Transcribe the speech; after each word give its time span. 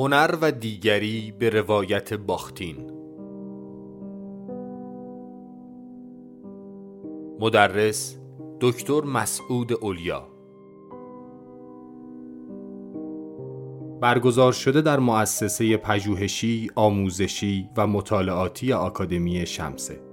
هنر 0.00 0.38
و 0.40 0.52
دیگری 0.52 1.34
به 1.38 1.50
روایت 1.50 2.14
باختین. 2.14 2.90
مدرس 7.40 8.18
دکتر 8.60 9.00
مسعود 9.00 9.72
اولیا. 9.72 10.28
برگزار 14.00 14.52
شده 14.52 14.80
در 14.80 14.98
مؤسسه 14.98 15.76
پژوهشی، 15.76 16.70
آموزشی 16.74 17.68
و 17.76 17.86
مطالعاتی 17.86 18.72
آکادمی 18.72 19.46
شمسه. 19.46 20.07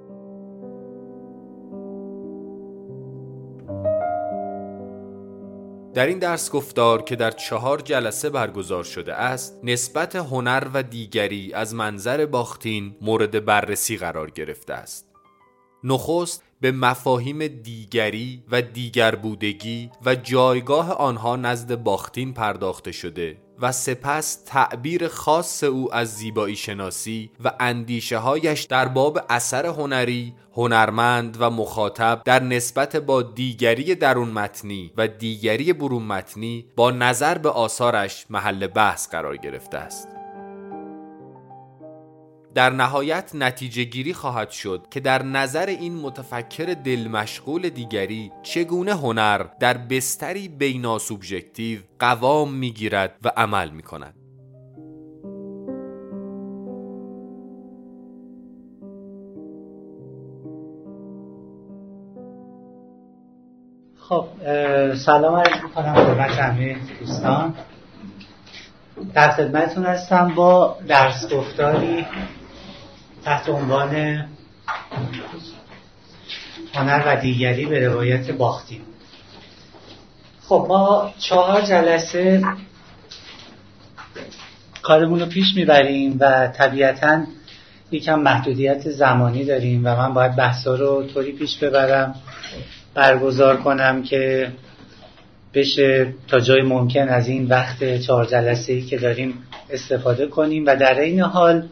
در 5.95 6.05
این 6.05 6.19
درس 6.19 6.51
گفتار 6.51 7.01
که 7.01 7.15
در 7.15 7.31
چهار 7.31 7.81
جلسه 7.81 8.29
برگزار 8.29 8.83
شده 8.83 9.13
است 9.13 9.59
نسبت 9.63 10.15
هنر 10.15 10.67
و 10.73 10.83
دیگری 10.83 11.53
از 11.53 11.75
منظر 11.75 12.25
باختین 12.25 12.95
مورد 13.01 13.45
بررسی 13.45 13.97
قرار 13.97 14.31
گرفته 14.31 14.73
است. 14.73 15.05
نخست 15.83 16.43
به 16.61 16.71
مفاهیم 16.71 17.47
دیگری 17.47 18.43
و 18.51 18.61
دیگر 18.61 19.15
بودگی 19.15 19.91
و 20.05 20.15
جایگاه 20.15 20.91
آنها 20.91 21.35
نزد 21.35 21.75
باختین 21.75 22.33
پرداخته 22.33 22.91
شده. 22.91 23.37
و 23.61 23.71
سپس 23.71 24.43
تعبیر 24.45 25.07
خاص 25.07 25.63
او 25.63 25.93
از 25.93 26.15
زیبایی 26.15 26.55
شناسی 26.55 27.31
و 27.43 27.51
اندیشه 27.59 28.17
هایش 28.17 28.63
در 28.63 28.87
باب 28.87 29.19
اثر 29.29 29.65
هنری، 29.65 30.33
هنرمند 30.53 31.37
و 31.39 31.49
مخاطب 31.49 32.21
در 32.25 32.43
نسبت 32.43 32.95
با 32.95 33.21
دیگری 33.21 33.95
درون 33.95 34.29
متنی 34.29 34.91
و 34.97 35.07
دیگری 35.07 35.73
برون 35.73 36.03
متنی 36.03 36.65
با 36.75 36.91
نظر 36.91 37.37
به 37.37 37.49
آثارش 37.49 38.25
محل 38.29 38.67
بحث 38.67 39.09
قرار 39.09 39.37
گرفته 39.37 39.77
است. 39.77 40.07
در 42.55 42.69
نهایت 42.69 43.31
نتیجه 43.33 43.83
گیری 43.83 44.13
خواهد 44.13 44.49
شد 44.49 44.87
که 44.91 44.99
در 44.99 45.23
نظر 45.23 45.65
این 45.65 45.95
متفکر 45.95 46.65
دل 46.65 47.07
مشغول 47.07 47.69
دیگری 47.69 48.31
چگونه 48.43 48.93
هنر 48.93 49.45
در 49.59 49.77
بستری 49.77 50.47
بینا 50.47 50.97
سوبژکتیو 50.97 51.79
قوام 51.99 52.53
می‌گیرد 52.53 53.15
و 53.23 53.31
عمل 53.37 53.69
می 53.69 53.83
کند. 53.83 54.13
خب 63.99 64.25
سلام 64.95 65.35
علیکم 65.35 65.63
می‌کنم 65.63 65.93
خدمت 65.95 66.31
همه 66.31 66.77
دوستان 66.99 67.53
در 69.13 69.31
خدمتتون 69.31 69.85
هستم 69.85 70.33
با 70.35 70.77
درس 70.87 71.33
گفتاری 71.33 72.05
تحت 73.25 73.49
عنوان 73.49 74.25
هنر 76.73 77.03
و 77.05 77.21
دیگری 77.21 77.65
به 77.65 77.87
روایت 77.87 78.31
باختیم. 78.31 78.81
خب 80.41 80.65
ما 80.69 81.13
چهار 81.19 81.61
جلسه 81.61 82.43
کارمون 84.81 85.19
رو 85.19 85.25
پیش 85.25 85.55
می‌بریم 85.55 86.17
و 86.19 86.47
طبیعتا 86.47 87.23
یکم 87.91 88.19
محدودیت 88.19 88.89
زمانی 88.89 89.45
داریم 89.45 89.81
و 89.85 89.95
من 89.95 90.13
باید 90.13 90.35
بحثا 90.35 90.75
رو 90.75 91.03
طوری 91.03 91.31
پیش 91.31 91.57
ببرم 91.57 92.15
برگزار 92.93 93.57
کنم 93.57 94.03
که 94.03 94.51
بشه 95.53 96.13
تا 96.27 96.39
جای 96.39 96.61
ممکن 96.61 97.09
از 97.09 97.27
این 97.27 97.47
وقت 97.47 97.97
چهار 97.99 98.25
جلسه 98.25 98.73
ای 98.73 98.81
که 98.81 98.97
داریم 98.97 99.43
استفاده 99.69 100.27
کنیم 100.27 100.65
و 100.65 100.75
در 100.75 100.99
این 100.99 101.19
حال 101.19 101.67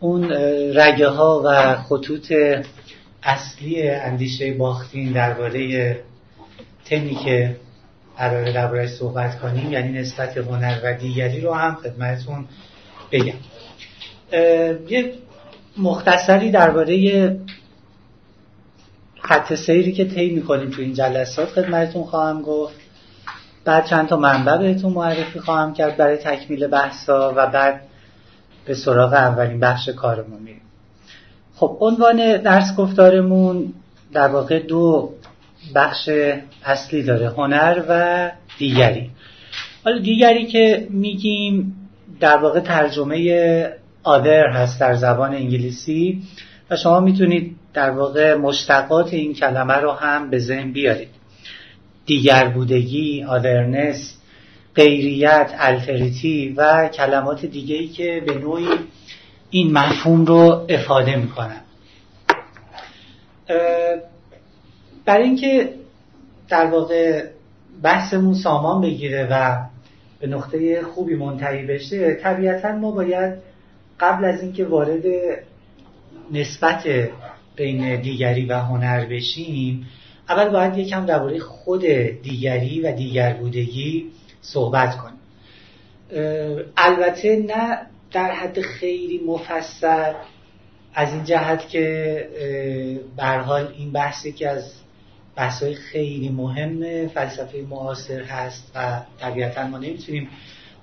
اون 0.00 0.30
رگه 0.74 1.08
ها 1.08 1.42
و 1.44 1.76
خطوط 1.76 2.32
اصلی 3.22 3.88
اندیشه 3.88 4.52
باختین 4.52 5.12
درباره 5.12 5.96
تمی 6.84 7.14
که 7.14 7.56
قرار 8.18 8.52
دربارهش 8.52 8.90
صحبت 8.90 9.38
کنیم 9.40 9.72
یعنی 9.72 9.98
نسبت 9.98 10.36
هنر 10.36 10.78
و 10.84 10.94
دیگری 10.94 11.40
رو 11.40 11.54
هم 11.54 11.74
خدمتتون 11.74 12.44
بگم. 13.12 13.34
یه 14.88 15.12
مختصری 15.76 16.50
درباره 16.50 17.36
خط 19.20 19.54
سیری 19.54 19.92
که 19.92 20.04
طی 20.04 20.30
می‌کنیم 20.30 20.70
تو 20.70 20.82
این 20.82 20.94
جلسات 20.94 21.48
خدمتتون 21.48 22.04
خواهم 22.04 22.42
گفت. 22.42 22.74
بعد 23.64 23.86
چند 23.86 24.08
تا 24.08 24.16
منبع 24.16 24.56
بهتون 24.56 24.92
معرفی 24.92 25.40
خواهم 25.40 25.74
کرد 25.74 25.96
برای 25.96 26.16
تکمیل 26.16 26.66
بحثا 26.66 27.32
و 27.36 27.46
بعد 27.46 27.87
به 28.68 28.74
سراغ 28.74 29.12
اولین 29.12 29.60
بخش 29.60 29.88
کارمون 29.88 30.40
میریم. 30.40 30.60
خب 31.54 31.76
عنوان 31.80 32.36
درس 32.36 32.76
گفتارمون 32.76 33.72
در 34.12 34.28
واقع 34.28 34.58
دو 34.58 35.12
بخش 35.74 36.08
اصلی 36.64 37.02
داره 37.02 37.28
هنر 37.28 37.82
و 37.88 38.30
دیگری. 38.58 39.10
حالا 39.84 39.98
دیگری 39.98 40.46
که 40.46 40.86
میگیم 40.90 41.76
در 42.20 42.36
واقع 42.36 42.60
ترجمه 42.60 43.70
آدر 44.02 44.46
هست 44.46 44.80
در 44.80 44.94
زبان 44.94 45.34
انگلیسی 45.34 46.22
و 46.70 46.76
شما 46.76 47.00
می‌تونید 47.00 47.56
در 47.74 47.90
واقع 47.90 48.34
مشتقات 48.34 49.14
این 49.14 49.34
کلمه 49.34 49.74
رو 49.74 49.92
هم 49.92 50.30
به 50.30 50.38
ذهن 50.38 50.72
بیارید. 50.72 51.08
دیگر 52.06 52.48
بودگی 52.48 53.24
آدرنس 53.24 54.17
غیریت 54.78 55.50
التریتی 55.58 56.54
و 56.56 56.88
کلمات 56.88 57.46
دیگه 57.46 57.88
که 57.88 58.22
به 58.26 58.34
نوعی 58.34 58.68
این 59.50 59.72
مفهوم 59.72 60.24
رو 60.24 60.66
افاده 60.68 61.16
می‌کنن. 61.16 61.60
برای 65.04 65.24
اینکه 65.24 65.74
در 66.48 66.66
واقع 66.66 67.24
بحثمون 67.82 68.34
سامان 68.34 68.80
بگیره 68.80 69.28
و 69.30 69.56
به 70.20 70.26
نقطه 70.26 70.82
خوبی 70.82 71.14
منتهی 71.14 71.66
بشه 71.66 72.14
طبیعتا 72.14 72.72
ما 72.72 72.90
باید 72.90 73.34
قبل 74.00 74.24
از 74.24 74.42
اینکه 74.42 74.64
وارد 74.64 75.04
نسبت 76.32 76.84
بین 77.56 78.00
دیگری 78.00 78.46
و 78.46 78.58
هنر 78.58 79.06
بشیم 79.06 79.86
اول 80.28 80.48
باید 80.48 80.78
یکم 80.78 81.06
درباره 81.06 81.38
خود 81.38 81.84
دیگری 82.22 82.80
و 82.80 82.92
دیگر 82.92 83.32
بودگی 83.32 84.10
صحبت 84.40 84.96
کنیم. 84.96 85.18
البته 86.76 87.44
نه 87.48 87.78
در 88.12 88.30
حد 88.30 88.60
خیلی 88.60 89.20
مفصل 89.26 90.12
از 90.94 91.12
این 91.12 91.24
جهت 91.24 91.68
که 91.68 92.28
حال 93.18 93.74
این 93.78 93.92
بحثی 93.92 94.32
که 94.32 94.48
از 94.48 94.72
بحثای 95.36 95.74
خیلی 95.74 96.28
مهم 96.28 97.08
فلسفه 97.08 97.64
معاصر 97.70 98.22
هست 98.22 98.72
و 98.74 99.00
طبیعتا 99.20 99.66
ما 99.66 99.78
نمی‌تونیم 99.78 100.28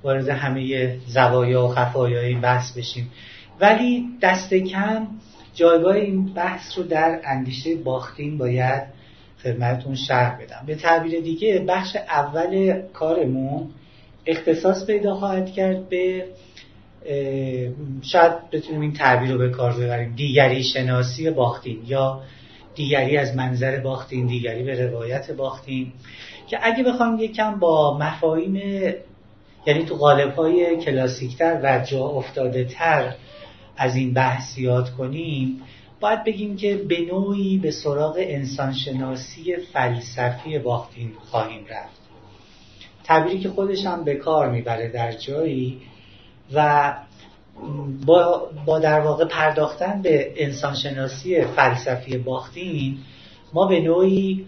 وارد 0.04 0.30
همه 0.30 0.98
زوایا 1.08 1.66
و 1.66 1.68
خفایای 1.68 2.26
این 2.26 2.42
بحث 2.42 2.78
بشیم. 2.78 3.12
ولی 3.60 4.06
دست 4.22 4.54
کم 4.54 5.08
جایگاه 5.54 5.96
این 5.96 6.26
بحث 6.34 6.78
رو 6.78 6.84
در 6.84 7.22
اندیشه 7.24 7.76
باختین 7.76 8.38
باید 8.38 8.84
خدمتتون 9.46 9.96
شرح 9.96 10.38
بدم. 10.42 10.64
به 10.66 10.76
تعبیر 10.76 11.22
دیگه 11.22 11.66
بخش 11.68 11.96
اول 11.96 12.82
کارمون 12.94 13.70
اختصاص 14.26 14.86
پیدا 14.86 15.16
خواهد 15.16 15.54
کرد 15.54 15.90
به 15.90 16.26
شاید 18.02 18.50
بتونیم 18.52 18.82
این 18.82 18.94
تعبیر 18.94 19.32
رو 19.32 19.38
به 19.38 19.50
کار 19.50 19.74
ببریم. 19.74 20.14
دیگری 20.16 20.64
شناسی 20.64 21.30
باختین 21.30 21.82
یا 21.88 22.22
دیگری 22.76 23.18
از 23.18 23.36
منظر 23.36 23.80
باختین 23.80 24.28
دیگری 24.28 24.64
به 24.64 24.88
روایت 24.88 25.32
باختین. 25.32 25.92
که 26.48 26.60
اگه 26.62 26.84
بخوام 26.84 27.20
یکم 27.20 27.60
با 27.60 27.98
مفاهیم 27.98 28.56
یعنی 29.66 29.86
تو 29.86 29.96
قالب 29.96 30.34
های 30.34 30.78
کلاسیکتر 30.78 31.60
و 31.64 31.86
جا 31.86 32.06
افتاده 32.06 32.64
تر 32.64 33.14
از 33.78 33.96
این 33.96 34.14
بحثیات 34.14 34.90
کنیم 34.90 35.62
باید 36.00 36.24
بگیم 36.24 36.58
که 36.58 36.76
به 36.76 37.02
نوعی 37.02 37.58
به 37.58 37.72
سراغ 37.72 38.16
انسانشناسی 38.20 39.56
فلسفی 39.74 40.60
باختین 40.60 41.12
خواهیم 41.20 41.66
رفت. 41.70 42.02
تعبیری 43.04 43.40
که 43.40 43.50
خودش 43.50 43.86
هم 43.86 44.04
به 44.04 44.16
کار 44.16 44.52
می‌بره 44.52 44.88
در 44.88 45.12
جایی 45.12 45.82
و 46.54 46.94
با, 48.06 48.50
با 48.66 48.80
در 48.80 49.00
واقع 49.00 49.26
پرداختن 49.26 50.02
به 50.02 50.34
انسانشناسی 50.36 51.42
فلسفی 51.42 52.18
باختین 52.18 52.98
ما 53.54 53.68
به 53.68 53.80
نوعی 53.80 54.46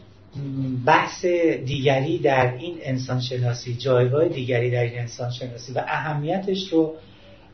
بحث 0.85 1.25
دیگری 1.65 2.17
در 2.17 2.53
این 2.57 2.77
انسانشناسی 2.81 3.75
جایگاه 3.75 4.27
دیگری 4.27 4.71
در 4.71 4.83
این 4.83 4.99
انسانشناسی 4.99 5.73
و 5.73 5.83
اهمیتش 5.87 6.69
رو 6.69 6.95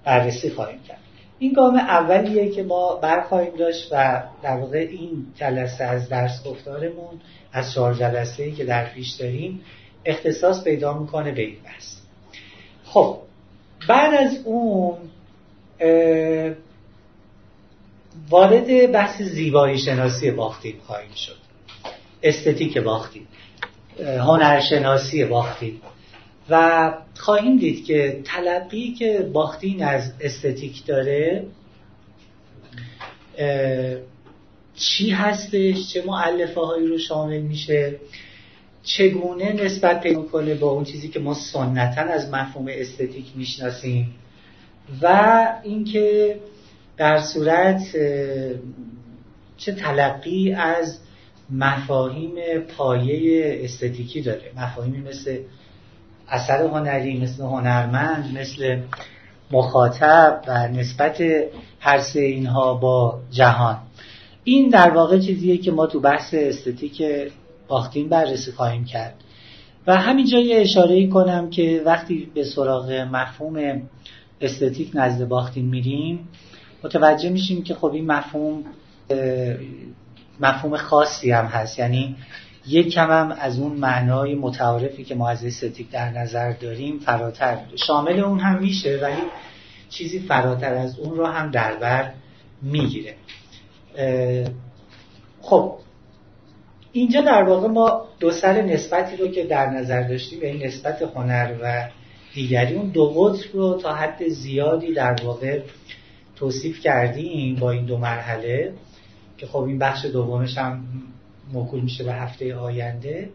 بررسی 0.04 0.50
خواهیم 0.50 0.80
کرد. 0.88 1.03
این 1.44 1.54
گام 1.54 1.76
اولیه 1.76 2.52
که 2.52 2.64
ما 2.64 2.96
برخواهیم 2.96 3.56
داشت 3.56 3.88
و 3.92 4.24
در 4.44 4.58
واقع 4.58 4.78
این 4.78 5.26
جلسه 5.36 5.84
از 5.84 6.10
درس 6.10 6.44
گفتارمون 6.44 7.22
از 7.54 7.74
چهار 7.74 7.94
جلسه 7.94 8.44
ای 8.44 8.52
که 8.52 8.66
در 8.66 8.86
پیش 8.86 9.12
داریم 9.12 9.62
اختصاص 10.06 10.64
پیدا 10.64 11.00
می‌کنه 11.00 11.32
به 11.32 11.42
این 11.42 11.56
بحث. 11.66 11.96
خب 12.84 13.18
بعد 13.90 14.14
از 14.14 14.38
اون 14.46 14.98
وارد 18.30 18.92
بحث 18.92 19.22
زیبایی 19.22 19.78
شناسی 19.78 20.32
باختیم 20.32 20.76
خواهیم 20.88 21.14
شد. 21.16 21.38
استتیک 22.24 22.78
باختیم. 22.78 23.28
هنرشناسی 24.00 25.26
باختین 25.26 25.80
و 26.50 26.94
خواهیم 27.16 27.58
دید 27.58 27.86
که 27.86 28.22
تلقی 28.24 28.94
که 28.94 29.30
باختین 29.34 29.84
از 29.84 30.12
استتیک 30.22 30.86
داره 30.86 31.46
چی 34.76 35.10
هستش؟ 35.10 35.94
چه 35.94 36.04
معلفه 36.06 36.62
هایی 36.62 36.88
رو 36.88 36.98
شامل 36.98 37.42
میشه؟ 37.42 37.96
چگونه 38.84 39.54
نسبت 39.54 40.02
پیدا 40.02 40.22
کنه 40.22 40.56
با 40.56 40.70
اون 40.70 40.84
چیزی 40.84 41.08
که 41.08 41.20
ما 41.20 41.34
سنتا 41.34 42.02
از 42.02 42.30
مفهوم 42.30 42.66
استتیک 42.70 43.26
می‌شناسیم 43.36 44.16
و 45.02 45.48
اینکه 45.64 46.40
در 46.98 47.22
صورت 47.22 47.82
چه 49.58 49.72
تلقی 49.72 50.54
از 50.54 51.00
مفاهیم 51.50 52.60
پایه 52.78 53.60
استتیکی 53.64 54.22
داره. 54.22 54.52
مفاهیمی 54.56 54.98
مثل 54.98 55.38
اثر 56.30 56.66
هنری 56.66 57.20
مثل 57.20 57.44
هنرمند 57.44 58.38
مثل 58.38 58.80
مخاطب 59.52 60.42
و 60.48 60.68
نسبت 60.68 61.24
هر 61.80 62.00
سه 62.00 62.20
اینها 62.20 62.74
با 62.74 63.20
جهان. 63.32 63.78
این 64.44 64.70
در 64.70 64.90
واقع 64.90 65.20
چیزیه 65.20 65.58
که 65.58 65.72
ما 65.72 65.88
تو 65.88 66.00
بحث 66.00 66.34
استتیک 66.34 67.04
باختین 67.68 68.10
بررسی 68.10 68.52
خواهیم 68.52 68.86
کرد. 68.86 69.16
و 69.88 69.96
همینجا 69.96 70.40
یه 70.40 70.62
اشاره 70.62 71.08
کنم 71.08 71.50
که 71.50 71.82
وقتی 71.86 72.32
به 72.34 72.44
سراغ 72.44 72.92
مفهوم 72.92 73.82
استتیک 74.42 74.92
نزد 74.94 75.28
باختین 75.28 75.66
میریم 75.66 76.28
متوجه 76.84 77.30
میشیم 77.30 77.64
که 77.64 77.74
خب 77.74 77.94
این 77.94 78.12
مفهوم 78.12 78.64
مفهوم 80.40 80.78
خاصی 80.78 81.32
هم 81.32 81.46
هست. 81.46 81.80
یعنی 81.80 82.16
یک 82.68 82.94
کم 82.94 83.12
هم 83.12 83.36
از 83.40 83.60
اون 83.60 83.72
معنای 83.72 84.36
متعارفی 84.36 85.04
که 85.04 85.16
ما 85.16 85.30
از 85.30 85.46
استتیک 85.46 85.92
در 85.92 86.10
نظر 86.10 86.52
داریم 86.52 87.00
فراتر 87.00 87.58
شامل 87.88 88.20
اون 88.20 88.40
هم 88.40 88.60
میشه 88.60 89.00
ولی 89.02 89.22
چیزی 89.90 90.20
فراتر 90.20 90.74
از 90.74 91.00
اون 91.00 91.18
رو 91.18 91.26
هم 91.26 91.52
در 91.52 91.76
بر 91.76 92.12
می‌گیره. 92.62 93.16
خب 95.42 95.76
اینجا 96.92 97.22
در 97.22 97.44
واقع 97.44 97.68
ما 97.68 98.06
دو 98.20 98.32
سر 98.32 98.62
نسبتی 98.62 99.18
رو 99.18 99.28
که 99.28 99.44
در 99.44 99.70
نظر 99.70 100.08
داشتیم 100.08 100.40
این 100.42 100.66
نسبت 100.66 101.02
هنر 101.16 101.56
و 101.64 101.90
دیگری 102.34 102.76
اون 102.76 102.90
دو 102.90 103.10
قطر 103.10 103.46
رو 103.54 103.80
تا 103.82 103.94
حد 103.94 104.28
زیادی 104.28 104.94
در 104.94 105.16
واقع 105.24 105.62
توصیف 106.36 106.80
کردیم 106.80 107.56
با 107.56 107.72
این 107.72 107.86
دو 107.86 107.98
مرحله 107.98 108.74
که 109.38 109.46
خب 109.46 109.60
این 109.60 109.80
بخش 109.80 110.06
دومش 110.06 110.58
هم 110.58 110.86
موکول 111.52 111.80
میشه 111.82 112.04
به 112.04 112.14
هفته 112.14 112.56
آینده. 112.56 113.30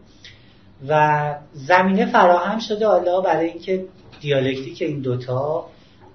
و 0.87 1.35
زمینه 1.53 2.05
فراهم 2.05 2.59
شده 2.59 2.87
حالا 2.87 3.21
برای 3.21 3.49
اینکه 3.49 3.85
دیالکتیک 4.21 4.81
این 4.81 4.99
دوتا 4.99 5.69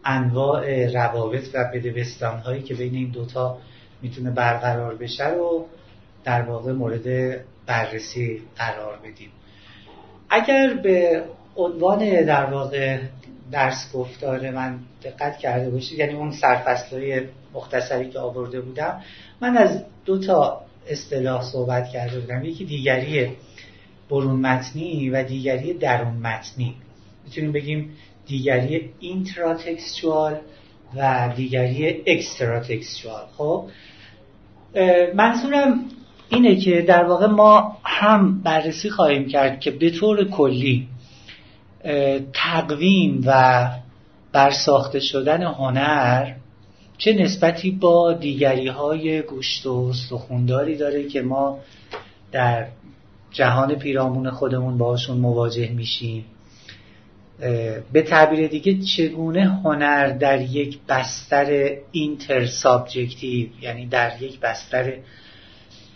انواع 0.05 0.87
روابط 0.87 1.49
و 1.55 1.71
بدبستان 1.75 2.39
هایی 2.39 2.63
که 2.63 2.75
بین 2.75 2.95
این 2.95 3.11
دوتا 3.11 3.59
می‌تونه 4.03 4.31
برقرار 4.31 4.95
بشه 4.95 5.29
رو 5.29 5.67
در 6.25 6.43
واقع 6.43 6.73
مورد 6.73 7.37
بررسی 7.67 8.43
قرار 8.57 8.99
بدیم. 8.99 9.31
اگر 10.31 10.75
به 10.75 11.25
عنوان 11.57 12.25
در 12.25 12.45
واقع 12.45 13.01
درس 13.53 13.93
گفتار 13.93 14.51
من 14.51 14.79
دقت 15.03 15.39
کرده 15.39 15.71
باشید 15.71 15.99
یعنی 15.99 16.15
اون 16.15 16.33
های 16.93 17.23
مختصری 17.55 18.11
که 18.11 18.19
آورده 18.19 18.61
بودم 18.61 19.01
من 19.41 19.57
از 19.57 19.85
دو 20.05 20.19
تا 20.19 20.64
اصطلاح 20.89 21.43
صحبت 21.43 21.89
کرده 21.89 22.21
بودم. 22.21 22.45
یکی 22.45 22.65
دیگری 22.65 23.29
برون 24.11 24.41
متنی 24.41 25.11
و 25.11 25.25
دیگری 25.25 25.75
درون 25.75 26.15
متنی. 26.15 26.75
می‌تونیم 27.25 27.53
بگیم 27.53 27.91
دیگری 28.27 28.91
اینتراتکستوال 29.01 30.37
و 30.97 31.33
دیگری 31.37 32.03
اکستراتکستوال 32.07 33.23
خب؟ 33.37 33.65
منظورم 35.15 35.85
اینه 36.29 36.57
که 36.57 36.83
در 36.83 37.05
واقع 37.05 37.27
ما 37.27 37.77
هم 37.85 38.43
بررسی 38.43 38.91
خواهیم 38.91 39.29
کرد 39.29 39.61
که 39.61 39.71
به 39.71 39.91
طور 39.91 40.25
کلی 40.31 40.89
تقویم 42.33 43.23
و 43.27 43.69
برساخته 44.33 45.01
شدن 45.01 45.43
هنر 45.43 46.33
چه 46.99 47.13
نسبتی 47.13 47.71
با 47.71 48.13
دیگری 48.13 48.69
های 48.69 49.23
گوشت 49.23 49.67
و 49.67 49.93
استخونداری 49.93 50.77
داره 50.77 51.09
که 51.09 51.23
ما 51.23 51.59
در 52.33 52.67
جهان 53.33 53.75
پیرامون 53.75 54.31
خودمون 54.31 54.79
باشون 54.79 55.19
مواجه 55.19 55.73
میشیم؟ 55.73 56.25
به 57.93 58.03
تعبیر 58.03 58.49
دیگه 58.49 58.83
چگونه 58.83 59.45
هنر 59.45 60.09
در 60.09 60.41
یک 60.41 60.79
بستر 60.89 61.71
intersubjective 61.93 63.49
یعنی 63.61 63.87
در 63.87 64.23
یک 64.23 64.41
بستر 64.41 64.93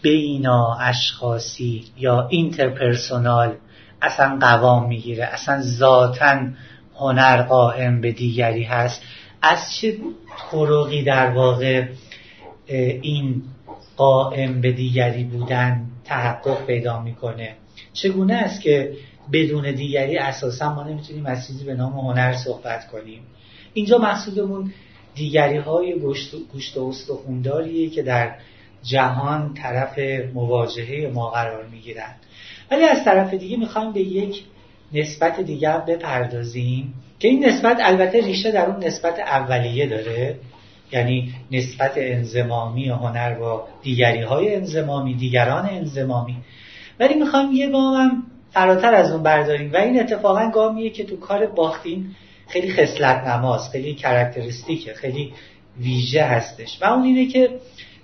بینا 0.03 0.79
اشخاصی 0.81 1.85
یا 1.97 2.29
اینترپرسونال 2.29 3.55
اصلا 4.03 4.39
قوام 4.41 4.89
می‌گیره 4.89 5.25
اصلا 5.25 5.63
ذاتا 5.63 6.39
هنر 6.97 7.43
قائم 7.43 8.01
به 8.01 8.13
دیگری 8.13 8.63
هست؟ 8.63 9.03
از 9.43 9.73
چه 9.81 9.97
طرقی 10.51 11.03
در 11.03 11.31
واقع 11.31 11.87
این 13.03 13.43
قائم 13.97 14.61
به 14.61 14.73
دیگری 14.73 15.25
بودن 15.25 15.87
تحقق 16.05 16.67
پیدا 16.67 17.03
می‌کنه. 17.03 17.55
چگونه 17.93 18.35
است 18.35 18.61
که 18.61 18.93
بدون 19.33 19.73
دیگری 19.75 20.19
اساسا 20.19 20.75
ما 20.75 20.83
نمی‌تونیم 20.83 21.27
از 21.27 21.47
چیزی 21.47 21.65
به 21.65 21.75
نام 21.75 21.93
هنر 21.93 22.33
صحبت 22.33 22.89
کنیم؟ 22.89 23.23
اینجا 23.75 23.99
مقصودمون 23.99 24.73
دیگری 25.15 25.57
های 25.57 25.99
گوشت 26.53 26.77
و 26.77 26.89
استخونداریه 26.89 27.91
که 27.91 28.03
در 28.03 28.35
جهان 28.83 29.55
طرف 29.55 29.99
مواجهه 30.35 31.11
ما 31.15 31.31
قرار 31.31 31.67
می‌گیرند 31.67 32.17
ولی 32.71 32.85
از 32.85 33.05
طرف 33.05 33.35
دیگه 33.35 33.57
می‌خوایم 33.57 33.93
به 33.93 34.01
یک 34.01 34.45
نسبت 34.93 35.41
دیگر 35.41 35.79
بپردازیم. 35.79 36.95
که 37.19 37.29
این 37.29 37.45
نسبت 37.45 37.77
البته 37.81 38.21
ریشه 38.21 38.53
در 38.53 38.67
اون 38.67 38.85
نسبت 38.85 39.19
اولیه 39.19 39.87
داره. 39.87 40.37
یعنی 40.93 41.35
نسبت 41.51 41.93
انزمامی 41.97 42.89
هنر 42.89 43.35
با 43.35 43.69
دیگری 43.83 44.23
های 44.23 44.55
انزمامی 44.55 45.15
دیگران 45.15 45.69
انزمامی. 45.69 46.37
ولی 47.01 47.15
می‌خوایم 47.15 47.53
یه 47.53 47.71
گام 47.71 47.95
هم 47.95 48.23
فراتر 48.51 48.95
از 48.95 49.13
اون 49.13 49.23
برداریم 49.23 49.73
و 49.73 49.77
این 49.77 50.01
اتفاقا 50.01 50.51
گامیه 50.55 50.91
که 50.91 51.05
تو 51.05 51.17
کار 51.17 51.47
باختین 51.47 52.15
خیلی 52.49 52.73
خصلت 52.73 53.17
نماز 53.27 53.71
خیلی 53.71 53.95
کرکتریستیکه 53.95 54.95
خیلی 54.95 55.33
ویژه 55.81 56.23
هستش. 56.23 56.83
و 56.83 56.85
اون 56.85 57.03
اینه 57.03 57.27
که 57.27 57.51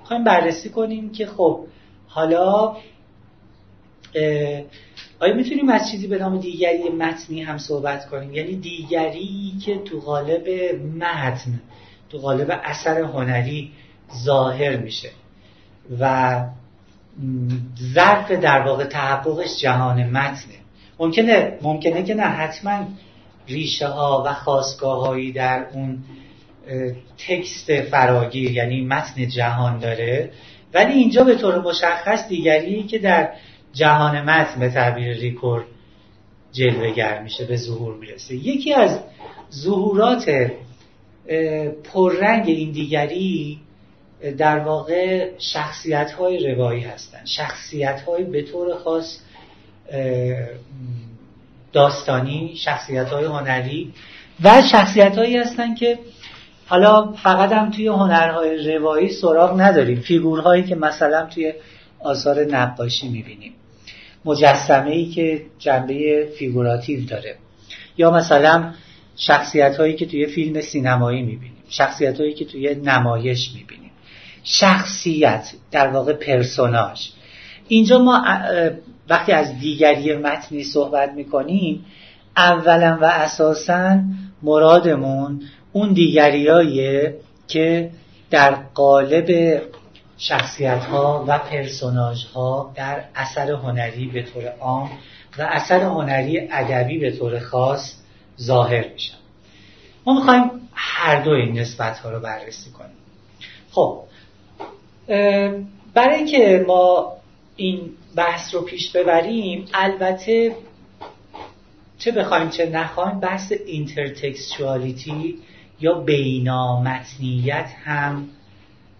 می‌خوایم 0.00 0.24
بررسی 0.24 0.68
کنیم 0.68 1.12
که 1.12 1.26
خب 1.26 1.60
حالا 2.06 2.76
آیا 5.24 5.34
می‌تونیم 5.34 5.68
از 5.68 5.90
چیزی 5.90 6.06
به 6.06 6.18
نام 6.18 6.38
دیگری 6.38 6.88
متنی 6.88 7.42
هم 7.42 7.58
صحبت 7.58 8.08
کنیم؟ 8.08 8.34
یعنی 8.34 8.56
دیگری 8.56 9.52
که 9.64 9.78
تو 9.78 10.00
قالب 10.00 10.48
متن 10.98 11.60
تو 12.10 12.18
قالب 12.18 12.60
اثر 12.64 13.00
هنری 13.00 13.72
ظاهر 14.24 14.76
میشه 14.76 15.10
و 16.00 16.44
ظرف 17.94 18.30
در 18.30 18.60
واقع 18.60 18.84
تحققش 18.84 19.60
جهان 19.60 20.04
متنه. 20.04 20.54
ممکنه 20.98 21.58
ممکنه 21.62 22.02
که 22.02 22.14
نه 22.14 22.22
حتما 22.22 22.86
ریشه 23.48 23.86
ها 23.86 24.24
و 24.26 24.32
خواستگاه 24.32 25.30
در 25.30 25.66
اون 25.72 25.98
تکست 27.28 27.80
فراگیر 27.80 28.50
یعنی 28.50 28.84
متن 28.84 29.28
جهان 29.28 29.78
داره. 29.78 30.30
ولی 30.74 30.92
اینجا 30.92 31.24
به 31.24 31.34
طور 31.34 31.60
مشخص 31.60 32.28
دیگری 32.28 32.82
که 32.82 32.98
در 32.98 33.30
جهان 33.74 34.20
متن 34.20 34.60
به 34.60 34.68
تعبیر 34.68 35.16
ریکور 35.16 35.64
جلوگر 36.52 37.22
میشه 37.22 37.44
به 37.44 37.56
ظهور 37.56 37.94
می‌رسه. 37.94 38.34
یکی 38.34 38.74
از 38.74 39.00
ظهورات 39.52 40.50
پررنگ 41.84 42.48
این 42.48 42.72
دیگری 42.72 43.60
در 44.38 44.58
واقع 44.58 45.30
شخصیت 45.38 46.12
های 46.12 46.54
روایی 46.54 46.80
هستند 46.80 47.26
شخصیت 47.26 48.02
های 48.02 48.24
به 48.24 48.42
طور 48.42 48.74
خاص 48.74 49.18
داستانی 51.72 52.56
شخصیت 52.56 53.08
های 53.08 53.24
هنری 53.24 53.92
و 54.44 54.62
شخصیت 54.72 55.18
هایی 55.18 55.36
هستند 55.36 55.76
که 55.76 55.98
حالا 56.66 57.12
فقط 57.12 57.52
هم 57.52 57.70
توی 57.70 57.86
هنرهای 57.86 58.76
روایی 58.76 59.08
سراغ 59.12 59.60
نداریم. 59.60 60.00
فیگورهایی 60.00 60.62
که 60.62 60.74
مثلا 60.74 61.26
توی 61.26 61.52
آثار 62.00 62.44
نقاشی 62.44 63.08
می‌بینیم. 63.08 63.52
مجسمه 64.24 64.90
ای 64.90 65.06
که 65.06 65.42
جنبه 65.58 66.28
figurative 66.38 67.04
داره. 67.04 67.36
یا 67.98 68.10
مثلا 68.10 68.72
شخصیت 69.16 69.76
هایی 69.76 69.94
که 69.94 70.06
توی 70.06 70.26
فیلم 70.26 70.60
سینمایی 70.60 71.22
می‌بینیم 71.22 71.62
شخصیت 71.68 72.20
هایی 72.20 72.34
که 72.34 72.44
توی 72.44 72.74
نمایش 72.74 73.50
می‌بینیم. 73.54 73.90
شخصیت 74.44 75.52
در 75.70 75.88
واقع 75.88 76.12
پرسوناژ. 76.12 77.08
اینجا 77.68 77.98
ما 77.98 78.24
وقتی 79.08 79.32
از 79.32 79.58
دیگری 79.58 80.16
متنی 80.16 80.64
صحبت 80.64 81.12
می‌کنیم 81.12 81.84
اولا 82.36 82.98
و 83.00 83.04
اساسا 83.04 83.98
مرادمون 84.42 85.42
اون 85.72 85.92
دیگریاییه 85.92 87.14
که 87.48 87.90
در 88.30 88.54
قالب 88.74 89.60
شخصیت 90.18 90.84
ها 90.84 91.24
و 91.28 91.38
پرسوناج 91.38 92.26
ها 92.34 92.72
در 92.74 93.04
اثر 93.14 93.50
هنری 93.50 94.06
به 94.06 94.22
طور 94.22 94.48
عام 94.60 94.90
و 95.38 95.42
اثر 95.42 95.80
هنری 95.80 96.48
ادبی 96.52 96.98
به 96.98 97.10
طور 97.10 97.38
خاص 97.38 97.94
ظاهر 98.40 98.88
میشن. 98.88 99.16
ما 100.06 100.14
می‌خوایم 100.14 100.50
هر 100.74 101.20
دو 101.20 101.30
این 101.30 101.58
نسبت 101.58 101.98
ها 101.98 102.10
رو 102.10 102.20
بررسی 102.20 102.70
کنیم. 102.70 102.96
خب 103.70 104.02
برای 105.94 106.14
اینکه 106.16 106.64
ما 106.68 107.12
این 107.56 107.90
بحث 108.16 108.54
رو 108.54 108.60
پیش 108.60 108.92
ببریم 108.92 109.66
البته 109.74 110.56
چه 111.98 112.12
بخوایم 112.12 112.48
چه 112.48 112.66
نخوایم 112.66 113.20
بحث 113.20 113.52
intertextuality 113.66 115.38
یا 115.80 115.94
بینامتنیت 115.94 117.70
هم 117.84 118.28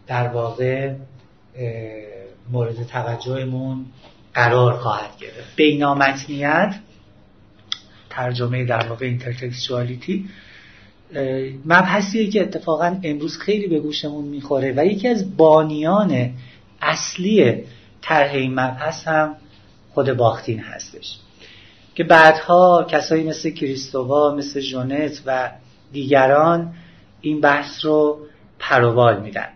در 0.06 0.28
واقع 0.28 0.94
مورد 2.52 2.87
توجهمون 2.87 3.87
قرار 4.34 4.73
خواهد 4.73 5.18
گرفت. 5.20 5.56
بینامتنیت 5.56 6.75
ترجمه 8.11 8.64
در 8.64 8.87
واقع 8.88 9.06
intertextuality 9.07 10.28
مبحثیه 11.64 12.30
که 12.30 12.42
اتفاقا 12.42 13.00
امروز 13.02 13.38
خیلی 13.38 13.66
به 13.68 13.80
گوشمون 13.80 14.25
می‌خوره 14.25 14.73
و 14.76 14.87
یکی 14.87 15.08
از 15.08 15.37
بانیان 15.37 16.30
اصلی 16.82 17.64
طرح 18.02 18.32
این 18.34 18.50
مبحث 18.54 19.08
هم 19.08 19.37
خود 19.94 20.12
باختین 20.12 20.61
هستش. 20.61 21.18
که 21.94 22.04
بعدها 22.04 22.87
کسایی 22.90 23.25
مثل 23.25 23.50
کریستووا 23.50 24.34
مثل 24.34 24.61
جونت 24.61 25.23
و 25.26 25.50
دیگران 25.92 26.75
این 27.20 27.40
بحث 27.40 27.84
رو 27.84 28.18
پروبال 28.58 29.23
میدن. 29.23 29.49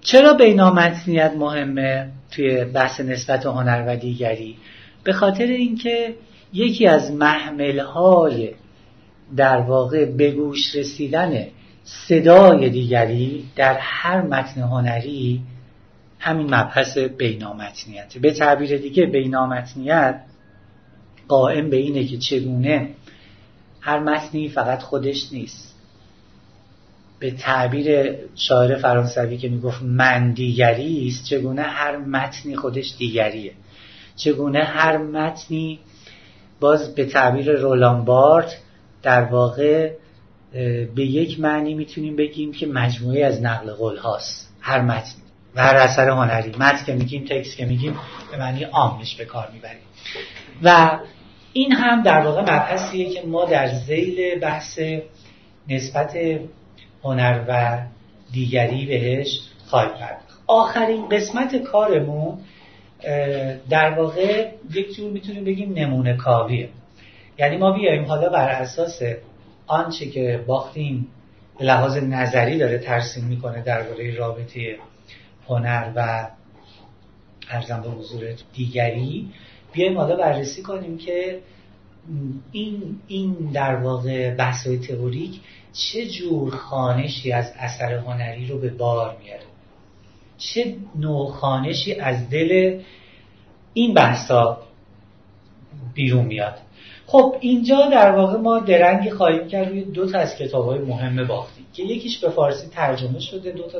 چرا 0.00 0.34
بینامتنیت 0.34 1.32
مهمه 1.38 2.08
توی 2.30 2.64
بحث 2.64 3.00
نسبت 3.00 3.46
هنر 3.46 3.84
و 3.86 3.96
دیگری؟ 3.96 4.56
به 5.04 5.12
خاطر 5.12 5.44
اینکه 5.44 6.14
یکی 6.52 6.86
از 6.86 7.12
محملهای 7.12 8.50
در 9.36 9.60
واقع 9.60 10.04
به 10.04 10.30
گوش 10.30 10.74
رسیدن 10.74 11.46
صدای 11.84 12.68
دیگری 12.68 13.44
در 13.56 13.78
هر 13.80 14.22
متن 14.22 14.60
هنری 14.60 15.42
همین 16.18 16.54
مبحث 16.54 16.98
بینامتنیت 16.98 18.18
به 18.18 18.32
تعبیر 18.32 18.76
دیگه 18.76 19.06
بینامتنیت 19.06 20.20
قائم 21.28 21.70
به 21.70 21.76
اینه 21.76 22.04
که 22.04 22.18
چگونه 22.18 22.88
هر 23.80 23.98
متنی 23.98 24.48
فقط 24.48 24.82
خودش 24.82 25.32
نیست. 25.32 25.69
به 27.20 27.30
تعبیر 27.30 28.14
شاعر 28.36 28.76
فرانسوی 28.76 29.36
که 29.36 29.48
می‌گفت 29.48 29.82
من 29.82 30.32
دیگری 30.32 31.08
است 31.08 31.24
چگونه 31.24 31.62
هر 31.62 31.96
متنی 31.96 32.56
خودش 32.56 32.94
دیگریه؟ 32.98 33.52
چگونه 34.16 34.64
هر 34.64 34.96
متنی 34.96 35.80
باز 36.60 36.94
به 36.94 37.04
تعبیر 37.04 37.52
رولان 37.52 38.04
بارت 38.04 38.56
در 39.02 39.22
واقع 39.22 39.92
به 40.94 41.04
یک 41.04 41.40
معنی 41.40 41.74
می‌تونیم 41.74 42.16
بگیم 42.16 42.52
که 42.52 42.66
مجموعه 42.66 43.24
از 43.24 43.42
نقل 43.42 43.72
قول 43.72 43.96
هاست. 43.96 44.54
هر 44.60 44.80
متنی. 44.80 45.22
و 45.54 45.62
هر 45.62 45.76
اثر 45.76 46.08
هنری. 46.08 46.50
متن 46.50 46.84
که 46.86 46.92
میگیم 46.94 47.24
تکست 47.24 47.56
که 47.56 47.66
میگیم 47.66 47.98
به 48.30 48.38
معنی 48.38 48.64
عامش 48.64 49.16
به 49.16 49.24
کار 49.24 49.48
می‌بریم. 49.52 49.82
و 50.62 50.98
این 51.52 51.72
هم 51.72 52.02
در 52.02 52.20
واقع 52.20 52.42
مبحثیه 52.42 53.10
که 53.10 53.26
ما 53.26 53.44
در 53.44 53.68
زیل 53.74 54.38
بحث 54.38 54.78
نسبت 55.68 56.16
هنر 57.04 57.44
و 57.48 57.78
دیگری 58.32 58.86
بهش 58.86 59.40
خواهیم 59.66 59.90
پرداخت. 59.90 60.42
آخرین 60.46 61.08
قسمت 61.08 61.56
کارمون 61.56 62.38
در 63.70 63.90
واقع 63.98 64.50
یک 64.74 64.96
جور 64.96 65.10
می‌تونیم 65.10 65.44
بگیم 65.44 65.72
نمونه 65.72 66.16
کاویه. 66.16 66.68
یعنی 67.38 67.56
ما 67.56 67.72
بیایم 67.72 68.04
حالا 68.04 68.28
بر 68.28 68.48
اساس 68.48 69.02
آنچه 69.66 70.06
که 70.06 70.44
باختیم 70.46 71.08
به 71.58 71.64
لحاظ 71.64 71.96
نظری 71.96 72.58
داره 72.58 72.78
ترسیم 72.78 73.24
می‌کنه 73.24 73.62
درباره 73.62 74.14
رابطه 74.14 74.76
هنر 75.48 75.92
و 75.96 76.28
ارزم 77.50 77.82
به 77.82 77.88
حضور 77.88 78.24
دیگری 78.54 79.28
بیایم 79.72 79.98
حالا 79.98 80.16
بررسی 80.16 80.62
کنیم 80.62 80.98
که 80.98 81.38
این, 82.52 82.98
این 83.06 83.34
در 83.52 83.76
واقع 83.76 84.34
بحث 84.34 84.66
های 84.66 84.78
تئوریک 84.78 85.40
چه 85.72 86.06
جور 86.06 86.56
خانشی 86.56 87.32
از 87.32 87.52
اثر 87.58 87.94
هنری 87.94 88.46
رو 88.46 88.58
به 88.58 88.68
بار 88.68 89.16
میاره؟ 89.24 89.42
چه 90.38 90.76
نوع 90.96 91.30
خانشی 91.30 91.94
از 91.94 92.30
دل 92.30 92.80
این 93.74 93.94
بحثا 93.94 94.58
بیرون 95.94 96.24
میاد؟ 96.24 96.58
خب 97.06 97.36
اینجا 97.40 97.88
در 97.92 98.10
واقع 98.10 98.36
ما 98.36 98.58
درنگی 98.58 99.10
خواهیم 99.10 99.48
کرد 99.48 99.68
روی 99.68 99.84
دو 99.84 100.10
تا 100.10 100.18
از 100.18 100.36
کتاب 100.36 100.66
های 100.66 100.78
مهم 100.78 101.26
باختیم 101.26 101.66
که 101.72 101.82
یکیش 101.82 102.18
به 102.18 102.30
فارسی 102.30 102.68
ترجمه 102.68 103.20
شده 103.20 103.50
دو 103.50 103.62
تا 103.62 103.78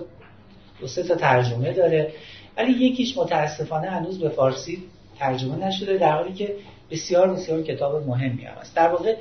دو 0.80 0.87
سه 0.87 1.02
تا 1.02 1.14
ترجمه 1.14 1.73
داره 1.73 2.12
ولی 2.56 2.73
یکیش 2.73 3.18
متاسفانه 3.18 3.90
هنوز 3.90 4.18
به 4.18 4.28
فارسی 4.28 4.82
ترجمه 5.18 5.66
نشده 5.66 5.99
در 5.99 6.12
حالی 6.12 6.32
که 6.32 6.54
بسیار 6.90 7.32
بسیار 7.32 7.62
کتاب 7.62 8.09
مهمی 8.09 8.44
هم 8.44 8.59
است 8.61 8.76
در 8.76 8.88
واقع 8.88 9.16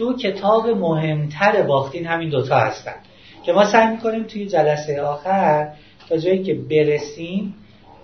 دو 0.00 0.16
کتاب 0.16 0.68
مهمتر 0.68 1.62
باختین 1.62 2.06
همین 2.06 2.28
دوتا 2.28 2.56
هستن. 2.56 2.94
که 3.46 3.52
ما 3.52 3.64
سعی 3.64 3.90
می‌کنیم 3.90 4.24
توی 4.24 4.46
جلسه 4.46 5.00
آخر 5.02 5.68
تا 6.08 6.16
جایی 6.16 6.42
که 6.42 6.54
برسیم 6.54 7.54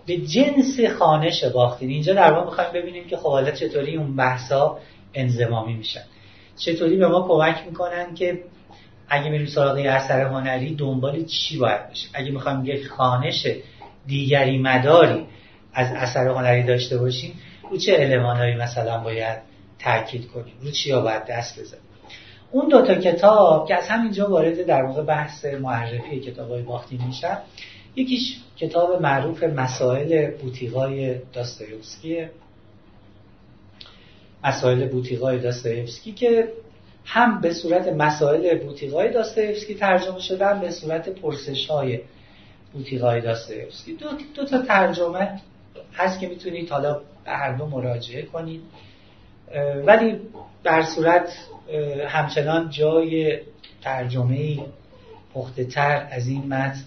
به 0.06 0.16
جنس 0.16 0.80
خانش 0.98 1.44
باختین. 1.44 1.90
اینجا 1.90 2.14
در 2.14 2.32
واقع 2.32 2.44
می‌خوایم 2.44 2.70
ببینیم 2.74 3.06
که 3.06 3.16
خب 3.16 3.28
حالا 3.28 3.50
چطوری 3.50 3.96
اون 3.96 4.16
بحثا 4.16 4.78
انزمامی 5.14 5.74
میشن. 5.74 6.00
چطوری 6.56 6.96
به 6.96 7.08
ما 7.08 7.28
کمک 7.28 7.62
می‌کنن 7.66 8.14
که 8.14 8.42
اگه 9.08 9.30
میریم 9.30 9.46
سراغ 9.46 9.78
اثر 9.78 10.20
هنری 10.20 10.74
دنبال 10.74 11.24
چی 11.24 11.58
باید 11.58 11.90
بشه 11.90 12.08
اگه 12.14 12.30
می‌خوایم 12.30 12.64
یک 12.64 12.86
خانش 12.86 13.46
دیگری 14.06 14.58
مداری 14.58 15.26
از 15.72 15.92
اثر 15.92 16.28
هنری 16.28 16.62
داشته 16.62 16.98
باشیم 16.98 17.32
رو 17.70 17.76
چه 17.76 17.96
المانهایی 17.98 18.54
مثلا 18.54 18.98
باید 18.98 19.38
تاکید 19.78 20.28
کنیم؟ 20.28 20.54
رو 20.62 20.70
چیا 20.70 21.00
باید 21.00 21.24
دست 21.24 21.60
بزنیم؟ 21.60 21.85
اون 22.56 22.68
دوتا 22.68 22.94
کتاب 22.94 23.68
که 23.68 23.74
از 23.74 23.88
همینجا 23.88 24.30
وارد 24.30 24.66
در 24.66 24.82
واقع 24.82 25.02
بحث 25.02 25.44
معرفی 25.44 26.20
کتاب 26.20 26.50
های 26.50 26.62
باختی 26.62 27.00
میشن 27.06 27.38
یکیش 27.96 28.40
کتاب 28.56 29.02
معروف 29.02 29.42
مسائل 29.42 30.30
بوتیقای 30.30 31.18
داستایوفسکیه 31.32 32.30
مسائل 34.44 34.88
بوتیقای 34.88 35.38
داستایوفسکی 35.38 36.12
که 36.12 36.52
هم 37.04 37.40
به 37.40 37.52
صورت 37.52 37.88
مسائل 37.88 38.58
بوتیقای 38.58 39.12
داستایوفسکی 39.12 39.74
ترجمه 39.74 40.20
شدن 40.20 40.60
به 40.60 40.70
صورت 40.70 41.08
پرسش 41.08 41.66
های 41.66 42.00
بوتیقای 42.72 43.20
داستایوفسکی. 43.20 43.92
دو, 43.92 44.06
دو 44.34 44.44
تا 44.44 44.62
ترجمه 44.62 45.40
هست 45.94 46.20
که 46.20 46.28
می‌تونید 46.28 46.70
حالا 46.70 47.00
به 47.24 47.30
هر 47.30 47.52
دو 47.52 47.66
مراجعه 47.66 48.22
کنید. 48.22 48.62
ولی 49.86 50.20
در 50.64 50.82
صورت 50.82 51.28
همچنان 52.08 52.70
جای 52.70 53.38
ترجمه 53.82 54.58
پخته 55.34 55.64
تر 55.64 56.08
از 56.10 56.28
این 56.28 56.46
متن 56.46 56.84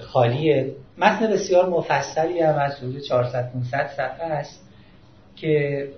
خالیه. 0.00 0.74
متن 0.98 1.26
بسیار 1.26 1.68
مفصلی 1.68 2.40
هم 2.40 2.58
از 2.58 2.76
حدود 2.76 3.00
400 3.00 3.52
500 3.52 3.86
صفحه 3.86 4.26
است 4.26 4.68
که 5.36 5.88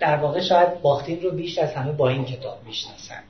در 0.00 0.16
واقع 0.16 0.40
شاید 0.40 0.80
باختین 0.80 1.22
رو 1.22 1.30
بیش 1.30 1.58
از 1.58 1.74
همه 1.74 1.92
با 1.92 2.08
این 2.08 2.24
کتاب 2.24 2.58
می‌شناسن. 2.66 3.22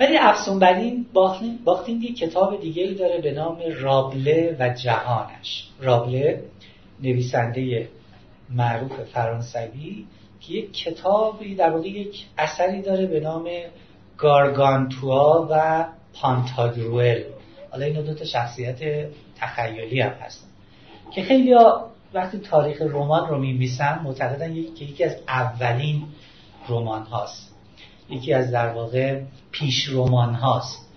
ولی 0.00 0.16
افسون 0.16 0.58
بر 0.58 0.74
این 0.74 1.06
باختین, 1.12 1.58
باختین 1.64 2.02
یک 2.02 2.18
کتاب 2.18 2.60
دیگه 2.60 2.82
ای 2.82 2.94
داره 2.94 3.20
به 3.20 3.32
نام 3.32 3.58
رابله 3.80 4.56
و 4.58 4.68
جهانش. 4.68 5.68
رابله 5.80 6.42
نویسنده 7.02 7.88
معروف 8.50 8.92
فرانسوی 9.12 10.06
که 10.40 10.52
یک 10.52 10.72
کتابی 10.72 11.54
در 11.54 11.70
واقع 11.70 11.88
یک 11.88 12.26
اثری 12.38 12.82
داره 12.82 13.06
به 13.06 13.20
نام 13.20 13.48
گارگانتوا 14.16 15.48
و 15.50 15.84
پانتاگروئل 16.14 17.22
حالا 17.70 17.84
این 17.84 18.02
دو 18.02 18.14
تا 18.14 18.24
شخصیت 18.24 19.08
تخیلی 19.36 20.00
هم 20.00 20.10
هستن. 20.10 20.46
که 21.14 21.22
خیلی 21.22 21.54
وقتی 22.14 22.38
تاریخ 22.38 22.82
رمان 22.82 23.28
رو 23.28 23.38
میمیسن 23.38 24.00
معتقدن 24.04 24.54
که 24.54 24.84
یکی 24.84 25.04
از 25.04 25.16
اولین 25.28 26.02
رمان 26.68 27.02
هاست. 27.02 27.54
یکی 28.10 28.32
از 28.32 28.50
در 28.50 28.68
واقع 28.68 29.20
پیش 29.50 29.88
رمان 29.92 30.34
هاست. 30.34 30.90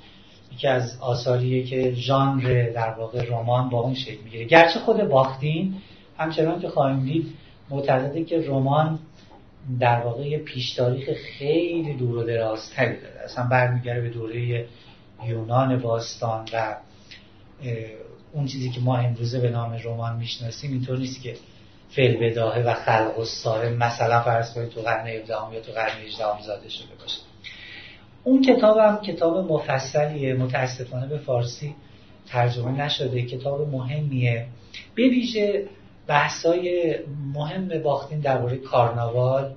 یکی 0.54 0.68
از 0.68 0.98
آثاریه 1.02 1.64
که 1.64 1.94
ژانر 1.94 2.70
در 2.70 2.90
واقع 2.90 3.26
رمان 3.30 3.70
با 3.70 3.80
اون 3.80 3.94
شکل 3.94 4.24
می‌گیره. 4.24 4.46
گرچه 4.46 4.80
خود 4.80 5.04
باختین 5.04 5.76
همچنان 6.18 6.60
که 6.62 6.70
خواهیم 6.70 7.04
دید 7.04 7.34
معتقده 7.70 8.24
که 8.24 8.44
رمان 8.48 9.00
در 9.80 10.00
واقع 10.00 10.28
یه 10.28 10.38
پیش 10.38 10.74
تاریخ 10.74 11.10
خیلی 11.38 11.94
دور 11.94 12.18
و 12.18 12.24
درازتری 12.24 13.02
داره. 13.02 13.20
اصلا 13.24 13.44
برمیگره 13.44 14.02
به 14.02 14.10
دوره 14.10 14.66
یونان 15.28 15.80
باستان 15.80 16.50
و 16.54 16.76
اون 18.34 18.46
چیزی 18.46 18.70
که 18.70 18.82
ما 18.82 18.98
امروزه 18.98 19.40
به 19.40 19.50
نام 19.50 19.80
رمان 19.84 20.16
می‌شناسیم 20.16 20.72
اینطور 20.72 20.98
نیست 20.98 21.22
که 21.22 21.36
فعل 21.90 22.30
بداهه 22.30 22.62
و 22.62 22.74
خلق 22.74 23.20
و 23.20 23.22
مثلا 23.70 24.22
فرض 24.22 24.54
کنید 24.54 24.70
تو 24.70 24.82
قرن 24.82 25.08
17 25.08 25.34
یا 25.54 25.62
تو 25.62 25.72
قرن 25.72 25.98
18 26.06 26.42
زاده 26.46 26.70
شده 26.70 26.96
باشه. 27.00 27.20
اون 28.24 28.42
کتاب 28.42 28.78
هم 28.78 28.98
کتاب 28.98 29.52
مفصلیه 29.52 30.34
متاسفانه 30.34 31.08
به 31.08 31.18
فارسی 31.18 31.76
ترجمه 32.28 32.72
نشده. 32.72 33.22
کتاب 33.22 33.70
مهمیه. 33.70 34.46
به 34.96 35.04
ویژه 35.04 35.68
بحثای 36.08 36.96
مهم 37.34 37.82
باختین 37.84 38.20
درباره 38.20 38.58
کارناوال 38.58 39.54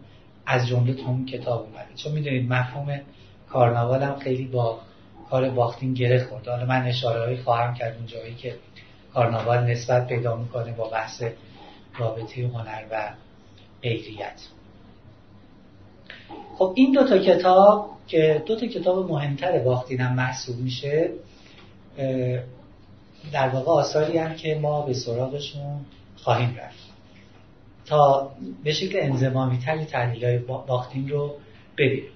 از 0.47 0.67
جمله 0.67 0.95
تو 0.95 1.07
اون 1.07 1.27
کتاب 1.27 1.63
اومده. 1.63 1.95
چون 1.97 2.13
می‌دونید 2.13 2.53
مفهوم 2.53 3.01
کارناوال 3.49 4.03
هم 4.03 4.17
خیلی 4.17 4.45
با 4.45 4.79
کار 5.31 5.51
باختین 5.51 5.95
گره 5.95 6.25
خورده. 6.25 6.51
حالا 6.51 6.67
من 6.67 6.87
اشاره 6.87 7.43
خواهم 7.43 7.75
کرد 7.75 7.97
اون 7.97 8.07
جایی 8.07 8.35
که 8.35 8.55
کارناوال 9.15 9.65
نسبت 9.65 10.07
پیدا 10.07 10.37
می‌کنه 10.37 10.73
با 10.73 10.89
بحث 10.89 11.23
رابطه 11.99 12.47
هنر 12.47 12.83
و 12.91 13.11
غیریت. 13.83 14.41
خب 16.59 16.73
این 16.77 16.93
دو 16.93 17.09
تا 17.09 17.19
کتاب 17.19 17.91
که 18.07 18.43
دو 18.47 18.57
تا 18.57 18.67
کتاب 18.67 19.11
مهمتر 19.11 19.59
باختین 19.59 20.01
هم 20.01 20.15
محسوب 20.15 20.57
میشه 20.57 21.11
در 23.33 23.49
واقع 23.49 23.71
آثاری 23.71 24.19
هم 24.19 24.35
که 24.35 24.55
ما 24.55 24.83
به 24.83 24.95
سراغشون 24.95 25.81
خواهیم 26.27 26.57
رفت. 26.59 26.79
تا 27.87 28.31
به 28.65 28.73
شکل 28.73 28.99
انزمامی 29.03 29.59
تری 29.59 29.85
تحلیل 29.85 30.25
های 30.25 30.39
باختین 30.39 31.09
رو 31.09 31.35
ببینیم. 31.79 32.11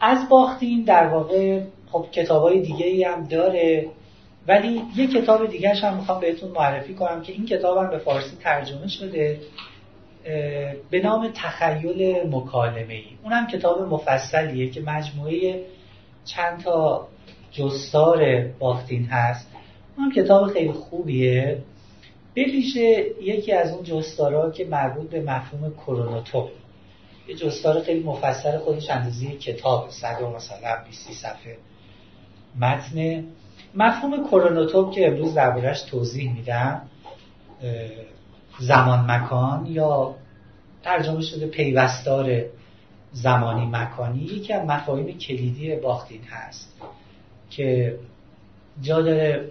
از 0.00 0.28
باختین 0.28 0.82
در 0.82 1.06
واقع 1.06 1.60
خب 1.92 2.06
کتاب 2.12 2.42
های 2.42 2.60
دیگه 2.60 2.86
ای 2.86 3.04
هم 3.04 3.24
داره 3.24 3.86
ولی 4.48 4.82
یه 4.96 5.06
کتاب 5.06 5.46
دیگه 5.46 5.74
هم 5.74 5.96
می‌خوام 5.96 6.20
بهتون 6.20 6.50
معرفی 6.50 6.94
کنم 6.94 7.22
که 7.22 7.32
این 7.32 7.46
کتاب 7.46 7.78
هم 7.78 7.90
به 7.90 7.98
فارسی 7.98 8.36
ترجمه 8.36 8.88
شده 8.88 9.40
به 10.90 11.00
نام 11.02 11.30
تخیل 11.34 12.28
مکالمه 12.30 12.94
ای 12.94 13.04
اونم 13.22 13.46
کتاب 13.46 13.82
مفصلیه 13.82 14.70
که 14.70 14.80
مجموعه 14.80 15.64
چند 16.24 16.62
تا 16.62 17.08
جستار 17.52 18.42
باختین 18.58 19.04
هست. 19.04 19.50
اونم 19.98 20.12
کتاب 20.12 20.46
خیلی 20.46 20.72
خوبیه. 20.72 21.58
به 22.34 22.44
ویژه 22.44 23.06
یکی 23.22 23.52
از 23.52 23.72
اون 23.72 23.82
جستارها 23.82 24.50
که 24.50 24.64
مربوط 24.64 25.10
به 25.10 25.20
مفهوم 25.20 25.74
کرونوتوپ. 25.74 26.50
یه 27.28 27.34
جستار 27.34 27.82
خیلی 27.82 28.02
مفصل 28.02 28.58
خودش 28.58 28.90
اندازه 28.90 29.26
کتاب 29.26 29.90
صد 29.90 30.22
و 30.22 30.30
مثلا 30.30 30.76
20 30.88 31.12
صفحه 31.12 31.56
متن. 32.60 33.24
مفهوم 33.74 34.28
کرونوتوپ 34.28 34.92
که 34.92 35.08
امروز 35.08 35.34
دربارهش 35.34 35.82
توضیح 35.82 36.32
میدم 36.32 36.82
زمان 38.58 39.10
مکان 39.10 39.66
یا 39.66 40.14
ترجمه 40.82 41.20
شده 41.22 41.46
پیوستار 41.46 42.42
زمانی 43.12 43.66
مکانی 43.66 44.22
یکی 44.22 44.52
از 44.52 44.68
مفاهیم 44.68 45.18
کلیدی 45.18 45.76
باختین 45.76 46.24
هست 46.24 46.80
که 47.50 47.98
جا 48.80 49.02
داره 49.02 49.50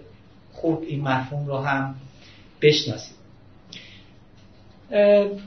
خوب 0.52 0.82
این 0.82 1.00
مفهوم 1.00 1.46
رو 1.46 1.58
هم 1.58 1.94
بشناسید 2.62 3.22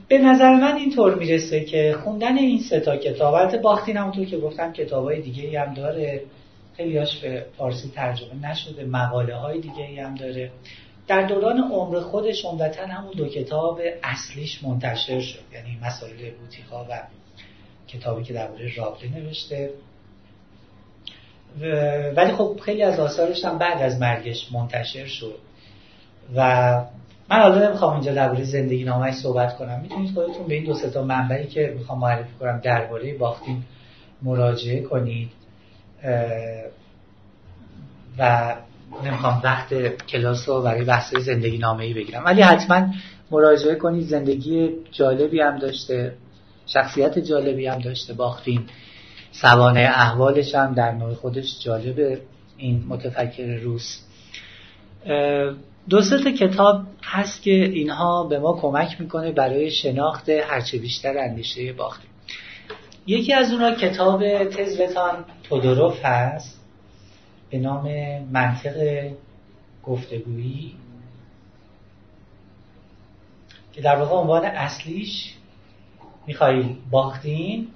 به 0.07 0.17
نظر 0.17 0.53
من 0.53 0.75
اینطور 0.75 1.15
می‌رسه 1.15 1.63
که 1.65 1.95
خوندن 2.03 2.37
این 2.37 2.59
ستا 2.59 2.97
کتاب 2.97 3.33
البته 3.33 3.57
باختین 3.57 3.97
همونطور 3.97 4.25
که 4.25 4.37
گفتم 4.37 4.73
کتاب 4.73 5.03
های 5.03 5.21
دیگه 5.21 5.61
هم 5.61 5.73
داره. 5.73 6.21
خیلی 6.77 6.97
هاش 6.97 7.19
به 7.19 7.45
فارسی 7.57 7.91
ترجمه 7.95 8.49
نشده 8.49 8.85
مقاله 8.85 9.35
های 9.35 9.59
دیگه 9.59 10.03
هم 10.03 10.15
داره. 10.15 10.51
در 11.07 11.27
دوران 11.27 11.71
عمر 11.71 11.99
خودش 11.99 12.45
عمدتا 12.45 12.85
همون 12.85 13.13
دو 13.17 13.27
کتاب 13.27 13.81
اصلیش 14.03 14.63
منتشر 14.63 15.19
شد 15.19 15.39
یعنی 15.53 15.79
مسائل 15.81 16.31
بوتیقا 16.41 16.85
و 16.89 17.01
کتابی 17.87 18.23
که 18.23 18.33
درباره 18.33 18.75
رابله 18.75 19.09
نوشته. 19.09 19.69
ولی 22.15 22.31
خب 22.31 22.59
خیلی 22.61 22.83
از 22.83 22.99
آثارش 22.99 23.45
هم 23.45 23.57
بعد 23.57 23.81
از 23.81 23.99
مرگش 24.01 24.51
منتشر 24.51 25.05
شد. 25.05 25.35
و 26.35 26.81
من 27.29 27.39
حالا 27.39 27.67
نمی‌خوام 27.67 27.93
اینجا 27.93 28.13
درباره 28.13 28.43
زندگی 28.43 28.83
نامش 28.83 29.13
صحبت 29.13 29.57
کنم. 29.57 29.79
می‌تونید 29.81 30.13
خودتون 30.13 30.47
به 30.47 30.53
این 30.53 30.63
دو 30.63 30.89
تا 30.89 31.03
منبعی 31.03 31.47
که 31.47 31.73
می‌خوام 31.77 31.99
معرفی 31.99 32.33
کنم 32.39 32.61
درباره 32.63 33.17
باختین 33.17 33.63
مراجعه 34.21 34.81
کنید. 34.81 35.29
و 38.17 38.55
نمی‌خوام 39.05 39.41
وقت 39.43 39.73
کلاس 40.07 40.49
رو 40.49 40.61
برای 40.61 40.83
بحث 40.83 41.15
زندگی 41.15 41.57
نامه 41.57 41.83
ای 41.83 41.93
بگیرم. 41.93 42.25
ولی 42.25 42.41
حتما 42.41 42.87
مراجعه 43.31 43.75
کنید. 43.75 44.07
زندگی 44.07 44.69
جالبی 44.91 45.39
هم 45.41 45.57
داشته 45.57 46.15
شخصیت 46.67 47.19
جالبی 47.19 47.67
هم 47.67 47.79
داشته 47.79 48.13
باختین. 48.13 48.63
سوانه 49.31 49.79
احوالش 49.79 50.55
هم 50.55 50.73
در 50.73 50.91
نوع 50.91 51.13
خودش 51.13 51.59
جالبه. 51.59 52.21
این 52.57 52.85
متفکر 52.87 53.55
روس. 53.55 53.99
دو 55.89 56.01
تا 56.01 56.31
کتاب 56.31 56.83
هست 57.03 57.41
که 57.41 57.51
اینها 57.51 58.23
به 58.23 58.39
ما 58.39 58.53
کمک 58.53 59.01
می‌کنه 59.01 59.31
برای 59.31 59.71
شناخت 59.71 60.29
هرچه 60.29 60.77
بیشتر 60.77 61.17
اندیشه 61.17 61.73
باختین 61.73 62.09
یکی 63.07 63.33
از 63.33 63.51
اونها 63.51 63.71
کتاب 63.75 64.43
تزلتان 64.43 65.25
تودوروف 65.43 66.05
هست 66.05 66.61
به 67.49 67.57
نام 67.57 67.89
منطق 68.31 69.09
گفتگویی 69.83 70.75
که 73.73 73.81
در 73.81 73.95
واقع 73.95 74.15
عنوان 74.15 74.45
اصلیش 74.45 75.35
میخوایی 76.27 76.77
باختین 76.91 77.67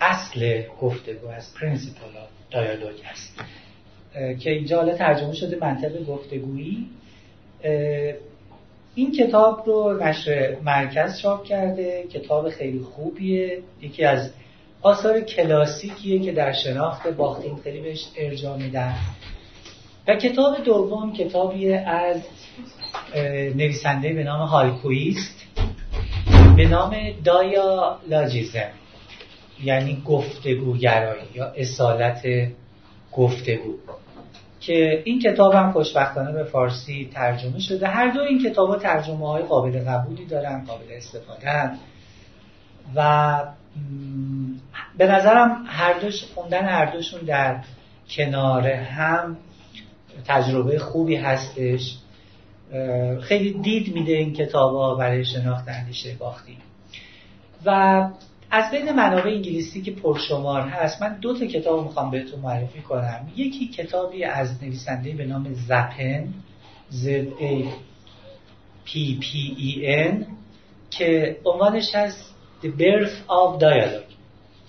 اصل 0.00 0.62
گفتگو 0.80 1.28
از 1.28 1.54
principle 1.54 2.06
dialogue 2.50 3.00
هست. 3.04 3.40
که 4.14 4.50
اینجا 4.50 4.76
حالا 4.76 4.94
ترجمه 4.94 5.34
شده 5.34 5.58
منطق 5.60 6.04
گفتگویی. 6.04 6.86
این 8.94 9.12
کتاب 9.12 9.62
رو 9.66 9.98
نشر 10.02 10.56
مرکز 10.64 11.18
چاپ 11.18 11.44
کرده 11.44 12.04
کتاب 12.12 12.48
خیلی 12.48 12.80
خوبیه. 12.80 13.58
یکی 13.80 14.04
از 14.04 14.30
آثار 14.82 15.20
کلاسیکیه 15.20 16.18
که 16.18 16.32
در 16.32 16.52
شناخت 16.52 17.08
باختین 17.08 17.56
خیلی 17.56 17.80
بهش 17.80 18.06
ارجاع 18.16 18.56
میدن 18.56 18.94
و 20.08 20.16
کتاب 20.16 20.64
دوم 20.64 21.12
کتابی 21.12 21.72
از 21.72 22.20
نویسنده 23.54 24.12
به 24.12 24.24
نام 24.24 24.48
هولکوئیست 24.48 25.46
به 26.56 26.68
نام 26.68 26.96
دایا 27.24 27.98
لاجیزم 28.08 28.70
یعنی 29.64 30.02
گفتگوگرایی 30.06 31.22
یا 31.34 31.46
اصالت 31.56 32.22
گفتگو 33.12 33.74
که 34.60 35.02
این 35.04 35.18
کتاب 35.20 35.54
هم 35.54 35.72
خوشبختانه 35.72 36.32
به 36.32 36.44
فارسی 36.44 37.10
ترجمه 37.14 37.58
شده. 37.58 37.88
هر 37.88 38.10
دو 38.10 38.20
این 38.20 38.50
کتاب 38.50 38.68
ها 38.68 38.76
ترجمه 38.76 39.28
های 39.28 39.42
قابل 39.42 39.84
قبولی 39.84 40.26
دارن 40.26 40.64
قابل 40.64 40.84
استفاده 40.90 41.70
و 42.94 43.38
به 44.98 45.06
نظرم 45.06 45.64
هر 45.66 45.98
دوش 45.98 46.24
خوندن 46.34 46.64
هر 46.64 46.86
دوشون 46.86 47.20
در 47.20 47.60
کنار 48.08 48.68
هم 48.68 49.36
تجربه 50.26 50.78
خوبی 50.78 51.16
هستش. 51.16 51.98
خیلی 53.20 53.52
دید 53.52 53.94
میده 53.94 54.12
این 54.12 54.32
کتاب 54.32 54.74
ها 54.74 54.94
برای 54.94 55.24
شناخت 55.24 55.68
اندیشه 55.68 56.14
باختی. 56.14 56.56
و 57.64 58.08
از 58.54 58.70
بین 58.70 58.92
منابع 58.92 59.30
انگلیسی 59.30 59.82
که 59.82 59.90
پرشمار 59.90 60.60
هست 60.60 61.02
من 61.02 61.18
دو 61.20 61.38
تا 61.38 61.46
کتاب 61.46 61.84
می‌خوام 61.84 62.10
بهتون 62.10 62.40
معرفی 62.40 62.80
کنم. 62.80 63.30
یکی 63.36 63.68
کتابی 63.68 64.24
از 64.24 64.62
نویسنده 64.62 65.12
به 65.12 65.26
نام 65.26 65.54
زپن 65.54 66.34
Z 66.92 67.06
A 67.40 67.64
P 68.86 68.90
P 69.20 69.26
E 69.58 69.84
N 70.10 70.24
که 70.90 71.36
عنوانش 71.44 71.94
هست 71.94 72.34
The 72.62 72.66
Birth 72.66 73.28
of 73.28 73.62
Dialogue 73.62 74.12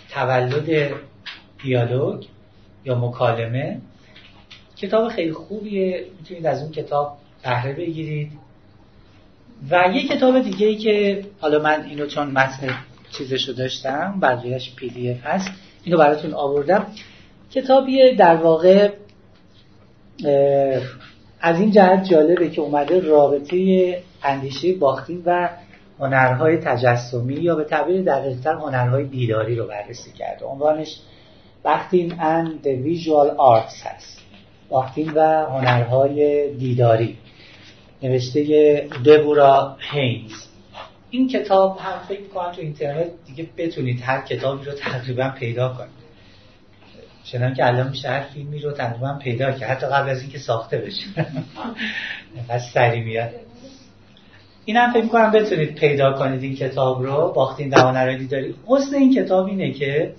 تولد 0.10 0.92
دیالوگ 1.64 2.26
یا 2.86 2.96
مکالمه. 2.96 3.82
کتاب 4.78 5.10
خیلی 5.10 5.34
خوبیه 5.34 6.06
می‌تونید 6.20 6.46
از 6.46 6.62
اون 6.62 6.72
کتاب 6.72 7.18
بهره 7.44 7.74
بگیرید. 7.74 8.32
و 9.70 9.84
یه 9.94 10.08
کتاب 10.08 10.40
دیگه 10.40 10.68
ای 10.68 10.76
که 10.76 11.26
حالا 11.40 11.60
من 11.60 11.86
اینو 11.86 12.08
چون 12.08 12.28
متن 12.28 12.78
چیزشو 13.18 13.54
داشتم 13.54 14.20
بقیهش 14.22 14.76
پی 14.76 14.90
دی 14.90 15.12
اف 15.12 15.18
هست. 15.24 15.52
اینو 15.84 15.98
براتون 15.98 16.34
آوردم. 16.34 16.88
کتابیه 17.52 18.16
در 18.16 18.36
واقع 18.36 18.90
از 21.42 21.60
این 21.60 21.72
جهت 21.72 22.04
جالبه 22.04 22.50
که 22.50 22.62
اومده 22.62 23.00
رابطه 23.00 23.98
اندیشه 24.24 24.74
باختین 24.74 25.24
و 25.26 25.50
هنرهای 26.00 26.58
تجسمی 26.58 27.34
یا 27.34 27.56
به 27.56 27.64
تعبیر 27.64 28.02
دقیقتر 28.02 28.54
هنرهای 28.54 29.04
دیداری 29.04 29.56
رو 29.56 29.68
بررسی 29.68 30.12
کرده 30.12 30.46
عنوانش 30.46 30.98
باختین 31.64 32.12
and 32.12 32.66
the 32.66 32.70
visual 32.86 33.38
arts 33.38 33.86
هست. 33.86 34.20
باختین 34.70 35.12
و 35.16 35.46
هنرهای 35.46 36.52
دیداری 36.54 37.18
نوشته 38.04 38.44
دبورا 39.06 39.78
هینز. 39.92 40.53
این 41.14 41.28
کتاب 41.28 41.78
هم 41.78 42.00
فکر 42.08 42.28
کنم 42.28 42.52
تو 42.52 42.62
اینترنت 42.62 43.08
دیگه 43.26 43.50
بتونید 43.58 44.02
هر 44.02 44.22
کتابی 44.22 44.66
رو 44.66 44.72
تقریبا 44.72 45.30
پیدا 45.30 45.70
کنید. 45.70 46.04
چنان 47.24 47.54
که 47.54 47.66
الان 47.66 47.90
میشه 47.90 48.10
هر 48.10 48.22
فیلمی 48.22 48.60
رو 48.60 48.72
تقریبا 48.72 49.20
پیدا 49.24 49.52
کرد. 49.52 49.70
حتی 49.70 49.88
قبل 49.88 50.10
از 50.10 50.22
اینکه 50.22 50.40
ساخته 50.40 50.78
بشه. 50.78 51.06
از 52.50 52.62
سری 52.74 53.02
میاد. 53.02 53.30
این 54.66 54.78
هم 54.78 54.94
فکر 54.94 55.08
کنم 55.08 55.32
بتونید 55.32 55.76
پیدا 55.76 56.14
کنید 56.14 56.44
این 56.44 56.56
کتاب 56.56 57.04
رو. 57.04 57.34
باختین 57.36 57.70
دوانرهای 57.70 58.18
دیداری 58.18 58.56
حسن 58.68 58.96
این 58.96 59.16
کتاب 59.16 59.46
اینه 59.46 59.72
که 59.72 60.14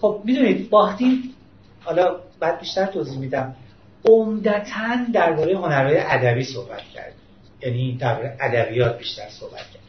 خب 0.00 0.20
می‌دونید 0.24 0.70
باختین 0.70 1.22
حالا 1.80 2.16
بعد 2.40 2.60
بیشتر 2.60 2.86
توضیح 2.86 3.18
میدم. 3.18 3.56
عمدتا 4.08 4.96
درباره 5.14 5.56
هنرهای 5.56 5.98
ادبی 5.98 6.44
صحبت 6.44 6.82
کرد 6.94 7.21
یعنی 7.64 7.96
درباره 8.00 8.36
ادبیات 8.40 8.98
بیشتر 8.98 9.28
صحبت 9.28 9.58
کرد. 9.58 9.82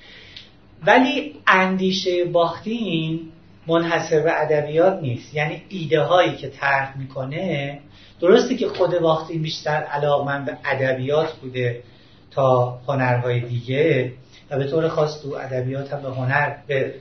ولی 0.86 1.36
اندیشه 1.48 2.26
باختین 2.26 3.20
منحصر 3.68 4.20
به 4.20 4.42
ادبیات 4.42 5.02
نیست. 5.02 5.34
یعنی 5.34 5.62
ایده 5.70 6.02
هایی 6.02 6.36
که 6.36 6.48
طرح 6.50 6.98
می‌کنه 6.98 7.80
درسته 8.22 8.56
که 8.56 8.68
خود 8.68 9.00
باختین 9.00 9.42
بیشتر 9.42 9.72
علاقمند 9.72 10.46
به 10.46 10.58
ادبیات 10.66 11.34
بوده 11.34 11.84
تا 12.32 12.80
هنرهای 12.88 13.40
دیگه 13.40 14.12
و 14.50 14.58
به 14.58 14.68
طور 14.68 14.88
خاص 14.88 15.22
تو 15.22 15.36
ادبیات 15.36 15.94
هم 15.94 16.02
به 16.02 16.10
هنر 16.10 16.56
به 16.68 16.94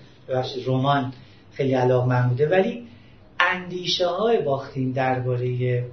رمان 0.66 1.12
خیلی 1.52 1.74
علاقمند 1.74 2.28
بوده. 2.28 2.48
ولی 2.48 2.86
اندیشه 3.40 4.06
های 4.06 4.42
باختین 4.42 4.92
درباره 4.92 5.84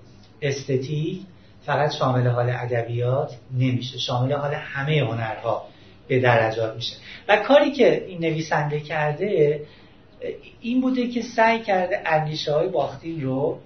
استتیک 0.41 1.21
فقط 1.65 1.91
شامل 1.91 2.27
حال 2.27 2.49
ادبیات 2.49 3.35
نمیشه. 3.57 3.97
شامل 3.97 4.33
حال 4.33 4.53
همه 4.53 4.99
هنرها 4.99 5.65
به 6.07 6.19
درجات 6.19 6.75
میشه. 6.75 6.95
و 7.27 7.37
کاری 7.37 7.71
که 7.71 8.05
این 8.07 8.19
نویسنده 8.19 8.79
کرده 8.79 9.61
این 10.61 10.81
بوده 10.81 11.07
که 11.07 11.21
سعی 11.21 11.59
کرده 11.59 12.01
اندیشه 12.05 12.53
های 12.53 12.67
باختین 12.67 13.21
رو 13.21 13.59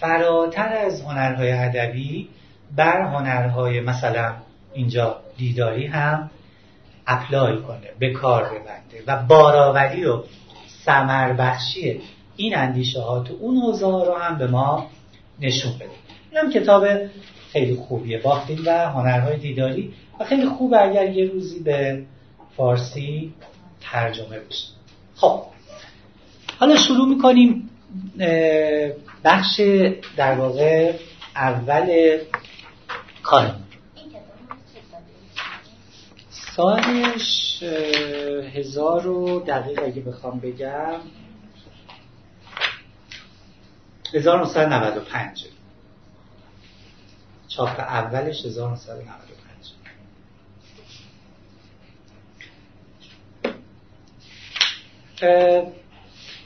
فراتر 0.00 0.68
از 0.68 1.02
هنرهای 1.02 1.52
ادبی 1.52 2.28
بر 2.76 3.00
هنرهای 3.00 3.80
مثلا 3.80 4.34
اینجا 4.74 5.20
دیداری 5.36 5.86
هم 5.86 6.30
اپلای 7.06 7.56
کنه 7.62 7.88
به 7.98 8.12
کار 8.12 8.44
ببنده. 8.44 9.02
و 9.06 9.22
بارآوری 9.22 10.04
و 10.04 10.22
ثمر 10.84 11.32
بخشی 11.32 12.00
این 12.36 12.56
اندیشه 12.56 13.00
ها 13.00 13.20
تو 13.20 13.34
اون 13.40 13.56
حوزه 13.56 13.86
ها 13.86 14.04
رو 14.04 14.14
هم 14.14 14.38
به 14.38 14.46
ما 14.46 14.86
نشون 15.40 15.72
بده. 15.74 15.90
این 16.30 16.40
هم 16.40 16.52
کتاب 16.52 16.86
خیلی 17.56 17.74
خوبیه. 17.74 18.18
باختین 18.18 18.58
و 18.66 18.90
هنرهای 18.90 19.36
دیداری. 19.36 19.94
و 20.20 20.24
خیلی 20.24 20.46
خوبه 20.46 20.82
اگر 20.82 21.10
یه 21.10 21.30
روزی 21.30 21.60
به 21.60 22.02
فارسی 22.56 23.34
ترجمه 23.80 24.38
بشه 24.38 24.68
خب. 25.14 25.42
حالا 26.58 26.76
شروع 26.76 27.08
می‌کنیم 27.08 27.70
بخش 29.24 29.60
در 30.16 30.34
واقع 30.34 30.92
اول 31.36 32.18
کارمون. 33.22 33.62
سالش 36.30 37.62
هزار 38.54 39.06
و 39.06 39.40
دقیق 39.40 39.82
اگه 39.84 40.00
بخوام 40.00 40.40
بگم. 40.40 41.00
1995 44.14 45.44
چاپ 47.56 47.80
اولش 47.80 48.44
1995 48.44 49.06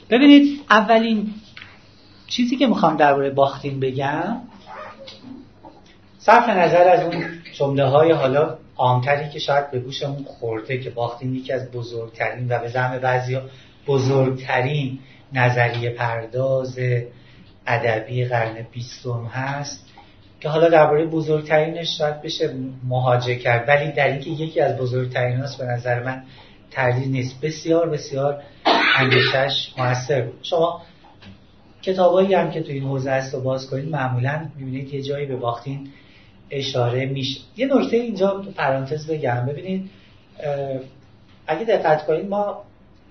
ببینید 0.09 0.61
اولین 0.69 1.33
چیزی 2.27 2.57
که 2.57 2.67
می‌خوام 2.67 2.97
درباره 2.97 3.29
باختین 3.29 3.79
بگم 3.79 4.37
صرف 6.19 6.49
نظر 6.49 6.87
از 6.87 7.03
اون 7.03 7.25
جمله 7.53 7.85
های 7.85 8.11
حالا 8.11 8.57
عامتری 8.77 9.29
که 9.29 9.39
شاید 9.39 9.71
به 9.71 9.79
گوشمون 9.79 10.23
خورده 10.23 10.77
که 10.77 10.89
باختین 10.89 11.35
یکی 11.35 11.53
از 11.53 11.71
بزرگترین 11.71 12.47
و 12.49 12.59
به 12.59 12.67
زعم 12.67 12.99
بعضی 12.99 13.39
بزرگترین 13.87 14.99
نظریه 15.33 15.89
پرداز 15.89 16.79
ادبی 17.67 18.25
قرن 18.25 18.65
بیستم 18.71 19.25
هست. 19.25 19.90
که 20.41 20.49
حالا 20.49 20.69
درباره 20.69 21.05
بزرگترینش 21.05 21.97
شاید 21.97 22.21
بشه 22.21 22.53
مهاجه 22.87 23.35
کرد. 23.35 23.69
ولی 23.69 23.91
در 23.91 24.07
اینکه 24.07 24.29
یکی 24.29 24.59
از 24.59 24.77
بزرگترین 24.77 25.37
هست 25.37 25.57
به 25.57 25.65
نظر 25.65 26.03
من 26.03 26.23
تردید 26.71 27.11
نیست. 27.11 27.41
بسیار 27.41 27.89
بسیار 27.89 28.43
اندیشش 28.97 29.73
موثر 29.77 30.21
بود. 30.21 30.39
شما 30.43 30.81
کتابایی 31.81 32.33
هم 32.33 32.51
که 32.51 32.61
تو 32.61 32.71
این 32.71 32.83
حوزه 32.83 33.11
است 33.11 33.35
و 33.35 33.41
باز 33.41 33.69
کنید 33.69 33.89
معمولا 33.89 34.49
می‌بینید 34.55 34.93
یه 34.93 35.01
جایی 35.01 35.25
به 35.25 35.35
باختین 35.35 35.89
اشاره 36.49 37.05
میشه. 37.05 37.39
یه 37.57 37.67
نکته 37.75 37.97
اینجا 37.97 38.29
تو 38.29 38.51
پرانتز 38.51 39.07
بگم. 39.07 39.45
ببینید 39.45 39.89
اگه 41.47 41.65
دقت 41.65 42.05
کنید 42.05 42.29
ما 42.29 42.63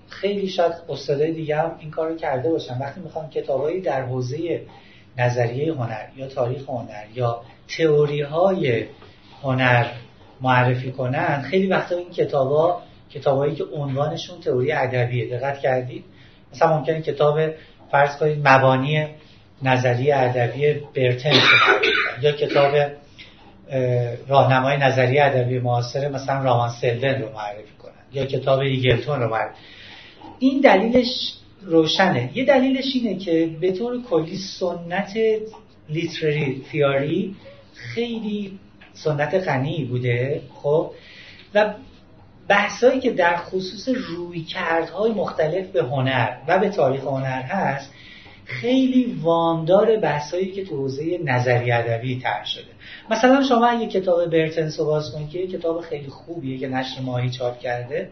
خیلی 0.09 0.47
شاید 0.47 0.73
استادای 0.89 1.31
دیگه 1.31 1.57
هم 1.57 1.75
این 1.79 1.91
کارو 1.91 2.15
کرده 2.15 2.49
باشن. 2.49 2.77
وقتی 2.79 3.01
می‌خوام 3.01 3.29
کتابایی 3.29 3.81
در 3.81 4.01
حوزه 4.05 4.61
نظریه 5.17 5.73
هنر 5.73 6.05
یا 6.15 6.27
تاریخ 6.27 6.69
هنر 6.69 7.05
یا 7.13 7.41
تئوری 7.77 8.21
های 8.21 8.85
هنر 9.43 9.85
معرفی 10.41 10.91
کنن 10.91 11.41
خیلی 11.41 11.67
وقتا 11.67 11.95
این 11.95 12.09
کتابا 12.09 12.81
کتابایی 13.09 13.55
که 13.55 13.63
عنوانشون 13.63 14.39
تئوری 14.39 14.71
ادبیه. 14.71 15.37
دقت 15.37 15.59
کردید؟ 15.59 16.03
مثلا 16.53 16.77
ممکنه 16.77 17.01
کتاب 17.01 17.39
فرض 17.91 18.17
کنید 18.17 18.47
مبانی 18.47 19.07
نظریه 19.63 20.15
ادبی 20.15 20.73
برتن 20.95 21.33
یا 22.21 22.31
کتاب 22.31 22.75
راهنمای 24.27 24.77
نظریه 24.77 25.23
ادبی 25.23 25.59
معاصر 25.59 26.09
مثلا 26.09 26.43
رامان 26.43 26.69
سلون 26.69 27.21
رو 27.21 27.29
معرفی 27.33 27.75
کنن. 27.83 27.91
یا 28.11 28.25
کتاب 28.25 28.59
ایگلتون 28.59 29.19
رو 29.21 29.29
معرفی 29.29 29.55
این 30.39 30.61
دلیلش 30.61 31.33
روشنه. 31.65 32.29
یه 32.33 32.45
دلیلش 32.45 32.85
اینه 32.93 33.19
که 33.19 33.49
به 33.61 33.71
طور 33.71 34.03
کلی 34.03 34.37
سنت 34.37 35.13
لیترری 35.89 36.65
تیاری 36.71 37.35
خیلی 37.73 38.59
سنت 38.93 39.33
غنی 39.33 39.85
بوده 39.85 40.41
خب؟ 40.53 40.91
و 41.55 41.73
بحثایی 42.47 42.99
که 42.99 43.11
در 43.11 43.37
خصوص 43.37 43.89
رویکردهای 43.89 45.11
مختلف 45.11 45.67
به 45.67 45.83
هنر 45.83 46.37
و 46.47 46.59
به 46.59 46.69
تاریخ 46.69 47.01
هنر 47.01 47.41
هست 47.41 47.91
خیلی 48.45 49.17
وامدار 49.21 49.97
بحثایی 49.97 50.51
که 50.51 50.65
تو 50.65 50.75
حوزه 50.75 51.19
نظری 51.23 51.71
ادبی 51.71 52.19
طرح 52.19 52.45
شده. 52.45 52.71
مثلا 53.09 53.43
شما 53.43 53.73
یه 53.73 53.87
کتاب 53.87 54.25
برتنس 54.25 54.79
رو 54.79 54.85
باز 54.85 55.11
کنید 55.11 55.29
که 55.29 55.47
کتاب 55.47 55.81
خیلی 55.81 56.07
خوبیه 56.07 56.57
که 56.57 56.67
نشر 56.67 57.01
ماهی 57.01 57.29
چاپ 57.29 57.59
کرده 57.59 58.09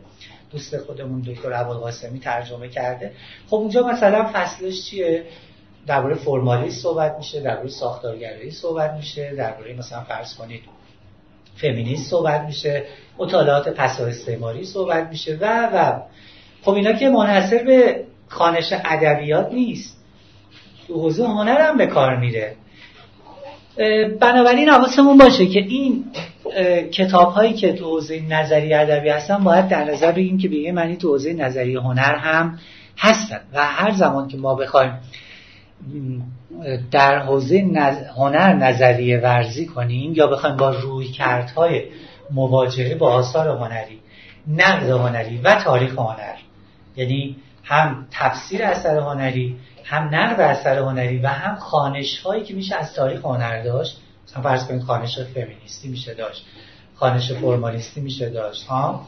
دوست 0.52 0.78
خودمون 0.78 1.22
دکتر 1.22 1.54
ابوالقاسمی 1.54 2.20
ترجمه 2.20 2.70
کرده. 2.70 3.12
خب 3.48 3.56
اونجا 3.56 3.88
مثلا 3.88 4.30
فصلش 4.34 4.90
چیه؟ 4.90 5.26
درباره 5.88 6.16
فرمالیست 6.16 6.82
صحبت 6.84 7.16
میشه 7.18 7.42
درباره 7.42 7.70
ساختارگرایی 7.70 8.52
صحبت 8.52 8.94
میشه 8.94 9.36
درباره 9.36 9.74
مثلا 9.74 10.02
فرض 10.02 10.34
کنید 10.34 10.62
فمینیست 11.56 12.10
صحبت 12.10 12.42
میشه 12.42 12.86
مطالعات 13.18 13.70
پسا 13.70 14.06
استعماری 14.06 14.66
صحبت 14.66 15.08
میشه 15.10 15.38
و 15.42 15.70
و. 15.74 16.02
خب 16.62 16.72
اینا 16.72 16.94
که 16.94 17.10
منحصر 17.10 17.64
به 17.64 18.04
خانش 18.28 18.74
ادبیات 18.86 19.52
نیست. 19.54 19.98
تو 20.88 20.94
حوزه 20.94 21.28
هنر 21.28 21.62
هم 21.62 21.78
به 21.78 21.88
کار 21.88 22.18
میره. 22.18 22.56
بنابراین 24.20 24.70
حواسمون 24.70 25.18
باشه 25.18 25.48
که 25.48 25.60
این 25.60 26.06
کتاب 26.92 27.32
هایی 27.32 27.54
که 27.54 27.74
تو 27.74 27.86
حوزه 27.86 28.22
نظری 28.30 28.74
ادبی 28.74 29.10
هستن 29.10 29.44
باید 29.44 29.68
در 29.68 29.84
نظر 29.84 30.12
بگیم 30.12 30.38
که 30.38 30.48
به 30.48 30.72
معنی 30.72 30.98
تو 30.98 31.08
حوزه 31.08 31.34
نظری 31.34 31.76
هنر 31.76 32.16
هم 32.16 32.60
هستن. 32.98 33.40
و 33.54 33.66
هر 33.66 33.92
زمان 33.92 34.28
که 34.28 34.38
ما 34.38 34.56
بخوایم 34.56 34.98
در 36.92 37.20
حوزه 37.20 37.66
هنر 38.18 38.54
نظریه 38.54 39.20
ورزی 39.20 39.66
کنیم 39.66 40.14
یا 40.16 40.28
بخوایم 40.28 40.58
با 40.58 40.70
روی 40.70 41.08
کردهای 41.08 41.84
مواجهه 42.32 42.96
با 42.96 43.14
آثار 43.14 43.48
هنری 43.48 44.00
نقد 44.48 44.90
هنری 44.90 45.38
و 45.38 45.56
تاریخ 45.56 46.00
هنر 46.00 46.36
یعنی 46.96 47.36
هم 47.64 48.08
تفسیر 48.12 48.64
اثر 48.64 49.00
هنری 49.00 49.56
هم 49.84 50.16
نقد 50.16 50.42
اثر 50.42 50.80
هنری 50.80 51.18
و 51.18 51.28
هم 51.28 51.56
خانش 51.56 52.20
هایی 52.20 52.44
که 52.44 52.54
میشه 52.54 52.76
از 52.76 52.94
تاریخ 52.94 53.26
هنر 53.26 53.64
داشت 53.64 54.02
مثلا 54.30 54.44
فرض 54.44 54.68
کنید 54.68 54.82
خانش 54.82 55.20
فمینیستی 55.20 55.88
میشه 55.88 56.14
داشت 56.14 56.46
خانش 56.96 57.32
فرمالیستی 57.32 58.02
میشه 58.02 58.30
داشت 58.30 58.68
ها؟ 58.68 59.06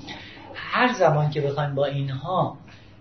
هر 0.55 0.93
زمان 0.93 1.29
که 1.29 1.41
بخوایم 1.41 1.75
با 1.75 1.85
اینها 1.85 2.57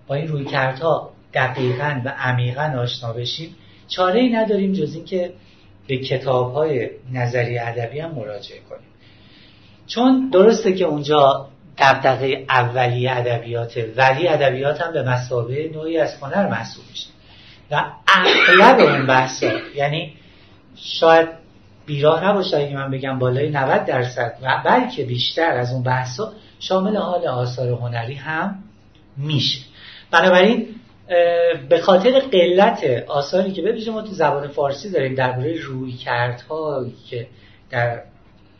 با 0.06 0.14
این 0.14 0.28
روی 0.28 0.44
کردها 0.44 1.10
دقیقا 1.34 2.00
و 2.04 2.08
عمیقا 2.08 2.74
آشنا 2.78 3.12
بشیم 3.12 3.56
چاره 3.88 4.20
ای 4.20 4.28
نداریم 4.28 4.72
جز 4.72 4.94
اینکه 4.94 5.32
به 5.86 5.98
کتاب 5.98 6.54
های 6.54 6.90
نظری 7.12 7.58
ادبی 7.58 8.00
هم 8.00 8.10
مراجعه 8.10 8.60
کنیم. 8.60 8.88
چون 9.86 10.30
درسته 10.32 10.72
که 10.72 10.84
اونجا 10.84 11.48
دقدقه 11.78 12.44
اولی 12.48 13.08
ادبیات 13.08 13.84
ولی 13.96 14.28
ادبیات 14.28 14.80
هم 14.80 14.92
به 14.92 15.02
مسابه 15.02 15.70
نوعی 15.74 15.98
از 15.98 16.14
هنر 16.14 16.48
محسوب 16.48 16.84
میشه. 16.90 17.08
و 17.70 17.84
اغلب 18.08 18.80
اون 18.80 19.06
بحثا 19.06 19.50
یعنی 19.74 20.14
شاید 20.76 21.28
بیراه 21.86 22.24
نباشه 22.24 22.56
اگه 22.56 22.76
من 22.76 22.90
بگم 22.90 23.18
بالای 23.18 23.50
90 23.50 23.84
درصد 23.84 24.38
و 24.42 24.62
بلکه 24.64 25.04
بیشتر 25.04 25.50
از 25.50 25.72
اون 25.72 25.82
بحثا 25.82 26.32
شامل 26.60 26.96
حال 26.96 27.26
آثار 27.26 27.68
هنری 27.68 28.14
هم 28.14 28.62
میشه. 29.16 29.60
بنابراین 30.10 30.66
به 31.68 31.80
خاطر 31.80 32.20
قلت 32.20 33.04
آثاری 33.08 33.52
که 33.52 33.62
ببینیم 33.62 33.92
ما 33.92 34.02
تو 34.02 34.12
زبان 34.12 34.48
فارسی 34.48 34.90
داریم 34.90 35.14
درباره 35.14 35.60
روی 35.60 35.92
کردهایی 35.92 36.94
که 37.10 37.26
در 37.70 38.02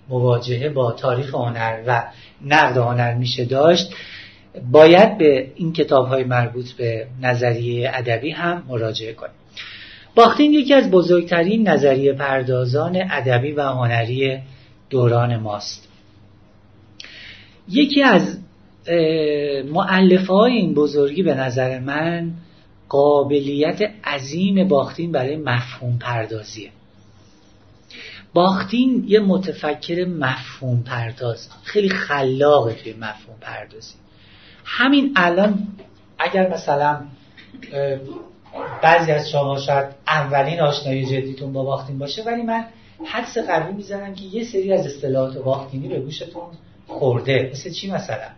مواجهه 0.09 0.68
با 0.68 0.92
تاریخ 0.92 1.35
هنر 1.35 1.83
و 1.87 2.02
نقد 2.44 2.76
هنر 2.76 3.14
میشه 3.14 3.44
داشت 3.44 3.94
باید 4.70 5.18
به 5.18 5.52
این 5.54 5.72
کتاب 5.72 6.09
های 6.09 6.24
مربوط 6.24 6.72
به 6.72 7.06
نظریه 7.20 7.90
ادبی 7.94 8.30
هم 8.30 8.62
مراجعه 8.68 9.12
کنیم. 9.12 9.39
باختین 10.14 10.53
یکی 10.53 10.75
از 10.75 10.90
بزرگترین 10.90 11.68
نظریه 11.68 12.12
پردازان 12.12 12.96
ادبی 13.11 13.53
و 13.53 13.62
هنری 13.62 14.38
دوران 14.90 15.37
ماست. 15.37 15.88
یکی 17.68 18.03
از 18.03 18.38
معلفه 19.73 20.33
های 20.33 20.53
این 20.53 20.75
بزرگی 20.75 21.23
به 21.23 21.35
نظر 21.35 21.79
من 21.79 22.33
قابلیت 22.88 23.83
عظیم 24.05 24.68
باختین 24.68 25.12
برای 25.12 25.37
مفهوم 25.37 25.99
پردازیه. 25.99 26.70
باختین 28.35 29.05
یه 29.09 29.20
متفکر 29.20 30.05
مفهوم 30.05 30.83
پرداز 30.83 31.49
خیلی 31.62 31.88
خلاقه 31.88 32.75
توی 32.75 32.92
مفهوم 32.92 33.37
پردازی. 33.40 33.94
همین 34.64 35.12
الان 35.16 35.68
اگر 36.18 36.49
مثلا 36.49 37.01
بعضی 38.82 39.12
از 39.12 39.30
شما 39.30 39.58
شاید 39.60 39.86
اولین 40.06 40.60
آشنایی 40.60 41.06
جدیتون 41.06 41.52
با 41.52 41.64
باختین 41.64 41.98
باشه 41.98 42.22
ولی 42.22 42.42
من 42.42 42.64
حدس 43.04 43.38
قوی 43.38 43.72
می‌زنم 43.72 44.14
که 44.14 44.24
یه 44.24 44.44
سری 44.44 44.72
از 44.72 44.86
اصطلاحات 44.86 45.38
باختینی 45.38 45.88
به 45.88 46.00
گوشتون 46.00 46.42
خورده. 46.86 47.50
مثل 47.52 47.70
چی 47.70 47.90
مثلا؟ 47.90 48.28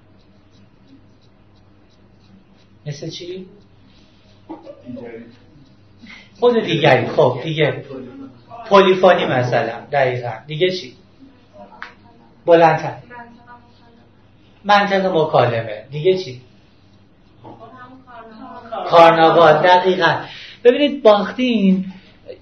مثل 2.86 3.10
چی؟ 3.10 3.46
خود 6.40 6.64
دیگری. 6.64 7.06
خب 7.06 7.40
دیگه. 7.42 7.84
پولیفانی 8.68 9.24
مثلا. 9.24 9.80
دقیقا. 9.92 10.32
دیگه 10.46 10.70
چی؟ 10.70 10.96
بلندتر. 12.46 12.96
منطق 14.64 15.06
مکالمه. 15.06 15.84
دیگه 15.90 16.18
چی؟ 16.18 16.40
کارناوال 18.90 19.52
دقیقا. 19.52 20.16
ببینید 20.64 21.02
باختین 21.02 21.84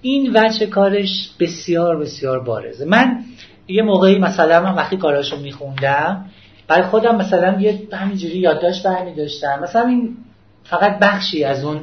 این 0.03 0.37
وجه 0.37 0.67
کارش 0.67 1.31
بسیار 1.41 1.97
بسیار 1.97 2.41
بارزه. 2.45 2.85
من 2.85 3.25
یه 3.69 3.83
موقعی 3.83 4.19
مثلا 4.19 4.61
من 4.63 4.75
وقتی 4.75 4.97
کاراشو 4.97 5.41
میخوندم 5.41 6.25
برای 6.69 6.83
خودم 6.83 7.17
مثلا 7.17 7.61
یه 7.61 7.81
همینجوری 7.93 8.39
یادداشت 8.39 8.87
برمی 8.87 9.15
داشتم 9.15 9.61
مثلا 9.63 9.87
این 9.89 10.17
فقط 10.65 10.99
بخشی 10.99 11.45
از 11.45 11.65
اون 11.65 11.81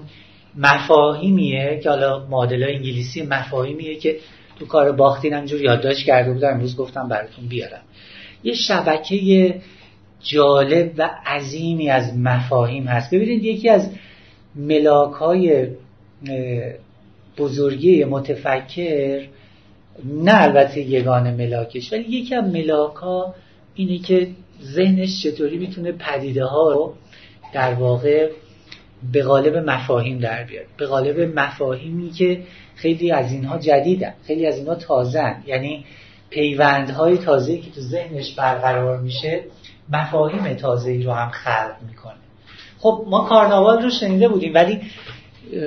مفاهیمیه 0.58 1.80
که 1.84 1.89
حالا 1.89 2.26
معادل 2.30 2.63
انگلیسی 2.63 3.22
مفاهیمیه 3.22 3.96
که 3.96 4.15
تو 4.60 4.65
کار 4.65 4.91
باختین 4.91 5.34
همجور 5.34 5.62
یادداشت 5.62 6.06
کرده 6.06 6.34
بودم. 6.34 6.54
امروز 6.54 6.78
گفتم 6.78 7.08
براتون 7.08 7.48
بیارم. 7.48 7.82
یه 8.43 8.54
شبکه 8.54 9.56
جالب 10.24 10.91
و 10.98 11.10
عظیمی 11.26 11.89
از 11.89 12.17
مفاهیم 12.17 12.88
هست. 12.88 13.13
ببینید 13.13 13.43
یکی 13.43 13.70
از 13.70 13.89
ملاک 14.58 15.13
های 15.13 15.67
بزرگی 17.38 18.04
متفکر 18.04 19.28
نه 20.06 20.43
البته 20.43 20.82
یگان 20.82 21.34
ملاکش 21.34 21.93
ولی 21.93 22.04
یکی 22.04 22.36
از 22.36 22.54
ملاک 22.54 22.96
ها 22.96 23.36
اینه 23.76 23.98
که 23.98 24.28
ذهنش 24.63 25.24
چطوری 25.24 25.58
می‌تونه 25.58 25.91
پدیده 25.91 26.46
ها 26.46 26.72
رو 26.72 26.93
در 27.54 27.74
واقع 27.74 28.30
به 29.13 29.24
قالب 29.24 29.58
مفاهیم 29.58 30.20
در 30.20 30.43
بیاره. 30.43 30.67
به 30.78 30.86
قالب 30.86 31.39
مفاهیمی 31.39 32.10
که 32.10 32.43
خیلی 32.76 33.12
از 33.12 33.32
اینها 33.32 33.58
جدیدن 33.58 34.13
خیلی 34.28 34.46
از 34.46 34.58
اینها 34.58 34.76
تازن 34.76 35.43
یعنی 35.48 35.86
پیوندهای 36.30 37.17
تازه 37.17 37.58
که 37.58 37.72
تو 37.72 37.82
ذهنش 37.82 38.34
برقرار 38.34 39.00
میشه 39.00 39.43
مفاهیم 39.89 40.54
تازه 40.54 40.91
ای 40.91 41.04
رو 41.04 41.12
هم 41.12 41.30
خلق 41.30 41.76
می‌کنه. 41.89 42.27
خب 42.80 43.06
ما 43.10 43.22
کارناوال 43.22 43.84
رو 43.84 43.90
شنیده 43.90 44.28
بودیم 44.28 44.54
ولی 44.54 44.82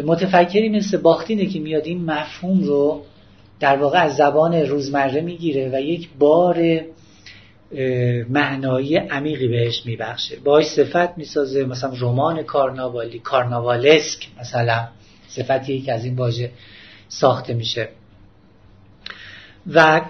متفکری 0.05 0.69
مثل 0.69 0.97
باختینه 0.97 1.47
که 1.47 1.59
میاد 1.59 1.85
این 1.85 2.05
مفهوم 2.05 2.65
رو 2.65 3.03
در 3.61 3.77
واقع 3.77 3.99
از 3.99 4.17
زبان 4.17 4.55
روزمره 4.55 5.21
می‌گیره 5.21 5.71
و 5.73 5.81
یک 5.81 6.09
بار 6.19 6.81
معنایی 8.29 8.97
عمیقی 8.97 9.49
بهش 9.49 9.87
میبخشه. 9.87 10.37
باش 10.37 10.65
صفت 10.65 11.19
می‌سازه 11.19 11.65
مثلا 11.65 11.93
رمان 12.01 12.43
کارناوالی 12.43 13.19
کارناوالسک 13.19 14.29
مثلا 14.41 14.89
صفتی 15.29 15.81
که 15.81 15.93
از 15.93 16.05
این 16.05 16.17
واژه 16.17 16.51
ساخته 17.09 17.55
میشه. 17.55 17.89
و 19.75 20.01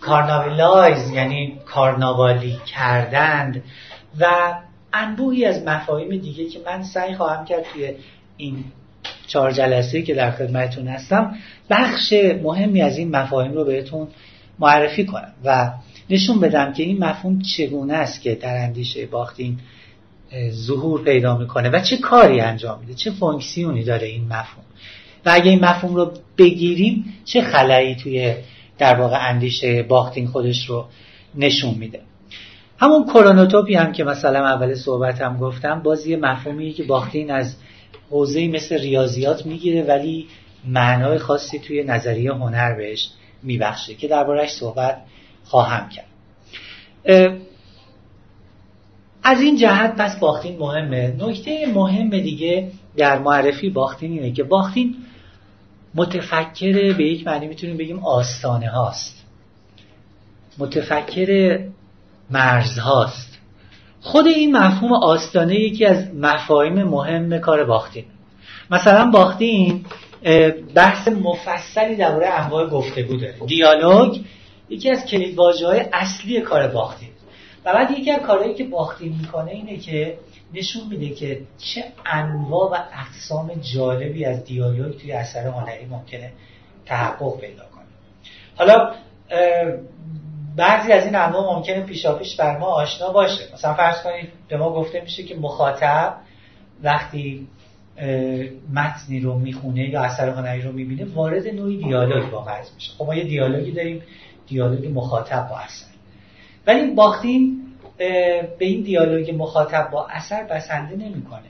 کارناوالایز 0.00 1.10
یعنی 1.10 1.58
کارناوالی 1.66 2.60
کردند 2.66 3.62
و 4.20 4.54
انبوهی 4.92 5.44
از 5.44 5.62
مفاهیم 5.62 6.16
دیگه 6.16 6.46
که 6.46 6.60
من 6.66 6.82
سعی 6.82 7.14
خواهم 7.14 7.44
کرد 7.44 7.62
توی 7.72 7.92
این 8.36 8.64
چهار 9.26 9.52
جلسه 9.52 10.02
که 10.02 10.14
در 10.14 10.30
خدمتتون 10.30 10.88
هستم 10.88 11.34
بخش 11.70 12.14
مهمی 12.42 12.82
از 12.82 12.98
این 12.98 13.16
مفاهیم 13.16 13.52
رو 13.52 13.64
بهتون 13.64 14.08
معرفی 14.58 15.04
کنم 15.04 15.32
و 15.44 15.72
نشون 16.10 16.40
بدم 16.40 16.72
که 16.72 16.82
این 16.82 17.04
مفهوم 17.04 17.42
چگونه 17.42 17.94
است 17.94 18.22
که 18.22 18.34
در 18.34 18.56
اندیشه 18.56 19.06
باختین 19.06 19.58
ظهور 20.50 21.04
پیدا 21.04 21.38
می‌کنه 21.38 21.68
و 21.68 21.80
چه 21.80 21.96
کاری 21.96 22.40
انجام 22.40 22.80
میده 22.80 22.94
چه 22.94 23.10
فونکسیونی 23.10 23.84
داره 23.84 24.06
این 24.06 24.24
مفهوم. 24.24 24.64
و 25.26 25.30
اگه 25.34 25.50
این 25.50 25.64
مفهوم 25.64 25.94
رو 25.94 26.12
بگیریم 26.38 27.14
چه 27.24 27.42
خلایی 27.42 27.94
توی 27.94 28.34
در 28.78 29.00
واقع 29.00 29.28
اندیشه 29.28 29.82
باختین 29.82 30.26
خودش 30.26 30.66
رو 30.66 30.86
نشون 31.34 31.74
میده. 31.74 32.00
همون 32.78 33.04
کرونوتوپی 33.04 33.74
هم 33.74 33.92
که 33.92 34.04
مثلا 34.04 34.46
اول 34.46 34.74
صحبت 34.74 35.20
هم 35.20 35.36
گفتم 35.36 35.80
باز 35.82 36.06
یه 36.06 36.16
مفهومی 36.16 36.72
که 36.72 36.82
باختین 36.82 37.30
از 37.30 37.56
حوزه 38.10 38.48
مثل 38.48 38.78
ریاضیات 38.78 39.46
می‌گیره 39.46 39.82
ولی 39.82 40.26
معنای 40.64 41.18
خاصی 41.18 41.58
توی 41.58 41.84
نظریه 41.84 42.32
هنر 42.32 42.74
بهش 42.74 43.10
میبخشه 43.42 43.94
که 43.94 44.08
دربارهش 44.08 44.50
صحبت 44.50 45.02
خواهم 45.44 45.88
کرد. 45.88 46.06
از 49.22 49.40
این 49.40 49.56
جهت 49.56 49.96
پس 49.96 50.18
باختین 50.18 50.58
مهمه. 50.58 51.14
نکته 51.18 51.66
مهم 51.74 52.10
دیگه 52.10 52.70
در 52.96 53.18
معرفی 53.18 53.70
باختین 53.70 54.12
اینه 54.12 54.32
که 54.32 54.42
باختین 54.42 54.96
متفکر 55.94 56.92
به 56.92 57.04
یک 57.04 57.26
معنی 57.26 57.46
می‌تونیم 57.46 57.76
بگیم 57.76 57.98
آستانه 57.98 58.68
هاست. 58.68 59.24
متفکر 60.58 61.60
مرز 62.30 62.78
هاست 62.78 63.38
خود 64.00 64.26
این 64.26 64.56
مفهوم 64.56 64.92
آستانه 64.92 65.54
یکی 65.54 65.86
از 65.86 66.14
مفاهیم 66.14 66.82
مهم 66.82 67.38
کار 67.38 67.64
باختین. 67.64 68.04
مثلا 68.70 69.10
باختین 69.10 69.84
بحث 70.74 71.08
مفصلی 71.08 71.96
درباره 71.96 72.26
انواع 72.26 72.66
گفتگو 72.66 73.16
داره 73.16 73.34
دیالوگ 73.46 74.18
یکی 74.68 74.90
از 74.90 75.04
کلیدواژه 75.04 75.66
های 75.66 75.84
اصلی 75.92 76.40
کار 76.40 76.68
باختین. 76.68 77.08
و 77.64 77.72
بعد 77.72 77.90
یکی 77.90 78.10
از 78.10 78.20
کارهایی 78.20 78.54
که 78.54 78.64
باختین 78.64 79.14
می‌کنه 79.20 79.50
اینه 79.50 79.76
که 79.76 80.18
نشون 80.54 80.82
میده 80.90 81.14
که 81.14 81.40
چه 81.58 81.84
انواع 82.06 82.70
و 82.70 82.76
اقسام 82.92 83.50
جالبی 83.74 84.24
از 84.24 84.44
دیالوگ 84.44 84.98
توی 84.98 85.12
اثر 85.12 85.46
هنری 85.46 85.84
ممکنه 85.84 86.32
تحقق 86.86 87.40
پیدا 87.40 87.64
کنه. 87.74 87.84
حالا 88.56 88.94
بعضی 90.58 90.92
از 90.92 91.04
این 91.04 91.14
انواع 91.14 91.56
ممکنه 91.56 91.80
پیشاپیش 91.80 92.36
بر 92.36 92.58
ما 92.58 92.66
آشنا 92.66 93.12
باشه. 93.12 93.44
مثلا 93.54 93.74
فرض 93.74 94.02
کنید 94.02 94.28
به 94.48 94.56
ما 94.56 94.72
گفته 94.72 95.00
میشه 95.00 95.22
که 95.22 95.36
مخاطب 95.36 96.14
وقتی 96.82 97.46
متنی 98.74 99.20
رو 99.20 99.38
می‌خونه 99.38 99.88
یا 99.88 100.02
اثر 100.02 100.28
هنری 100.28 100.62
رو 100.62 100.72
می‌بینه 100.72 101.04
وارد 101.14 101.46
نوعی 101.46 101.76
دیالوگ 101.76 102.32
واقع 102.32 102.58
میشه. 102.74 102.92
خب 102.98 103.06
ما 103.06 103.14
یه 103.14 103.24
دیالوگی 103.24 103.72
داریم 103.72 104.02
دیالوگ 104.48 104.92
مخاطب 104.94 105.48
با 105.50 105.58
اثر. 105.58 105.86
ولی 106.66 106.90
باختین 106.90 107.62
به 107.98 108.56
این 108.58 108.82
دیالوگ 108.82 109.34
مخاطب 109.38 109.88
با 109.92 110.06
اثر 110.06 110.44
بسنده 110.44 110.96
نمی‌کنه. 110.96 111.48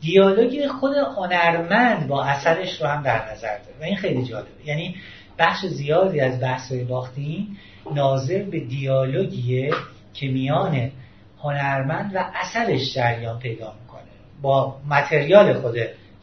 دیالوگ 0.00 0.66
خود 0.66 0.96
هنرمند 1.16 2.08
با 2.08 2.24
اثرش 2.24 2.82
رو 2.82 2.88
هم 2.88 3.02
در 3.02 3.32
نظر 3.32 3.58
داره. 3.58 3.76
و 3.80 3.84
این 3.84 3.96
خیلی 3.96 4.24
جالبه. 4.24 4.48
یعنی 4.64 4.94
بخش 5.38 5.66
زیادی 5.66 6.20
از 6.20 6.40
بحث‌های 6.40 6.84
باختین 6.84 7.46
ناظر 7.94 8.42
به 8.42 8.60
دیالوگیه 8.60 9.70
که 10.14 10.28
میان 10.28 10.90
هنرمند 11.42 12.14
و 12.14 12.24
اثرش 12.34 12.94
جریان 12.94 13.38
پیدا 13.38 13.74
می‌کنه. 13.80 14.02
با 14.42 14.76
متریال 14.90 15.52
خود 15.52 15.76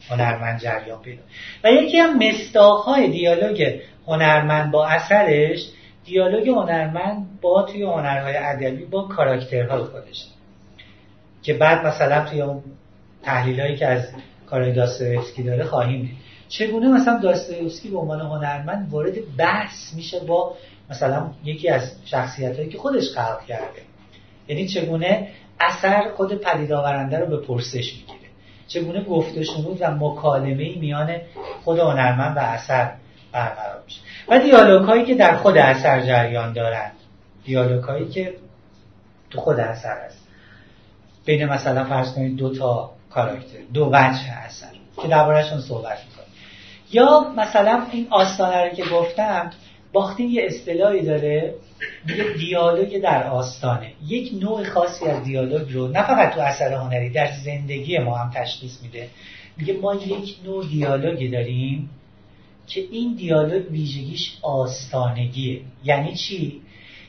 هنرمند 0.08 0.60
جریان 0.60 1.02
پیدا. 1.02 1.22
و 1.64 1.70
یکی 1.70 1.98
هم 1.98 2.18
مستاخهای 2.18 3.08
دیالوگ 3.08 3.80
هنرمند 4.06 4.72
با 4.72 4.86
اثرش 4.86 5.68
دیالوگ 6.04 6.48
هنرمند 6.48 7.40
با 7.40 7.62
توی 7.62 7.82
هنرهای 7.82 8.36
ادبی 8.36 8.84
با 8.84 9.02
کاراکترهای 9.02 9.82
خودش. 9.82 10.26
که 11.42 11.54
بعد 11.54 11.86
مثلا 11.86 12.24
توی 12.30 12.40
اون 12.40 12.62
تحلیل 13.22 13.76
که 13.76 13.86
از 13.86 14.08
کارهای 14.50 14.72
داستایوفسکی 14.72 15.42
داره 15.42 15.64
خواهیم 15.64 16.02
دید. 16.02 16.23
چگونه 16.48 16.88
مثلا 16.88 17.18
داستایوفسکی 17.18 17.88
به 17.88 17.98
عنوان 17.98 18.20
هنرمند 18.20 18.92
وارد 18.92 19.36
بحث 19.36 19.94
میشه 19.94 20.20
با 20.20 20.54
مثلا 20.90 21.30
یکی 21.44 21.68
از 21.68 21.92
شخصیت 22.04 22.56
هایی 22.56 22.68
که 22.68 22.78
خودش 22.78 23.10
خلق 23.10 23.44
کرده؟ 23.44 23.82
یعنی 24.48 24.68
چگونه 24.68 25.28
اثر 25.60 26.10
خود 26.16 26.34
پدید 26.34 26.72
آورنده 26.72 27.18
رو 27.18 27.26
به 27.26 27.36
پرسش 27.36 27.94
می‌گیره؟ 27.94 28.28
چگونه 28.68 29.04
گفته 29.04 29.42
شنود 29.42 29.78
و 29.80 29.90
مکالمه 29.90 30.78
میان 30.78 31.16
خود 31.64 31.78
هنرمند 31.78 32.36
و 32.36 32.40
اثر 32.40 32.92
برقرار 33.32 33.82
میشه؟ 33.84 34.00
و 34.28 34.38
دیالوگ 34.38 34.84
هایی 34.84 35.04
که 35.04 35.14
در 35.14 35.36
خود 35.36 35.58
اثر 35.58 36.06
جریان 36.06 36.52
دارند 36.52 36.92
دیالوگ 37.44 37.84
هایی 37.84 38.08
که 38.08 38.34
تو 39.30 39.40
خود 39.40 39.60
اثر 39.60 40.04
هست. 40.06 40.24
بین 41.24 41.44
مثلا 41.44 41.84
فرض 41.84 42.14
کنید 42.14 42.36
دو 42.36 42.54
تا 42.54 42.90
کاراکتر 43.10 43.58
دو 43.74 43.86
وجه 43.92 44.32
اثر 44.44 44.66
که 45.02 45.08
دربارهشون 45.08 45.60
صحبت 45.60 45.98
یا 46.92 47.32
مثلا 47.36 47.86
این 47.92 48.06
آستانه 48.10 48.64
رو 48.64 48.70
که 48.70 48.84
گفتم 48.84 49.50
باختین 49.92 50.30
یه 50.30 50.42
اصطلاحی 50.46 51.02
داره 51.02 51.54
میگه 52.06 52.24
دیالوگ 52.38 53.02
در 53.02 53.26
آستانه. 53.26 53.92
یک 54.06 54.32
نوع 54.42 54.64
خاصی 54.64 55.04
از 55.04 55.24
دیالوگ 55.24 55.72
رو 55.72 55.88
نه 55.88 56.06
فقط 56.06 56.34
تو 56.34 56.40
اثر 56.40 56.72
هنری 56.72 57.10
در 57.10 57.32
زندگی 57.44 57.98
ما 57.98 58.16
هم 58.16 58.30
تشخیص 58.34 58.82
میده. 58.82 59.08
میگه 59.56 59.72
ما 59.72 59.94
یک 59.94 60.36
نوع 60.44 60.66
دیالوگی 60.66 61.28
داریم 61.28 61.90
که 62.66 62.80
این 62.90 63.14
دیالوگ 63.14 63.70
ویژگیش 63.70 64.38
آستانگیه. 64.42 65.60
یعنی 65.84 66.14
چی؟ 66.14 66.60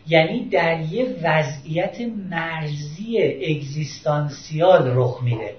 یعنی 0.07 0.49
در 0.49 0.81
یه 0.81 1.15
وضعیت 1.23 1.97
مرزی 2.29 3.23
اگزیستانسیال 3.23 4.91
رخ 4.95 5.19
میده. 5.23 5.55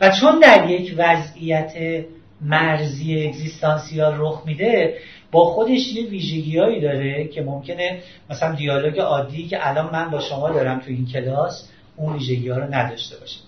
و 0.00 0.10
چون 0.10 0.38
در 0.38 0.70
یک 0.70 0.94
وضعیت 0.96 2.04
مرزی 2.40 3.26
اگزیستانسیال 3.26 4.14
رخ 4.16 4.42
میده 4.46 4.98
با 5.32 5.44
خودش 5.44 5.92
یه 5.92 6.06
ویژگیهایی 6.06 6.80
داره 6.80 7.28
که 7.28 7.42
ممکنه 7.42 8.02
مثلا 8.30 8.54
دیالوگ 8.54 9.00
عادی 9.00 9.46
که 9.46 9.68
الان 9.68 9.92
من 9.92 10.10
با 10.10 10.20
شما 10.20 10.50
دارم 10.50 10.80
تو 10.80 10.90
این 10.90 11.06
کلاس 11.06 11.68
اون 11.96 12.12
ویژگی 12.12 12.48
ها 12.48 12.58
رو 12.58 12.74
نداشته 12.74 13.16
باشه 13.16 13.40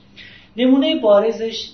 نمونه 0.57 0.97
بارزش 1.01 1.71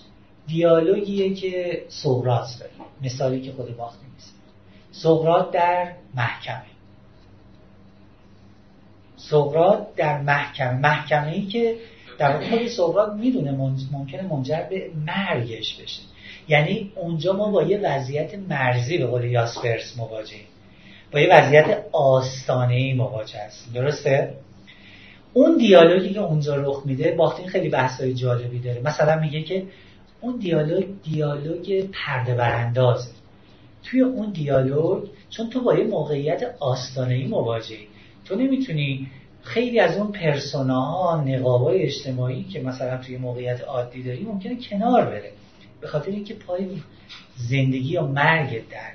دیالوگیه 0.46 1.35
که 1.35 1.83
سقراط 1.88 2.46
داره 2.61 2.72
مثالی 3.03 3.40
که 3.40 3.53
خود 3.53 3.77
باختی 3.77 4.07
نیست. 4.14 4.35
سقراط 4.92 5.50
در 5.50 5.92
محکمه. 6.14 6.62
سقراط 9.16 9.94
در 9.96 10.20
محکمه. 10.20 10.72
محکمه 10.72 11.33
ای 11.33 11.46
که 11.46 11.77
در 12.18 12.40
خود 12.40 12.66
سقراط 12.66 13.12
می‌دونه 13.12 13.53
ممکنه 13.92 14.22
منجر 14.22 14.62
به 14.70 14.90
مرگش 15.07 15.74
بشه. 15.74 16.03
یعنی 16.49 16.93
اونجا 16.95 17.33
ما 17.33 17.51
با 17.51 17.63
یه 17.63 17.81
وضعیت 17.81 18.35
مرزی 18.49 18.99
به 18.99 19.07
قول 19.07 19.25
یاسپرس 19.25 19.97
مواجهیم. 19.97 20.47
با 21.13 21.21
یه 21.21 21.29
وضعیت 21.33 21.85
آستانه 21.93 22.75
ای 22.75 22.95
مواجه 22.95 23.39
هستیم. 23.39 23.73
درسته؟ 23.73 24.35
اون 25.33 25.57
دیالوگی 25.57 26.15
که 26.15 26.21
اونجا 26.21 26.57
رخ 26.57 26.83
میده 26.85 27.13
باختین 27.13 27.49
خیلی 27.49 27.69
بحثای 27.69 28.15
جالبی 28.15 28.59
داره. 28.59 28.81
مثلا 28.85 29.21
میگه 29.21 29.43
که 29.43 29.63
اون 30.21 30.37
دیالوگ 30.37 30.85
دیالوگ 31.03 31.85
پرده 31.93 32.35
براندازه 32.35 33.11
توی 33.83 34.01
اون 34.01 34.31
دیالوگ 34.31 35.09
چون 35.31 35.51
تو 35.51 35.61
با 35.61 35.75
یه 35.75 35.85
موقعیت 35.85 36.55
آستانه 36.61 37.15
ای 37.15 37.27
مواجهی. 37.27 37.87
تو 38.25 38.35
نمی‌تونی 38.35 39.11
خیلی 39.43 39.81
از 39.81 39.97
اون 39.97 40.13
پرسوناها 40.13 41.25
نقابای 41.25 41.83
اجتماعی 41.83 42.45
که 42.45 42.61
مثلا 42.61 42.99
توی 42.99 43.17
موقعیت 43.17 43.61
عادی 43.61 44.03
داری 44.03 44.25
ممکنه 44.25 44.57
کنار 44.71 45.05
بره. 45.05 45.33
به 45.85 45.90
خاطر 45.90 46.11
اینکه 46.11 46.35
پای 46.35 46.83
زندگی 47.37 47.88
یا 47.88 48.07
مرگ 48.07 48.68
در 48.68 48.94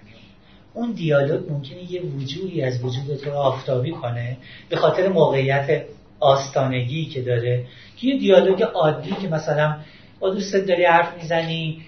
اون 0.73 0.91
دیالوگ 0.91 1.51
ممکنه 1.51 1.91
یه 1.91 2.01
وجودی 2.01 2.63
از 2.63 2.83
وجودت 2.83 3.27
رو 3.27 3.33
آفتابی 3.33 3.91
کنه 3.91 4.37
به 4.69 4.75
خاطر 4.75 5.07
موقعیت 5.07 5.83
آستانگی 6.19 7.05
که 7.05 7.21
داره. 7.21 7.65
که 7.97 8.07
یه 8.07 8.19
دیالوگ 8.19 8.63
عادی 8.63 9.11
که 9.11 9.27
مثلا 9.27 9.77
با 10.19 10.29
دوستت 10.29 10.65
داری 10.65 10.85
حرف 10.85 11.17
می‌زنی 11.17 11.85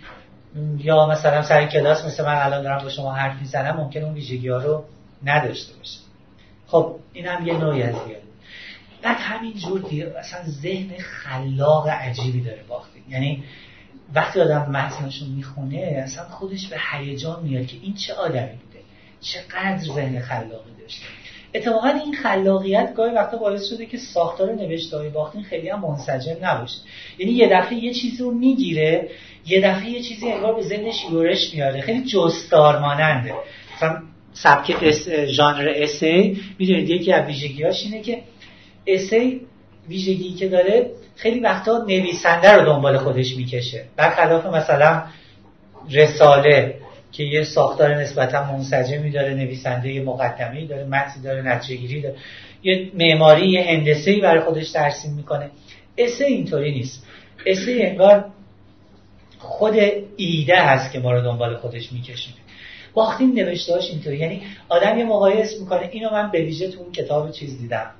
یا 0.77 1.07
مثلا 1.07 1.41
سر 1.41 1.65
کلاس 1.65 2.05
مثل 2.05 2.25
من 2.25 2.35
الان 2.35 2.63
دارم 2.63 2.83
با 2.83 2.89
شما 2.89 3.13
حرف 3.13 3.39
می‌زنم 3.39 3.77
ممکن 3.77 4.03
اون 4.03 4.13
ویژگی 4.13 4.49
ها 4.49 4.57
رو 4.57 4.83
نداشته 5.23 5.73
باشه. 5.77 5.99
خب 6.67 6.95
این 7.13 7.25
هم 7.25 7.47
یه 7.47 7.57
نوعی 7.57 7.81
از 7.83 7.95
دیالوگ. 7.95 8.21
بعد 9.01 9.17
همین 9.19 9.53
جور 9.53 9.81
مثلا 10.19 10.43
ذهن 10.43 10.97
خلاق 10.97 11.87
عجیبی 11.87 12.41
داره 12.41 12.63
باختی 12.67 13.03
یعنی 13.09 13.43
وقتی 14.15 14.41
آدم 14.41 14.71
متنشون 14.71 15.29
می‌خونه 15.29 15.77
اصلا 15.77 16.23
خودش 16.23 16.67
به 16.67 16.77
هیجان 16.91 17.43
میاد 17.43 17.67
که 17.67 17.77
این 17.81 17.93
چه 17.93 18.13
آدمی 18.13 18.47
بوده؟ 18.47 18.79
چقدر 19.21 19.77
ذهن 19.77 20.19
خلاقی 20.19 20.71
داشته؟ 20.81 21.05
اتفاقا 21.53 21.87
این 21.87 22.13
خلاقیت 22.13 22.93
گاهی 22.95 23.15
وقتا 23.15 23.37
باعث 23.37 23.69
شده 23.69 23.85
که 23.85 23.97
ساختار 23.97 24.53
نوشته 24.53 24.97
های 24.97 25.09
باختین 25.09 25.43
خیلی 25.43 25.69
هم 25.69 25.79
منسجم 25.79 26.35
نباشه. 26.41 26.77
یعنی 27.17 27.31
یه 27.31 27.49
دفعه 27.51 27.73
یه 27.73 27.93
چیزی 27.93 28.23
رو 28.23 28.31
می‌گیره 28.31 29.09
یه 29.45 29.61
دفعه 29.61 29.89
یه 29.89 30.01
چیزی 30.01 30.31
انگار 30.31 30.55
به 30.55 30.61
ذهنش 30.61 31.05
یورش 31.11 31.53
میاره. 31.53 31.81
خیلی 31.81 32.03
جستار 32.05 32.79
ماننده. 32.79 33.33
مثلا 33.75 34.01
سبک 34.33 34.77
اس 34.81 35.09
ژانر 35.09 35.73
اسی 35.75 36.41
می‌دونید 36.59 36.89
یکی 36.89 37.13
از 37.13 37.25
ویژگیاش 37.25 37.83
اینه 37.83 38.01
که 38.01 38.21
اسی 38.87 39.41
ویژگی 39.89 40.33
که 40.33 40.47
داره 40.47 40.91
خیلی 41.15 41.39
وقتا 41.39 41.77
نویسنده 41.77 42.51
رو 42.51 42.65
دنبال 42.65 42.97
خودش 42.97 43.35
می‌کشه. 43.35 43.85
برخلاف 43.95 44.45
مثلا 44.45 45.03
رساله 45.91 46.75
که 47.11 47.23
یه 47.23 47.43
ساختار 47.43 47.95
نسبتا 47.95 48.43
منسجمی 48.43 49.11
داره 49.11 49.33
نویسنده 49.33 49.91
یه 49.93 50.01
مقدمه 50.01 50.65
داره 50.65 50.83
متنی 50.83 51.23
داره 51.23 51.41
نتیجه 51.41 52.01
داره. 52.01 52.15
یه 52.63 52.91
معماری 52.93 53.49
یه 53.49 53.63
هندسه 53.63 54.19
برای 54.19 54.41
خودش 54.41 54.71
ترسیم 54.71 55.13
می‌کنه. 55.13 55.49
اسه 55.97 56.25
اینطوری 56.25 56.71
نیست. 56.71 57.05
اسه 57.45 57.77
انگار 57.81 58.25
خود 59.39 59.75
ایده 60.17 60.61
هست 60.61 60.91
که 60.91 60.99
ما 60.99 61.11
رو 61.11 61.21
دنبال 61.21 61.55
خودش 61.55 61.91
می‌کشیم 61.91 62.33
باختین 62.93 63.33
نوشتهاش 63.33 63.89
اینطوری. 63.89 64.17
یعنی 64.17 64.41
آدم 64.69 64.97
یه 64.97 65.05
مقایس 65.05 65.59
می‌کنه. 65.59 65.89
اینو 65.91 66.09
من 66.09 66.31
به 66.31 66.41
ویژه 66.41 66.67
تو 66.67 66.91
کتاب 66.91 67.31
چیز 67.31 67.61
دیدم. 67.61 67.91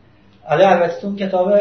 حالا 0.52 0.70
البته 0.70 1.02
تو 1.02 1.16
کتاب 1.16 1.54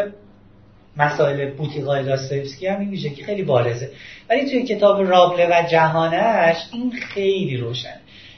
مسائل 0.97 1.51
بوتیقای 1.51 2.03
داستایوفسکی 2.03 2.67
هم 2.67 2.79
این 2.79 2.89
ویژگی 2.89 3.23
خیلی 3.23 3.43
بارزه. 3.43 3.89
ولی 4.29 4.49
توی 4.49 4.63
کتاب 4.63 5.09
رابله 5.09 5.47
و 5.47 5.67
جهانش 5.67 6.55
این 6.71 6.91
خیلی 6.91 7.57
روشن. 7.57 7.95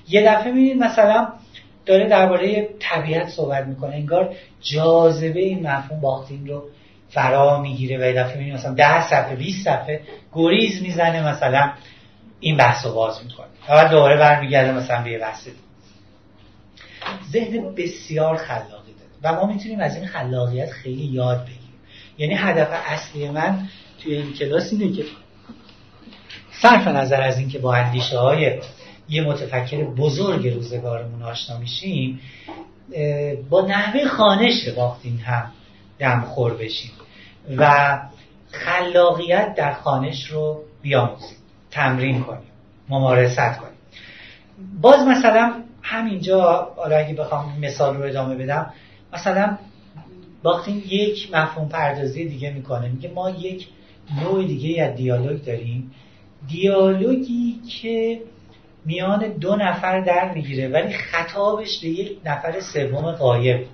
یه 0.10 0.22
دفعه 0.22 0.51
می‌بینید 0.51 0.84
مثلا 0.84 1.28
داره 1.86 2.10
درباره 2.10 2.70
طبیعت 2.80 3.30
صحبت 3.30 3.68
می‌کنه. 3.68 3.95
انگار 3.95 4.36
جاذبه 4.62 5.39
این 5.39 5.68
مفهوم 5.68 6.01
باختین 6.01 6.47
رو 6.47 6.64
فرا 7.10 7.62
می‌گیره 7.62 7.97
و 7.97 8.01
یه 8.01 8.14
دفعه 8.14 8.34
می‌بینید 8.34 8.54
مثلا 8.54 8.74
ده 8.74 9.10
صفحه 9.10 9.36
20 9.36 9.66
صفحه 9.66 10.01
گریز 10.34 10.82
می‌زنه 10.82 11.28
مثلا 11.28 11.72
این 12.39 12.58
بحث 12.58 12.86
رو 12.86 12.93
باز 12.93 13.24
می‌کنه. 13.24 13.47
و 13.70 13.74
بعد 13.74 13.91
دوباره 13.91 14.18
برمیگرده 14.18 14.72
مثلا 14.72 15.04
به 15.04 15.12
یه 15.12 15.20
بحث 15.20 15.47
ذهن 17.32 17.76
بسیار 17.76 18.38
داره 18.38 18.82
و 19.24 19.34
ما 19.34 19.45
می‌تونیم 19.45 19.80
از 19.80 19.95
این 19.95 20.05
خلاقیت 20.07 20.71
خیلی 20.71 21.03
یاد 21.03 21.41
بگیریم. 21.41 21.59
یعنی 22.17 22.34
هدف 22.34 22.67
اصلی 22.71 23.30
من 23.30 23.67
توی 24.03 24.15
این 24.15 24.34
کلاس 24.34 24.71
اینه 24.71 24.95
که 24.95 25.03
صرف 26.61 26.88
نظر 26.88 27.21
از 27.21 27.38
اینکه 27.38 27.59
با 27.59 27.74
اندیشه 27.76 28.19
های 28.19 28.59
یه 29.09 29.24
متفکر 29.24 29.84
بزرگ 29.84 30.47
روزگارمون 30.47 31.24
آشنا 31.24 31.57
میشیم 31.57 32.19
با 33.49 33.61
نحوه 33.61 34.05
خانش 34.05 34.69
باختین 34.69 35.17
هم 35.17 35.51
دمخور 35.99 36.53
بشیم 36.53 36.91
و 37.57 37.99
خلاقیت 38.51 39.55
در 39.55 39.74
خانش 39.74 40.26
رو 40.26 40.63
بیاموزیم 40.82 41.38
تمرین 41.71 42.24
کنیم 42.24 42.49
ممارست 42.89 43.57
کنیم. 43.57 43.74
باز 44.82 45.07
مثلا 45.07 45.53
همینجا 45.82 46.74
حالا 46.78 46.97
اگه 46.97 47.13
بخوام 47.13 47.59
مثال 47.59 47.97
رو 47.97 48.03
ادامه 48.03 48.36
بدم 48.36 48.74
مثلا 49.14 49.57
باختین 50.43 50.84
یک 50.88 51.30
مفهوم 51.34 51.70
پردازی 51.70 52.26
دیگه 52.26 52.53
می‌کنه 52.53 52.89
میگه 52.89 53.11
ما 53.16 53.30
یک 53.30 53.68
نوع 54.22 54.45
دیگه 54.45 54.84
از 54.84 54.95
دیالوگ 54.95 55.43
داریم. 55.43 55.91
دیالوگی 56.47 57.59
که 57.70 58.22
میان 58.86 59.28
دو 59.28 59.55
نفر 59.55 59.99
در 59.99 60.34
می‌گیره 60.34 60.68
ولی 60.68 60.93
خطابش 60.93 61.80
به 61.80 61.88
یک 61.88 62.18
نفر 62.26 62.59
سوم 62.59 63.11
قایب 63.11 63.66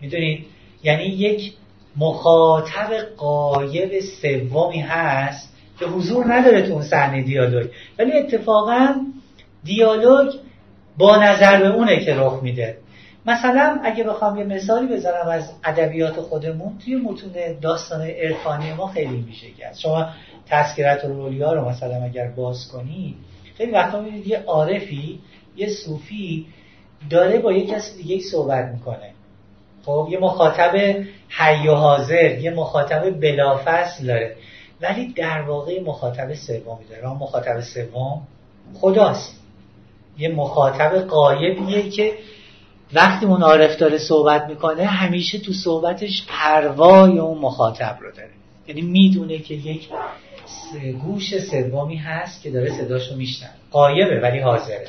می‌دونید 0.00 0.46
یعنی 0.82 1.04
یک 1.04 1.52
مخاطب 1.96 2.90
قایب 3.16 4.00
سومی 4.00 4.80
هست 4.80 5.56
که 5.78 5.86
حضور 5.86 6.34
نداره 6.34 6.62
تو 6.62 6.72
اون 6.72 6.82
صحنه 6.82 7.22
دیالوگ. 7.22 7.66
ولی 7.98 8.12
اتفاقا 8.12 8.94
دیالوگ 9.64 10.34
با 10.98 11.16
نظر 11.16 11.60
به 11.60 11.68
اونه 11.68 12.04
که 12.04 12.14
رخ 12.14 12.42
میده. 12.42 12.78
مثلا 13.26 13.80
اگه 13.84 14.04
بخوام 14.04 14.38
یه 14.38 14.44
مثالی 14.44 14.86
بزنم 14.86 15.28
از 15.28 15.50
ادبیات 15.64 16.20
خودمون 16.20 16.78
توی 16.78 16.96
متون 16.96 17.32
داستان 17.60 18.02
عرفانی 18.02 18.72
ما 18.72 18.86
خیلی 18.86 19.26
که 19.58 19.68
هست 19.68 19.80
شما 19.80 20.06
تذکرت 20.46 21.04
رولیا 21.04 21.52
رو 21.52 21.68
مثلا 21.68 22.02
اگر 22.04 22.28
باز 22.28 22.68
کنید 22.68 23.14
خیلی 23.56 23.72
وقتا 23.72 24.00
می‌بینید 24.00 24.26
یه 24.26 24.42
عارفی 24.46 25.20
یه 25.56 25.68
صوفی 25.68 26.46
داره 27.10 27.38
با 27.38 27.52
یه 27.52 27.66
کسی 27.66 27.96
دیگه 28.02 28.18
صحبت 28.18 28.64
می‌کنه. 28.64 29.10
خب 29.84 30.08
یه 30.10 30.18
مخاطب 30.18 30.76
حی 31.28 31.68
و 31.68 31.74
حاضر 31.74 32.38
یه 32.38 32.50
مخاطب 32.50 33.20
بلافصل 33.20 34.06
داره. 34.06 34.36
ولی 34.80 35.12
در 35.12 35.42
واقع 35.42 35.80
مخاطب 35.80 36.34
سومی 36.34 36.84
داره. 36.90 37.08
مخاطب 37.08 37.60
سوم 37.60 38.22
خداست. 38.74 39.42
یه 40.18 40.28
مخاطب 40.28 40.98
قایبیه 40.98 41.90
که 41.90 42.12
وقتی 42.92 43.26
اون 43.26 43.42
عارف 43.42 43.76
داره 43.76 43.98
صحبت 43.98 44.46
می‌کنه 44.48 44.84
همیشه 44.84 45.38
تو 45.38 45.52
صحبتش 45.52 46.26
پروای 46.28 47.18
اون 47.18 47.38
مخاطب 47.38 47.98
رو 48.00 48.10
داره. 48.10 48.30
یعنی 48.68 48.80
می‌دونه 48.80 49.38
که 49.38 49.54
یک 49.54 49.88
گوش 51.02 51.38
سومی 51.38 51.96
هست 51.96 52.42
که 52.42 52.50
داره 52.50 52.70
صداشو 52.70 53.16
میشنن 53.16 53.50
قایبه 53.70 54.20
ولی 54.20 54.38
حاضره. 54.38 54.88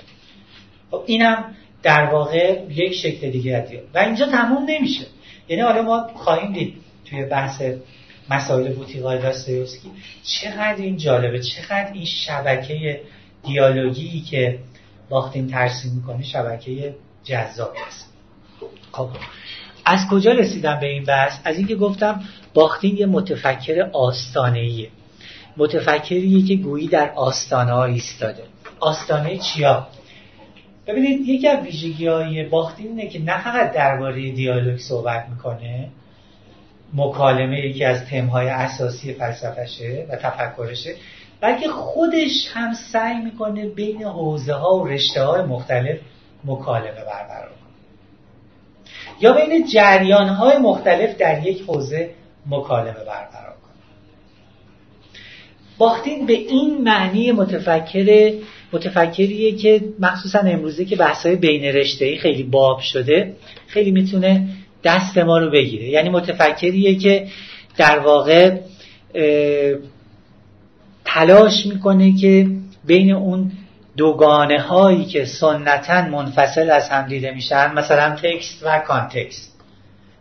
خب 0.91 1.03
اینم 1.05 1.55
در 1.83 2.05
واقع 2.05 2.61
یک 2.69 2.93
شکل 2.93 3.29
دیگه 3.29 3.57
از 3.57 3.69
و 3.93 3.97
اینجا 3.97 4.25
تموم 4.25 4.65
نمیشه. 4.67 5.05
یعنی 5.47 5.61
حالا 5.61 5.81
ما 5.81 6.07
خواهیم 6.15 6.53
دید 6.53 6.73
توی 7.05 7.25
بحث 7.25 7.61
مسائل 8.29 8.73
بوتیقای 8.73 9.19
داستایوسکی 9.19 9.91
چقدر 10.23 10.75
این 10.77 10.97
جالبه 10.97 11.39
چقدر 11.39 11.91
این 11.93 12.05
شبکه 12.05 13.01
دیالوگی 13.43 14.21
که 14.21 14.59
باختین 15.09 15.47
ترسیم 15.47 15.91
می‌کنه 15.91 16.23
شبکه 16.23 16.95
جذابی 17.23 17.79
است. 17.87 18.13
خب 18.91 19.09
از 19.85 19.99
کجا 20.11 20.31
رسیدم 20.31 20.79
به 20.79 20.87
این 20.87 21.03
بحث؟ 21.03 21.39
از 21.43 21.57
اینکه 21.57 21.75
گفتم 21.75 22.23
باختین 22.53 22.97
یه 22.97 23.05
متفکر 23.05 23.89
آستانه‌ایه 23.93 24.89
متفکریه 25.57 26.47
که 26.47 26.55
گویی 26.55 26.87
در 26.87 27.11
آستانه 27.15 27.71
ها 27.71 27.85
ایستاده. 27.85 28.43
آستانه 28.79 29.37
چیا؟ 29.37 29.87
ببینید 30.87 31.27
یکی 31.27 31.47
از 31.47 31.63
ویژگی 31.63 32.07
های 32.07 32.43
باختین 32.43 32.87
اینه 32.87 33.07
که 33.07 33.21
نه 33.21 33.43
فقط 33.43 33.71
درباره 33.71 34.31
دیالوگ 34.31 34.77
صحبت 34.77 35.25
می‌کنه 35.29 35.89
مکالمه 36.93 37.59
یکی 37.59 37.85
از 37.85 38.05
تمهای 38.05 38.49
اساسی 38.49 39.13
فلسفشه 39.13 40.05
و 40.09 40.15
تفکرشه 40.15 40.95
بلکه 41.41 41.67
خودش 41.67 42.47
هم 42.53 42.73
سعی 42.73 43.15
می‌کنه 43.15 43.67
بین 43.67 44.03
حوزه 44.03 44.53
ها 44.53 44.75
و 44.75 44.87
رشته 44.87 45.23
های 45.23 45.41
مختلف 45.41 45.97
مکالمه 46.45 46.91
برقرار 46.91 47.49
کنه 47.49 47.73
یا 49.21 49.33
بین 49.33 49.67
جریان 49.67 50.27
های 50.27 50.57
مختلف 50.57 51.17
در 51.17 51.47
یک 51.47 51.61
حوزه 51.61 52.09
مکالمه 52.49 52.93
برقرار 52.93 53.53
کنه 53.61 53.73
باختین 55.77 56.25
به 56.25 56.33
این 56.33 56.81
معنی 56.83 57.31
متفکر 57.31 58.33
متفکریه 58.73 59.55
که 59.55 59.81
مخصوصا 59.99 60.39
امروزه 60.39 60.85
که 60.85 60.95
بحث‌های 60.95 61.35
بین 61.35 61.63
رشته‌ای 61.63 62.17
خیلی 62.17 62.43
باب 62.43 62.79
شده 62.79 63.35
خیلی 63.67 63.91
می‌تونه 63.91 64.47
دست 64.83 65.17
ما 65.17 65.37
رو 65.37 65.51
بگیره. 65.51 65.89
یعنی 65.89 66.09
متفکریه 66.09 66.95
که 66.95 67.27
در 67.77 67.99
واقع 67.99 68.57
تلاش 71.05 71.65
می‌کنه 71.65 72.17
که 72.17 72.47
بین 72.85 73.11
اون 73.11 73.51
دوگانه 73.97 74.61
هایی 74.61 75.05
که 75.05 75.25
سنتا 75.25 76.01
منفصل 76.01 76.71
از 76.71 76.89
هم 76.89 77.07
دیده 77.07 77.31
میشن 77.31 77.73
مثلا 77.73 78.15
تکست 78.15 78.63
و 78.65 78.79
کانتکست 78.79 79.53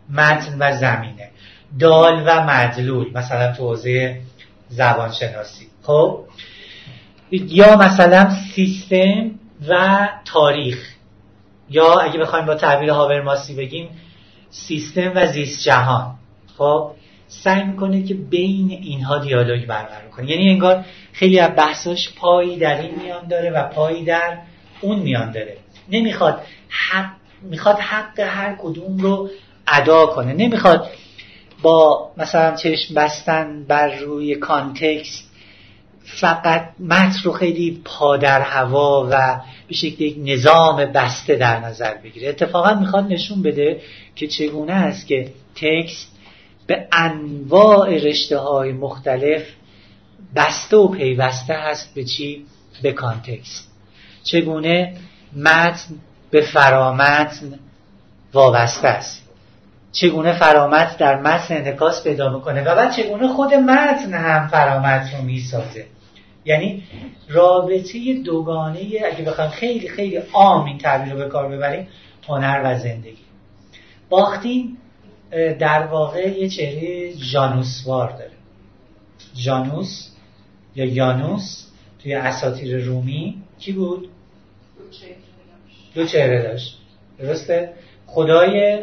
متن 0.09 0.57
و 0.59 0.77
زمینه 0.77 1.29
دال 1.79 2.23
و 2.27 2.43
مدلول 2.43 3.11
مثلا 3.13 3.53
تو 3.53 3.63
حوزه 3.63 4.21
زبانشناسی. 4.69 5.67
خب؟ 5.83 6.23
یا 7.31 7.75
مثلا 7.75 8.29
سیستم 8.55 9.31
و 9.69 10.09
تاریخ. 10.25 10.89
یا 11.69 11.99
اگه 11.99 12.19
بخوایم 12.19 12.45
با 12.45 12.55
تعبیر 12.55 12.89
هاورماسی 12.89 13.55
بگیم 13.55 13.89
سیستم 14.49 15.11
و 15.15 15.27
زیست 15.27 15.63
جهان 15.63 16.15
خب؟ 16.57 16.91
سعی 17.41 17.63
می‌کنه 17.63 18.03
که 18.03 18.13
بین 18.13 18.71
اینها 18.71 19.17
دیالوگ 19.17 19.65
برقرار 19.65 20.09
کنه. 20.11 20.31
یعنی 20.31 20.49
انگار 20.49 20.85
خیلی 21.13 21.39
از 21.39 21.51
بحثاش 21.57 22.13
پایی 22.15 22.57
در 22.57 22.81
این 22.81 22.91
میان 23.03 23.27
داره 23.27 23.51
و 23.51 23.67
پایی 23.67 24.05
در 24.05 24.37
اون 24.81 24.99
میان 24.99 25.31
داره. 25.31 25.57
نمی‌خواد 25.89 26.41
حق 26.69 27.11
می‌خواد 27.41 27.79
حق 27.79 28.19
هر 28.19 28.55
کدوم 28.61 28.97
رو 28.97 29.29
ادا 29.67 30.05
کنه. 30.05 30.33
نمی‌خواد 30.33 30.89
با 31.61 32.11
مثلا 32.17 32.55
چشم 32.55 32.95
بستن 32.95 33.63
بر 33.67 33.95
روی 33.95 34.35
context 34.35 35.33
فقط 36.05 36.69
متن 36.79 37.19
رو 37.23 37.31
خیلی 37.31 37.81
پا 37.85 38.04
در 38.04 38.41
هوا 38.41 39.07
و 39.11 39.41
به 39.67 39.75
شکل 39.75 40.03
یک 40.03 40.15
نظام 40.19 40.85
بسته 40.85 41.35
در 41.35 41.59
نظر 41.59 41.93
بگیره. 41.93 42.29
اتفاقا 42.29 42.73
می‌خواد 42.73 43.13
نشون 43.13 43.41
بده 43.41 43.81
که 44.15 44.27
چگونه 44.27 44.73
است 44.73 45.07
که 45.07 45.31
text 45.55 46.12
به 46.67 46.87
انواع 46.91 47.89
رشته 47.89 48.37
های 48.37 48.71
مختلف 48.71 49.43
بسته 50.35 50.77
و 50.77 50.87
پیوسته 50.87 51.53
هست 51.53 51.93
به 51.95 52.03
چی؟ 52.03 52.45
به 52.81 52.91
context. 52.91 53.71
چگونه؟ 54.23 54.97
متن 55.35 55.95
به 56.31 56.41
فرامتن 56.41 57.59
وابسته 58.33 58.87
است. 58.87 59.29
چگونه 59.91 60.33
فرامت 60.33 60.97
در 60.97 61.21
متن 61.21 61.57
انعکاس 61.57 62.03
پیدا 62.03 62.33
می‌کنه 62.33 62.61
و 62.61 62.75
بعد 62.75 62.91
چگونه 62.91 63.27
خود 63.27 63.53
متن 63.53 64.13
هم 64.13 64.47
فرامت 64.47 65.13
رو 65.13 65.21
می‌سازه؟ 65.21 65.85
یعنی 66.45 66.83
رابطه 67.29 68.13
دوگانه 68.13 68.79
اگه 68.79 69.25
بخوام 69.25 69.49
خیلی 69.49 69.89
خیلی 69.89 70.17
عام 70.33 70.65
این 70.65 70.77
تعبیر 70.77 71.13
رو 71.13 71.19
به 71.19 71.27
کار 71.29 71.49
ببریم 71.49 71.87
هنر 72.27 72.61
و 72.63 72.79
زندگی. 72.79 73.23
باختین 74.09 74.77
در 75.59 75.87
واقع 75.87 76.29
یه 76.39 76.49
چهره 76.49 77.13
جانوسوار 77.13 78.11
داره. 78.11 78.31
جانوس 79.33 80.09
یا 80.75 80.85
یانوس 80.85 81.65
توی 82.03 82.13
اساطیر 82.13 82.77
رومی 82.85 83.41
کی 83.59 83.71
بود؟ 83.71 84.09
دو 85.93 86.05
چهره 86.05 86.41
داشت. 86.41 86.79
درسته؟ 87.19 87.73
خدای 88.07 88.79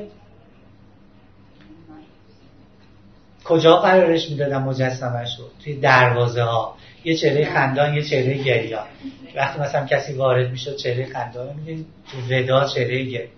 کجا 3.44 3.76
قرارش 3.76 4.30
می‌دادن 4.30 4.58
مجسمش 4.62 5.38
رو؟ 5.38 5.44
توی 5.64 5.74
دروازه 5.74 6.42
ها 6.42 6.76
یه 7.04 7.16
چهره 7.16 7.44
خندان 7.44 7.94
یه 7.94 8.02
چهره 8.02 8.34
گریان. 8.42 8.86
وقتی 9.36 9.60
مثلا 9.60 9.86
کسی 9.86 10.12
وارد 10.12 10.50
می‌شد 10.50 10.76
چهره 10.76 11.06
خندان 11.06 11.56
میدین 11.56 11.86
تو 12.12 12.34
ودا 12.34 12.64
چهره 12.64 13.02
گریان. 13.02 13.28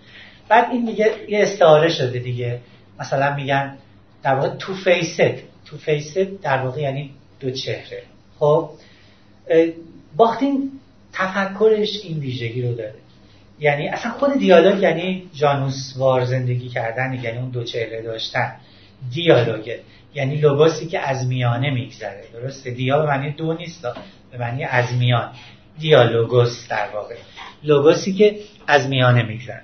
بعد 0.49 0.71
این 0.71 0.85
دیگه 0.85 1.11
یه 1.29 1.43
استعاره 1.43 1.89
شده 1.89 2.19
دیگه. 2.19 2.61
مثلا 3.01 3.35
میگن 3.35 3.79
در 4.23 4.35
واقع 4.35 4.49
تو 4.49 4.75
فیست. 4.75 5.21
تو 5.65 5.79
فیست 5.79 6.19
در 6.19 6.59
واقع 6.59 6.81
یعنی 6.81 7.11
دو 7.41 7.51
چهره. 7.51 8.03
خب 8.39 8.71
باختین 10.17 10.71
تفکرش 11.13 12.05
این 12.05 12.19
ویژگی 12.19 12.63
رو 12.63 12.75
داره. 12.75 12.95
یعنی 13.59 13.89
اصلا 13.89 14.13
خود 14.13 14.39
دیالوگ 14.39 14.83
یعنی 14.83 15.31
جانوس 15.35 15.95
وار 15.97 16.25
زندگی 16.25 16.69
کردن 16.69 17.21
یعنی 17.23 17.39
اون 17.39 17.51
دو 17.51 17.65
چهره 17.65 18.03
داشتن. 18.03 18.53
دیالوگه 19.11 19.81
یعنی 20.15 20.37
لوگوسی 20.37 20.87
که 20.87 21.01
از 21.01 21.27
میانه 21.27 21.71
میگذره. 21.71 22.25
درسته؟ 22.33 22.71
دیا 22.71 22.99
به 22.99 23.07
معنی 23.07 23.31
دو 23.31 23.53
نیست 23.53 23.83
به 24.33 24.39
معنی 24.39 24.65
از 24.65 24.95
میان. 24.95 25.33
دیالوگوس 25.79 26.69
در 26.69 26.89
واقع. 26.95 27.15
لوگوسی 27.63 28.13
که 28.13 28.37
از 28.67 28.89
میانه 28.89 29.23
میگذره. 29.23 29.63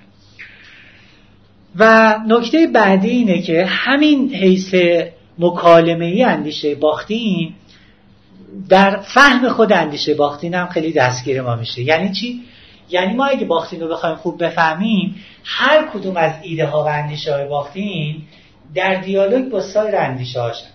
و 1.75 2.15
نکته 2.27 2.67
بعدی 2.67 3.09
اینه 3.09 3.41
که 3.41 3.65
همین 3.65 4.33
حیث 4.33 4.75
مکالمه 5.39 6.05
ای 6.05 6.23
اندیشه 6.23 6.75
باختین 6.75 7.53
در 8.69 8.99
فهم 8.99 9.49
خود 9.49 9.73
اندیشه 9.73 10.13
باختین 10.13 10.53
هم 10.53 10.67
خیلی 10.67 10.93
دستگیر 10.93 11.41
ما 11.41 11.55
میشه. 11.55 11.81
یعنی 11.81 12.11
چی؟ 12.11 12.41
یعنی 12.89 13.13
ما 13.13 13.25
اگه 13.25 13.45
باختین 13.45 13.81
رو 13.81 13.87
بخوایم 13.87 14.15
خوب 14.15 14.43
بفهمیم 14.43 15.15
هر 15.43 15.87
کدوم 15.93 16.17
از 16.17 16.31
ایده 16.41 16.65
ها 16.65 16.83
و 16.83 16.87
اندیشه 16.87 17.35
های 17.35 17.47
باختین 17.47 18.21
در 18.75 18.95
دیالوگ 18.95 19.49
با 19.49 19.61
سایر 19.61 19.95
اندیشه 19.95 20.41
هاشن 20.41 20.67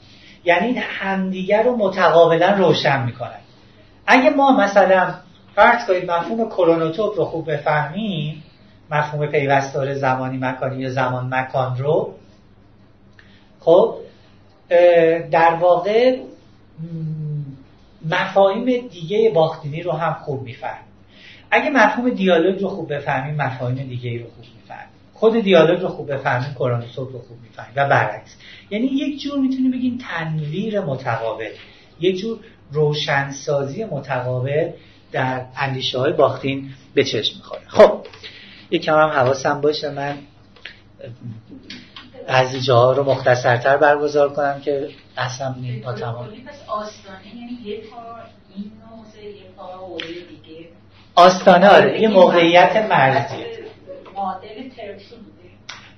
یعنی 0.45 0.79
همدیگر 0.79 1.63
رو 1.63 1.77
متقابلا 1.77 2.55
روشن 2.55 3.05
می‌کنن. 3.05 3.41
اگه 4.07 4.31
ما 4.31 4.57
مثلا 4.57 5.15
فرض 5.55 5.87
کنید 5.87 6.11
مفهوم 6.11 6.49
کرونوتوپ 6.49 7.19
رو 7.19 7.25
خوب 7.25 7.53
بفهمیم 7.53 8.44
مفهوم 8.95 9.27
پیوستار 9.27 9.95
زمانی 9.95 10.39
مکانی 10.39 10.83
یا 10.83 10.91
زمان 10.91 11.35
مکان 11.35 11.79
رو. 11.79 12.15
خب 13.61 13.97
در 15.31 15.55
واقع 15.61 16.19
مفاهیم 18.11 18.89
دیگه 18.89 19.31
باختینی 19.31 19.83
رو 19.83 19.93
هم 19.93 20.13
خوب 20.13 20.43
می‌فهمیم. 20.43 20.85
اگه 21.51 21.71
مفهوم 21.71 22.11
دیالوگ 22.11 22.63
رو 22.63 22.69
خوب 22.69 22.95
بفهمیم 22.95 23.35
مفاهیم 23.35 23.89
دیگه 23.89 24.19
رو 24.19 24.25
خوب 24.25 24.45
می‌فهمیم. 24.57 24.89
خود 25.15 25.41
دیالوگ 25.41 25.81
رو 25.81 25.89
خوب 25.89 26.13
بفهمیم 26.13 26.55
کرونوسوپ 26.55 27.13
رو 27.13 27.19
خوب 27.19 27.39
می‌فهمیم 27.43 27.73
و 27.77 27.89
برعکس. 27.89 28.37
یعنی 28.71 28.87
یک 28.87 29.21
جور 29.21 29.39
می‌تونیم 29.39 29.71
بگیم 29.71 29.99
تنویر 30.09 30.81
متقابل 30.81 31.51
یک 32.01 32.17
جور 32.17 32.39
روشنسازی 32.73 33.85
متقابل 33.85 34.71
در 35.13 35.45
اندیشه 35.57 35.99
های 35.99 36.13
باختین 36.13 36.71
به 36.95 37.05
چشم 37.05 37.37
می‌خوره. 37.37 37.63
خب 37.67 38.07
یکم 38.75 38.93
هم 38.93 39.09
حواسم 39.09 39.61
باشه 39.61 39.91
من 39.91 40.19
بعضی 42.29 42.61
جاها 42.61 42.93
رو 42.93 43.05
مختصرتر 43.05 43.77
برگزار 43.77 44.33
کنم 44.33 44.61
که 44.61 44.89
اصلا 45.17 45.55
با 45.85 45.93
تمام 45.93 46.29
آستانه 51.17 51.69
آره 51.69 52.01
یه 52.01 52.09
موقعیت 52.09 52.77
مرزیه 52.77 53.47
مدل 54.17 54.69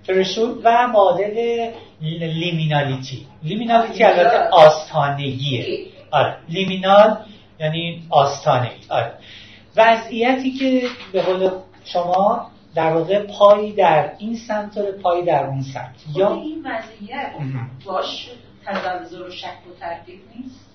ترشول 0.07 0.61
و 0.65 0.89
مدل 0.89 1.71
لیمینالیتی. 2.01 3.27
لیمینالیتی 3.43 4.05
البته 4.05 4.39
آستانگیه 4.49 5.87
آره 6.11 6.37
لیمینال 6.49 7.17
یعنی 7.61 8.07
آستانه 8.11 8.71
آره. 8.89 9.13
وضعیتی 9.77 10.51
که 10.51 10.89
به 11.13 11.23
قول 11.23 11.51
شما 11.85 12.51
در 12.77 12.93
واقع 12.93 13.19
پایی 13.19 13.73
در 13.73 14.13
این 14.19 14.37
سمت 14.37 14.77
و 14.77 14.83
پایی 15.03 15.25
در 15.25 15.45
اون 15.45 15.63
سمت. 15.63 15.97
خب 16.13 16.19
یا 16.19 16.35
این 16.35 16.67
وضعیت 16.67 17.33
باش 17.85 18.31
تزلزل 18.67 19.23
و 19.23 19.31
شک 19.31 19.47
و 19.47 19.81
تردید 19.81 20.21
نیست؟ 20.37 20.67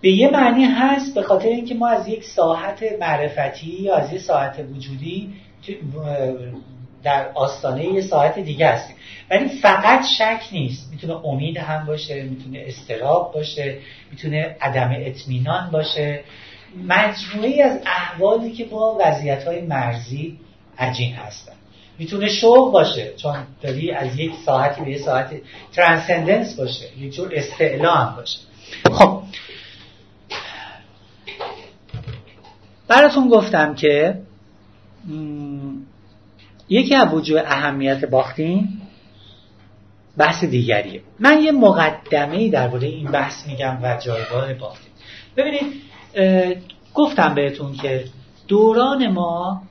به 0.00 0.10
یه 0.10 0.30
معنی 0.30 0.64
هست 0.64 1.14
به 1.14 1.22
خاطر 1.22 1.48
اینکه 1.48 1.74
ما 1.74 1.88
از 1.88 2.08
یک 2.08 2.24
ساحت 2.24 2.82
معرفتی 3.00 3.66
یا 3.66 3.96
از 3.96 4.12
یک 4.12 4.20
ساحت 4.20 4.60
وجودی 4.76 5.34
در 7.02 7.28
آستانه 7.34 7.84
یه 7.84 8.00
ساعت 8.00 8.38
دیگه 8.38 8.68
هستیم. 8.68 8.96
ولی 9.30 9.48
فقط 9.48 10.04
شک 10.18 10.42
نیست. 10.52 10.90
می‌تونه 10.90 11.26
امید 11.26 11.56
هم 11.56 11.86
باشه 11.86 12.22
می‌تونه 12.22 12.64
استراب 12.66 13.32
باشه 13.34 13.78
می‌تونه 14.10 14.56
عدم 14.60 14.90
اطمینان 14.96 15.70
باشه. 15.70 16.20
مجموعی 16.88 17.62
از 17.62 17.80
احوالی 17.86 18.52
که 18.52 18.64
با 18.64 18.98
وضعیت 19.00 19.44
های 19.44 19.60
مرزی 19.60 20.38
عجین 20.80 21.14
هستن. 21.14 21.52
می‌تونه 21.98 22.28
شوق 22.28 22.72
باشه 22.72 23.12
چون 23.16 23.36
داری 23.62 23.90
از 23.90 24.18
یک 24.18 24.32
ساعتی 24.46 24.84
به 24.84 24.90
یک 24.90 25.00
ساعت 25.00 25.40
ترانسندنس 25.72 26.54
باشه 26.54 26.98
یک 26.98 27.14
جور 27.14 27.30
استعلا 27.34 28.14
باشه. 28.16 28.38
خب. 28.92 29.22
براتون 32.88 33.28
گفتم 33.28 33.74
که 33.74 34.20
یکی 36.68 36.94
از 36.94 37.14
وجوه 37.14 37.40
اهمیت 37.46 38.04
باختین 38.04 38.68
بحث 40.16 40.44
دیگریه. 40.44 41.02
من 41.18 41.42
یه 41.42 41.52
مقدمه 41.52 42.48
درباره 42.48 42.88
این 42.88 43.10
بحث 43.10 43.46
میگم 43.46 43.78
و 43.82 43.98
جایگاه 44.04 44.54
باختین. 44.54 44.90
ببینید 45.36 45.82
گفتم 46.94 47.34
بهتون 47.34 47.72
که 47.72 48.04
دوران 48.48 49.12
ما 49.12 49.62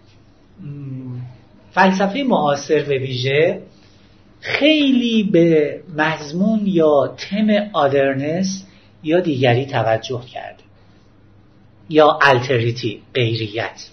فلسفه 1.72 2.24
معاصر 2.24 2.84
به 2.84 2.98
ویژه 2.98 3.62
خیلی 4.40 5.24
به 5.24 5.80
مضمون 5.98 6.62
یا 6.66 7.16
تم 7.18 7.48
آدرنس 7.74 8.66
یا 9.04 9.20
دیگری 9.20 9.66
توجه 9.66 10.22
کرده. 10.34 10.64
یا 11.90 12.20
التریتی 12.22 13.02
غیریت. 13.14 13.90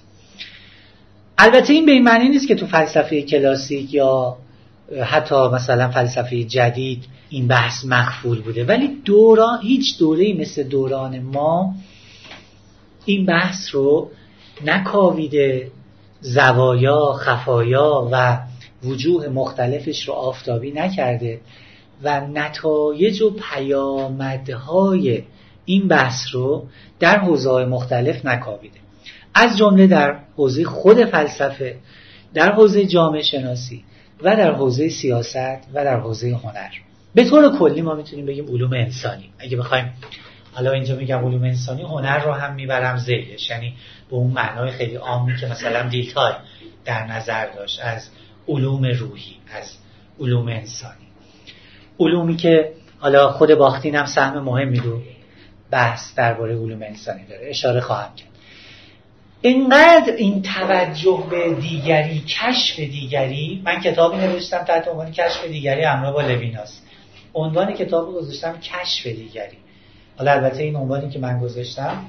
البته 1.38 1.72
این 1.72 1.86
به 1.86 1.92
این 1.92 2.02
معنی 2.02 2.28
نیست 2.28 2.48
که 2.48 2.54
تو 2.54 2.66
فلسفه 2.66 3.22
کلاسیک 3.22 3.94
یا 3.94 4.36
حتی 5.04 5.48
مثلا 5.48 5.90
فلسفه 5.90 6.44
جدید 6.44 7.04
این 7.30 7.48
بحث 7.48 7.84
مخفول 7.84 8.40
بوده. 8.40 8.64
ولی 8.64 8.88
دوران 9.04 9.58
هیچ 9.62 9.98
دوره 9.98 10.34
مثل 10.34 10.62
دوران 10.62 11.20
ما 11.20 11.74
این 13.04 13.26
بحث 13.26 13.74
رو 13.74 14.10
نکاویده 14.64 15.70
زوایا 16.26 17.12
خفایا 17.12 18.08
و 18.12 18.38
وجوه 18.84 19.28
مختلفش 19.28 20.08
رو 20.08 20.14
آفتابی 20.14 20.70
نکرده 20.70 21.40
و 22.02 22.20
نتایج 22.20 23.22
و 23.22 23.30
پیامدهای 23.30 25.22
این 25.64 25.88
بحث 25.88 26.20
رو 26.32 26.66
در 27.00 27.18
حوزه 27.18 27.64
مختلف 27.64 28.24
نکاویده 28.24 28.78
از 29.34 29.58
جمله 29.58 29.86
در 29.86 30.18
حوزه 30.36 30.64
خود 30.64 31.04
فلسفه 31.04 31.76
در 32.34 32.52
حوزه 32.52 32.86
جامعه 32.86 33.22
شناسی 33.22 33.84
و 34.22 34.36
در 34.36 34.52
حوزه 34.54 34.88
سیاست 34.88 35.68
و 35.74 35.84
در 35.84 36.00
حوزه 36.00 36.28
هنر. 36.28 36.70
به 37.14 37.24
طور 37.24 37.58
کلی 37.58 37.82
ما 37.82 37.94
می‌تونیم 37.94 38.26
بگیم 38.26 38.46
علوم 38.48 38.72
انسانی. 38.72 39.30
اگه 39.38 39.56
بخوایم 39.56 39.92
حالا 40.56 40.72
اینجا 40.72 40.96
میگم 40.96 41.26
علوم 41.26 41.42
انسانی 41.42 41.82
هنر 41.82 42.18
رو 42.18 42.32
هم 42.32 42.54
می‌برم 42.54 42.96
زیرش. 42.96 43.50
یعنی 43.50 43.74
به 44.10 44.16
اون 44.16 44.30
معنای 44.30 44.70
خیلی 44.70 44.94
عامی 44.94 45.36
که 45.36 45.46
مثلا 45.46 45.88
دیتای 45.88 46.32
در 46.84 47.06
نظر 47.06 47.46
داشت 47.46 47.80
از 47.82 48.08
علوم 48.48 48.84
روحی 48.84 49.36
از 49.52 49.76
علوم 50.20 50.48
انسانی. 50.48 51.06
علومی 52.00 52.36
که 52.36 52.72
حالا 52.98 53.32
خود 53.32 53.54
باختین 53.54 53.94
هم 53.94 54.06
سهم 54.06 54.38
مهمی 54.38 54.78
رو 54.78 55.00
بحث 55.70 56.14
درباره 56.14 56.56
علوم 56.56 56.82
انسانی 56.82 57.26
داره. 57.26 57.48
اشاره 57.48 57.80
خواهم 57.80 58.14
کرد. 58.14 58.28
اینقدر 59.40 60.12
این 60.12 60.42
توجه 60.42 61.26
به 61.30 61.54
دیگری 61.54 62.18
کشف 62.20 62.78
دیگری 62.78 63.62
من 63.64 63.80
کتابی 63.80 64.16
نوشتم 64.16 64.64
تحت 64.64 64.88
عنوان 64.88 65.12
کشف 65.12 65.44
دیگری 65.44 65.82
همراه 65.82 66.12
با 66.12 66.22
لویناس. 66.22 66.80
عنوان 67.34 67.74
کتاب 67.74 68.14
گذاشتم 68.14 68.60
کشف 68.60 69.06
دیگری. 69.06 69.65
حالا 70.18 70.32
البته 70.32 70.62
این 70.62 70.76
عنوانی 70.76 71.10
که 71.10 71.18
من 71.18 71.38
گذاشتم 71.38 72.04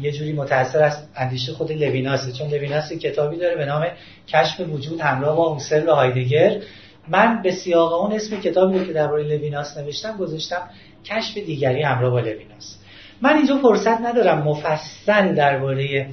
یه 0.00 0.12
جوری 0.12 0.32
متأثر 0.32 0.82
از 0.82 0.96
اندیشه 1.16 1.52
خود 1.52 1.72
لویناسه 1.72 2.32
چون 2.32 2.48
لویناس 2.48 2.92
کتابی 2.92 3.36
داره 3.36 3.56
به 3.56 3.64
نام 3.64 3.86
کشف 4.28 4.60
وجود 4.60 5.00
همراه 5.00 5.36
با 5.36 5.46
هوسرل 5.46 5.88
و 5.88 5.92
هایدگر. 5.92 6.56
من 7.08 7.42
به 7.42 7.52
سیاق 7.52 7.92
اون 7.92 8.12
اسم 8.12 8.40
کتابی 8.40 8.78
رو 8.78 8.84
که 8.84 8.92
درباره 8.92 9.22
لویناس 9.22 9.76
نوشتم 9.76 10.16
گذاشتم 10.16 10.70
کشف 11.04 11.38
دیگری 11.38 11.82
همراه 11.82 12.10
با 12.10 12.20
لویناس. 12.20 12.76
من 13.22 13.36
اینجا 13.36 13.58
فرصت 13.58 14.00
ندارم 14.00 14.42
مفصل 14.42 15.34
درباره 15.34 16.06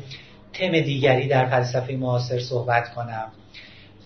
تم 0.53 0.71
دیگری 0.71 1.27
در 1.27 1.45
فلسفه 1.45 1.93
معاصر 1.93 2.39
صحبت 2.39 2.93
کنم. 2.93 3.27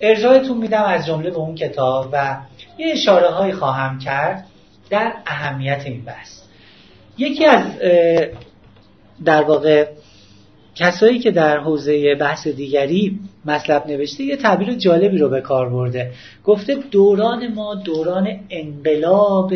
ارجاعتون 0.02 0.58
میدم 0.58 0.84
از 0.84 1.06
جمله 1.06 1.30
به 1.30 1.38
اون 1.38 1.56
کتاب 1.56 2.10
و 2.12 2.38
یه 2.78 2.92
اشاره 2.92 3.30
هایی 3.30 3.54
خواهم 3.54 4.00
کرد 4.00 4.48
در 4.90 5.14
اهمیت 5.26 5.82
این 5.86 6.06
بحث. 6.06 6.43
یکی 7.18 7.46
از 7.46 7.64
در 9.26 9.44
واقع 9.44 9.88
کسایی 10.76 11.20
که 11.20 11.32
در 11.32 11.58
حوزه 11.58 12.16
بحث 12.16 12.48
دیگری 12.48 13.20
مطلب 13.46 13.88
نوشته 13.88 14.24
یه 14.24 14.36
تعبیر 14.36 14.76
جالبی 14.76 15.18
رو 15.18 15.30
به 15.30 15.42
کار 15.42 15.70
برده. 15.70 16.12
گفته 16.44 16.76
دوران 16.92 17.54
ما 17.54 17.76
دوران 17.76 18.40
انقلاب 18.50 19.54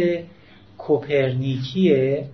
کوپرنیکیه. 0.78 2.26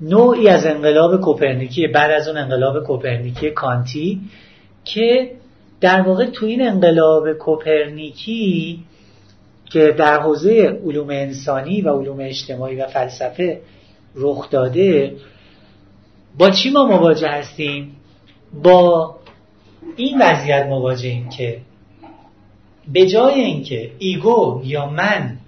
نوعی 0.00 0.48
از 0.48 0.66
انقلاب 0.66 1.20
کوپرنیکی 1.20 1.86
بعد 1.86 2.10
از 2.10 2.28
اون 2.28 2.36
انقلاب 2.36 2.84
کوپرنیکی 2.84 3.50
کانتی 3.50 4.20
که 4.84 5.30
در 5.80 6.00
واقع 6.00 6.26
تو 6.26 6.46
این 6.46 6.68
انقلاب 6.68 7.32
کوپرنیکی 7.32 8.78
که 9.70 9.94
در 9.98 10.20
حوزه 10.20 10.80
علوم 10.84 11.10
انسانی 11.10 11.82
و 11.82 11.88
علوم 11.88 12.20
اجتماعی 12.20 12.76
و 12.76 12.86
فلسفه 12.86 13.60
رخ 14.14 14.50
داده. 14.50 15.16
با 16.38 16.50
چی 16.50 16.70
ما 16.70 16.84
مواجه 16.84 17.28
هستیم؟ 17.28 17.96
با 18.62 19.14
این 19.96 20.22
وضعیت 20.22 20.66
مواجهیم 20.66 21.28
که 21.28 21.60
به 22.92 23.06
جای 23.06 23.40
اینکه 23.40 23.90
ego 23.98 24.60
یا 24.64 24.86
من 24.86 25.38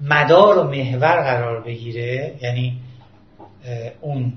مدار 0.00 0.58
و 0.58 0.62
محور 0.62 1.22
قرار 1.22 1.60
بگیره 1.60 2.34
یعنی 2.42 2.76
اون 4.00 4.32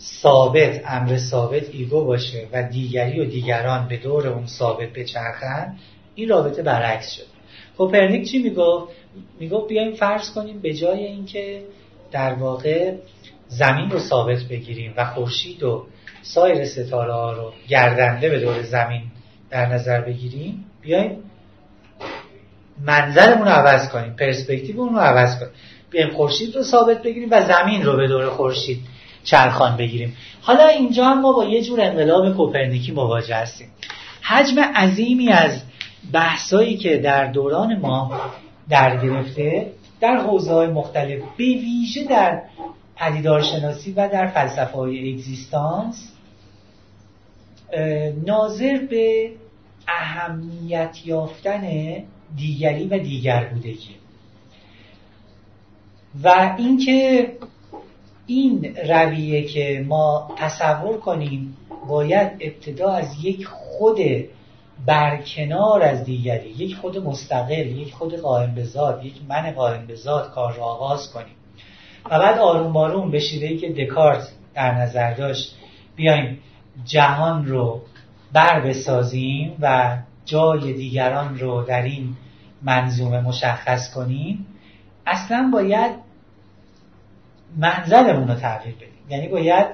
ثابت 0.00 0.82
امر 0.86 1.16
ثابت 1.16 1.70
ego 1.72 2.04
باشه 2.04 2.46
و 2.52 2.62
دیگری 2.62 3.20
و 3.20 3.24
دیگران 3.24 3.88
به 3.88 3.96
دور 3.96 4.28
اون 4.28 4.46
ثابت 4.46 4.92
بچرخن 4.92 5.76
این 6.14 6.28
رابطه 6.28 6.62
برعکس 6.62 7.12
شد. 7.12 7.26
کوپرنیک 7.78 8.30
چی 8.30 8.38
می‌گفت؟ 8.38 8.92
می‌گفت 9.40 9.68
بیایم 9.68 9.92
فرض 9.92 10.30
کنیم 10.30 10.60
به 10.60 10.74
جای 10.74 11.06
اینکه 11.06 11.62
در 12.14 12.34
واقع 12.34 12.92
زمین 13.48 13.90
رو 13.90 13.98
ثابت 13.98 14.42
بگیریم 14.42 14.94
و 14.96 15.04
خورشید 15.04 15.62
و 15.62 15.86
سایر 16.22 16.64
ستاره 16.64 17.12
ها 17.12 17.32
رو 17.32 17.52
گردنده 17.68 18.30
به 18.30 18.40
دور 18.40 18.62
زمین 18.62 19.02
در 19.50 19.66
نظر 19.66 20.00
بگیریم 20.00 20.64
بیایم 20.82 21.16
منظرمون 22.84 23.48
رو 23.48 23.52
عوض 23.52 23.88
کنیم 23.88 24.12
پرسپکتیو 24.12 24.76
رو 24.76 24.98
عوض 24.98 25.38
کنیم. 25.38 25.52
بیایم 25.90 26.10
خورشید 26.10 26.56
رو 26.56 26.62
ثابت 26.62 27.02
بگیریم 27.02 27.28
و 27.30 27.42
زمین 27.42 27.82
رو 27.82 27.96
به 27.96 28.08
دور 28.08 28.30
خورشید 28.30 28.80
چرخان 29.24 29.76
بگیریم. 29.76 30.16
حالا 30.40 30.66
اینجا 30.66 31.04
هم 31.04 31.20
ما 31.20 31.32
با 31.32 31.44
یه 31.44 31.62
جور 31.62 31.80
انقلاب 31.80 32.36
کوپرنیکی 32.36 32.92
مواجه 32.92 33.36
هستیم. 33.36 33.68
حجم 34.22 34.60
عظیمی 34.60 35.32
از 35.32 35.62
بحثایی 36.12 36.76
که 36.76 36.96
در 36.96 37.26
دوران 37.26 37.78
ما 37.78 38.20
در 38.68 38.96
گرفته 38.96 39.72
در 40.00 40.16
حوزه 40.16 40.52
های 40.52 40.66
مختلف 40.66 41.22
به 41.36 41.44
ویژه 41.44 42.04
در 42.04 42.42
پدیدارشناسی 42.96 43.92
و 43.92 44.08
در 44.08 44.26
فلسفه 44.26 44.76
های 44.78 45.12
اگزیستانس 45.12 46.12
ناظر 48.26 48.86
به 48.90 49.30
اهمیت 49.88 50.96
یافتن 51.04 51.62
دیگری 52.36 52.86
و 52.86 52.98
دیگر 52.98 53.44
بودگی. 53.44 53.94
و 56.24 56.54
اینکه 56.58 57.32
این 58.26 58.76
رویه 58.88 59.42
که 59.42 59.84
ما 59.88 60.34
تصور 60.36 60.98
کنیم 60.98 61.56
باید 61.88 62.32
ابتدا 62.40 62.92
از 62.92 63.24
یک 63.24 63.46
خود 63.46 63.98
برکنار 64.86 65.82
از 65.82 66.04
دیگری. 66.04 66.48
یک 66.48 66.76
خود 66.76 66.98
مستقل 66.98 67.66
یک 67.66 67.94
خود 67.94 68.20
قائم 68.20 68.54
به 68.54 68.62
یک 69.02 69.14
من 69.28 69.50
قائم 69.50 69.86
به 69.86 69.94
کار 70.34 70.54
را 70.54 70.64
آغاز 70.64 71.12
کنیم. 71.12 71.34
و 72.10 72.18
بعد 72.18 72.38
آروم 72.38 72.76
آروم 72.76 73.10
به 73.10 73.18
شیوهی 73.18 73.56
که 73.58 73.72
دکارت 73.72 74.28
در 74.54 74.74
نظر 74.74 75.14
داشت 75.14 75.56
بیایم 75.96 76.38
جهان 76.84 77.46
رو 77.46 77.82
بر 78.32 78.60
بسازیم 78.60 79.56
و 79.60 79.96
جای 80.24 80.72
دیگران 80.72 81.38
رو 81.38 81.62
در 81.62 81.82
این 81.82 82.16
منظومه 82.62 83.20
مشخص 83.20 83.94
کنیم. 83.94 84.46
اصلا 85.06 85.50
باید 85.52 85.92
منزلمون 87.56 88.28
رو 88.28 88.34
تغییر 88.34 88.74
بدیم. 88.74 88.88
یعنی 89.10 89.28
باید 89.28 89.66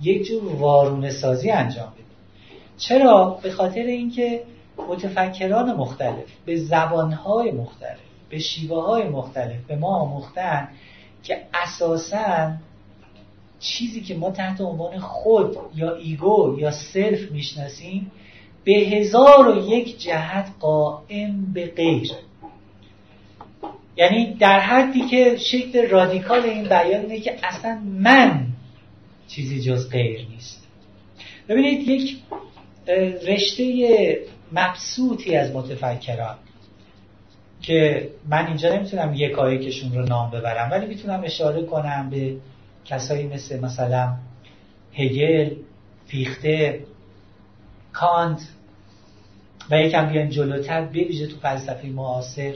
یک 0.00 0.26
جور 0.26 0.56
وارونه 0.56 1.10
سازی 1.10 1.50
انجام 1.50 1.90
بدیم. 1.92 2.04
چرا؟ 2.80 3.38
به 3.42 3.50
خاطر 3.50 3.80
اینکه 3.80 4.42
متفکران 4.88 5.76
مختلف 5.76 6.26
به 6.46 6.56
زبانهای 6.56 7.50
مختلف 7.50 7.98
به 8.30 8.38
شیوه 8.38 8.82
های 8.84 9.08
مختلف 9.08 9.66
به 9.68 9.76
ما 9.76 9.96
آموختن 9.96 10.68
که 11.22 11.40
اساسا 11.54 12.52
چیزی 13.60 14.00
که 14.00 14.14
ما 14.14 14.30
تحت 14.30 14.60
عنوان 14.60 14.98
خود 14.98 15.56
یا 15.74 15.94
ego 15.94 16.56
یا 16.58 16.70
self 16.70 17.30
می‌شناسیم 17.30 18.10
به 18.64 18.72
هزار 18.72 19.48
و 19.48 19.70
یک 19.70 19.98
جهت 19.98 20.50
قائم 20.60 21.52
به 21.54 21.66
غیر 21.66 22.10
یعنی 23.96 24.34
در 24.34 24.60
حدی 24.60 25.00
که 25.00 25.36
شکل 25.36 25.88
رادیکال 25.88 26.42
این 26.42 26.64
بیان 26.64 27.00
اینه 27.00 27.20
که 27.20 27.38
اصلا 27.42 27.80
من 27.84 28.46
چیزی 29.28 29.60
جز 29.60 29.90
غیر 29.90 30.26
نیست 30.30 30.66
ببینید 31.48 31.88
یک 31.88 32.16
رشته 33.26 34.18
مبسوطی 34.52 35.36
از 35.36 35.52
متفکران 35.52 36.36
که 37.62 38.10
من 38.28 38.46
اینجا 38.46 38.74
نمی‌تونم 38.74 39.14
یکایکشون 39.14 39.92
رو 39.94 40.04
نام 40.04 40.30
ببرم 40.30 40.70
ولی 40.70 40.86
می‌تونم 40.86 41.22
اشاره 41.24 41.62
کنم 41.62 42.10
به 42.10 42.36
کسایی 42.84 43.26
مثل 43.26 43.60
مثلا 43.60 44.14
هگل 44.94 45.50
فیخته 46.06 46.80
کانت 47.92 48.40
و 49.70 49.80
یکم 49.80 50.06
بیان 50.06 50.30
جلوتر 50.30 50.84
بویژه 50.84 51.26
تو 51.26 51.36
فلسفه 51.36 51.88
معاصر 51.88 52.54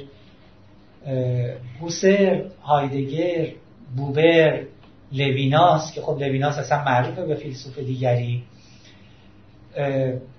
هوسرل 1.81 2.45
هایدگر 2.63 3.49
بوبر 3.97 4.63
لویناس 5.13 5.93
که 5.93 6.01
خب 6.01 6.19
لویناس 6.21 6.59
اصلا 6.59 6.85
معروفه 6.85 7.27
به 7.27 7.35
فیلسوف 7.35 7.79
دیگری. 7.79 8.43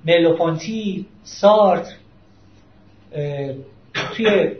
ملوپونتی 0.06 1.06
سارت 1.24 1.96
توی 3.94 4.52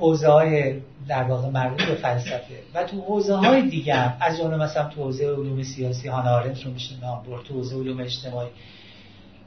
حوزه 0.00 0.28
های 0.28 0.74
در 1.08 1.22
واقع 1.22 1.48
مربوط 1.48 1.82
به 1.82 1.94
فلسفه. 1.94 2.54
و 2.74 2.84
تو 2.84 3.00
حوزه 3.00 3.34
های 3.34 3.68
دیگه 3.68 3.94
هم 3.94 4.16
از 4.20 4.38
جمله 4.38 4.56
مثلا 4.56 4.88
تو 4.88 5.02
حوزه 5.02 5.24
علوم 5.24 5.62
سیاسی 5.62 6.08
هانا 6.08 6.30
آرنت 6.30 6.64
رو 6.64 6.70
میشه 6.70 7.00
نام 7.02 7.22
برد. 7.22 7.44
تو 7.44 7.54
حوزه 7.54 7.76
علوم 7.76 8.00
اجتماعی 8.00 8.48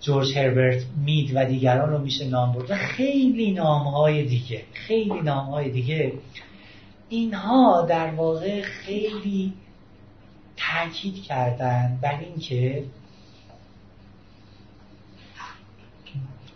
جورج 0.01 0.37
هربرت 0.37 0.81
مید 1.05 1.31
و 1.35 1.45
دیگران 1.45 1.89
رو 1.89 1.97
میشه 1.97 2.27
نام 2.27 2.53
برد. 2.53 2.71
و 2.71 2.75
خیلی 2.75 3.51
نام 3.51 3.87
های 3.87 4.23
دیگه 4.23 4.63
خیلی 4.73 5.21
نام 5.21 5.45
های 5.45 5.69
دیگه. 5.69 6.13
اینها 7.09 7.85
در 7.89 8.11
واقع 8.11 8.61
خیلی 8.61 9.53
تاکید 10.57 11.23
کردن 11.23 11.99
بر 12.01 12.19
اینکه 12.19 12.83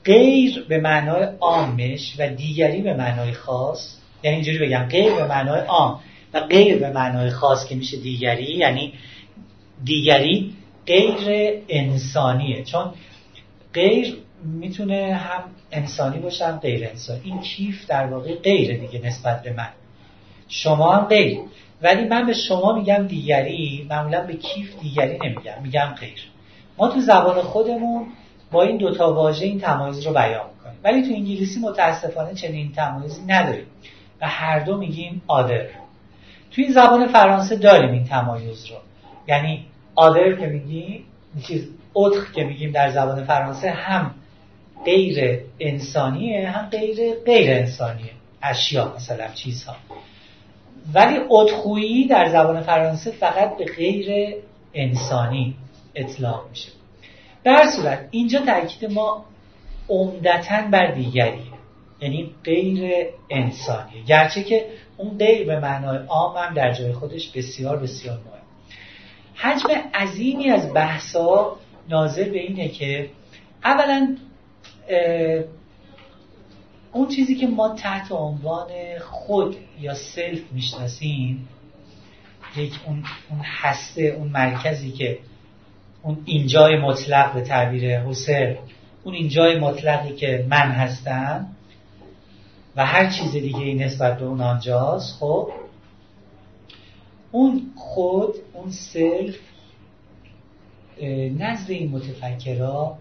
غیر 0.06 0.66
به 0.70 0.78
معنای 0.78 1.28
عامش 1.40 2.16
و 2.20 2.28
دیگری 2.28 2.82
به 2.82 2.94
معنای 2.94 3.32
خاص 3.32 3.98
یعنی 4.24 4.36
اینجوری 4.36 4.60
بگم 4.60 4.84
غیر 4.84 5.14
به 5.14 5.28
معنای 5.28 5.62
عام 5.62 6.00
و 6.34 6.40
غیر 6.40 6.78
به 6.78 6.90
معنای 6.90 7.30
خاص 7.30 7.68
که 7.68 7.76
میشه 7.76 7.98
دیگری 7.98 8.54
یعنی 8.54 8.94
دیگری 9.84 10.54
غیر 10.86 11.54
انسانیه. 11.70 12.64
چون 12.64 12.94
غیر 13.74 14.18
می‌تونه 14.44 15.14
هم 15.14 15.44
انسانی 15.72 16.20
باشه 16.20 16.48
هم 16.48 16.60
غیر 16.60 16.88
انسانی. 16.88 17.22
این 17.24 17.42
کیف 17.42 17.88
در 17.88 18.06
واقع 18.06 18.36
غیره 18.36 18.78
دیگه 18.78 19.08
نسبت 19.08 19.44
به 19.44 19.54
من. 19.54 19.70
شما 20.48 20.96
هم 20.96 21.06
غیر. 21.06 21.40
ولی 21.82 22.08
من 22.08 22.26
به 22.26 22.34
شما 22.34 22.74
میگم 22.74 23.08
دیگری 23.08 23.88
معمولا 23.90 24.22
به 24.22 24.34
کیف 24.34 24.80
دیگری 24.82 25.18
نمیگم 25.24 25.62
میگم 25.64 25.96
غیر. 26.00 26.28
ما 26.78 26.88
تو 26.88 27.00
زبان 27.00 27.42
خودمون 27.42 28.08
با 28.54 28.62
این 28.62 28.78
دوتا 28.78 29.14
واژه 29.14 29.46
این 29.46 29.60
تمایز 29.60 30.08
رو 30.08 30.14
بیان 30.14 30.46
می‌کنیم. 30.58 30.80
ولی 30.84 31.02
تو 31.02 31.14
انگلیسی 31.14 31.60
متاسفانه 31.60 32.34
چنین 32.34 32.72
تمایزی 32.72 33.22
نداریم 33.28 33.66
و 34.22 34.28
هر 34.28 34.60
دو 34.60 34.78
میگیم 34.78 35.22
آدر 35.28 35.66
این 36.62 36.72
زبان 36.72 37.08
فرانسه 37.08 37.56
داریم 37.56 37.92
این 37.92 38.06
تمایز 38.06 38.66
رو. 38.66 38.76
یعنی 39.28 39.66
آدر 39.96 40.36
که 40.36 40.46
میگیم 40.46 41.04
چیز 41.48 41.68
اتخ 41.94 42.32
که 42.32 42.44
میگیم 42.44 42.72
در 42.72 42.92
زبان 42.92 43.24
فرانسه 43.24 43.70
هم 43.72 44.12
غیر 44.86 45.42
انسانیه 45.60 46.50
هم 46.50 46.70
غیر 46.70 46.96
غیر 47.26 47.52
انسانیه. 47.52 48.12
اشیا 48.42 48.94
مثلا 48.96 49.28
چیزها. 49.34 49.76
ولی 50.94 51.20
اتخویی 51.30 52.08
در 52.08 52.30
زبان 52.30 52.62
فرانسه 52.62 53.12
فقط 53.12 53.58
به 53.58 53.66
غیر 53.66 54.36
انسانی 54.74 55.56
اطلاق 55.96 56.46
میشه. 56.50 56.70
در 57.44 57.66
صورت 57.76 58.08
اینجا 58.12 58.40
تاکید 58.40 58.92
ما 58.92 59.26
عمدتا 59.90 60.62
بر 60.72 60.92
دیگری 60.92 61.44
یعنی 62.02 62.32
غیر 62.44 63.06
انسانیه. 63.30 64.04
گرچه 64.04 64.44
که 64.44 64.66
اون 64.98 65.18
غیر 65.18 65.48
به 65.48 65.60
معنای 65.60 65.98
عام 66.08 66.38
هم 66.38 66.54
در 66.54 66.74
جای 66.74 66.94
خودش 66.94 67.30
بسیار 67.30 67.78
بسیار 67.78 68.18
مهم 68.18 68.44
حجم 69.36 69.68
عظیمی 69.94 70.50
از 70.50 70.74
بحثا 70.74 71.58
ناظر 71.90 72.24
به 72.24 72.40
اینه 72.40 72.68
که 72.68 73.10
اولا 73.64 74.16
اون 76.94 77.08
چیزی 77.08 77.36
که 77.36 77.48
ما 77.48 77.70
تحت 77.70 78.12
عنوان 78.12 78.70
خود 79.00 79.56
یا 79.82 79.94
self 79.94 80.42
می‌شناسیم 80.52 81.48
یک 82.58 82.74
اون, 82.86 83.04
اون 83.30 83.40
هسته 83.44 84.02
اون 84.02 84.28
مرکزی 84.28 84.92
که 84.92 85.20
اون 86.04 86.18
اینجای 86.26 86.78
مطلق 86.78 87.34
به 87.34 87.42
تعبیر 87.42 88.00
هوسرل 88.00 88.58
اون 89.04 89.16
اینجای 89.16 89.60
مطلقی 89.60 90.16
که 90.16 90.46
من 90.50 90.72
هستم 90.72 91.48
و 92.76 92.86
هر 92.86 93.10
چیز 93.10 93.32
دیگه 93.32 93.60
این 93.60 93.84
نسبت 93.84 94.20
به 94.20 94.26
اون 94.26 94.42
آنجاست 94.42 95.20
خب؟ 95.20 95.52
اون 97.32 97.62
خود 97.76 98.34
اون 98.54 98.72
self 98.72 99.36
نزد 101.38 101.72
این 101.72 101.92
متفکرها 101.92 102.98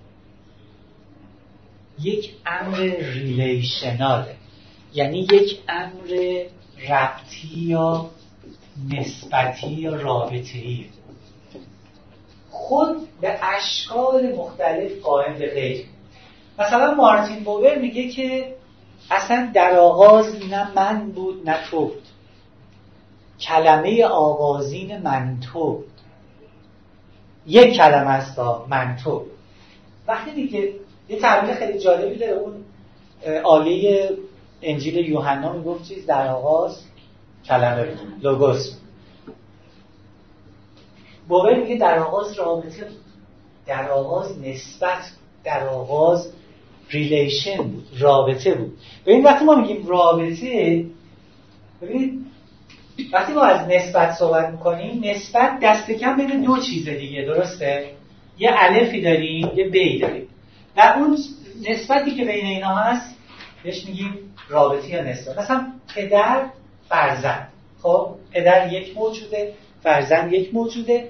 یک 2.00 2.30
امر 2.46 2.78
ریلیشناله. 3.14 4.36
یعنی 4.94 5.18
یک 5.18 5.58
امر 5.68 6.44
ربطی 6.88 7.58
یا 7.58 8.10
نسبتی 8.90 9.70
یا 9.70 9.94
رابطه‌ای 9.94 10.86
خود 12.62 13.08
به 13.20 13.38
اشکال 13.42 14.32
مختلف 14.36 15.00
قائم 15.02 15.38
به 15.38 15.54
غیر. 15.54 15.86
مثلا 16.58 16.94
مارتین 16.94 17.44
بوبر 17.44 17.78
میگه 17.78 18.08
که 18.08 18.54
اصلا 19.10 19.50
در 19.54 19.76
آغاز 19.76 20.34
نه 20.50 20.74
من 20.74 21.10
بود 21.10 21.50
نه 21.50 21.56
تو 21.70 21.80
بود. 21.80 22.02
کلمه 23.40 24.04
آغازین 24.04 24.98
من 24.98 25.38
تو 25.52 25.82
یک 27.46 27.76
کلمه 27.76 28.10
است 28.10 28.38
من 28.68 28.96
تو 29.04 29.24
وقتی 30.08 30.30
میگه 30.30 30.72
یه 31.08 31.18
تعبیر 31.18 31.54
خیلی 31.54 31.78
جالبی 31.78 32.18
داره 32.18 32.32
اون 32.32 32.64
آیه 33.44 34.10
انجیل 34.62 34.96
یوحنا 34.96 35.52
می‌گفت 35.52 35.88
چیز 35.88 36.06
در 36.06 36.28
آغاز 36.28 36.82
کلمه 37.44 37.84
بود 37.84 38.24
لوگوس 38.24 38.76
بوبر 41.28 41.54
میگه 41.54 41.76
در 41.76 41.98
آغاز 41.98 42.38
رابطه 42.38 42.84
بود 42.84 42.96
در 43.66 43.90
آغاز 43.90 44.38
نسبت 44.38 45.10
در 45.44 45.68
آغاز 45.68 46.32
relation 46.90 47.56
بود 47.56 47.86
رابطه 47.98 48.54
بود. 48.54 48.78
ببین 49.06 49.24
وقتی 49.24 49.44
ما 49.44 49.54
میگیم 49.54 49.86
رابطه 49.86 50.84
ببینید 51.82 52.26
وقتی 53.12 53.32
ما 53.32 53.42
از 53.42 53.68
نسبت 53.68 54.12
صحبت 54.12 54.48
می‌کنیم 54.50 55.04
نسبت 55.04 55.58
دست 55.62 55.90
کم 55.90 56.16
بین 56.16 56.42
دو 56.42 56.56
چیز 56.56 56.88
دیگه 56.88 57.22
درسته؟ 57.22 57.90
یه 58.38 58.50
الفی 58.52 59.00
داریم 59.00 59.50
یه 59.54 59.68
بی 59.68 59.98
داریم. 59.98 60.28
و 60.76 60.94
اون 60.96 61.18
نسبتی 61.68 62.10
که 62.10 62.24
بین 62.24 62.46
اینا 62.46 62.74
هست 62.74 63.14
بهش 63.62 63.84
میگیم 63.86 64.14
رابطه 64.48 64.88
یا 64.88 65.02
نسبت. 65.02 65.38
مثلا 65.38 65.66
پدر 65.94 66.46
فرزند. 66.88 67.48
خب 67.82 68.14
پدر 68.32 68.72
یک 68.72 68.96
موجوده 68.96 69.54
فرزند 69.82 70.32
یک 70.32 70.54
موجوده. 70.54 71.08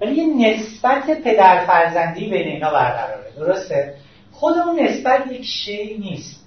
ولی 0.00 0.14
یه 0.14 0.54
نسبت 0.54 1.22
پدر 1.24 1.66
فرزندی 1.66 2.30
بین 2.30 2.48
اینا 2.48 2.70
برقراره. 2.70 3.32
درسته؟ 3.36 3.94
خود 4.32 4.54
اون 4.58 4.80
نسبت 4.80 5.32
یک 5.32 5.44
شی 5.44 5.98
نیست. 5.98 6.44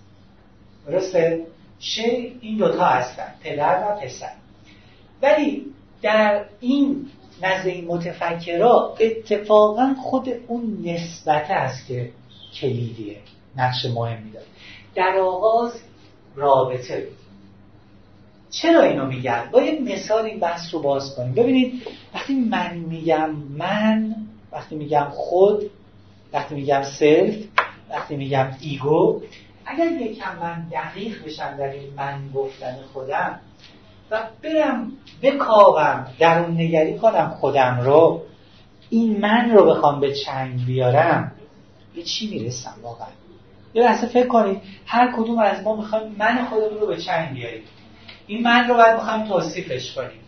درسته؟ 0.87 1.45
شی 1.79 2.37
این 2.41 2.57
دوتا 2.57 2.85
هستن. 2.85 3.33
پدر 3.43 3.83
و 3.83 3.99
پسر. 4.05 4.31
ولی 5.21 5.65
در 6.01 6.45
این 6.59 7.05
نزد 7.41 7.67
این 7.67 7.87
متفکرها 7.87 8.95
اتفاقا 8.99 9.95
خود 10.03 10.29
اون 10.47 10.77
نسبت 10.85 11.51
است 11.51 11.87
که 11.87 12.09
کلیدیه. 12.61 13.17
نقش 13.57 13.85
مهمی 13.85 14.31
داره. 14.31 14.45
در 14.95 15.19
آغاز 15.19 15.81
رابطه 16.35 17.01
بود. 17.01 17.20
چرا 18.51 18.81
اینو 18.81 19.05
میگم 19.05 19.43
با 19.51 19.61
یه 19.61 19.79
مثال 19.81 20.25
این 20.25 20.39
بحث 20.39 20.73
رو 20.73 20.81
باز 20.81 21.15
کنیم. 21.15 21.33
ببینید 21.33 21.87
وقتی 22.13 22.33
من 22.33 22.77
میگم 22.77 23.29
من 23.57 24.15
وقتی 24.51 24.75
میگم 24.75 25.07
خود 25.11 25.69
وقتی 26.33 26.55
میگم 26.55 26.83
self 26.83 27.35
وقتی 27.89 28.15
میگم 28.15 28.47
ego 28.61 29.21
اگر 29.65 29.91
یکم 29.91 30.39
من 30.41 30.67
دقیق 30.71 31.25
بشم 31.25 31.57
در 31.57 31.69
این 31.69 31.93
من 31.97 32.19
گفتن 32.33 32.75
خودم 32.93 33.39
و 34.11 34.23
برم 34.43 34.91
بکاوم 35.21 36.07
درون 36.19 36.51
نگری 36.51 36.97
کنم 36.97 37.29
خودم 37.39 37.79
رو 37.83 38.21
این 38.89 39.19
من 39.19 39.51
رو 39.51 39.65
بخوام 39.65 39.99
به 39.99 40.13
چنگ 40.13 40.65
بیارم 40.65 41.31
به 41.95 42.03
چی 42.03 42.29
می‌رسم 42.29 42.73
واقعا؟ 42.83 43.07
یه 43.73 43.83
لحظه 43.83 44.07
فکر 44.07 44.27
کنید 44.27 44.61
هر 44.85 45.13
کدوم 45.17 45.39
از 45.39 45.63
ما 45.63 45.75
می‌خوایم 45.75 46.15
من 46.17 46.45
خودمون 46.45 46.79
رو 46.79 46.87
به 46.87 46.97
چنگ 46.97 47.33
بیاریم. 47.33 47.63
این 48.31 48.43
من 48.43 48.67
رو 48.67 48.75
باید 48.75 48.95
می‌خوایم 48.95 49.27
توصیفش 49.27 49.91
کنیم. 49.91 50.19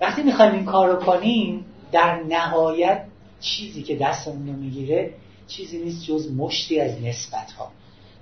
وقتی 0.00 0.22
می‌خوایم 0.22 0.52
این 0.52 0.64
کار 0.64 0.88
رو 0.88 0.96
کنیم 0.96 1.64
در 1.92 2.22
نهایت 2.28 3.04
چیزی 3.40 3.82
که 3.82 3.96
دستمون 3.96 4.46
رو 4.46 4.52
می‌گیره 4.52 5.14
چیزی 5.46 5.78
نیست 5.78 6.04
جز 6.04 6.32
مشتی 6.32 6.80
از 6.80 7.02
نسبت 7.02 7.52
ها 7.52 7.70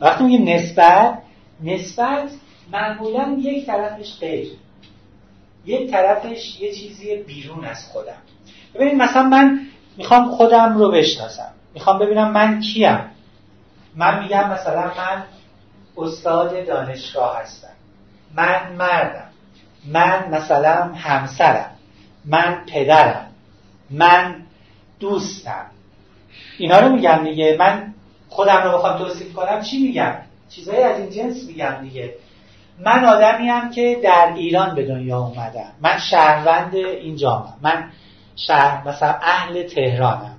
وقتی 0.01 0.25
میگیم 0.25 0.49
نسبت 0.49 1.19
نسبت 1.63 2.31
معمولا 2.73 3.37
یک 3.41 3.67
طرفش 3.67 4.19
غیر. 4.21 4.49
یک 5.67 5.91
طرفش 5.91 6.61
یه 6.61 6.75
چیزی 6.75 7.17
بیرون 7.17 7.65
از 7.65 7.87
خودم. 7.87 8.23
ببینید 8.75 8.95
مثلا 8.95 9.23
من 9.23 9.67
می‌خوام 9.97 10.31
خودم 10.31 10.79
رو 10.79 10.91
بشناسم. 10.91 11.53
می‌خوام 11.75 11.99
ببینم 11.99 12.31
من 12.33 12.61
کیم. 12.61 12.99
من 13.95 14.23
میگم 14.23 14.51
مثلا 14.51 14.93
من 14.97 15.23
استاد 15.97 16.67
دانشگاه 16.67 17.41
هستم. 17.43 17.80
من 18.37 18.73
مردم. 18.79 19.31
من 19.87 20.29
مثلا 20.31 20.93
همسرم. 20.95 21.71
من 22.25 22.65
پدرم. 22.73 23.27
من 23.91 24.37
دوستم. 25.01 25.67
اینا 26.59 26.81
رو 26.81 26.89
میگم 26.89 27.25
دیگه. 27.25 27.57
من 27.59 27.95
خودم 28.29 28.63
رو 28.63 28.73
بخوام 28.73 28.99
توصیف 28.99 29.33
کنم. 29.33 29.63
چی 29.63 29.83
میگم؟ 29.83 30.15
چیزایی 30.49 30.83
از 30.83 31.01
این 31.01 31.11
جنس 31.11 31.45
میگم 31.45 31.77
دیگه. 31.83 32.15
من 32.79 33.05
آدمی 33.05 33.49
هم 33.49 33.71
که 33.71 34.01
در 34.03 34.33
ایران 34.37 34.75
به 34.75 34.87
دنیا 34.87 35.19
اومدم. 35.19 35.73
من 35.81 35.99
شهروند 35.99 36.75
این 36.75 37.17
جامعه. 37.17 37.53
من 37.63 37.91
شهر 38.37 38.89
مثلا 38.89 39.15
اهل 39.23 39.63
تهرانم. 39.63 40.37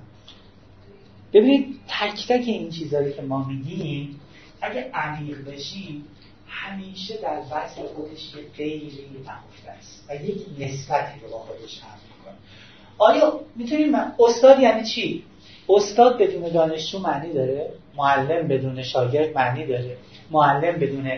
ببینید 1.32 1.80
تک 1.88 2.26
تک 2.28 2.44
این 2.46 2.70
چیزهایی 2.70 3.12
که 3.12 3.22
ما 3.22 3.44
میگیم 3.44 4.20
اگه 4.62 4.90
عمیق 4.94 5.44
بشیم 5.48 6.04
همیشه 6.52 7.16
در 7.16 7.38
وصل 7.50 7.82
خودش 7.82 8.34
یه 8.34 8.42
غیری 8.56 9.06
نهفته 9.24 9.70
است 9.70 10.04
و 10.08 10.14
یک 10.14 10.46
نسبتی 10.58 11.20
رو 11.20 11.30
با 11.30 11.38
خودش 11.38 11.80
هم 11.80 11.98
می‌کنه. 12.18 12.34
آیا 12.98 13.40
می‌تونیم 13.56 13.94
استاد 14.18 14.60
یعنی 14.60 14.84
چی؟ 14.84 15.24
استاد 15.68 16.18
بدون 16.18 16.48
دانشجو 16.48 16.98
معنی 16.98 17.32
داره 17.32 17.72
معلم 17.96 18.48
بدون 18.48 18.82
شاگرد 18.82 19.34
معنی 19.34 19.66
داره 19.66 19.96
معلم 20.30 20.78
بدون 20.78 21.10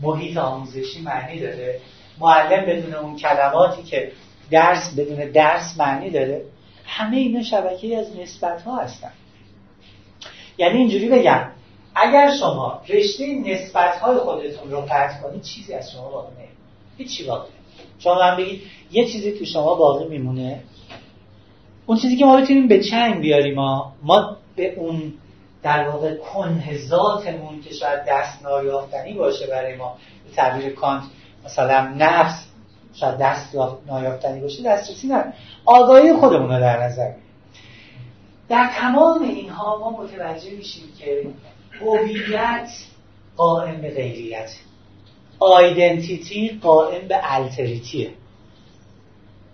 محیط 0.00 0.36
آموزشی 0.36 1.00
معنی 1.00 1.40
داره 1.40 1.80
معلم 2.20 2.66
بدون 2.66 2.94
اون 2.94 3.16
کلماتی 3.16 3.82
که 3.82 4.12
درس 4.50 4.94
بدون 4.94 5.30
درس 5.30 5.74
معنی 5.78 6.10
داره. 6.10 6.42
همه 6.84 7.16
اینا 7.16 7.42
شبکه 7.42 7.98
از 7.98 8.16
نسبت 8.16 8.62
ها 8.62 8.76
هستن. 8.76 9.12
یعنی 10.58 10.78
اینجوری 10.78 11.08
بگم 11.08 11.50
اگر 11.94 12.30
شما 12.40 12.80
رشته 12.88 13.34
نسبت 13.34 13.96
های 13.96 14.16
خودتون 14.16 14.70
رو 14.70 14.80
قطع 14.80 15.20
کنید 15.22 15.42
چیزی 15.42 15.74
از 15.74 15.92
شما 15.92 16.10
باقی 16.10 16.30
نمیمونه. 16.32 16.52
هیچی 16.96 17.24
باقی 17.26 17.48
شما 17.98 18.14
من 18.14 18.36
بگید 18.36 18.62
یه 18.90 19.08
چیزی 19.08 19.32
تو 19.32 19.44
شما 19.44 19.74
باقی 19.74 20.08
میمونه. 20.08 20.62
اون 21.86 21.98
چیزی 21.98 22.16
که 22.16 22.24
ما 22.24 22.36
بتونیم 22.36 22.68
به 22.68 22.80
چنگ 22.80 23.20
بیاریم 23.20 23.54
ما 23.54 23.92
ما 24.02 24.36
به 24.56 24.74
اون 24.74 25.12
در 25.62 25.88
واقع 25.88 26.14
کنه 26.16 26.78
ذاتمون 26.78 27.60
که 27.60 27.74
شاید 27.74 28.00
دست 28.08 28.42
نایافتنی 28.42 29.12
باشه 29.12 29.46
برای 29.46 29.76
ما 29.76 29.96
به 30.24 30.36
تعبیر 30.36 30.74
کانت 30.74 31.02
مثلا 31.44 31.94
نفس 31.98 32.46
شاید 32.94 33.18
دست 33.18 33.56
نایافتنی 33.86 34.40
باشه 34.40 34.62
دسترسی 34.62 35.08
نه 35.08 35.32
آگاهی 35.64 36.12
خودمون 36.12 36.50
رو 36.52 36.60
در 36.60 36.82
نظر 36.82 37.12
در 38.48 38.70
تمام 38.74 39.22
اینها 39.22 39.78
ما 39.78 40.02
متوجه 40.02 40.50
میشیم 40.50 40.84
که 40.98 41.26
هویت 41.84 42.70
قائم 43.36 43.80
به 43.80 43.90
غیریت. 43.90 44.50
آیدنتیتی 45.38 46.58
قائم 46.62 47.08
به 47.08 47.20
التریتیه 47.22 48.10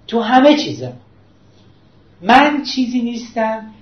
تو 0.07 0.20
همه 0.20 0.57
چیزم 0.57 0.93
من 2.20 2.62
چیزی 2.62 3.03
نیستم. 3.03 3.74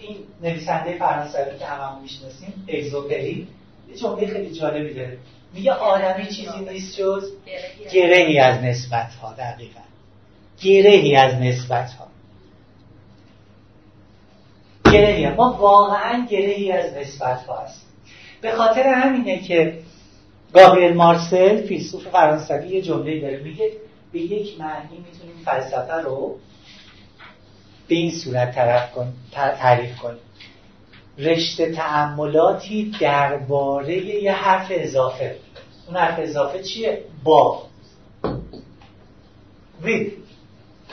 این 0.00 0.16
نویسنده 0.42 0.98
فرانسوی 0.98 1.58
که 1.58 1.64
هممون 1.66 2.02
می‌شناسیم 2.02 2.64
اگزوپری. 2.68 3.48
یه 3.90 3.96
جمله 3.96 4.26
خیلی 4.26 4.50
جالبی 4.50 4.94
داره 4.94 5.18
میگه 5.54 5.72
آدمی 5.72 6.26
چیزی 6.26 6.60
نیست 6.70 6.98
جز 6.98 7.32
گرهی 7.92 8.38
از 8.38 8.62
نسبت 8.62 9.14
ها 9.14 9.32
دقیقا. 9.32 9.80
گرهی 10.62 11.16
از 11.16 11.34
نسبت 11.34 11.92
ها 11.92 12.07
گرهی 14.92 15.28
ما 15.28 15.52
واقعا 15.52 16.26
گرهی 16.30 16.72
از 16.72 16.92
نسبت 16.92 17.42
ها 17.42 17.58
هست 17.58 17.86
به 18.40 18.52
خاطر 18.52 18.82
همینه 18.82 19.40
که 19.40 19.78
گابریل 20.52 20.94
مارسل 20.94 21.66
فیلسوف 21.66 22.08
فرانسوی 22.08 22.68
یه 22.68 22.82
جمله 22.82 23.20
داره 23.20 23.40
میگه 23.42 23.72
به 24.12 24.18
یک 24.18 24.60
معنی 24.60 25.04
می‌تونیم 25.06 25.44
فلسفه 25.44 25.94
رو 25.94 26.36
به 27.88 27.94
این 27.94 28.10
صورت 28.10 28.54
طرف 28.54 28.92
کن، 28.92 29.12
تعریف 29.32 29.96
کنیم. 29.98 30.18
رشته 31.18 31.72
تعملاتی 31.72 32.92
درباره 33.00 33.96
یه 33.96 34.32
حرف 34.32 34.66
اضافه. 34.70 35.36
اون 35.86 35.96
حرف 35.96 36.18
اضافه 36.18 36.62
چیه؟ 36.62 37.04
با. 37.24 37.62
With. 39.82 40.10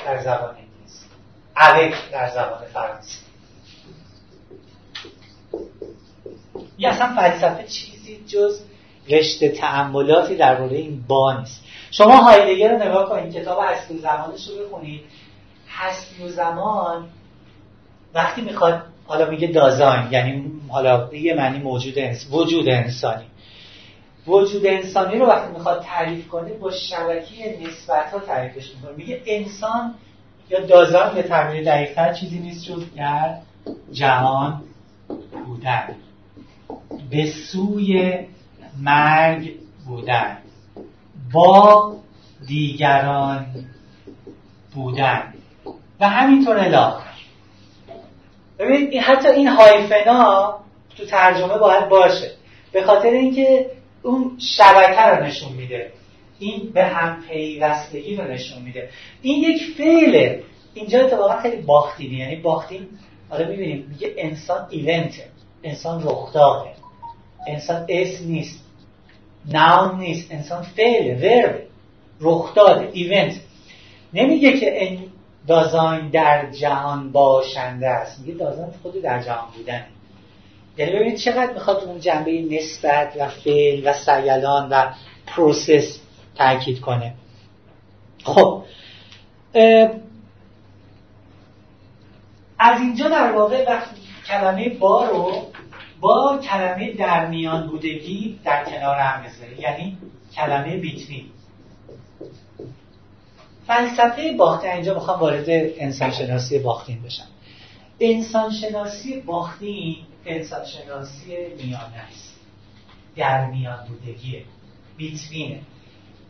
در 0.06 0.24
زبان 0.24 0.56
انگلیسی. 0.56 1.06
Avec 1.58 2.12
در 2.12 2.30
زبان 2.30 2.62
فرانسه 2.74 3.25
یه 6.78 6.90
اصلا 6.90 7.16
فلسفه 7.16 7.64
چیزی 7.64 8.20
جز 8.28 8.62
رشته 9.10 9.50
تعملاتی 9.50 10.36
درباره 10.36 10.78
این 10.78 11.04
با 11.08 11.40
نیست. 11.40 11.64
شما 11.92 12.18
هایدگر 12.18 12.72
رو 12.72 12.90
نگاه 12.90 13.10
کنید 13.10 13.34
کتاب 13.34 13.58
و 13.58 13.98
زمانش 13.98 14.48
رو 14.48 14.66
بخونید. 14.66 15.02
و 16.26 16.28
زمان 16.28 17.06
وقتی 18.14 18.42
می‌خواد 18.42 18.82
حالا 19.08 19.30
میگه 19.30 19.48
دازاین 19.48 20.12
یعنی 20.12 20.52
حالا 20.70 21.14
یه 21.14 21.34
معنی 21.34 21.60
موجود 21.60 21.94
انس... 22.00 22.28
وجود 22.32 22.70
انسانی. 22.70 23.26
وجود 24.28 24.66
انسانی 24.66 25.20
رو 25.20 25.26
وقتی 25.26 25.52
می‌خواد 25.54 25.84
تعریف 25.84 26.28
کنه 26.28 26.54
با 26.54 26.72
شبکه 26.72 27.58
نسبت 27.62 28.12
ها 28.14 28.20
تعریفش 28.20 28.72
می‌کنه. 28.76 28.92
میگه 28.98 29.22
انسان 29.26 29.96
یا 30.50 30.60
دازاین 30.60 31.14
به 31.14 31.24
تعبیر 31.24 31.64
دقیقتر 31.64 32.14
چیزی 32.14 32.40
نیست 32.40 32.66
جز 32.66 32.84
در 32.96 33.36
جهان 33.92 34.62
بودن. 35.46 35.96
به 37.12 37.26
سوی 37.26 38.14
مرگ 38.82 39.52
بودن. 39.88 40.38
با 41.34 41.96
دیگران 42.48 43.46
بودن. 44.74 45.34
و 46.00 46.10
همینطور 46.10 46.58
الاخر 46.58 47.16
ببینید 48.60 48.94
حتی 49.02 49.28
این 49.28 49.48
هایفنا 49.48 50.56
تو 50.98 51.06
ترجمه 51.06 51.58
باید 51.58 51.90
باشه. 51.90 52.32
به 52.72 52.84
خاطر 52.84 53.10
اینکه 53.10 53.72
اون 54.04 54.38
شبکه 54.40 55.02
رو 55.02 55.24
نشون 55.24 55.52
میده. 55.52 55.92
این 56.40 56.72
به 56.74 56.84
هم 56.84 57.24
پیوستگی 57.30 58.16
رو 58.16 58.32
نشون 58.32 58.62
میده. 58.62 58.90
این 59.22 59.44
یک 59.44 59.62
فعله. 59.78 60.44
اینجا 60.74 61.06
اتفاقا 61.06 61.42
خیلی 61.42 61.62
باختینی 61.62 62.16
یعنی 62.16 62.36
باختین 62.36 62.88
حالا 63.30 63.48
می‌بینیم 63.48 63.88
میگه 63.90 64.14
انسان 64.18 64.68
ایونته. 64.70 65.28
انسان 65.66 66.04
رخداده 66.04 66.70
انسان 67.48 67.86
اسم 67.90 68.28
نیست 68.28 68.60
نام 69.46 70.00
نیست 70.00 70.32
انسان 70.32 70.62
فعل 70.62 71.24
ورب 71.24 71.62
رخداد 72.22 72.90
ایونت 72.94 73.36
نمیگه 74.14 74.60
که 74.60 74.80
این 74.82 75.10
دازاین 75.48 76.10
در 76.10 76.52
جهان 76.52 77.12
باشنده 77.12 77.88
است 77.88 78.20
میگه 78.20 78.34
دازاین 78.34 78.70
خود 78.84 79.02
در 79.02 79.22
جهان 79.22 79.48
بودن. 79.58 79.86
یعنی 80.78 80.92
ببینید 80.92 81.18
چقدر 81.18 81.54
می‌خواد 81.54 81.84
اون 81.84 82.00
جنبه 82.00 82.42
نسبت 82.42 83.14
و 83.20 83.28
فعل 83.28 83.82
و 83.86 83.94
سیلان 83.94 84.70
و 84.70 84.94
پروسس 85.28 86.00
تاکید 86.36 86.80
کنه. 86.80 87.14
خب 88.24 88.64
از 92.60 92.82
اینجا 92.82 93.10
در 93.10 93.32
واقع 93.32 93.66
وقتی 93.68 94.05
کلمه 94.28 94.70
با 94.70 95.06
رو 95.06 95.48
با 96.00 96.40
کلمه 96.44 96.94
در 96.94 97.28
میان 97.28 97.68
بودگی 97.68 98.40
در 98.44 98.66
کنار 98.66 98.96
هم 98.96 99.24
بذاره 99.24 99.62
یعنی 99.62 99.98
کلمه 100.36 100.78
بیتوین 100.78 101.26
فلسفه 103.68 104.34
باختین 104.38 104.72
اینجا 104.72 104.94
می‌خوام 104.94 105.20
وارد 105.20 105.46
انسانشناسی 105.78 106.60
باختین 106.60 107.02
بشم. 107.02 107.28
انسانشناسی 108.00 109.22
باختین 109.22 109.98
انسانشناسی 110.26 111.36
میانه 111.58 111.96
است. 112.12 112.36
در 113.16 113.46
میان 113.46 113.80
بودگیه 113.88 114.44
بیتوینه 114.98 115.60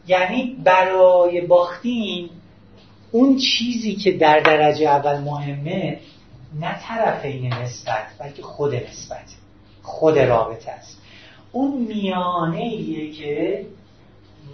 یعنی 0.07 0.57
برای 0.63 1.41
باختین 1.41 2.29
اون 3.11 3.37
چیزی 3.37 3.95
که 3.95 4.11
در 4.11 4.39
درجه 4.39 4.89
اول 4.89 5.17
مهمه 5.17 5.99
نه 6.59 6.79
طرفین 6.79 7.53
نسبت 7.53 8.05
بلکه 8.19 8.43
خود 8.43 8.75
نسبت 8.75 9.35
خود 9.81 10.19
رابطه 10.19 10.71
است. 10.71 11.01
اون 11.51 11.81
میانه 11.81 12.57
ایه 12.57 13.11
که 13.11 13.65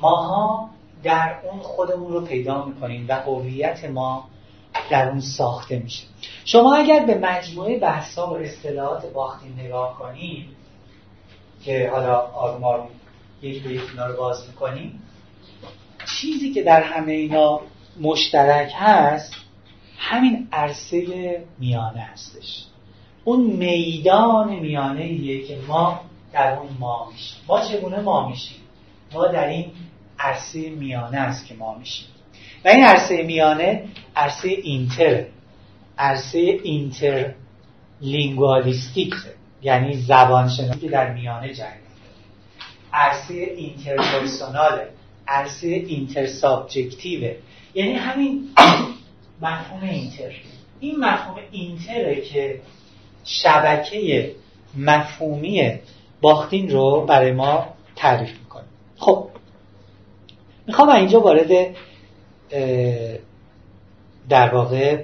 ماها 0.02 0.70
در 1.04 1.36
اون 1.44 1.60
خودمون 1.60 2.14
رو 2.14 2.22
پیدا 2.22 2.66
می‌کنیم 2.66 3.06
و 3.10 3.14
هویت 3.14 3.86
ما 3.86 4.28
در 4.90 5.10
اون 5.10 5.20
ساخته 5.20 5.80
میشه. 5.80 6.04
شما 6.46 6.76
اگر 6.76 7.06
به 7.06 7.18
مجموعه 7.18 7.80
بحثا 7.80 8.34
و 8.34 8.38
اصطلاحات 8.38 9.06
باختین 9.06 9.60
نگاه 9.60 10.00
کنید 10.00 10.46
که 11.64 11.90
حالا 11.94 12.20
آروم 12.20 12.64
آروم 12.64 12.88
یک 13.42 13.64
به 13.64 13.70
یک 13.70 13.82
اینا 13.92 14.08
رو 14.08 14.18
باز 14.18 14.48
می‌کنیم 14.48 15.02
چیزی 16.06 16.54
که 16.54 16.64
در 16.64 16.84
همه 16.84 17.12
اینا 17.12 17.62
مشترک 18.02 18.72
هست 18.76 19.34
همین 20.02 20.48
عرصه 20.52 21.42
میانه 21.60 22.02
هستش. 22.02 22.66
اون 23.24 23.42
میدان 23.42 24.60
میانه 24.60 25.02
ایه 25.02 25.48
که 25.48 25.58
ما 25.68 26.02
در 26.34 26.54
اون 26.54 26.70
ما 26.80 27.10
میشیم. 27.12 27.38
ما 27.48 27.62
چگونه 27.62 28.00
ما 28.00 28.30
میشیم؟ 28.30 28.58
ما 29.14 29.28
در 29.28 29.48
این 29.48 29.72
عرصه 30.20 30.70
میانه 30.70 31.18
است 31.18 31.46
که 31.46 31.56
ما 31.56 31.78
میشیم. 31.78 32.08
و 32.66 32.68
این 32.68 32.84
عرصه 32.84 33.24
میانه 33.24 33.84
عرصه 34.16 34.48
اینتر 34.48 35.26
عرصه 35.98 36.40
اینتر 36.40 37.34
لینگوالیستیک 38.02 39.14
یعنی 39.62 39.94
زبان 39.94 40.50
شناسی 40.50 40.80
که 40.80 40.90
در 40.90 41.14
میانه 41.14 41.54
جنگ 41.54 41.80
عرصه 42.94 43.34
اینترپرسوناله 43.34 44.88
عرصه 45.28 45.68
اینتر 45.68 46.28
سابجکتیوه 46.28 47.36
یعنی 47.74 47.94
همین 47.94 48.50
مفهوم 49.42 49.84
اینتر. 49.84 50.32
این 50.80 51.00
مفهوم 51.00 51.40
اینتره 51.52 52.22
که 52.22 52.62
شبکه 53.24 54.32
مفهومی 54.78 55.80
باختین 56.22 56.70
رو 56.70 57.06
برای 57.06 57.32
ما 57.32 57.68
تعریف 57.96 58.40
می‌کنه. 58.40 58.64
خب 58.98 59.30
می‌خوام 60.68 60.90
اینجا 60.90 61.22
وارد 61.22 61.76
در 64.30 64.50
واقع 64.54 65.04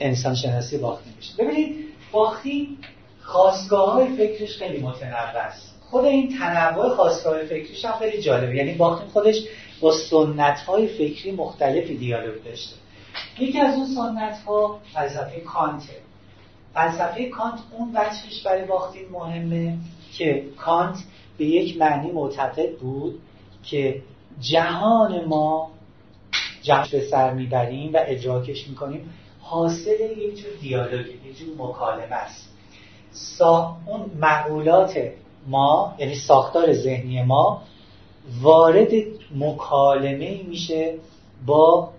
انسان 0.00 0.34
شناسی 0.34 0.78
باختین 0.78 1.12
بشه 1.20 1.44
ببینید 1.44 1.76
باختین 2.12 2.78
خواستگاه 3.22 3.92
های 3.92 4.16
فکرش 4.16 4.56
خیلی 4.56 4.78
متنوع 4.78 5.14
است. 5.14 5.74
خود 5.90 6.04
این 6.04 6.38
تنوع 6.38 6.94
خواستگاه 6.96 7.44
فکریش 7.44 7.84
هم 7.84 7.98
خیلی 7.98 8.22
جالبه. 8.22 8.56
یعنی 8.56 8.72
باختین 8.72 9.08
خودش 9.08 9.42
با 9.80 9.92
سنت 9.92 10.60
های 10.60 10.86
فکری 10.86 11.32
مختلفی 11.32 11.96
دیالوگ 11.96 12.44
داشته. 12.44 12.76
یکی 13.38 13.60
از 13.60 13.74
اون 13.74 13.86
سنت 13.86 14.38
ها 14.46 14.80
فلسفه 14.94 15.40
کانته. 15.40 15.92
فلسفه 16.74 17.28
کانت 17.28 17.58
اون 17.78 17.88
وجهش 17.94 18.42
برای 18.46 18.64
باختین 18.64 19.08
مهمه 19.12 19.78
که 20.12 20.44
کانت 20.56 20.98
به 21.38 21.44
یک 21.44 21.78
معنی 21.78 22.10
معتقد 22.10 22.78
بود 22.78 23.20
که 23.64 24.02
جهان 24.40 25.24
ما 25.24 25.70
جمع 26.62 26.88
به 26.90 27.00
سر 27.00 27.34
می‌بریم 27.34 27.92
و 27.94 27.98
ادراکش 28.06 28.68
می‌کنیم. 28.68 29.10
حاصل 29.40 30.00
یک 30.18 30.36
جور 30.36 30.50
دیالوگ 30.60 31.06
یک 31.06 31.38
جور 31.38 31.68
مکالمه 31.68 32.14
است. 32.14 32.48
سا... 33.12 33.76
اون 33.86 34.10
مقولات 34.20 35.00
ما 35.46 35.94
یعنی 35.98 36.14
ساختار 36.14 36.72
ذهنی 36.72 37.22
ما 37.22 37.62
وارد 38.42 38.88
مکالمه 39.36 40.42
میشه 40.42 40.94
با 41.46 41.90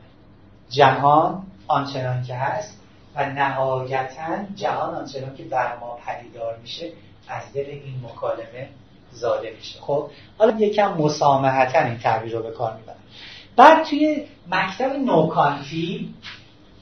جهان 0.72 1.44
آنچنان 1.68 2.24
که 2.24 2.36
هست 2.36 2.80
و 3.16 3.30
نهایتا 3.30 4.46
جهان 4.56 4.96
آنچنان 4.96 5.36
که 5.36 5.44
بر 5.44 5.78
ما 5.78 5.98
پدیدار 6.06 6.58
میشه 6.62 6.92
از 7.28 7.54
دل 7.54 7.66
این 7.66 8.02
مکالمه 8.04 8.70
زاده 9.12 9.54
میشه. 9.58 9.80
خب 9.80 10.10
حالا 10.38 10.60
یکم 10.60 10.98
مسامحتا 10.98 11.80
این 11.80 11.98
تعبیر 11.98 12.34
رو 12.34 12.44
به 12.44 12.52
کار 12.52 12.76
می‌برم. 12.78 12.96
بعد 13.56 13.86
توی 13.86 14.26
مکتب 14.52 14.96
نوکانتی 14.96 16.14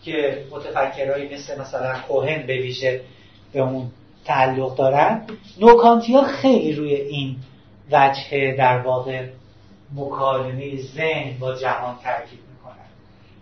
که 0.03 0.45
متفکرهایی 0.51 1.33
مثل 1.33 1.61
مثلا 1.61 1.99
کوهن 2.07 2.47
به 2.47 2.53
ویژه 2.57 3.01
به 3.53 3.59
اون 3.59 3.91
تعلق 4.25 4.75
دارن 4.75 5.25
نوکانتی 5.59 6.13
ها 6.13 6.23
خیلی 6.23 6.73
روی 6.73 6.93
این 6.95 7.35
وجه 7.91 8.55
در 8.57 8.77
واقع 8.77 9.27
مکالمه 9.95 10.77
ذهن 10.77 11.39
با 11.39 11.55
جهان 11.55 11.95
می‌کنن 11.95 12.48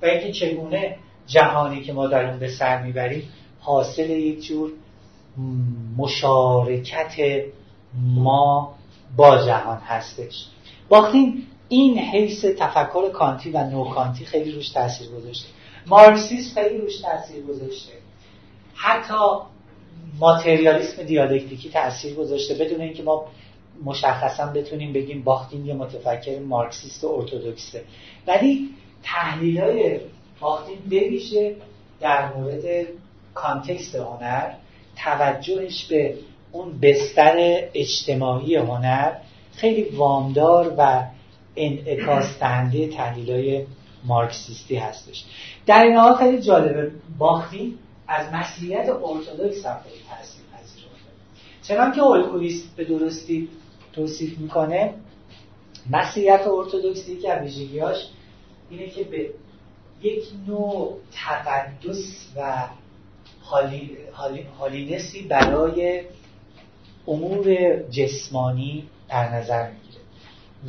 و 0.01 0.05
اینکه 0.05 0.31
چگونه 0.31 0.95
جهانی 1.27 1.81
که 1.81 1.93
ما 1.93 2.07
در 2.07 2.25
اون 2.25 2.39
به 2.39 2.49
سر 2.49 2.81
می‌بریم 2.81 3.23
حاصل 3.59 4.09
یک 4.09 4.43
جور 4.45 4.71
مشارکت 5.97 7.15
ما 8.15 8.75
با 9.17 9.45
جهان 9.45 9.77
هستش. 9.77 10.45
باختین 10.89 11.43
این 11.69 11.99
حیث 11.99 12.45
تفکر 12.45 13.09
کانتی 13.11 13.51
و 13.51 13.69
نوکانتی 13.69 14.25
خیلی 14.25 14.51
روش 14.51 14.69
تاثیر 14.69 15.07
گذاشته. 15.07 15.47
مارکسیسم 15.87 16.61
خیلی 16.61 16.77
روش 16.77 17.01
تاثیر 17.01 17.43
گذاشته. 17.43 17.93
حتی 18.73 19.13
ماتریالیسم 20.19 21.03
دیالکتیکی 21.03 21.69
تاثیر 21.69 22.13
گذاشته. 22.13 22.53
بدون 22.53 22.81
اینکه 22.81 23.03
ما 23.03 23.25
مشخصا 23.85 24.45
بتونیم 24.45 24.93
بگیم 24.93 25.23
باختین 25.23 25.65
یه 25.65 25.73
متفکر 25.73 26.39
مارکسیست 26.39 27.03
و 27.03 27.07
ارتودکسه 27.07 27.83
ولی 28.27 28.69
تحلیل 29.03 29.59
های 29.59 29.99
باختین 30.39 30.77
در 31.99 32.33
مورد 32.33 32.87
context 33.33 33.95
هنر 33.95 34.53
توجهش 34.95 35.85
به 35.85 36.17
اون 36.51 36.79
بستر 36.79 37.35
اجتماعی 37.73 38.55
هنر 38.55 39.11
خیلی 39.55 39.83
وامدار 39.83 40.73
و 40.77 41.03
انعکاس 41.55 42.39
دهنده 42.39 42.87
تحلیل 42.87 43.31
های 43.31 43.65
مارکسیستی 44.03 44.75
هستش. 44.75 45.25
در 45.65 45.83
این 45.83 45.95
حال 45.95 46.15
خیلی 46.15 46.41
جالبه 46.41 46.91
باختین 47.17 47.77
از 48.07 48.33
مسیحیت 48.33 48.89
ارتودکس 48.89 49.65
هم 49.65 49.77
خیلی 49.83 50.01
تاثیر 50.09 50.41
پذیرفته 50.51 51.11
چنان 51.63 51.91
که 51.91 52.01
اولکولیس 52.01 52.63
به 52.75 52.85
درستی 52.85 53.49
توصیف 53.93 54.37
می‌کنه 54.37 54.93
مسیحیت 55.89 56.47
ارتودکسی 56.47 57.17
که 57.17 57.33
ویژگیاش 57.33 57.97
اینه 58.69 58.87
که 58.87 59.03
به 59.03 59.29
یک 60.01 60.23
نوع 60.47 60.97
تقدس 61.11 62.27
و 62.35 62.67
حالی، 63.41 63.97
حالینسی 64.59 65.21
برای 65.21 66.01
امور 67.07 67.75
جسمانی 67.89 68.83
در 69.09 69.35
نظر 69.35 69.67
می‌گیره 69.71 70.01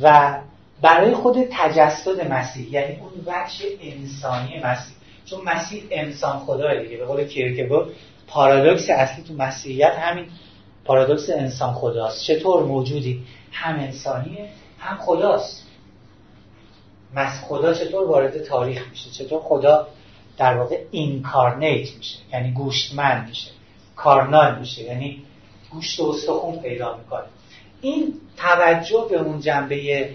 و 0.01 0.37
برای 0.81 1.13
خود 1.13 1.37
تجسد 1.51 2.31
مسیح 2.31 2.71
یعنی 2.71 2.95
اون 2.95 3.11
بخش 3.27 3.61
انسانی 3.81 4.59
مسیح. 4.63 4.95
چون 5.25 5.39
مسیح 5.45 5.83
انسان 5.91 6.39
خداه 6.39 6.83
دیگه 6.83 6.97
به 6.97 7.05
قول 7.05 7.27
کیرکگور 7.27 7.87
پارادوکس 8.27 8.89
اصلی 8.89 9.23
تو 9.23 9.33
مسیحیت 9.33 9.93
همین 9.93 10.25
پارادوکس 10.85 11.29
انسان 11.29 11.73
خداست. 11.73 12.23
چطور 12.23 12.63
موجودی؟ 12.63 13.23
هم 13.51 13.79
انسانیه 13.79 14.49
هم 14.79 14.97
خداست. 14.97 15.68
پس 17.15 17.43
خدا 17.43 17.73
چطور 17.73 18.07
وارد 18.07 18.43
تاریخ 18.43 18.89
میشه؟ 18.89 19.09
چطور 19.09 19.41
خدا 19.41 19.87
در 20.37 20.57
واقع 20.57 20.79
incarnate 20.91 21.95
میشه؟ 21.97 22.17
یعنی 22.33 22.51
گوشتمند 22.51 23.29
میشه 23.29 23.51
carnal 23.95 24.59
میشه 24.59 24.83
یعنی 24.83 25.23
گوشت 25.71 25.99
و 25.99 26.09
استخون 26.09 26.59
پیدا 26.59 26.97
می‌کنه. 26.97 27.25
این 27.81 28.13
توجه 28.37 29.07
به 29.09 29.19
اون 29.19 29.39
جنبه 29.39 30.09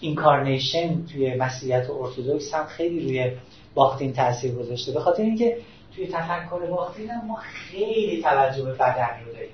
incarnation 0.00 1.06
توی 1.06 1.34
مسیحیت 1.34 1.90
ارتودکس 1.90 2.54
هم 2.54 2.66
خیلی 2.66 3.00
روی 3.00 3.32
باختین 3.74 4.12
تاثیر 4.12 4.54
گذاشته. 4.54 4.92
به 4.92 5.00
خاطر 5.00 5.22
اینکه 5.22 5.56
توی 5.96 6.06
تفکر 6.06 6.66
باختین 6.70 7.10
ما 7.26 7.36
خیلی 7.36 8.22
توجه 8.22 8.62
به 8.62 8.72
بدن 8.72 9.08
رو 9.26 9.32
داریم. 9.32 9.50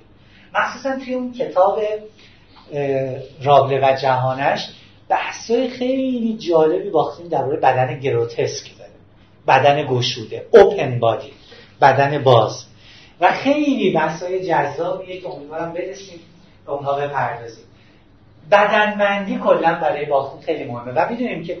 مخصوصا 0.53 0.99
توی 0.99 1.13
اون 1.13 1.33
کتاب 1.33 1.79
رابله 3.41 3.79
و 3.83 3.95
جهانش 3.95 4.69
بحثای 5.13 5.69
خیلی 5.69 6.37
جالبی 6.37 6.89
باختین 6.89 7.27
درباره 7.27 7.57
بدن 7.57 7.99
گروتسک 7.99 8.71
داره. 8.77 8.91
بدن 9.47 9.87
گشوده 9.87 10.45
اوپن 10.51 10.99
بادی 10.99 11.31
بدن 11.81 12.23
باز. 12.23 12.65
و 13.21 13.31
خیلی 13.31 13.93
بحثای 13.93 14.45
جذابیه 14.45 15.21
که 15.21 15.29
امیدوارم 15.29 15.73
برسیم 15.73 16.19
به 16.65 16.71
اونها 16.71 16.93
بپردازیم. 16.93 17.63
بدنمندی 18.51 19.37
کلا 19.37 19.73
برای 19.73 20.05
باختین 20.05 20.41
خیلی 20.41 20.63
مهمه. 20.63 20.91
و 20.91 21.09
می‌دونیم 21.09 21.43
که 21.43 21.57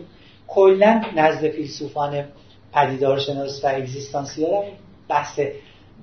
کلا 0.47 1.01
نزد 1.15 1.49
فیلسوفان 1.49 2.23
پدیدارشناس 2.73 3.65
و 3.65 3.67
اگزیستانسیال 3.67 4.53
هم 4.53 4.63
بحث 5.09 5.39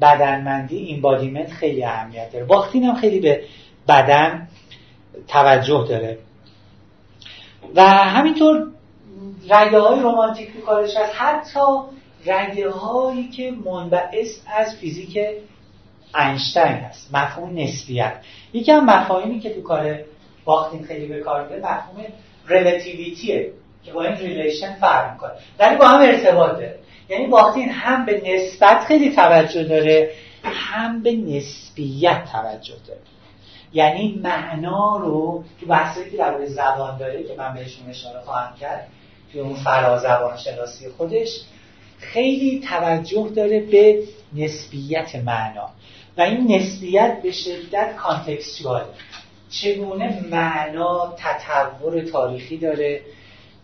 بدنمندی 0.01 0.77
این 0.77 1.01
بادیمنت 1.01 1.51
خیلی 1.51 1.85
اهمیت 1.85 2.33
داره. 2.33 2.45
باختین 2.45 2.85
هم 2.85 2.95
خیلی 2.95 3.21
به 3.21 3.43
بدن 3.89 4.49
توجه 5.29 5.87
داره. 5.89 6.19
و 7.75 7.83
همینطور 7.85 8.67
رگه 9.51 9.79
های 9.79 10.01
رومانتیک 10.01 10.53
تو 10.53 10.61
کارش 10.61 10.97
هست. 10.97 11.13
حتی 11.17 11.61
رگه 12.27 12.71
هایی 12.71 13.29
که 13.29 13.51
منبعث 13.65 14.39
از 14.57 14.77
فیزیک 14.77 15.19
اینشتین 16.19 16.63
هست. 16.63 17.15
مفهوم 17.15 17.59
نسبیت. 17.59 18.15
یکی 18.53 18.73
از 18.73 18.83
مفاهیمی 18.83 19.41
که 19.41 19.55
تو 19.55 19.63
کار 19.63 19.99
باختین 20.45 20.85
خیلی 20.85 21.07
به 21.07 21.21
کار 21.21 21.43
می‌بره 21.43 21.59
مفهوم 21.59 22.05
relativity 22.47 23.43
ه 23.43 23.53
که 23.85 23.93
با 23.93 24.03
این 24.05 24.17
relation 24.17 24.75
فرق 24.75 25.13
می‌کنه. 25.13 25.33
ولی 25.59 25.77
با 25.77 25.89
هم 25.89 26.01
ارتباط 26.01 26.53
داره 26.53 26.79
یعنی 27.09 27.27
باختین 27.27 27.69
هم 27.69 28.07
به 28.07 28.23
نسبت 28.27 28.85
خیلی 28.85 29.15
توجه 29.15 29.65
داره 29.65 30.11
هم 30.45 31.03
به 31.03 31.13
نسبیت 31.13 32.25
توجه 32.33 32.75
داره. 32.87 33.01
یعنی 33.73 34.21
معنا 34.25 34.97
رو 34.97 35.45
تو 35.61 35.67
بحثایی 35.67 36.11
که 36.11 36.17
در 36.17 36.47
زبان 36.47 36.99
داره 36.99 37.23
که 37.23 37.35
من 37.39 37.55
بهشون 37.55 37.91
اشاره 37.91 38.21
خواهم 38.21 38.57
کرد 38.57 38.89
توی 39.33 39.41
اون 39.41 39.55
فرازبان 39.55 40.37
شناسی 40.37 40.89
خودش 40.89 41.41
خیلی 41.99 42.61
توجه 42.69 43.29
داره 43.37 43.61
به 43.61 44.03
نسبیت 44.33 45.15
معنا. 45.15 45.71
و 46.19 46.21
این 46.21 46.57
نسبیت 46.57 47.23
به 47.23 47.33
شدت 47.33 47.97
کانتکستوال 47.97 48.85
چگونه 49.51 50.21
معنا 50.31 51.15
تطور 51.19 52.01
تاریخی 52.01 52.59
داره 52.59 53.01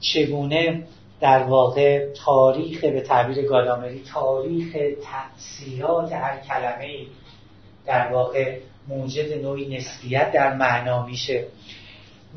چگونه 0.01 0.83
در 1.21 1.43
واقع 1.43 2.13
تاریخ 2.25 2.85
به 2.85 3.01
تعبیر 3.01 3.43
گادامری 3.43 4.03
تاریخ 4.13 4.77
تأثیرات 5.03 6.13
هر 6.13 6.39
کلمه 6.41 7.07
در 7.87 8.13
واقع 8.13 8.59
موجد 8.89 9.43
نوعی 9.43 9.77
نسبیت 9.77 10.33
در 10.33 10.55
معنا 10.55 11.07
میشه. 11.07 11.45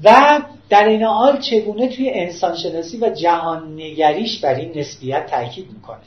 و 0.04 0.42
در 0.70 0.88
این 0.88 1.04
حال 1.04 1.40
چگونه 1.40 1.88
توی 1.88 2.10
انسانشناسی 2.14 2.98
و 2.98 3.10
جهان 3.10 3.74
نگریش 3.74 4.40
بر 4.40 4.56
این 4.56 4.80
نسبیت 4.80 5.26
تاکید 5.26 5.72
می‌کنه؟ 5.74 6.00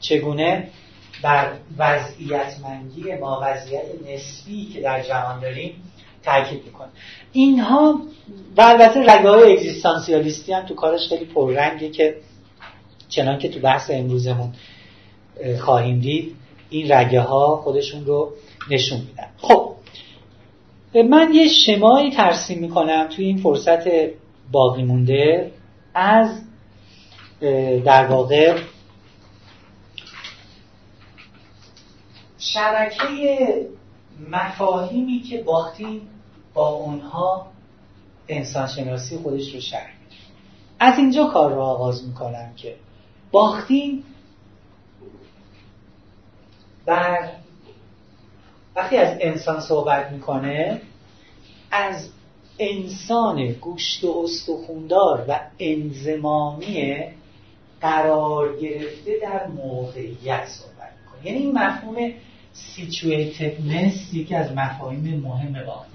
چگونه 0.00 0.68
بر 1.22 1.52
وضعیتمندی 1.78 3.14
ما 3.20 3.40
وضعیت 3.42 3.82
نسبی 4.08 4.64
که 4.64 4.80
در 4.80 5.02
جهان 5.02 5.40
داریم 5.40 5.92
تاکید 6.22 6.64
می‌کنه؟ 6.64 6.88
اینها 7.32 8.00
و 8.56 8.62
البته 8.62 9.00
رگه 9.00 9.28
های 9.28 9.52
اگزیستانسیالیستی 9.52 10.52
هم 10.52 10.66
تو 10.66 10.74
کارش 10.74 11.08
خیلی 11.08 11.24
پررنگه 11.24 11.88
که 11.90 12.16
چنان 13.08 13.38
که 13.38 13.48
تو 13.48 13.60
بحث 13.60 13.90
امروزمون 13.90 14.52
خواهیم 15.60 16.00
دید 16.00 16.36
این 16.70 16.92
رگه 16.92 17.20
ها 17.20 17.56
خودشون 17.56 18.04
رو 18.04 18.32
نشون 18.70 18.98
میدن. 18.98 19.28
خب 19.38 19.74
من 21.02 21.34
یه 21.34 21.48
شمایی 21.48 22.10
ترسیم 22.10 22.58
می‌کنم 22.58 23.08
توی 23.08 23.24
این 23.24 23.36
فرصت 23.36 23.84
باقی 24.52 24.82
مونده 24.82 25.52
از 25.94 26.40
در 27.84 28.06
واقع 28.06 28.58
شبکه 32.38 33.66
مفاهیمی 34.30 35.20
که 35.20 35.42
باختین 35.42 36.00
با 36.54 36.68
اونها 36.68 37.46
انسانشناسی 38.28 39.16
خودش 39.16 39.54
رو 39.54 39.60
شرح 39.60 39.90
میده. 40.02 40.16
از 40.80 40.98
اینجا 40.98 41.24
کار 41.24 41.54
رو 41.54 41.60
آغاز 41.60 42.08
می‌کنم 42.08 42.52
که 42.56 42.76
باختین 43.32 44.04
بر 46.86 47.30
وقتی 48.76 48.96
از 48.96 49.16
انسان 49.20 49.60
صحبت 49.60 50.12
می‌کنه 50.12 50.80
از 51.70 52.08
انسان 52.58 53.52
گوشت 53.52 54.04
و 54.04 54.22
استخوندار 54.24 55.24
و 55.28 55.40
انزمامی 55.58 56.96
قرار 57.80 58.56
گرفته 58.56 59.18
در 59.22 59.46
موقعیت 59.46 60.46
صحبت 60.46 60.92
می‌کنه. 61.00 61.26
یعنی 61.26 61.38
این 61.38 61.58
مفهوم 61.58 62.12
سیچویتدنس 62.52 64.14
یکی 64.14 64.34
از 64.34 64.52
مفاهیم 64.52 65.20
مهم 65.20 65.66
واقعی. 65.66 65.90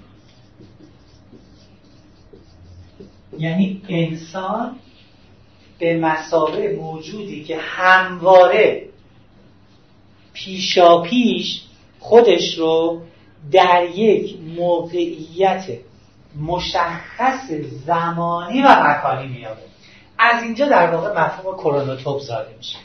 یعنی 3.38 3.82
انسان 3.88 4.76
به 5.78 5.98
مسابه 5.98 6.76
موجودی 6.76 7.44
که 7.44 7.56
همواره 7.58 8.88
پیشا 10.32 11.02
پیش 11.02 11.62
خودش 12.00 12.58
رو 12.58 13.00
در 13.52 13.84
یک 13.94 14.38
موقعیت 14.56 15.64
مشخص 16.40 17.50
زمانی 17.86 18.62
و 18.62 18.68
مکانی 18.68 19.28
میابه 19.28 19.60
از 20.18 20.42
اینجا 20.42 20.68
در 20.68 20.94
واقع 20.94 21.24
مفهوم 21.24 21.56
کرونوتوپ 21.56 22.20
زاده 22.20 22.54
میشه. 22.58 22.78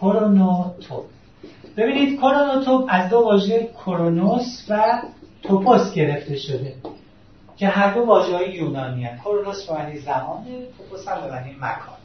کرونوتوپ 0.00 1.04
ببینید 1.76 2.20
کرونوتوپ 2.20 2.84
از 2.88 3.10
دو 3.10 3.16
واژه 3.16 3.68
کرونوس 3.84 4.64
و 4.68 5.02
توپوس 5.42 5.92
گرفته 5.92 6.36
شده 6.36 6.74
که 7.56 7.68
هر 7.68 7.94
دو 7.94 8.00
واژه 8.00 8.36
های 8.36 8.50
یونانی 8.50 9.04
هست 9.04 9.22
کرونوس 9.22 9.66
به 9.66 9.74
معنی 9.74 9.98
زمان 9.98 10.44
توپوس 10.78 11.08
هم 11.08 11.30
معنی 11.30 11.56
مکان. 11.60 11.98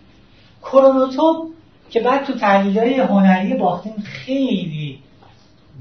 کرونوتوپ 0.62 1.48
که 1.90 2.00
بعد 2.00 2.26
تو 2.26 2.34
تحلیل 2.34 2.80
های 2.80 3.00
هنری 3.00 3.54
باختین 3.54 3.94
خیلی 4.04 5.00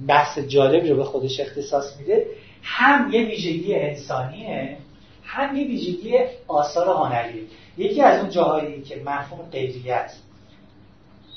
بحث 0.08 0.38
جالبی 0.38 0.88
رو 0.88 0.96
به 0.96 1.04
خودش 1.04 1.40
اختصاص 1.40 1.96
میده 1.98 2.26
هم 2.62 3.10
یه 3.12 3.24
ویژگی 3.24 3.74
انسانیه 3.74 4.76
هم 5.24 5.56
یه 5.56 5.66
ویژگی 5.66 6.18
آثار 6.48 6.88
هنریه. 6.88 7.42
یکی 7.76 8.02
از 8.02 8.20
اون 8.20 8.30
جاهایی 8.30 8.82
که 8.82 9.02
مفهوم 9.04 9.48
غیریت 9.52 10.12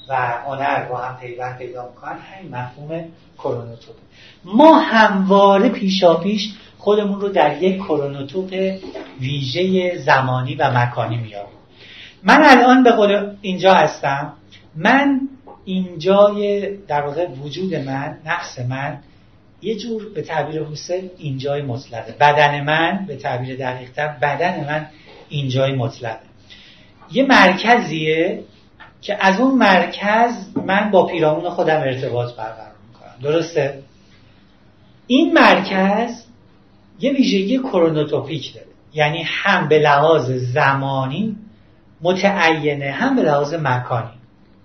و 0.09 0.15
هنر 0.15 0.85
با 0.89 0.97
هم 0.97 1.17
پیوند 1.17 1.57
پیدا 1.57 1.89
می‌کنن 1.89 2.17
همین 2.19 2.55
مفهوم 2.55 3.05
کرونوتوپ 3.37 3.95
ما 4.45 4.79
همواره 4.79 5.69
پیشا 5.69 6.15
پیش 6.15 6.53
خودمون 6.77 7.21
رو 7.21 7.29
در 7.29 7.63
یک 7.63 7.77
کرونوتوپ 7.77 8.79
ویژه 9.19 9.97
زمانی 9.97 10.55
و 10.55 10.71
مکانی 10.71 11.17
میاریم 11.17 11.55
من 12.23 12.41
الان 12.43 12.83
به 12.83 12.91
قول 12.91 13.35
اینجا 13.41 13.73
هستم. 13.73 14.33
من 14.75 15.21
اینجای 15.65 16.69
در 16.77 17.01
واقع 17.01 17.27
وجود 17.27 17.75
من 17.75 18.17
نفس 18.25 18.59
من 18.59 18.99
یه 19.61 19.75
جور 19.75 20.13
به 20.13 20.21
تعبیر 20.21 20.63
حسین 20.63 21.11
اینجای 21.17 21.61
مطلقه. 21.61 22.11
بدن 22.11 22.63
من 22.63 23.05
به 23.07 23.15
تعبیر 23.15 23.55
دقیقتر 23.55 24.07
بدن 24.07 24.65
من 24.67 24.87
اینجای 25.29 25.75
مطلقه. 25.75 26.19
یه 27.11 27.23
مرکزیه 27.23 28.43
که 29.01 29.17
از 29.25 29.39
اون 29.39 29.55
مرکز 29.55 30.33
من 30.65 30.91
با 30.91 31.05
پیرامون 31.05 31.49
خودم 31.49 31.79
ارتباط 31.79 32.35
برقرار 32.35 32.75
می‌کنم. 32.87 33.31
درسته؟ 33.31 33.83
این 35.07 35.33
مرکز 35.33 36.23
یه 36.99 37.11
ویژگی 37.11 37.57
کرونوتوپیک 37.59 38.53
داره. 38.53 38.67
یعنی 38.93 39.23
هم 39.25 39.67
به 39.67 39.79
لحاظ 39.79 40.31
زمانی 40.31 41.35
متعینه 42.01 42.91
هم 42.91 43.15
به 43.15 43.21
لحاظ 43.21 43.53
مکانی. 43.53 44.11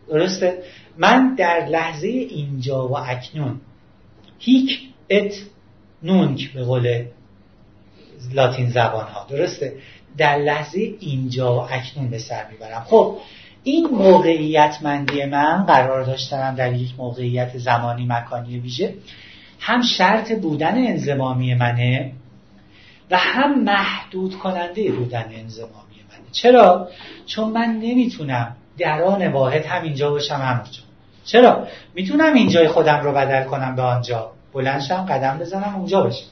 درسته؟ 0.09 0.62
من 1.01 1.34
در 1.34 1.66
لحظه 1.66 2.09
اینجا 2.09 2.88
و 2.88 2.98
اکنون 2.98 3.61
هیک 4.38 4.80
ات 5.11 5.34
نونک 6.03 6.53
به 6.53 6.64
قول 6.64 7.05
لاتین 8.34 8.70
زبان 8.70 9.07
ها 9.07 9.26
درسته؟ 9.30 9.76
در 10.16 10.36
لحظه 10.36 10.78
اینجا 11.01 11.55
و 11.55 11.59
اکنون 11.70 12.11
به 12.11 12.18
سر 12.18 12.46
می‌برم 12.51 12.84
خب 12.86 13.18
این 13.62 13.86
موقعیت 13.86 14.78
مندی 14.82 15.24
من 15.24 15.64
قرار 15.66 16.05
داشتم 16.05 16.55
در 16.55 16.72
یک 16.72 16.94
موقعیت 16.98 17.59
زمانی 17.59 18.07
مکانی 18.07 18.59
ویژه 18.59 18.94
هم 19.61 19.82
شرط 19.82 20.32
بودن 20.32 20.86
انزمامی 20.86 21.55
منه 21.55 22.12
و 23.11 23.16
هم 23.16 23.62
محدود 23.62 24.34
کننده 24.38 24.92
بودن 24.92 25.24
انزمامی 25.32 26.01
منه 26.11 26.30
چرا؟ 26.32 26.88
چون 27.26 27.51
من 27.53 27.80
نمی‌تونم 27.82 28.57
دران 28.78 29.32
واحد 29.32 29.66
هم 29.66 29.82
اینجا 29.82 30.11
باشم 30.11 30.34
همونجا 30.34 30.89
چرا؟ 31.33 31.66
می‌تونم 31.95 32.35
اینجای 32.35 32.68
خودم 32.68 33.01
رو 33.01 33.12
بدل 33.12 33.45
کنم 33.45 33.76
به 33.76 33.83
آنجا. 33.83 34.31
بلندشم 34.53 35.07
قدم 35.07 35.39
بزنم 35.39 35.74
اونجا 35.76 36.03
باشم. 36.03 36.26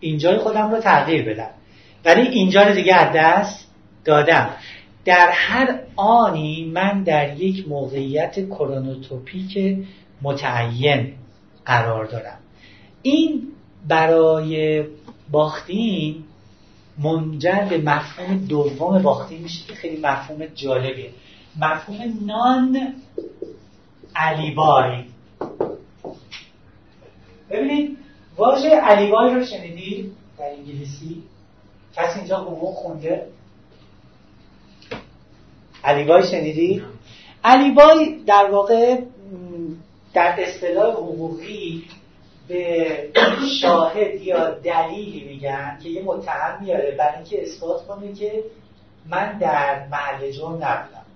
اینجای 0.00 0.38
خودم 0.38 0.70
رو 0.70 0.80
تغییر 0.80 1.24
بدم. 1.24 1.50
ولی 2.04 2.28
اینجا 2.28 2.62
رو 2.62 2.74
دیگه 2.74 2.94
از 2.94 3.12
دست 3.16 3.68
دادم. 4.04 4.50
در 5.04 5.30
هر 5.32 5.78
آنی 5.96 6.70
من 6.74 7.02
در 7.02 7.36
یک 7.36 7.68
موقعیت 7.68 8.48
کرونوتوپیک 8.48 9.78
متعین 10.22 11.12
قرار 11.66 12.04
دارم. 12.04 12.38
این 13.02 13.42
برای 13.88 14.84
باختین 15.30 16.24
منجر 16.98 17.66
به 17.70 17.78
مفهوم 17.78 18.38
دوم 18.38 19.02
باختین 19.02 19.42
میشه 19.42 19.66
که 19.66 19.74
خیلی 19.74 20.00
مفهوم 20.02 20.46
جالبیه. 20.54 21.10
مفهوم 21.60 22.26
نان 22.26 22.94
علیبای 24.16 25.04
ببینید 27.50 27.98
واژه 28.36 28.70
علیبای 28.70 29.34
رو 29.34 29.44
شنیدید 29.44 30.12
در 30.38 30.44
انگلیسی؟ 30.44 31.22
کسی 31.94 32.18
اینجا 32.18 32.36
حقوق 32.36 32.74
خونده؟ 32.74 33.26
علیبای 35.84 36.22
شنیدی؟ 36.26 36.82
علیبای 37.44 38.24
در 38.26 38.50
واقع 38.50 39.00
در 40.14 40.34
اصطلاح 40.38 40.92
حقوقی 40.92 41.84
به 42.48 43.08
شاهد 43.60 44.22
یا 44.22 44.50
دلیلی 44.50 45.24
میگن 45.28 45.78
که 45.82 45.88
یه 45.88 46.02
متهم 46.02 46.62
میاره 46.62 46.90
برای 46.98 47.14
اینکه 47.14 47.42
اثبات 47.42 47.86
کنه 47.86 48.12
که 48.12 48.44
من 49.08 49.38
در 49.38 49.86
محل 49.88 50.30
جرم 50.30 50.52
نبودم. 50.52 51.06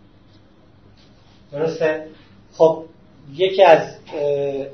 درسته؟ 1.52 2.06
خب 2.58 2.84
یکی 3.34 3.62
از 3.62 3.80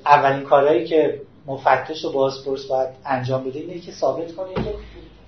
اولین 0.06 0.42
کارهایی 0.42 0.84
که 0.84 1.20
مفتش 1.46 2.04
و 2.04 2.12
بازپرس 2.12 2.66
باید 2.66 2.88
انجام 3.06 3.44
بده 3.44 3.58
اینه 3.58 3.80
که 3.80 3.92
ثابت 3.92 4.34
کنه 4.34 4.54
که 4.54 4.74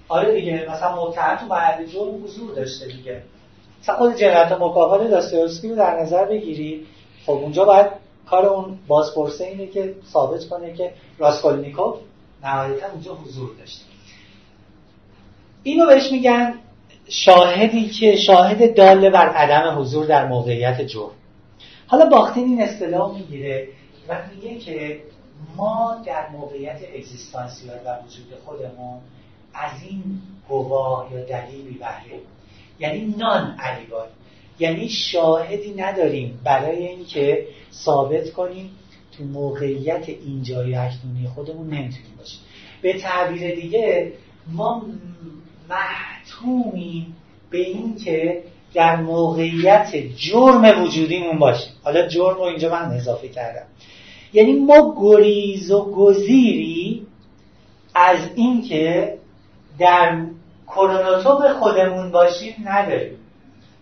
آره 0.09 0.35
دیگه 0.35 0.67
مثلا 0.71 1.07
متهم 1.07 1.37
تو 1.37 1.47
محل 1.47 1.87
جرم 1.87 2.25
حضور 2.25 2.55
داشته 2.55 2.87
دیگه. 2.87 3.23
مثلا 3.83 3.97
خود 3.97 4.17
جنایت 4.17 4.53
مکافات 4.53 5.11
داستایوفسکی 5.11 5.69
رو 5.69 5.77
در 5.77 6.01
نظر 6.01 6.25
بگیری 6.25 6.87
خب 7.27 7.33
اونجا 7.33 7.65
باید 7.65 7.87
کار 8.31 8.47
اون 8.47 8.79
بازپرسه 8.87 9.45
اینه 9.45 9.67
که 9.67 9.95
ثابت 10.13 10.45
کنه 10.45 10.73
که 10.73 10.93
راسکولنیکوف 11.19 11.95
نهایتا 12.43 12.87
اونجا 12.93 13.15
حضور 13.15 13.51
داشته. 13.59 13.85
اینو 15.63 15.87
بهش 15.87 16.13
میگن 16.13 16.55
شاهدی 17.09 17.89
که 17.89 18.17
شاهد 18.17 18.75
داله 18.75 19.11
بر 19.11 19.29
عدم 19.29 19.81
حضور 19.81 20.07
در 20.07 20.27
موقعیت 20.29 20.81
جرم. 20.81 21.11
حالا 21.95 22.09
باختین 22.09 22.45
این 22.45 22.63
اصطلاح 22.63 23.15
می‌گیره 23.15 23.69
و 24.09 24.19
میگه 24.35 24.59
که 24.59 25.01
ما 25.57 26.03
در 26.07 26.29
موقعیت 26.29 26.79
اگزیستانسیال 26.95 27.77
و 27.77 27.99
وجود 28.05 28.41
خودمون 28.45 29.01
از 29.55 29.71
این 29.83 30.03
گواه 30.49 31.13
یا 31.13 31.25
دلیلی 31.25 31.79
بهره 31.79 32.21
یعنی 32.79 33.15
نان 33.19 33.57
علیبای 33.59 34.09
یعنی 34.59 34.89
شاهدی 34.89 35.75
نداریم 35.75 36.41
برای 36.45 36.87
اینکه 36.87 37.47
ثابت 37.73 38.31
کنیم 38.31 38.71
تو 39.17 39.25
موقعیت 39.25 40.09
اینجای 40.09 40.75
اکنونی 40.75 41.29
خودمون 41.35 41.67
نمی‌تونیم 41.67 42.15
باشیم. 42.19 42.41
به 42.83 42.99
تعبیر 42.99 43.55
دیگه 43.55 44.13
ما 44.53 44.87
محتومیم 45.69 47.17
به 47.51 47.59
اینکه 47.59 48.43
در 48.75 48.97
موقعیت 48.97 49.97
جرم 50.17 50.83
وجودیمون 50.83 51.39
باشیم 51.39 51.73
حالا 51.83 52.09
جرم 52.09 52.37
رو 52.37 52.43
اینجا 52.43 52.71
من 52.71 52.91
اضافه 52.93 53.29
کردم. 53.29 53.67
یعنی 54.33 54.53
ما 54.53 54.95
گریز 55.01 55.71
و 55.71 55.85
گزیری 55.85 57.07
از 57.95 58.19
اینکه 58.35 59.19
در 59.79 60.25
کرونوتوپ 60.67 61.53
خودمون 61.53 62.11
باشیم 62.11 62.55
نداریم. 62.65 63.19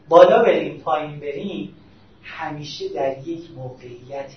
بالا 0.09 0.43
بریم 0.43 0.78
پایین 0.78 1.20
بریم 1.20 1.74
همیشه 2.22 2.88
در 2.88 3.18
یک 3.18 3.42
موقعیت 3.57 4.30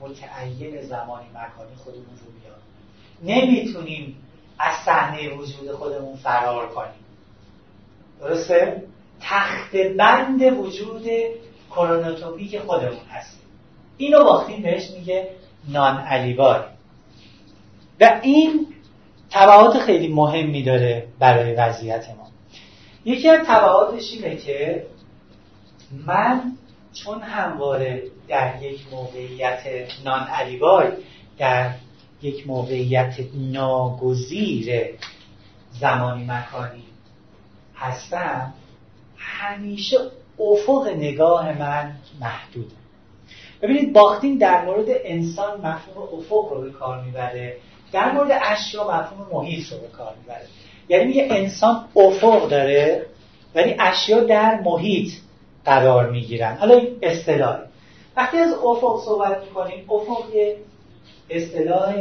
متعین 0.00 0.82
زمانی 0.82 1.26
مکانی 1.28 1.74
خودمون 1.76 2.04
رو 2.04 2.32
میاد. 2.40 2.62
نمی‌تونیم 3.38 4.16
از 4.58 4.74
صحنه 4.84 5.34
وجود 5.34 5.72
خودمون 5.72 6.16
فرار 6.16 6.68
کنیم. 6.68 7.04
درسته؟ 8.20 8.82
تخت 9.20 9.76
بند 9.76 10.42
وجود 10.42 11.06
کرونوتوپی 11.70 12.58
خودمون 12.58 13.06
هست 13.10 13.38
اینو 13.96 14.24
باختیم 14.24 14.62
بهش 14.62 14.90
میگه 14.90 15.28
نان 15.68 15.98
علیبار 15.98 16.68
و 18.00 18.20
این 18.22 18.66
تبعات 19.30 19.78
خیلی 19.78 20.08
مهمی 20.08 20.62
داره 20.62 21.08
برای 21.18 21.54
وضعیت 21.54 22.08
ما. 22.08 22.28
یکی 23.04 23.28
از 23.28 23.46
تبعاتش 23.46 24.12
اینه 24.12 24.36
که 24.36 24.86
من 26.06 26.52
چون 26.92 27.20
همواره 27.20 28.02
در 28.28 28.62
یک 28.62 28.80
موقعیت 28.92 29.62
نان 30.04 30.20
علیبای 30.20 30.86
در 31.38 31.70
یک 32.22 32.46
موقعیت 32.46 33.14
ناگزیر 33.34 34.86
زمانی 35.80 36.24
مکانی 36.24 36.84
هستم 37.76 38.54
همیشه 39.18 39.96
افق 40.38 40.88
نگاه 40.96 41.58
من 41.58 41.94
محدوده. 42.20 42.74
ببینید 43.62 43.92
باختین 43.92 44.38
در 44.38 44.64
مورد 44.64 44.86
انسان 44.88 45.60
مفهوم 45.60 46.18
افق 46.18 46.52
رو 46.52 46.60
به 46.60 46.70
کار 46.70 47.04
می‌بره 47.04 47.56
در 47.92 48.12
مورد 48.12 48.40
اشیا 48.42 48.84
مفهوم 48.84 49.26
محیط 49.32 49.72
رو 49.72 49.78
به 49.78 49.88
کار 49.88 50.14
می‌بره. 50.20 50.46
یعنی 50.88 51.04
میگه 51.04 51.28
انسان 51.30 51.84
افق 51.96 52.48
داره 52.48 53.06
ولی 53.54 53.76
اشیا 53.78 54.20
در 54.20 54.60
محیط 54.60 55.12
قرار 55.64 56.10
می‌گیرن. 56.10 56.56
حالا 56.56 56.74
این 56.74 56.98
اصطلاح. 57.02 57.58
وقتی 58.16 58.36
از 58.36 58.52
افق 58.52 59.04
صحبت 59.04 59.42
می‌کنیم 59.44 59.84
افق 59.90 60.34
یه 60.34 60.56
اصطلاح 61.30 61.94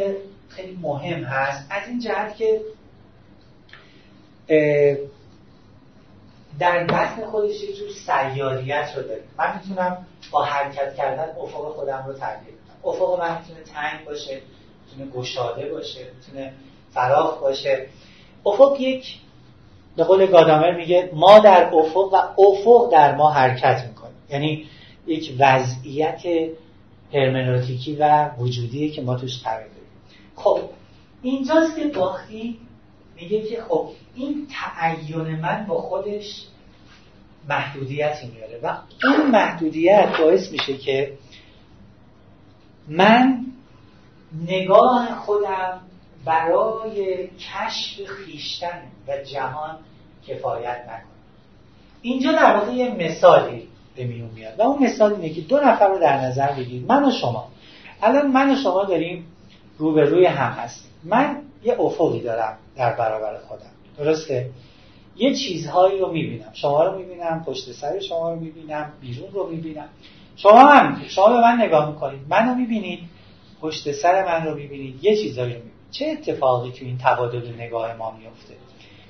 خیلی 0.50 0.78
مهم 0.82 1.24
هست. 1.24 1.68
از 1.70 1.88
این 1.88 2.00
جهت 2.00 2.38
که 2.38 2.62
در 6.60 6.84
متن 6.84 7.26
خودش 7.26 7.64
یه 7.64 7.74
جور 7.74 7.90
سیاریت 7.90 8.94
رو 8.96 9.04
داریم 9.04 9.24
من 9.38 9.60
می‌تونم 9.62 10.06
با 10.32 10.44
حرکت 10.44 10.96
کردن 10.96 11.30
افق 11.42 11.76
خودم 11.76 12.04
رو 12.08 12.14
تغییر 12.14 12.54
کنم 12.56 12.92
افق 12.92 13.20
من 13.20 13.38
می‌تونه 13.40 13.60
تنگ 13.74 14.06
باشه 14.06 14.42
می‌تونه 14.86 15.12
گشاده 15.12 15.70
باشه 15.72 16.00
می‌تونه 16.16 16.54
فراخ 16.92 17.40
باشه. 17.40 17.88
افق 18.46 18.78
یک 18.80 19.18
به 19.96 20.04
قول 20.04 20.26
گادامر 20.26 20.72
میگه 20.72 21.10
ما 21.14 21.40
در 21.40 21.70
افق 21.74 22.14
و 22.14 22.42
افق 22.42 22.92
در 22.92 23.16
ما 23.16 23.30
حرکت 23.30 23.86
می‌کنیم 23.88 24.16
یعنی 24.30 24.66
یک 25.08 25.36
وضعیت 25.40 26.22
هرمنوتیکی 27.14 27.96
و 27.96 28.30
وجودی 28.38 28.92
که 28.92 29.02
ما 29.02 29.16
توش 29.16 29.44
قرار 29.44 29.60
داریم. 29.60 29.90
خب 30.36 30.60
اینجاست 31.22 31.76
که 31.76 31.88
باختی 31.88 32.60
میگه 33.22 33.42
که 33.42 33.62
خب 33.62 33.90
این 34.16 34.48
تعین 34.48 35.36
من 35.36 35.66
با 35.66 35.82
خودش 35.82 36.44
محدودیتی 37.50 38.28
میاره 38.28 38.60
و 38.64 38.78
اون 39.04 39.32
محدودیت 39.32 40.18
باعث 40.20 40.52
میشه 40.52 40.78
که 40.78 41.14
من 42.88 43.46
نگاه 44.48 45.16
خودم 45.16 45.82
برای 46.26 47.28
کشف 47.28 48.06
خیشتن 48.06 48.82
و 49.08 49.18
جهان 49.24 49.78
کفایت 50.28 50.82
نکنه 50.84 51.18
اینجا 52.02 52.32
در 52.32 52.58
واقع 52.58 52.72
یه 52.72 52.96
مثالی 52.96 53.68
به 53.96 54.04
میون 54.04 54.30
میاد 54.30 54.60
و 54.60 54.62
اون 54.62 54.84
مثال 54.84 55.14
اینه 55.14 55.30
که 55.30 55.42
دو 55.42 55.60
نفر 55.60 55.88
رو 55.88 56.00
در 56.00 56.18
نظر 56.22 56.52
بگیرید 56.52 56.88
من 56.88 57.06
و 57.06 57.12
شما. 57.12 57.48
الان 58.02 58.32
من 58.32 58.52
و 58.52 58.56
شما 58.56 58.84
داریم 58.84 59.26
روبروی 59.78 60.26
هم 60.26 60.52
هستیم. 60.52 60.92
من 61.04 61.42
یه 61.68 61.76
افقی 61.80 62.22
دارم 62.22 62.58
در 62.76 62.96
برابر 62.96 63.38
خودم. 63.38 63.72
درسته؟ 63.98 64.50
یه 65.16 65.36
چیزهایی 65.36 66.00
رو 66.00 66.12
می‌بینم. 66.12 66.50
شما 66.54 66.84
رو 66.84 67.00
می‌بینم 67.00 67.44
پشت 67.48 67.72
سر 67.72 68.00
شما 68.00 68.34
رو 68.34 68.40
می‌بینم 68.40 68.92
بیرون 69.02 69.32
رو 69.32 69.48
می‌بینم. 69.50 69.90
شما 70.36 70.60
هم 70.60 71.02
شما 71.08 71.30
به 71.30 71.42
من 71.42 71.62
نگاه 71.62 71.90
می‌کنید. 71.90 72.20
منو 72.30 72.56
می‌بینید 72.56 73.00
پشت 73.62 73.92
سر 73.92 74.26
من 74.26 74.46
رو 74.46 74.56
می‌بینید. 74.56 75.04
یه 75.04 75.16
چیزهایی 75.16 75.54
رو 75.54 75.58
می‌بینید. 75.58 75.78
چه 75.92 76.06
اتفاقی 76.06 76.72
تو 76.72 76.86
این 76.86 76.98
تبادل 76.98 77.54
نگاه 77.58 77.96
ما 77.96 78.12
میفته 78.12 78.54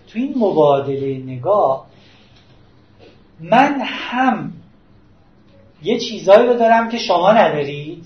تو 0.07 0.19
این 0.19 0.33
مبادله 0.37 1.17
نگاه 1.17 1.87
من 3.39 3.81
هم 3.81 4.53
یه 5.83 5.99
چیزایی 5.99 6.47
رو 6.47 6.53
دارم 6.53 6.89
که 6.89 6.97
شما 6.97 7.31
ندارید 7.31 8.05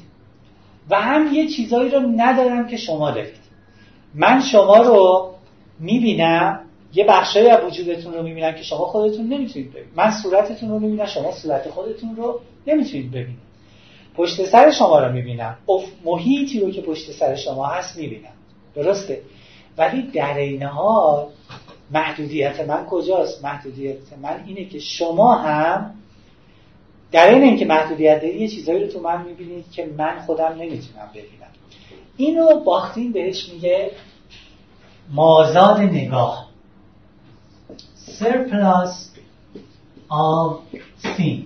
و 0.90 1.02
هم 1.02 1.34
یه 1.34 1.48
چیزایی 1.48 1.90
رو 1.90 2.00
ندارم 2.16 2.68
که 2.68 2.78
شما 2.78 3.12
دارید. 3.12 3.41
من 4.14 4.42
شما 4.42 4.78
رو 4.78 5.32
می‌بینم 5.80 6.60
یه 6.94 7.04
بخشایی 7.04 7.48
از 7.48 7.64
وجودتون 7.64 8.14
رو 8.14 8.24
می‌بینم 8.24 8.52
که 8.52 8.64
شما 8.64 8.78
خودتون 8.78 9.28
نمی‌تونید 9.28 9.72
ببینید. 9.72 9.94
من 9.96 10.12
صورتتون 10.12 10.70
رو 10.70 10.80
می‌بینم 10.80 11.06
شما 11.06 11.32
صورت 11.32 11.70
خودتون 11.70 12.16
رو 12.16 12.40
نمی‌تونید 12.68 13.12
ببینید. 13.12 13.52
پشت 14.16 14.46
سر 14.46 14.72
شما 14.72 15.00
رو 15.00 15.12
می‌بینم. 15.12 15.58
محیطی 16.06 16.60
رو 16.60 16.72
که 16.72 16.82
پشت 16.82 17.12
سر 17.12 17.36
شما 17.36 17.66
هست 17.66 17.98
می‌بینم. 17.98 18.34
درسته؟ 18.76 19.22
ولی 19.78 20.02
در 20.02 20.38
این 20.38 20.64
حال 20.64 21.28
محدودیت 21.92 22.60
من 22.68 22.86
کجاست؟ 22.86 23.46
محدودیت 23.46 23.98
من 24.22 24.44
اینه 24.48 24.66
که 24.66 24.80
شما 24.80 25.36
هم 25.36 25.94
در 27.12 27.30
این 27.30 27.44
اینکه 27.44 27.66
محدودیت 27.66 28.22
داری 28.22 28.40
یه 28.40 28.48
چیزایی 28.48 28.84
رو 28.84 28.92
تو 28.92 29.00
من 29.00 29.26
می‌بینید 29.26 29.72
که 29.72 29.86
من 29.98 30.20
خودم 30.20 30.54
نمی‌تونم 30.54 31.10
ببینم. 31.10 31.52
اینو 32.18 32.60
باختین 32.60 33.12
بهش 33.12 33.50
میگه 33.50 33.92
مازاد 35.12 35.80
نگاه. 35.80 36.48
Surplus 38.20 38.96
of 40.12 40.60
seeing 41.04 41.44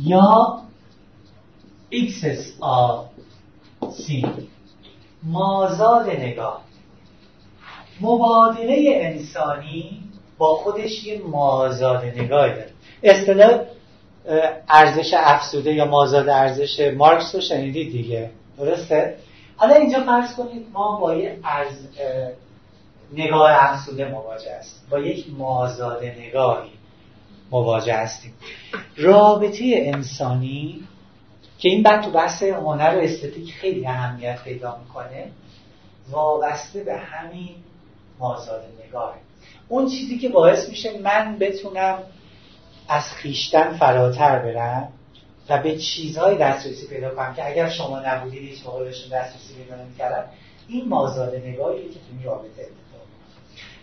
یا 0.00 0.62
excess 1.92 2.42
of 2.60 3.04
seeing 3.90 4.42
مازاد 5.22 6.10
نگاه. 6.10 6.62
مبادله 8.00 8.90
انسانی 8.94 10.00
با 10.38 10.54
خودش 10.54 11.04
یه 11.04 11.22
مازاد 11.22 12.04
نگاهی 12.04 12.50
داره. 12.52 12.70
اصطلاح 13.02 13.60
ارزش 14.68 15.14
افسوده 15.16 15.72
یا 15.72 15.84
مازاد 15.84 16.28
ارزش 16.28 16.92
مارکس 16.96 17.34
رو 17.34 17.40
شنیدید 17.40 17.92
دیگه. 17.92 18.30
درسته؟ 18.58 19.16
حالا 19.56 19.74
اینجا 19.74 20.00
فرض 20.00 20.34
کنید 20.34 20.66
ما 20.72 21.00
با 21.00 21.14
یه 21.14 21.38
ارز 21.44 21.86
نگاه 23.12 23.50
افسوده 23.52 24.08
مواجه 24.08 24.56
هستیم. 24.58 24.82
با 24.90 24.98
یک 24.98 25.26
مازاد 25.38 26.04
نگاهی 26.04 26.70
مواجه 27.50 27.94
هستیم. 27.94 28.34
رابطه 28.96 29.58
انسانی 29.62 30.82
که 31.58 31.68
این 31.68 31.82
بعد 31.82 32.02
تو 32.02 32.10
بحث 32.10 32.42
هنر 32.42 32.96
و 32.96 33.00
استتیک 33.00 33.54
خیلی 33.54 33.86
اهمیت 33.86 34.42
پیدا 34.44 34.78
می‌کنه 34.86 35.30
وابسته 36.10 36.84
به 36.84 36.96
همین 36.96 37.54
مازاد 38.18 38.64
نگاه 38.88 39.14
اون 39.68 39.88
چیزی 39.88 40.18
که 40.18 40.28
باعث 40.28 40.68
میشه 40.68 40.98
من 40.98 41.36
بتونم 41.40 41.98
از 42.88 43.12
خیشتن 43.12 43.72
فراتر 43.72 44.38
برم 44.38 44.88
و 45.48 45.62
به 45.62 45.76
چیزهای 45.76 46.38
دسترسی 46.38 46.86
پیدا 46.86 47.14
کنم 47.14 47.34
که 47.34 47.46
اگر 47.46 47.68
شما 47.68 48.00
نبودید 48.06 48.42
هیچ 48.42 48.66
موقع 48.66 48.84
بهشون 48.84 49.18
دسترسی 49.18 49.54
پیدا 49.54 50.24
این 50.68 50.88
مازاد 50.88 51.34
نگاهی 51.34 51.82
که 51.82 51.94
تو 51.94 52.28
رابطه 52.28 52.62
اتفاق 52.62 53.02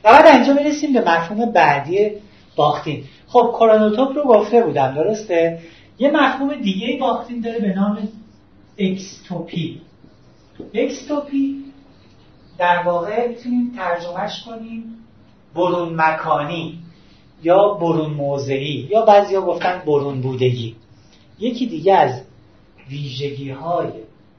و 0.03 0.13
بعد 0.13 0.35
انجام 0.35 0.55
می‌رسیم 0.55 0.93
به 0.93 1.01
مفهوم 1.01 1.51
بعدی 1.51 2.11
باختین. 2.55 3.03
خب 3.27 3.55
کرونوتوپ 3.59 4.17
رو 4.17 4.23
گفته 4.23 4.63
بودم 4.63 4.93
درسته؟ 4.93 5.59
یه 5.99 6.11
مفهوم 6.11 6.55
دیگه 6.55 6.97
باختین 6.99 7.41
داره 7.41 7.59
به 7.59 7.73
نام 7.73 8.07
exotopy. 8.77 9.81
exotopy 10.73 11.65
در 12.57 12.83
واقع 12.83 13.27
می‌تونیم 13.27 13.73
ترجمهش 13.77 14.43
کنیم 14.43 14.95
برون 15.55 15.93
مکانی 15.95 16.79
یا 17.43 17.73
برون 17.73 18.11
موضعی 18.11 18.87
یا 18.91 19.01
بعضی 19.01 19.35
گفتن 19.35 19.81
برون 19.85 20.21
بودگی. 20.21 20.75
یکی 21.39 21.65
دیگه 21.67 21.93
از 21.93 22.21
ویژگی 22.89 23.51
های 23.51 23.89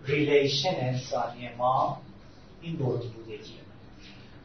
relation 0.06 0.74
انسانی 0.80 1.48
ما 1.58 1.98
این 2.62 2.76
برون 2.76 3.00
بودگی. 3.00 3.54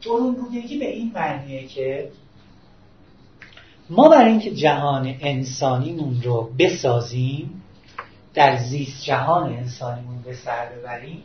برون 0.06 0.34
بودگی 0.34 0.78
به 0.78 0.88
این 0.88 1.12
معنیه 1.14 1.66
که 1.66 2.10
ما 3.90 4.08
برای 4.08 4.30
اینکه 4.30 4.50
جهان 4.50 5.16
انسانیمون 5.20 6.22
رو 6.22 6.50
بسازیم 6.58 7.62
در 8.34 8.56
زیست 8.56 9.04
جهان 9.04 9.52
انسانیمون 9.52 10.22
به 10.22 10.34
سر 10.34 10.66
ببریم 10.66 11.22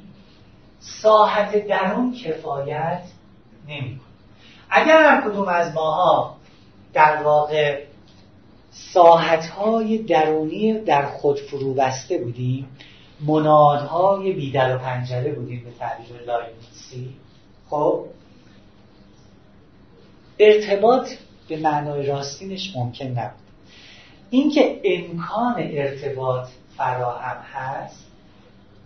ساحت 0.79 1.67
درون 1.67 2.13
کفایت 2.13 3.03
نمی‌کنه 3.67 4.07
اگر 4.69 5.03
هر 5.03 5.29
کدوم 5.29 5.47
از 5.47 5.73
ماها 5.73 6.37
در 6.93 7.23
واقع 7.23 7.83
ساحت 8.71 9.45
های 9.45 9.97
درونی 9.97 10.79
در 10.79 11.05
خود 11.05 11.39
فرو 11.39 11.73
بسته 11.73 12.17
بودیم. 12.17 12.67
منادهای 13.27 14.33
بیدر 14.33 14.75
و 14.75 14.79
پنجره 14.79 15.31
بودیم 15.31 15.63
به 15.63 15.71
تعبیر 15.79 16.21
لایبنیسی 16.27 17.15
خب؟ 17.69 18.05
ارتباط 20.39 21.09
به 21.47 21.57
معنای 21.57 22.05
راستینش 22.05 22.75
ممکن 22.75 23.05
نبود. 23.05 23.41
اینکه 24.29 24.81
امکان 24.83 25.55
ارتباط 25.57 26.47
فراهم 26.77 27.37
هست 27.53 28.05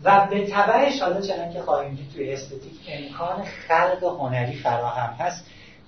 و 0.03 0.27
به 0.30 0.48
تبعش 0.52 1.02
حالا 1.02 1.22
چنان 1.22 1.53
که 1.53 1.61
خواهیم 1.61 1.95
دید 1.95 2.11
توی 2.14 2.34
استتیک 2.34 2.73
امکان 2.88 3.44
خلق 3.44 4.03
هنری 4.03 4.56
فراهم 4.56 5.14
هست. 5.14 5.45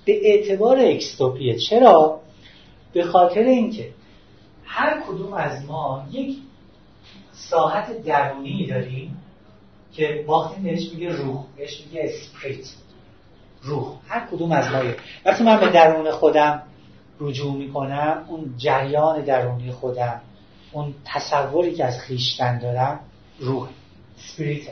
به 0.07 0.19
اعتبار 0.23 0.79
اکستوپیه 0.79 1.57
چرا؟ 1.57 2.19
به 2.93 3.03
خاطر 3.03 3.43
اینکه 3.43 3.89
هر 4.65 5.01
کدوم 5.07 5.34
از 5.34 5.65
ما 5.65 6.07
یک 6.11 6.38
ساحت 7.31 8.03
درونی 8.03 8.67
داریم 8.67 9.17
که 9.93 10.23
باختین 10.27 10.63
بهش 10.63 10.89
میگه 10.93 11.09
روح 11.09 11.43
بهش 11.57 11.81
میگه 11.85 12.01
اسپریت. 12.03 12.65
روح. 13.61 13.93
هر 14.07 14.27
کدوم 14.31 14.51
از 14.51 14.71
ما 14.71 14.91
وقتی 15.25 15.43
من 15.43 15.59
به 15.59 15.69
درون 15.69 16.11
خودم 16.11 16.63
رجوع 17.19 17.53
می‌کنم 17.57 18.25
اون 18.27 18.53
جریان 18.57 19.21
درونی 19.21 19.71
خودم 19.71 20.21
اون 20.71 20.95
تصوری 21.05 21.73
که 21.73 21.85
از 21.85 21.99
خیشتن 21.99 22.59
دارم 22.59 22.99
روح. 23.39 23.69
سپریت 24.17 24.67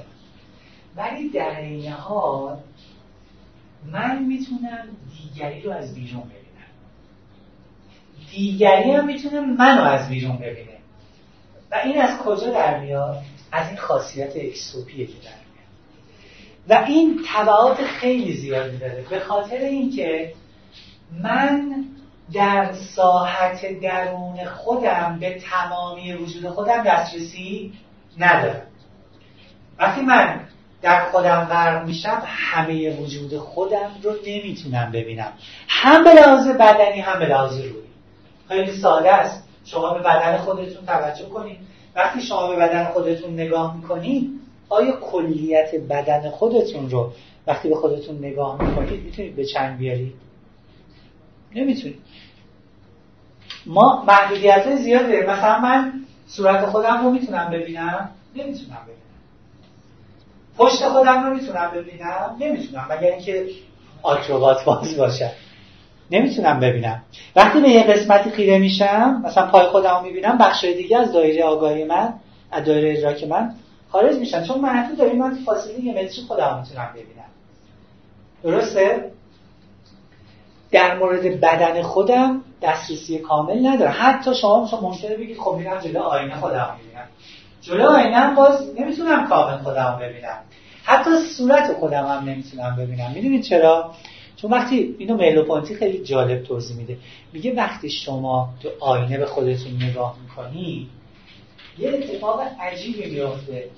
ولی 0.95 1.29
در 1.29 1.59
این 1.59 1.91
حال 1.91 2.57
من 3.91 4.23
می‌تونم 4.23 4.87
دیگری 5.17 5.61
رو 5.61 5.71
از 5.71 5.95
بیرون 5.95 6.23
ببینم. 6.23 6.45
دیگری 8.31 8.91
هم 8.91 9.05
می‌تونه 9.05 9.41
منو 9.41 9.81
از 9.81 10.09
بیرون 10.09 10.37
ببینه. 10.37 10.77
و 11.71 11.75
این 11.75 12.01
از 12.01 12.17
کجا 12.19 12.51
در 12.51 12.79
میاد؟ 12.79 13.21
از 13.51 13.67
این 13.67 13.77
خاصیت 13.77 14.31
اکسوپیه 14.35 15.05
که 15.05 15.13
در 15.13 15.19
میاد. 15.19 15.35
و 16.69 16.85
این 16.87 17.21
تبعات 17.27 17.83
خیلی 17.83 18.33
زیادی 18.33 18.77
داره. 18.77 19.05
به 19.09 19.19
خاطر 19.19 19.57
اینکه 19.57 20.33
من 21.21 21.85
در 22.33 22.73
ساحت 22.73 23.79
درون 23.79 24.45
خودم 24.45 25.17
به 25.19 25.39
تمامی 25.39 26.13
وجود 26.13 26.49
خودم 26.49 26.83
دسترسی 26.83 27.73
ندارم. 28.17 28.67
وقتی 29.77 30.01
من 30.01 30.39
در 30.81 31.05
خودم 31.05 31.45
غرق 31.45 31.85
میشم 31.85 32.21
همه 32.25 32.97
وجود 32.97 33.37
خودم 33.37 33.91
رو 34.03 34.11
نمی‌تونم 34.27 34.91
ببینم. 34.91 35.33
هم 35.67 36.03
به 36.03 36.13
لحاظ 36.13 36.47
بدنی 36.47 36.99
هم 36.99 37.19
به 37.19 37.25
لحاظ 37.25 37.57
روحی. 37.57 37.89
خیلی 38.47 38.71
ساده 38.71 39.13
است. 39.13 39.43
شما 39.65 39.93
به 39.93 39.99
بدن 39.99 40.37
خودتون 40.37 40.85
توجه 40.85 41.25
کنید 41.25 41.57
وقتی 41.95 42.21
شما 42.21 42.47
به 42.47 42.55
بدن 42.55 42.85
خودتون 42.85 43.33
نگاه 43.33 43.75
می‌کنید 43.75 44.29
آیا 44.69 44.91
کلیت 44.91 45.75
بدن 45.75 46.29
خودتون 46.29 46.89
رو 46.89 47.11
وقتی 47.47 47.69
به 47.69 47.75
خودتون 47.75 48.17
نگاه 48.17 48.61
می‌کنید 48.63 49.03
می‌تونید 49.03 49.35
به 49.35 49.45
چنگ 49.45 49.77
بیارید؟ 49.77 50.13
نمی‌تونید. 51.55 51.99
ما 53.65 54.03
محدودیت 54.07 54.67
های 54.67 54.77
زیاد 54.77 55.01
داریم. 55.01 55.29
مثلا 55.29 55.59
من 55.59 55.93
صورت 56.27 56.65
خودم 56.65 57.03
رو 57.03 57.11
می‌تونم 57.11 57.49
ببینم؟ 57.49 58.09
نمی‌تونم 58.35 58.79
ببینم. 58.83 59.04
پشت 60.57 60.87
خودم 60.87 61.23
رو 61.23 61.33
می‌تونم 61.33 61.71
ببینم؟ 61.75 62.35
نمی‌تونم 62.39 62.85
مگر 62.89 63.11
اینکه 63.11 63.45
آکروبات 64.03 64.65
باز 64.65 64.97
باشم 64.97 65.31
نمی‌تونم 66.11 66.59
ببینم. 66.59 67.03
وقتی 67.35 67.61
به 67.61 67.69
یه 67.69 67.83
قسمتی 67.83 68.29
خیره 68.29 68.57
میشم 68.57 69.21
مثلا 69.25 69.47
پای 69.47 69.65
خودم 69.65 69.95
رو 69.95 70.01
می‌بینم 70.01 70.37
بخش 70.37 70.63
دیگه 70.63 70.97
از 70.97 71.13
دایره 71.13 71.43
آگاهی 71.43 71.83
من 71.83 72.13
از 72.51 72.65
دایره 72.65 72.97
ادراک 72.97 73.23
من 73.23 73.55
خارج 73.89 74.15
میشن. 74.15 74.43
چون 74.43 74.61
منفی 74.61 74.95
داریم 74.95 75.17
من 75.17 75.35
فاصله 75.45 75.79
یه 75.79 75.91
متری 75.93 76.21
خودم 76.27 76.59
می‌تونم 76.59 76.89
ببینم. 76.93 77.25
درسته؟ 78.43 79.11
در 80.71 80.97
مورد 80.97 81.41
بدن 81.41 81.81
خودم 81.81 82.41
دسترسی 82.61 83.17
کامل 83.17 83.67
ندارم. 83.67 83.95
حتی 83.99 84.35
شما 84.35 84.69
ممکنه 84.81 85.17
بگید 85.17 85.37
خب 85.37 85.55
میرم 85.57 85.79
جلو 85.79 85.99
آینه 85.99 86.35
خودم 86.35 86.75
جلو 87.65 87.89
آینه 87.89 88.35
باز 88.35 88.75
نمی‌تونم 88.79 89.27
کامل 89.27 89.57
خودم 89.57 89.99
ببینم. 90.01 90.39
حتی 90.83 91.09
صورت 91.37 91.73
خودم 91.73 92.05
هم 92.05 92.29
نمی‌تونم 92.29 92.75
ببینم. 92.75 93.11
می‌دونید 93.11 93.43
چرا؟ 93.43 93.91
چون 94.35 94.51
وقتی 94.51 94.95
اینو 94.99 95.17
میلوپانتی 95.17 95.75
خیلی 95.75 96.03
جالب 96.03 96.43
توضیح 96.43 96.77
میده. 96.77 96.97
میگه 97.33 97.55
وقتی 97.55 97.89
شما 97.89 98.49
تو 98.59 98.69
آینه 98.79 99.17
به 99.17 99.25
خودتون 99.25 99.83
نگاه 99.83 100.17
می‌کنی 100.21 100.89
یه 101.79 101.89
اتفاق 101.89 102.41
عجیبی 102.59 103.09
میفته 103.09 103.69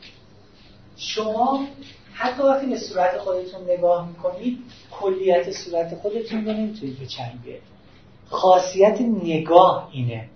شما 0.98 1.68
حتی 2.14 2.44
وقتی 2.44 2.66
به 2.66 2.78
صورت 2.78 3.18
خودتون 3.18 3.70
نگاه 3.70 4.08
می‌کنید 4.08 4.60
کلیت 4.92 5.52
صورت 5.52 5.96
خودتون 5.96 6.46
رو 6.46 6.52
نمی‌تونید 6.52 6.98
بیارید. 7.44 7.62
خاصیت 8.30 9.02
نگاه 9.24 9.90
اینه. 9.92 10.30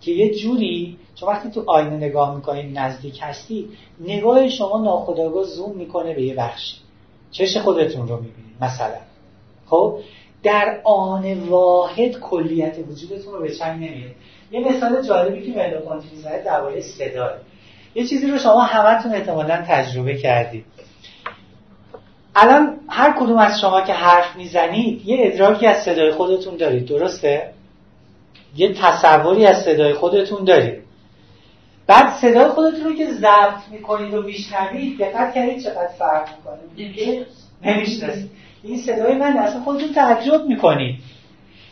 که 0.00 0.10
یه 0.10 0.34
جوری 0.34 0.98
چون 1.14 1.28
وقتی 1.28 1.50
تو 1.50 1.64
آینه 1.66 1.96
نگاه 1.96 2.36
می‌کنید 2.36 2.78
نزدیک 2.78 3.18
هستی 3.22 3.68
نگاه 4.00 4.48
شما 4.48 4.80
ناخودآگاه 4.80 5.44
زوم 5.44 5.76
می‌کنه 5.76 6.14
به 6.14 6.22
یه 6.22 6.34
بخشی 6.34 6.76
چش 7.30 7.56
خودتون 7.56 8.08
رو 8.08 8.16
می‌بینید 8.16 8.54
مثلا. 8.60 8.98
خب؟ 9.66 9.98
در 10.42 10.80
آن 10.84 11.38
واحد 11.38 12.20
کلیت 12.20 12.76
وجودتون 12.88 13.32
رو 13.32 13.40
به 13.40 13.54
چنگ 13.54 13.76
نمیارید 13.76 14.16
یه 14.52 14.60
مثال 14.60 15.02
جالبی 15.02 15.52
که 15.52 15.58
ملوپانتی 15.58 16.08
می‌زنه 16.12 16.42
درباره 16.42 16.80
صدا 16.80 17.30
یه 17.94 18.06
چیزی 18.06 18.26
رو 18.26 18.38
شما 18.38 18.60
همتون 18.60 19.14
احتمالا 19.14 19.64
تجربه 19.68 20.16
کردید. 20.16 20.64
الان 22.34 22.80
هر 22.88 23.14
کدوم 23.20 23.38
از 23.38 23.60
شما 23.60 23.80
که 23.80 23.92
حرف 23.92 24.36
می‌زنید 24.36 25.06
یه 25.06 25.18
ادراکی 25.20 25.66
از 25.66 25.82
صدای 25.82 26.10
خودتون 26.12 26.56
دارید 26.56 26.86
درسته؟ 26.86 27.52
یه 28.58 28.74
تصوری 28.74 29.46
از 29.46 29.62
صدای 29.62 29.94
خودتون 29.94 30.44
دارید. 30.44 30.82
بعد 31.86 32.14
صدای 32.20 32.48
خودتون 32.48 32.84
رو 32.84 32.94
که 32.94 33.06
ضبط 33.12 33.68
می‌کنید 33.70 34.14
و 34.14 34.22
میشنوید 34.22 34.98
دقت 34.98 35.34
کردید 35.34 35.62
چقدر 35.64 35.90
فرق 35.98 36.28
می‌کنه. 36.36 37.26
نمی‌شناسید. 37.64 38.30
این 38.62 38.78
صدای 38.78 39.14
من 39.14 39.36
اصلا 39.38 39.60
خودتون 39.60 39.92
تعجب 39.92 40.44
می‌کنید. 40.46 40.98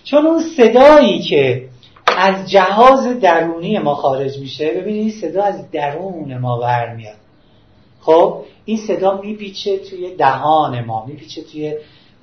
چون 0.04 0.26
اون 0.26 0.42
صدایی 0.56 1.18
که 1.18 1.68
از 2.16 2.50
جهاز 2.50 3.20
درونی 3.20 3.78
ما 3.78 3.94
خارج 3.94 4.38
میشه 4.38 4.68
ببینید 4.68 5.02
این 5.02 5.10
صدا 5.10 5.42
از 5.42 5.70
درون 5.70 6.38
ما 6.38 6.58
برمیاد. 6.58 7.16
خب 8.00 8.42
این 8.64 8.76
صدا 8.76 9.20
میپیچه 9.20 9.78
توی 9.78 10.14
دهان 10.16 10.84
ما 10.84 11.06
میپیچه 11.06 11.42
توی 11.42 11.74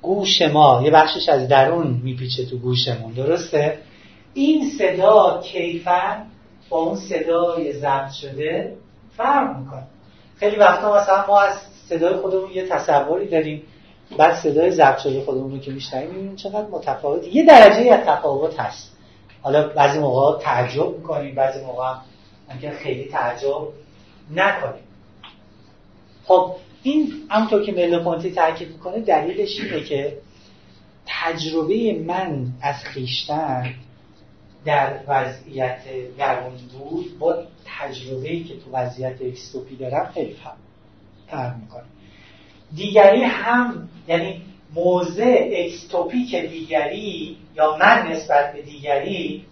گوش 0.02 0.42
ما. 0.42 0.82
یه 0.84 0.90
بخشش 0.90 1.28
از 1.28 1.48
درون 1.48 2.00
میپیچه 2.04 2.44
تو 2.46 2.58
گوشمون 2.58 3.12
درسته؟ 3.12 3.78
این 4.34 4.70
صدا 4.78 5.40
کیفا 5.44 6.16
با 6.68 6.78
اون 6.78 6.96
صدای 6.96 7.72
ضبط 7.72 8.10
شده 8.10 8.76
فرق 9.16 9.58
می‌کنه. 9.58 9.86
خیلی 10.36 10.56
وقتا 10.56 10.96
مثلا 10.96 11.26
ما 11.26 11.40
از 11.40 11.54
صدای 11.88 12.16
خودمون 12.16 12.50
یه 12.50 12.68
تصوری 12.68 13.28
داریم 13.28 13.62
بعد 14.18 14.34
صدای 14.34 14.70
ضبط 14.70 14.98
شده 14.98 15.24
خودمون 15.24 15.50
رو 15.50 15.58
که 15.58 15.70
میشنویم 15.70 16.08
می‌بینیم 16.08 16.36
چقدر 16.36 16.66
متفاوت. 16.70 17.34
یه 17.34 17.44
درجه 17.46 17.92
از 17.92 18.06
تفاوت 18.06 18.60
هست. 18.60 18.96
حالا 19.42 19.68
بعضی 19.68 19.98
موقع 19.98 20.42
تعجب 20.42 20.96
می‌کنیم 20.96 21.34
بعضی 21.34 21.64
موقع 21.64 21.94
ممکن 22.50 22.70
خیلی 22.70 23.04
تعجب 23.04 23.68
نکنیم. 24.34 24.84
خب 26.24 26.52
این 26.82 27.12
همونطور 27.30 27.62
که 27.62 27.72
ملوپونتی 27.72 28.30
تاکید 28.30 28.68
می‌کنه 28.68 29.00
دلیلش 29.00 29.60
اینه 29.60 29.80
که 29.80 30.18
تجربه 31.06 32.02
من 32.06 32.46
از 32.62 32.76
خیشتن 32.84 33.74
در 34.64 35.00
وضعیت 35.08 35.80
درون 36.18 36.52
بود 36.78 37.18
با 37.18 37.36
تجربه 37.64 38.40
که 38.40 38.54
تو 38.56 38.70
وضعیت 38.72 39.22
اکستوپی 39.22 39.76
دارم 39.76 40.10
خیلی 40.14 40.36
فرق 41.30 41.56
می‌کنه. 41.56 41.84
دیگری 42.74 43.22
هم 43.22 43.88
یعنی 44.08 44.42
موضع 44.74 45.50
اکستوپیک 45.52 46.36
دیگری 46.36 47.36
یا 47.56 47.76
من 47.80 48.12
نسبت 48.12 48.52
به 48.52 48.62
دیگری 48.62 49.44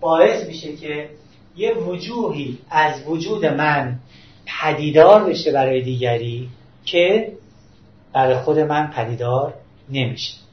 باعث 0.00 0.46
میشه 0.46 0.76
که 0.76 1.10
یه 1.56 1.74
وجوهی 1.74 2.58
از 2.70 3.02
وجود 3.06 3.46
من 3.46 3.98
پدیدار 4.46 5.24
بشه 5.24 5.52
برای 5.52 5.82
دیگری 5.82 6.48
که 6.84 7.32
برای 8.12 8.36
خود 8.36 8.58
من 8.58 8.90
پدیدار 8.90 9.54
نمیشه. 9.90 10.43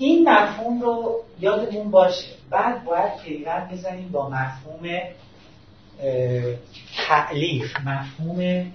این 0.00 0.28
مفهوم 0.28 0.82
رو 0.82 1.22
یادمون 1.40 1.90
باشه. 1.90 2.28
بعد 2.50 2.84
باید 2.84 3.16
پیوند 3.24 3.72
بزنیم 3.72 4.08
با 4.08 4.28
مفهوم 4.28 5.00
تعلیف 7.06 7.80
مفهوم 7.84 8.72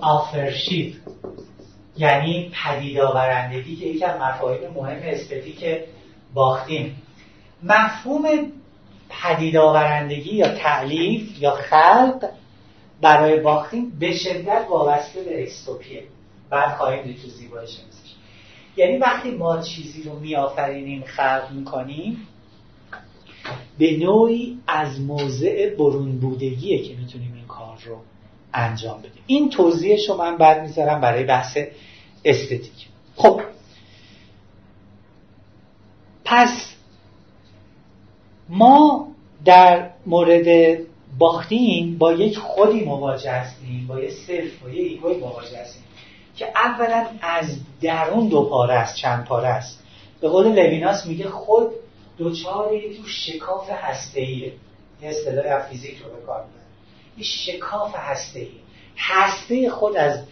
آفرشیپ 0.00 0.94
یعنی 1.96 2.52
پدید 2.64 2.98
آورندگی 2.98 3.76
که 3.76 3.86
یکی 3.86 4.04
از 4.04 4.20
مفاهیم 4.20 4.70
مهم 4.70 5.00
استتیک 5.02 5.64
باختیم. 6.34 7.02
مفهوم 7.62 8.52
پدید 9.08 9.56
آورندگی 9.56 10.34
یا 10.34 10.54
تعلیف 10.54 11.42
یا 11.42 11.50
خلق 11.50 12.28
برای 13.00 13.40
باختین 13.40 13.92
به 13.98 14.16
شدت 14.16 14.66
وابسته 14.70 15.22
به 15.22 15.42
اکستوپیه 15.42 16.02
بعد 16.50 16.76
خواهیم 16.76 17.02
دید 17.02 17.22
تو 17.22 17.28
زیبای 17.28 17.66
شمسش 17.66 18.01
یعنی 18.76 18.96
وقتی 18.96 19.30
ما 19.30 19.62
چیزی 19.62 20.02
رو 20.02 20.18
میآفرینیم 20.18 21.04
خلق 21.06 21.48
می‌کنیم 21.52 22.28
به 23.78 23.96
نوعی 23.96 24.58
از 24.66 25.00
موضع 25.00 25.74
برون 25.74 26.18
بودگیه 26.18 26.82
که 26.82 26.94
می‌تونیم 26.94 27.32
این 27.34 27.46
کار 27.46 27.78
رو 27.86 27.96
انجام 28.54 28.98
بدیم. 28.98 29.22
این 29.26 29.50
توضیحش 29.50 30.08
رو 30.08 30.16
من 30.16 30.36
بعد 30.36 30.62
می‌ذارم 30.62 31.00
برای 31.00 31.24
بحث 31.24 31.58
استتیک. 32.24 32.88
خب. 33.16 33.40
پس 36.24 36.74
ما 38.48 39.08
در 39.44 39.90
مورد 40.06 40.78
باختین 41.18 41.98
با 41.98 42.12
یک 42.12 42.38
خودی 42.38 42.80
مواجه 42.80 43.30
هستیم 43.30 43.86
با 43.86 44.00
یک 44.00 44.12
self 44.12 44.62
با 44.62 44.70
یک 44.70 44.92
ego 44.92 45.10
ی 45.10 45.16
مواجه 45.16 45.58
هستیم. 45.58 45.82
که 46.36 46.46
اولا 46.54 47.06
از 47.20 47.56
درون 47.80 48.28
دو 48.28 48.42
پاره 48.42 48.74
است 48.74 48.96
چند 48.96 49.24
پاره 49.24 49.48
است. 49.48 49.82
به 50.20 50.28
قول 50.28 50.46
لویناس 50.46 51.06
میگه 51.06 51.28
خود 51.28 51.70
دچار 52.18 52.96
یه 52.96 53.08
شکاف 53.08 53.70
هسته‌ایه 53.70 54.52
یه 55.02 55.08
اصطلاح 55.08 55.58
فیزیک 55.58 55.98
رو 55.98 56.10
به 56.10 56.26
کار 56.26 56.44
این 57.16 57.24
شکاف 57.24 57.94
هسته 57.96 58.46
هسته 58.96 59.70
خود 59.70 59.96
از 59.96 60.22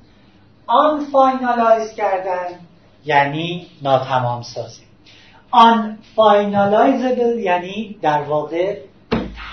unfinalize 0.67 1.93
کردن 1.93 2.59
یعنی 3.05 3.67
ناتمام 3.81 4.41
سازی 4.41 4.86
unfinalizable 5.51 7.39
یعنی 7.39 7.97
در 8.01 8.21
واقع 8.21 8.77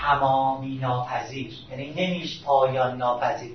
تمامی 0.01 0.77
ناپذیر. 0.77 1.53
یعنی 1.71 1.93
نمیشه 1.97 2.43
پایان 2.45 2.97
ناپذیر. 2.97 3.51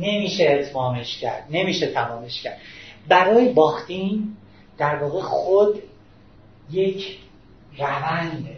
نمیشه 0.00 0.44
اتمامش 0.44 1.18
کرد. 1.18 1.46
نمیشه 1.50 1.86
تمامش 1.86 2.42
کرد. 2.42 2.58
برای 3.08 3.52
باختین 3.52 4.36
در 4.78 4.96
واقع 4.96 5.20
خود 5.20 5.82
یک 6.70 7.18
رونده 7.78 8.56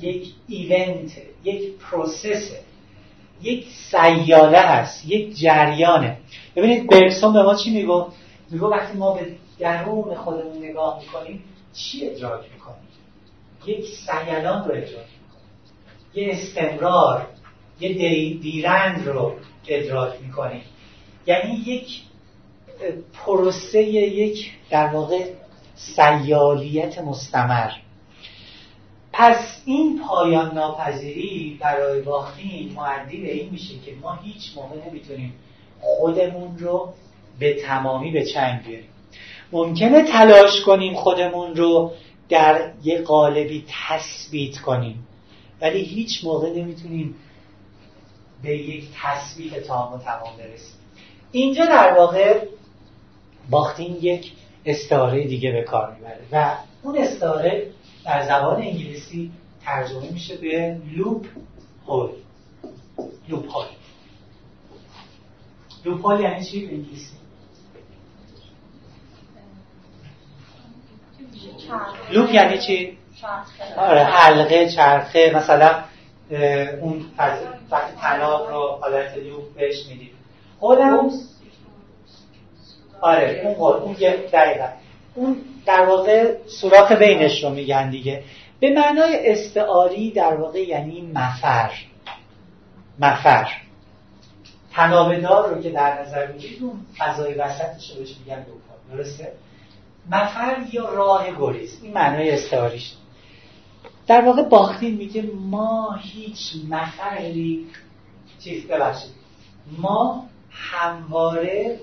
یک 0.00 0.34
ایونت 0.48 1.10
یک 1.44 1.78
پروسسه 1.78 2.60
یک 3.42 3.66
سیاله 3.90 4.58
هست 4.58 5.08
یک 5.08 5.36
جریانه. 5.36 6.16
ببینید 6.56 6.90
برکسون 6.90 7.32
به 7.32 7.42
ما 7.42 7.54
چی 7.54 7.70
میگو؟ 7.70 8.06
میگو 8.50 8.66
وقتی 8.66 8.98
ما 8.98 9.14
به 9.14 9.26
درون 9.58 10.14
خودمون 10.14 10.64
نگاه 10.64 11.00
می‌کنیم 11.00 11.44
چی 11.74 12.08
ادراک 12.08 12.44
می‌کنیم 12.52 12.88
یک 13.66 13.86
سیلان 13.86 14.68
رو 14.68 14.74
ادراک 14.74 15.06
می‌کنیم 15.22 15.48
یه 16.14 16.28
استمرار 16.32 17.26
یه 17.80 17.88
دیرند 18.34 19.08
رو 19.08 19.34
ادراک 19.68 20.20
می‌کنیم 20.22 20.62
یعنی 21.26 21.54
یک 21.54 22.00
پروسه 23.12 23.82
یک 23.82 24.50
در 24.70 24.86
واقع 24.86 25.30
سیالیت 25.76 26.98
مستمر. 26.98 27.70
پس 29.12 29.62
این 29.64 30.00
پایان 30.08 30.54
ناپذیری 30.54 31.58
برای 31.60 32.02
باختین 32.02 32.72
معدی 32.72 33.16
به 33.16 33.32
این 33.32 33.50
میشه 33.50 33.74
که 33.78 33.94
ما 34.02 34.14
هیچ 34.14 34.56
موقع 34.56 34.88
نمی‌تونیم 34.88 35.34
خودمون 35.80 36.58
رو 36.58 36.94
به 37.38 37.54
تمامی 37.54 38.10
به 38.10 38.24
چنگ 38.24 38.62
بیاریم. 38.62 38.88
ممکنه 39.54 40.02
تلاش 40.02 40.60
کنیم 40.60 40.94
خودمون 40.94 41.56
رو 41.56 41.92
در 42.28 42.72
یه 42.84 43.02
قالبی 43.02 43.64
تثبیت 43.68 44.58
کنیم. 44.58 45.06
ولی 45.60 45.82
هیچ 45.82 46.24
موقع 46.24 46.50
نمی‌تونیم 46.50 47.14
به 48.42 48.58
یک 48.58 48.88
تثبیت 49.02 49.66
تام 49.66 49.92
و 49.92 49.98
تمام 49.98 50.36
برسیم. 50.38 50.74
اینجا 51.32 51.66
در 51.66 51.94
واقع 51.98 52.46
باختین 53.50 53.98
یک 54.00 54.32
استعاره 54.66 55.26
دیگه 55.26 55.52
به 55.52 55.62
کار 55.62 55.94
می‌بره 55.94 56.20
و 56.32 56.56
اون 56.82 56.98
استعاره 56.98 57.70
در 58.04 58.26
زبان 58.26 58.62
انگلیسی 58.62 59.30
ترجمه 59.64 60.10
میشه 60.12 60.36
به 60.36 60.80
loophole. 60.96 62.10
loophole. 63.28 63.66
loophole 65.84 66.20
یعنی 66.20 66.44
چی 66.44 66.66
به 66.66 66.74
انگلیسی؟ 66.74 67.23
loop 72.10 72.34
یعنی 72.34 72.58
چی؟ 72.58 72.98
آره 73.76 74.04
حلقه 74.04 74.68
چرخه 74.68 75.32
مثلا 75.34 75.74
اون 76.80 77.04
وقتی 77.70 77.96
طلاق 78.00 78.50
رو 78.50 78.78
حالت 78.80 79.16
لوپ 79.16 79.54
بهش 79.54 79.86
می‌دید 79.88 80.12
خودم 80.60 81.10
آره 83.00 83.40
اون 83.44 83.54
قول 83.54 83.76
اون 83.76 83.92
دقیقا. 84.32 84.66
اون 85.14 85.36
در 85.66 85.84
واقع 85.84 86.34
سوراخ 86.46 86.92
بینش 86.92 87.44
رو 87.44 87.50
میگن 87.50 87.90
دیگه. 87.90 88.22
به 88.60 88.70
معنای 88.70 89.32
استعاری 89.32 90.10
در 90.10 90.34
واقع 90.34 90.58
یعنی 90.58 91.12
مفر. 91.14 91.70
مفر. 92.98 93.48
تنابدار 94.72 95.54
رو 95.54 95.62
که 95.62 95.70
در 95.70 96.02
نظر 96.02 96.26
بگیرید 96.26 96.62
اون 96.62 96.86
فضای 96.98 97.34
وسطش 97.34 97.90
رو 97.90 97.96
بهش 97.96 98.14
میگن 98.24 98.46
درسته؟ 98.92 99.32
مفر 100.10 100.56
یا 100.72 100.88
راه 100.88 101.26
گریز؟ 101.40 101.78
این 101.82 101.92
معنای 101.92 102.30
استعاریش. 102.30 102.92
در 104.06 104.24
واقع 104.24 104.42
باختین 104.42 104.94
میگه 104.94 105.22
ما 105.22 105.98
هیچ 106.02 106.52
مفری 106.68 107.66
چیز 108.44 108.66
ببخشید 108.66 109.10
ما 109.78 110.26
همواره 110.50 111.80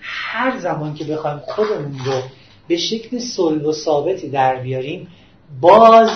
هر 0.00 0.58
زمان 0.58 0.94
که 0.94 1.04
بخوایم 1.04 1.38
خودمون 1.38 1.98
رو 2.04 2.22
به 2.68 2.76
شکل 2.76 3.18
صلب 3.18 3.66
و 3.66 3.72
ثابتی 3.72 4.30
در 4.30 4.56
بیاریم 4.56 5.08
باز 5.60 6.10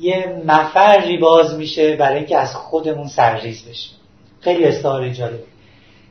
یه 0.00 0.42
مفری 0.46 1.18
باز 1.18 1.54
میشه 1.54 1.96
برای 1.96 2.16
اینکه 2.16 2.38
از 2.38 2.54
خودمون 2.54 3.08
سرریز 3.08 3.64
بشیم. 3.68 3.92
خیلی 4.40 4.64
استعاره 4.64 5.14
جالب. 5.14 5.40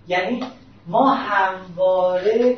یعنی 0.07 0.43
ما 0.88 1.13
همواره 1.13 2.57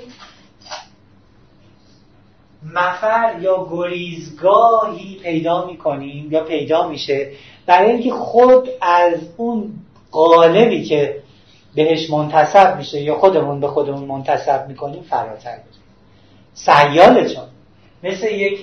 مفر 2.64 3.36
یا 3.42 3.68
گریزگاهی 3.72 5.20
پیدا 5.24 5.66
می‌کنیم 5.66 6.32
یا 6.32 6.44
پیدا 6.44 6.88
میشه 6.88 7.32
برای 7.66 7.92
اینکه 7.92 8.12
خود 8.12 8.70
از 8.82 9.14
اون 9.38 9.74
قالبی 10.12 10.84
که 10.84 11.24
بهش 11.76 12.10
منتصب 12.10 12.78
میشه 12.78 13.02
یا 13.02 13.18
خودمون 13.18 13.60
به 13.60 13.68
خودمون 13.68 14.04
منتصب 14.04 14.68
می‌کنیم 14.68 15.02
فراتر 15.04 15.52
بریم 15.52 15.64
سیاله 16.54 17.30
چون 17.30 17.44
مثل 18.04 18.32
یک 18.32 18.60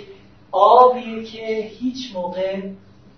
آبیه 0.53 1.25
که 1.25 1.47
هیچ 1.81 2.15
موقع 2.15 2.61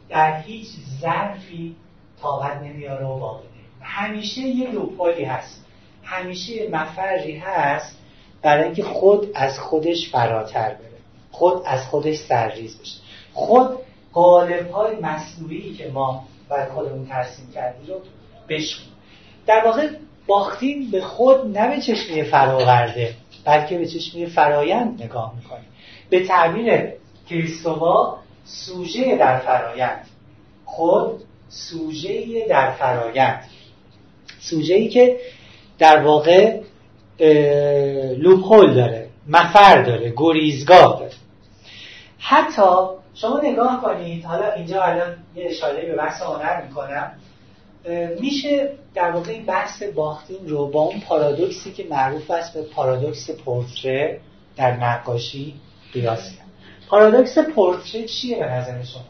در 0.09 0.41
هیچ 0.41 0.67
ظرفی 1.01 1.77
طاقت 2.23 2.63
نمیاره 2.63 3.07
و 3.07 3.19
باقی 3.19 3.49
همیشه 3.81 4.41
یه 4.41 4.71
لوپالی 4.71 5.25
هست. 5.25 5.65
همیشه 6.03 6.69
مفری 6.71 7.37
هست 7.37 7.98
برای 8.43 8.65
اینکه 8.65 8.83
خود 8.83 9.31
از 9.35 9.59
خودش 9.59 10.11
فراتر 10.11 10.69
بره. 10.69 10.99
خود 11.31 11.63
از 11.67 11.87
خودش 11.87 12.17
سرریز 12.17 12.81
بشه. 12.81 13.01
خود 13.33 13.79
قالب 14.13 14.71
های 14.71 14.97
مصنوعی 14.97 15.75
که 15.75 15.89
ما 15.89 16.25
بر 16.49 16.69
خودمون 16.69 17.07
ترسیم 17.07 17.51
کردیم 17.55 17.87
رو 17.87 18.01
بشکنیم 18.49 18.93
در 19.47 19.65
واقع 19.65 19.89
باختیم 20.27 20.91
به 20.91 21.01
خود 21.01 21.59
نه 21.59 21.69
به 21.69 21.83
چشمی 21.83 22.23
فراورده 22.23 23.15
بلکه 23.45 23.79
به 23.79 23.87
چشمی 23.87 24.27
فرایند 24.27 25.03
نگاه 25.03 25.35
می‌کنیم. 25.37 25.69
به 26.11 26.27
تعبیر 26.27 26.93
کریستووا 27.31 28.19
سوژه 28.45 29.17
در 29.17 29.39
فرایند. 29.39 30.07
خود 30.65 31.23
سوژه 31.49 32.47
در 32.49 32.71
فرایند. 32.71 33.45
سوژه 34.41 34.75
ای 34.75 34.89
که 34.89 35.17
در 35.79 36.03
واقع 36.03 36.61
لوپول 38.19 38.75
داره 38.75 39.09
مفر 39.29 39.83
داره 39.83 40.13
گریزگاه 40.17 40.99
داره. 41.01 41.13
حتی 42.19 42.63
شما 43.15 43.41
نگاه 43.45 43.83
کنید 43.83 44.25
حالا 44.25 44.53
اینجا 44.53 44.83
الان 44.83 45.17
یه 45.35 45.47
اشاره 45.47 45.87
به 45.87 45.95
بحث 45.95 46.23
هنر 46.23 46.63
می‌کنم. 46.63 47.13
میشه 48.21 48.71
در 48.95 49.11
واقع 49.11 49.31
این 49.31 49.47
بحث 49.47 49.83
باختین 49.83 50.49
رو 50.49 50.67
با 50.67 50.81
اون 50.81 51.01
پارادوکسی 51.01 51.73
که 51.73 51.87
معروف 51.91 52.31
است 52.31 52.55
به 52.55 52.63
پارادوکس 52.63 53.31
پورتره 53.31 54.21
در 54.57 54.77
نقاشی 54.77 55.55
قیاس 55.93 56.37
کرد. 56.37 56.47
پارادوکس 56.89 57.39
پورتره 57.39 58.05
چیه 58.05 58.39
به 58.39 58.47
نظر 58.47 58.83
شما؟ 58.83 59.03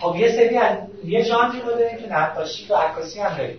خب 0.00 0.16
یه 0.16 0.32
سری 0.32 0.56
از 0.56 0.78
یه 1.04 1.22
ژانری 1.22 1.60
رو 1.60 1.70
داریم 1.70 1.98
که 1.98 2.12
نقاشی 2.12 2.66
و 2.68 2.76
عکاسی 2.76 3.20
هم 3.20 3.36
داریم. 3.36 3.58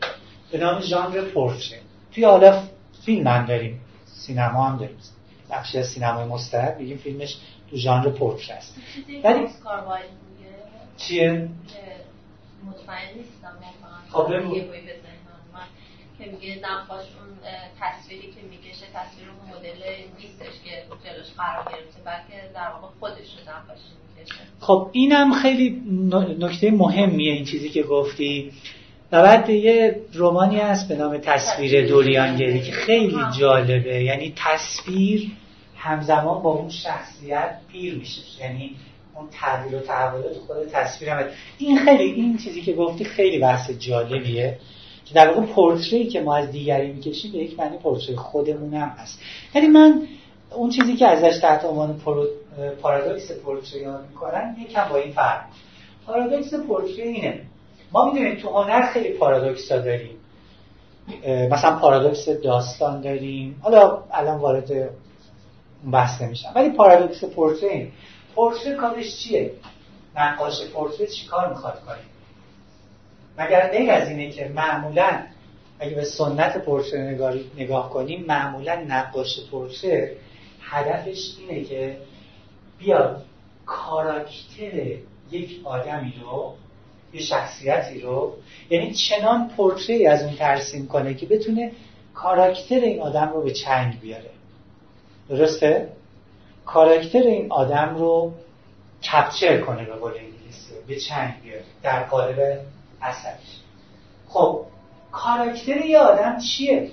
به 0.52 0.58
نام 0.58 0.82
ژانر 0.82 1.22
پورتره 1.22 1.80
توی 2.16 2.24
حالا 2.24 2.64
فیلم 3.06 3.28
هم 3.28 3.46
داریم. 3.46 3.82
سینما 4.06 4.70
هم 4.70 4.78
داریم. 4.78 4.98
بخشی 5.52 5.78
از 5.78 5.88
سینمای 5.88 6.26
مستعد 6.26 6.80
میگیم 6.80 6.98
فیلمش 6.98 7.38
تو 7.70 7.78
ژانر 7.78 8.10
پورتره 8.10 8.56
است. 8.56 8.76
ولی 9.24 9.48
چیه؟ 10.98 11.50
مطمئن 12.66 13.18
نیستم 13.18 13.54
خب 14.12 14.28
که 16.18 16.32
میگه 16.32 16.60
نقاش 16.64 17.06
اون 17.06 17.38
تصویری 17.82 18.22
که 18.22 18.42
می‌کشه 18.50 18.86
تصویر 18.94 19.28
اون 19.30 19.60
مدل 19.60 19.82
نیستش 20.20 20.64
که 20.66 20.84
جلوش 21.06 21.28
قرار 21.38 21.64
گرفته 21.64 22.02
بلکه 22.06 22.54
در 22.54 22.68
واقع 22.68 22.88
خودش 23.00 23.16
رو 23.16 23.54
نقاشی 23.54 23.84
می‌کشه. 24.18 24.36
خب 24.60 24.90
اینم 24.92 25.34
خیلی 25.34 25.82
نکته 26.40 26.72
مهمیه 26.72 27.34
این 27.34 27.46
چیزی 27.46 27.70
که 27.70 27.84
گفتی. 27.84 28.52
و 29.14 29.22
بعد 29.22 29.50
یه 29.50 30.02
رومانی 30.14 30.58
هست 30.58 30.88
به 30.88 30.96
نام 30.96 31.18
تصویر 31.18 31.88
دوریانگری 31.88 32.62
که 32.62 32.72
خیلی 32.72 33.18
جالبه. 33.40 34.04
یعنی 34.04 34.34
تصویر 34.36 35.32
همزمان 35.78 36.42
با 36.42 36.50
اون 36.50 36.70
شخصیت 36.70 37.58
پیر 37.72 37.96
میشه. 37.96 38.22
یعنی 38.42 38.76
اون 39.16 39.28
تغییر 39.32 39.76
و 39.76 39.80
تحولات 39.80 40.38
خود 40.48 40.58
تصویر 40.72 41.10
هم. 41.10 41.26
این 41.58 41.80
خیلی 41.86 42.04
این 42.04 42.38
چیزی 42.38 42.62
که 42.62 42.74
گفتی 42.74 43.04
خیلی 43.04 43.40
بحث 43.40 43.72
جالبیه 43.72 44.58
در 45.14 45.28
واقع 45.28 45.42
پرتره 45.42 46.08
که 46.08 46.22
ما 46.22 46.36
از 46.36 46.52
دیگری 46.52 46.92
می‌کشیم 46.92 47.32
به 47.32 47.38
یک 47.38 47.60
معنی 47.60 47.78
پرتره 47.78 48.16
خودمون 48.16 48.74
هم 48.74 48.88
هست. 48.98 49.22
یعنی 49.56 49.68
من 49.68 50.02
اون 50.56 50.70
چیزی 50.70 50.96
که 50.96 51.08
ازش 51.08 51.40
تحت 51.40 51.66
عنوان 51.66 52.02
پارادوکس 52.82 53.32
پرتره 53.32 53.82
یاد 53.82 54.06
می‌کنن 54.10 54.56
یکم 54.70 54.90
با 54.90 54.98
این 54.98 55.12
فرق. 55.12 55.42
پارادوکس 56.06 56.54
پرتره 56.54 57.02
اینه. 57.02 57.42
ما 57.94 58.06
می‌دونیم 58.06 58.36
تو 58.36 58.50
هنر 58.50 58.82
خیلی 58.82 59.10
پارادوکس 59.10 59.72
داریم. 59.72 60.16
مثلا 61.52 61.80
پارادوکس 61.80 62.30
داستان 62.30 63.02
داریم. 63.02 63.60
حالا 63.64 64.04
الان 64.12 64.40
وارد 64.40 64.90
بحث 65.92 66.22
نمیشم. 66.22 66.52
ولی 66.56 66.70
پارادوکس 66.70 67.24
پرتره. 67.24 67.92
پرتره 68.36 68.76
کارش 68.76 69.18
چیه؟ 69.18 69.52
نقاش 70.16 70.66
پورتری 70.66 71.08
چیکار 71.08 71.50
می‌خواد 71.50 71.82
کنه؟ 71.86 71.96
مگر 73.38 73.70
غیر 73.70 73.92
از 73.92 74.10
اینه 74.10 74.30
که 74.30 74.52
معمولا 74.56 75.20
اگه 75.80 75.96
به 75.96 76.04
سنت 76.04 76.66
پورتری 76.66 77.46
نگاه 77.58 77.90
کنیم 77.90 78.26
معمولا 78.28 78.86
نقاش 78.88 79.40
پورتری 79.52 80.08
هدفش 80.62 81.36
اینه 81.40 81.64
که 81.64 81.98
بیاد 82.80 83.26
کاراکتر 83.66 84.98
یک 85.32 85.62
آدمی 85.64 86.14
رو 86.22 86.56
یه 87.14 87.22
شخصیتی 87.22 88.02
رو 88.02 88.34
یعنی 88.70 88.94
چنان 88.94 89.50
پورتری 89.58 90.08
از 90.08 90.24
اون 90.24 90.36
ترسیم 90.36 90.88
کنه 90.88 91.14
که 91.14 91.26
بتونه 91.26 91.72
کاراکتر 92.14 92.76
این 92.76 93.02
آدم 93.02 93.32
رو 93.34 93.42
به 93.42 93.52
چنگ 93.52 94.00
بیاره 94.00 94.30
درسته؟ 95.30 95.90
کاراکتر 96.66 97.20
این 97.20 97.52
آدم 97.52 97.96
رو 97.98 98.34
کپچر 99.12 99.62
کنه 99.62 99.86
به 99.86 99.94
قول 99.94 100.12
انگلیسی 100.12 100.74
به 100.88 100.96
چنگ 100.96 101.34
بیاره 101.44 101.64
در 101.84 102.04
قالب 102.04 102.60
اثرش 103.02 103.60
خب 104.28 104.66
کاراکتر 105.12 105.86
یه 105.86 106.00
آدم 106.00 106.40
چیه؟ 106.40 106.92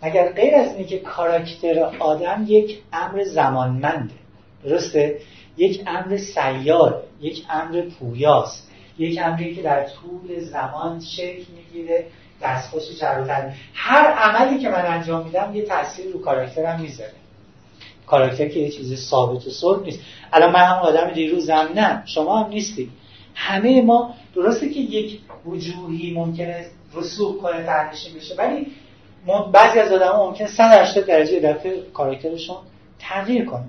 اگر 0.00 0.32
غیر 0.32 0.54
از 0.54 0.72
اینه 0.72 0.84
که 0.84 0.98
کاراکتر 0.98 1.78
آدم 1.98 2.44
یک 2.48 2.82
امر 2.92 3.24
زمانمنده 3.24 4.14
درسته؟ 4.64 5.18
یک 5.56 5.82
امر 5.86 6.16
سیار 6.16 7.02
یک 7.20 7.44
امر 7.50 7.80
پویاست 7.80 8.67
یک 8.98 9.20
امری 9.22 9.54
که 9.54 9.62
در 9.62 9.84
طول 9.84 10.40
زمان 10.40 11.00
شکل 11.00 11.44
می‌گیره 11.56 12.06
دستخوش 12.42 12.82
جروتر 13.00 13.52
هر 13.74 14.06
عملی 14.06 14.58
که 14.58 14.68
من 14.68 14.86
انجام 14.86 15.24
میدم 15.24 15.52
یه 15.54 15.62
تاثیر 15.62 16.12
رو 16.12 16.20
کاراکترم 16.20 16.80
می‌ذاره. 16.80 17.12
کاراکتر 18.06 18.48
که 18.48 18.60
یه 18.60 18.70
چیز 18.70 19.08
ثابت 19.08 19.46
و 19.46 19.50
صلب 19.50 19.82
نیست. 19.82 20.00
الان 20.32 20.52
من 20.52 20.64
هم 20.64 20.76
آدم 20.76 21.10
دیروزم 21.10 21.68
نه 21.74 22.02
شما 22.06 22.38
هم 22.38 22.50
نیستی. 22.50 22.90
همه 23.34 23.82
ما 23.82 24.14
درسته 24.34 24.68
که 24.68 24.80
یک 24.80 25.20
وجوهی 25.46 26.14
ممکنه 26.14 26.66
رسوخ 26.94 27.36
کنه 27.36 27.62
تحریشی 27.62 28.12
بشه 28.12 28.34
ولی 28.34 28.66
بعضی 29.52 29.78
از 29.78 29.92
آدم 29.92 30.16
ممکن 30.16 30.46
180 30.46 31.06
درجه 31.06 31.40
دفعه 31.40 31.82
کاراکترشون 31.94 32.56
تغییر 32.98 33.44
کنه. 33.44 33.64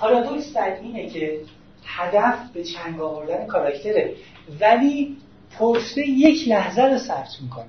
پارادوکس 0.00 0.52
در 0.52 0.76
اینه 0.82 1.08
که 1.08 1.40
هدف 1.86 2.34
به 2.54 2.64
چنگ 2.64 3.00
آوردن 3.00 3.46
کاراکتره. 3.46 4.14
ولی 4.60 5.16
پرسه 5.58 6.08
یک 6.08 6.48
لحظه 6.48 6.82
رو 6.82 6.98
سرچ 6.98 7.28
می‌کنه. 7.42 7.64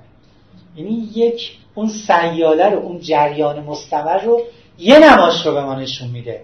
یعنی 0.76 1.10
یک 1.16 1.58
اون 1.76 1.90
سیاله 1.90 2.70
رو 2.70 2.80
اون 2.80 3.00
جریان 3.00 3.60
مستمر 3.60 4.18
رو 4.18 4.42
یه 4.78 5.00
نماش 5.00 5.46
رو 5.46 5.54
به 5.54 5.62
ما 5.64 5.76
نشون 5.76 6.08
میده. 6.08 6.42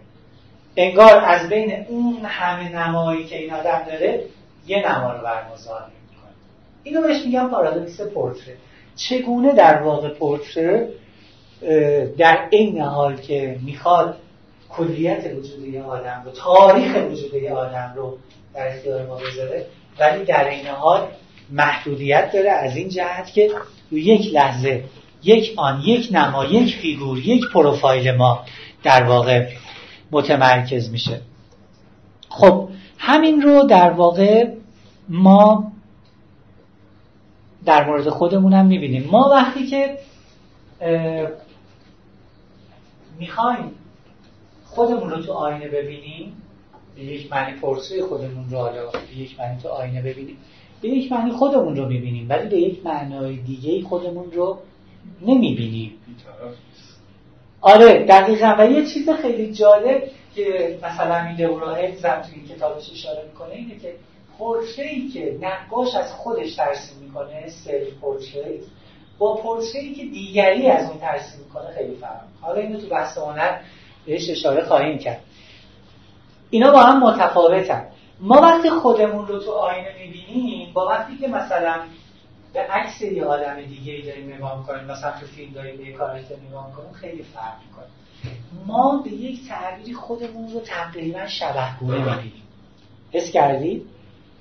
انگار 0.75 1.25
از 1.25 1.49
بین 1.49 1.85
اون 1.89 2.25
همه 2.25 2.75
نمایی 2.75 3.25
که 3.25 3.37
این 3.37 3.53
آدم 3.53 3.83
داره 3.87 4.23
یه 4.67 4.89
نما 4.89 5.13
رو 5.13 5.23
برمزار 5.23 5.81
می‌کنه. 5.81 6.31
اینو 6.83 7.01
بهش 7.01 7.25
میگم 7.25 7.49
پارادوکس 7.49 8.01
پورتره. 8.01 8.57
چگونه 8.95 9.53
در 9.53 9.81
واقع 9.81 10.09
پورتره؟ 10.09 10.89
در 12.17 12.47
این 12.49 12.81
حال 12.81 13.15
که 13.15 13.59
می‌خواد 13.65 14.17
کلیت 14.77 15.25
وجود 15.37 15.67
یه 15.67 15.83
آدم 15.83 16.21
رو 16.25 16.31
تاریخ 16.31 16.95
وجود 17.11 17.45
آدم 17.45 17.93
رو 17.95 18.17
در 18.53 18.67
اختیار 18.67 19.05
ما 19.05 19.15
بذاره. 19.15 19.65
ولی 19.99 20.25
در 20.25 20.49
این 20.49 20.67
حال 20.67 21.07
محدودیت 21.51 22.31
داره 22.33 22.49
از 22.49 22.75
این 22.75 22.89
جهت 22.89 23.33
که 23.33 23.51
تو 23.89 23.97
یک 23.97 24.33
لحظه 24.33 24.83
یک 25.23 25.53
آن 25.57 25.81
یک 25.81 26.09
نما 26.11 26.45
یک 26.45 26.75
فیگور 26.75 27.17
یک 27.19 27.41
پروفایل 27.53 28.11
ما 28.11 28.45
در 28.83 29.03
واقع 29.03 29.47
متمرکز 30.11 30.91
میشه. 30.91 31.21
خب 32.29 32.69
همین 32.97 33.41
رو 33.41 33.63
در 33.63 33.91
واقع 33.91 34.47
ما 35.09 35.71
در 37.65 37.85
مورد 37.85 38.09
خودمون 38.09 38.53
هم 38.53 38.65
می‌بینیم. 38.65 39.09
ما 39.11 39.29
وقتی 39.31 39.67
که 39.67 39.97
می‌خوایم 43.19 43.71
خودمون 44.75 45.09
رو 45.09 45.21
تو 45.21 45.33
آینه 45.33 45.67
ببینیم. 45.67 46.33
به 46.95 47.03
یک 47.03 47.31
معنی 47.31 47.59
پرسه 47.59 48.03
خودمون 48.03 48.49
رو 48.49 48.57
حالا 48.57 48.89
به 48.89 49.17
یک 49.17 49.39
معنی 49.39 49.61
تو 49.61 49.69
آینه 49.69 50.01
ببینیم. 50.01 50.37
به 50.81 50.89
یک 50.89 51.11
معنی 51.11 51.31
خودمون 51.31 51.75
رو 51.75 51.85
می‌بینیم 51.87 52.29
ولی 52.29 52.49
به 52.49 52.57
یک 52.57 52.85
معنای 52.85 53.35
دیگه 53.35 53.87
خودمون 53.87 54.31
رو 54.31 54.59
نمی‌بینیم. 55.21 55.91
آره 57.61 58.05
دقیقا. 58.05 58.55
و 58.59 58.71
یه 58.71 58.85
چیز 58.85 59.09
خیلی 59.09 59.53
جالب 59.53 60.03
که 60.35 60.77
مثلا 60.83 61.27
این 61.27 61.37
لوراهد 61.37 61.95
زم 61.95 62.21
تو 62.21 62.29
این 62.35 62.47
کتابش 62.47 62.91
اشاره 62.91 63.25
می‌کنه 63.27 63.53
اینه 63.53 63.79
که 63.79 63.93
پورتری 64.37 64.87
ای 64.87 65.07
که 65.07 65.37
نقاش 65.41 65.95
از 65.95 66.13
خودش 66.13 66.55
ترسیم 66.55 66.97
می‌کنه 66.97 67.47
سلف 67.47 67.93
پورتری 68.01 68.59
با 69.19 69.35
پورتری 69.35 69.93
که 69.93 70.05
دیگری 70.05 70.67
از 70.67 70.89
اون 70.89 70.99
ترسیم 70.99 71.39
می‌کنه 71.45 71.71
خیلی 71.75 71.95
فرق 71.95 72.21
حالا 72.41 72.61
اینو 72.61 72.79
تو 72.79 72.87
بحث 72.87 73.17
هنر 73.17 73.59
بهش 74.05 74.29
اشاره 74.29 74.63
خواهیم 74.63 74.97
کرد. 74.97 75.21
اینا 76.49 76.71
با 76.71 76.81
هم 76.81 77.03
متفاوتن. 77.03 77.87
ما 78.19 78.41
وقتی 78.41 78.69
خودمون 78.69 79.27
رو 79.27 79.39
تو 79.39 79.51
آینه 79.51 79.89
می‌بینیم 79.99 80.73
با 80.73 80.87
وقتی 80.87 81.17
که 81.17 81.27
مثلا 81.27 81.81
به 82.53 82.59
عکس 82.59 83.01
یه 83.01 83.25
آدم 83.25 83.61
دیگه 83.61 83.93
ای 83.93 84.01
داریم 84.01 84.33
نگاه 84.33 84.59
می‌کنیم 84.59 84.83
مثلا 84.83 85.11
تو 85.11 85.25
فیلم 85.25 85.53
داریم 85.53 85.77
به 85.77 85.83
یه 85.83 85.93
کاراکتر 85.93 86.35
نگاه 86.49 86.67
می‌کنیم 86.67 86.93
خیلی 86.93 87.23
فرق 87.23 87.53
می‌کنه. 87.67 87.85
ما 88.67 89.01
به 89.03 89.11
یک 89.11 89.47
تعبیری 89.47 89.93
خودمون 89.93 90.51
رو 90.51 90.59
تقریبا 90.59 91.27
شبهگونه 91.27 91.97
می‌بینیم. 91.97 92.43
حس 93.11 93.31
کردید 93.31 93.85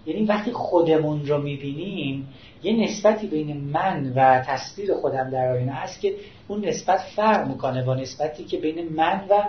یعنی 0.06 0.24
وقتی 0.24 0.52
خودمون 0.52 1.26
رو 1.26 1.42
می‌بینیم 1.42 2.28
یه 2.62 2.72
نسبتی 2.72 3.26
بین 3.26 3.56
من 3.56 4.12
و 4.16 4.42
تصویر 4.46 4.94
خودم 4.94 5.30
در 5.30 5.52
آینه 5.52 5.72
هست 5.72 6.00
که 6.00 6.14
اون 6.48 6.64
نسبت 6.64 6.98
فرق 6.98 7.48
می‌کنه 7.48 7.84
با 7.84 7.94
نسبتی 7.94 8.44
که 8.44 8.56
بین 8.56 8.88
من 8.92 9.24
و 9.30 9.44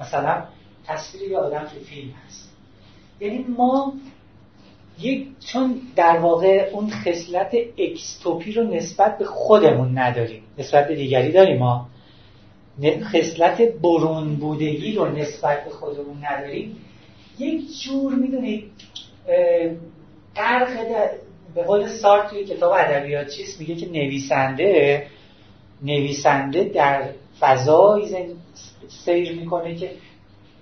مثلا 0.00 0.44
تصویر 0.86 1.30
یه 1.30 1.38
آدم 1.38 1.64
تو 1.64 1.80
فیلم 1.84 2.10
هست. 2.26 2.52
یعنی 3.20 3.44
ما 3.48 3.92
یک 5.00 5.26
چون 5.40 5.80
در 5.96 6.18
واقع 6.18 6.70
اون 6.72 6.90
خصلت 6.90 7.56
اکستوپی 7.78 8.52
رو 8.52 8.64
نسبت 8.64 9.18
به 9.18 9.24
خودمون 9.24 9.98
نداریم 9.98 10.42
نسبت 10.58 10.88
به 10.88 10.94
دیگری 10.94 11.32
داریم 11.32 11.58
ما. 11.58 11.88
خصلت 13.02 13.62
برون 13.62 14.36
بودگی 14.36 14.92
رو 14.92 15.08
نسبت 15.08 15.64
به 15.64 15.70
خودمون 15.70 16.24
نداریم. 16.24 16.76
یک 17.38 17.80
جور 17.82 18.14
می‌دونید 18.14 18.70
غرق 20.36 20.68
به 21.54 21.62
قول 21.62 21.88
سارت 21.88 22.30
توی 22.30 22.44
کتاب 22.44 22.72
ادبیات 22.72 23.28
چیست؟ 23.28 23.60
میگه 23.60 23.74
که 23.74 23.86
نویسنده 23.86 25.06
نویسنده 25.82 26.64
در 26.64 27.08
فضایی 27.40 28.36
سیر 28.88 29.32
می‌کنه 29.32 29.74
که 29.74 29.90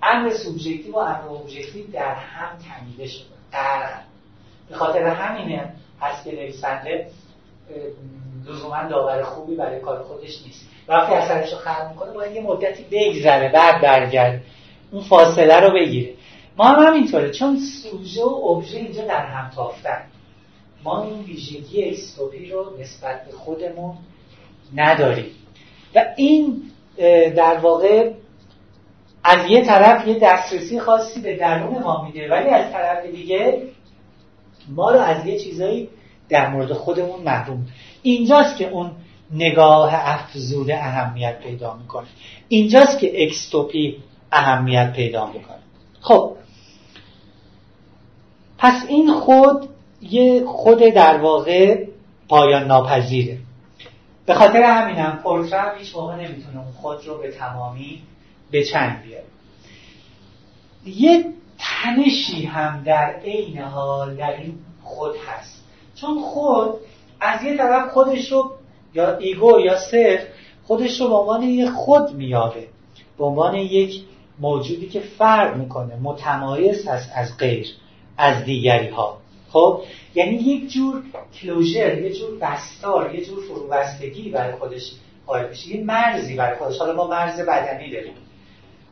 امر 0.03 0.29
سوبژکتیو 0.29 0.93
و 0.93 0.97
امر 0.97 1.29
ابژکتیو 1.29 1.85
در 1.93 2.13
هم 2.13 2.57
تمیده 2.57 3.07
شده 3.07 3.25
در 3.51 3.89
به 4.69 4.75
خاطر 4.75 5.03
همینه 5.03 5.73
هست 6.01 6.23
که 6.23 6.31
نویسنده 6.31 7.07
لزوما 8.47 8.83
داور 8.89 9.23
خوبی 9.23 9.55
برای 9.55 9.79
کار 9.79 10.03
خودش 10.03 10.41
نیست. 10.45 10.69
وقتی 10.87 11.13
اثرش 11.13 11.53
رو 11.53 11.57
خلق 11.57 11.89
می‌کنه 11.89 12.11
باید 12.11 12.35
یه 12.35 12.41
مدتی 12.41 12.85
بگذره 12.91 13.51
بعد 13.51 13.81
برگرد 13.81 14.41
اون 14.91 15.03
فاصله 15.03 15.59
رو 15.59 15.73
بگیره. 15.73 16.13
ما 16.57 16.65
هم 16.65 16.87
همینطوره 16.87 17.31
چون 17.31 17.59
سوژه 17.59 18.23
و 18.23 18.45
ابژه 18.45 18.77
اینجا 18.77 19.05
در 19.05 19.25
هم 19.25 19.51
تافتن. 19.55 20.01
ما 20.83 21.03
این 21.03 21.23
ویژگی 21.23 21.83
اکستوپی 21.83 22.49
رو 22.49 22.65
نسبت 22.79 23.25
به 23.25 23.31
خودمون 23.31 23.93
نداریم. 24.75 25.31
و 25.95 26.05
این 26.17 26.61
در 27.35 27.57
واقع 27.57 28.11
از 29.23 29.51
یه 29.51 29.65
طرف 29.65 30.07
یه 30.07 30.19
دسترسی 30.21 30.79
خاصی 30.79 31.21
به 31.21 31.35
درون 31.35 31.83
ما 31.83 32.05
میده 32.05 32.31
ولی 32.31 32.49
از 32.49 32.71
طرف 32.71 33.05
دیگه 33.05 33.61
ما 34.69 34.91
رو 34.91 34.99
از 34.99 35.25
یه 35.25 35.39
چیزایی 35.39 35.89
در 36.29 36.49
مورد 36.49 36.73
خودمون 36.73 37.21
محروم. 37.21 37.67
اینجاست 38.01 38.57
که 38.57 38.69
اون 38.69 38.91
نگاه 39.31 39.91
افزوده 39.93 40.77
اهمیت 40.77 41.39
پیدا 41.39 41.75
می‌کنه. 41.75 42.07
اینجاست 42.47 42.99
که 42.99 43.23
اکستوپی 43.23 43.97
اهمیت 44.31 44.93
پیدا 44.93 45.25
می‌کنه. 45.25 45.57
خب 46.01 46.35
پس 48.57 48.85
این 48.87 49.13
خود 49.13 49.69
یه 50.01 50.45
خود 50.45 50.79
در 50.79 51.17
واقع 51.17 51.85
پایان 52.29 52.67
ناپذیره. 52.67 53.37
به 54.25 54.33
خاطر 54.33 54.61
همینم 54.61 55.19
پورتر 55.23 55.75
هیچ 55.77 55.95
موقع 55.95 56.15
نمی‌تونه 56.15 56.57
اون 56.57 56.71
خود 56.71 57.05
رو 57.05 57.17
به 57.17 57.31
تمامی 57.31 58.01
به 58.51 58.63
چند 58.63 59.01
بیاره. 59.03 59.23
یه 60.85 61.25
تنشی 61.57 62.45
هم 62.45 62.83
در 62.85 63.15
عین 63.23 63.57
حال 63.57 64.15
در 64.15 64.37
این 64.37 64.53
خود 64.83 65.15
هست. 65.27 65.63
چون 65.95 66.21
خود 66.21 66.73
از 67.19 67.43
یه 67.43 67.57
طرف 67.57 67.91
خودش 67.91 68.31
رو 68.31 68.51
یا 68.93 69.17
ایگو 69.17 69.59
یا 69.59 69.77
صرف 69.77 70.19
خودش 70.63 71.01
رو 71.01 71.07
به 71.07 71.15
عنوان 71.15 71.43
یک 71.43 71.69
خود 71.69 72.13
میابه 72.13 72.67
به 73.17 73.25
عنوان 73.25 73.55
یک 73.55 74.03
موجودی 74.39 74.89
که 74.89 74.99
فرق 74.99 75.55
می‌کنه 75.55 75.95
متمایز 76.01 76.87
هست 76.87 77.11
از 77.15 77.37
غیر. 77.37 77.67
از 78.17 78.45
دیگری 78.45 78.89
ها 78.89 79.17
خب؟ 79.49 79.81
یعنی 80.15 80.35
یک 80.35 80.71
جور 80.71 81.03
کلوژر 81.41 81.97
یه 81.97 82.13
جور 82.13 82.37
بستار 82.41 83.15
یه 83.15 83.25
جور 83.25 83.43
فروبستگی 83.43 84.29
برای 84.29 84.55
خودش 84.55 84.91
قائل 85.27 85.49
میشه. 85.49 85.75
یه 85.75 85.83
مرزی 85.83 86.35
برای 86.35 86.57
خودش. 86.57 86.77
حالا 86.77 86.93
ما 86.93 87.07
مرز 87.07 87.39
بدنی 87.41 87.91
داریم. 87.91 88.13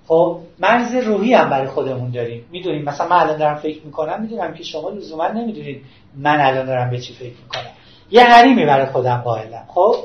خب؟ 0.08 0.40
مرز 0.60 0.96
روحی 0.96 1.34
هم 1.34 1.50
برای 1.50 1.68
خودمون 1.68 2.12
داریم. 2.12 2.46
می‌دونیم 2.52 2.84
مثلا 2.84 3.08
من 3.08 3.16
الان 3.16 3.38
دارم 3.38 3.56
فکر 3.56 3.86
می‌کنم 3.86 4.22
می‌دونم 4.22 4.54
که 4.54 4.64
شما 4.64 4.90
لزوما 4.90 5.28
نمی‌دونید 5.28 5.82
من 6.18 6.42
الان 6.42 6.66
دارم 6.66 6.90
به 6.90 7.00
چی 7.00 7.14
فکر 7.14 7.34
می‌کنم. 7.44 7.72
یه 8.12 8.24
حریمی 8.24 8.66
برای 8.66 8.86
خودم 8.86 9.18
قائلم. 9.18 9.66
خب؟ 9.68 9.96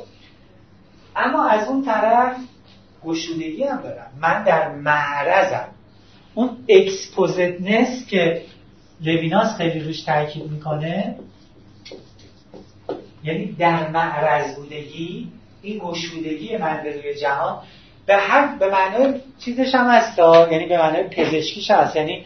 اما 1.17 1.49
از 1.49 1.69
اون 1.69 1.85
طرف 1.85 2.37
گشودگی 3.05 3.65
هم 3.65 3.81
دارم. 3.81 4.11
من 4.21 4.45
در 4.45 4.69
معرضم. 4.69 5.69
اون 6.35 6.51
exposedness 6.69 8.07
که 8.07 8.43
لویناس 9.03 9.57
خیلی 9.57 9.81
روش 9.81 10.03
تاکید 10.03 10.51
می‌کنه. 10.51 11.17
یعنی 13.25 13.53
در 13.53 13.89
معرض 13.89 14.55
بودگی 14.55 15.29
این 15.63 15.79
گشودگی 15.79 16.57
من 16.57 16.81
به 16.85 16.93
روی 16.93 17.15
جهان 17.15 17.59
به 18.07 18.17
هر 18.17 18.57
به 18.57 18.71
معنای 18.71 19.21
چیزش 19.39 19.75
هم 19.75 19.91
هست 19.91 20.19
یعنی 20.53 20.67
به 20.67 20.79
معنای 20.79 21.03
پزشکیش 21.03 21.71
هست. 21.71 21.97
یعنی 21.97 22.25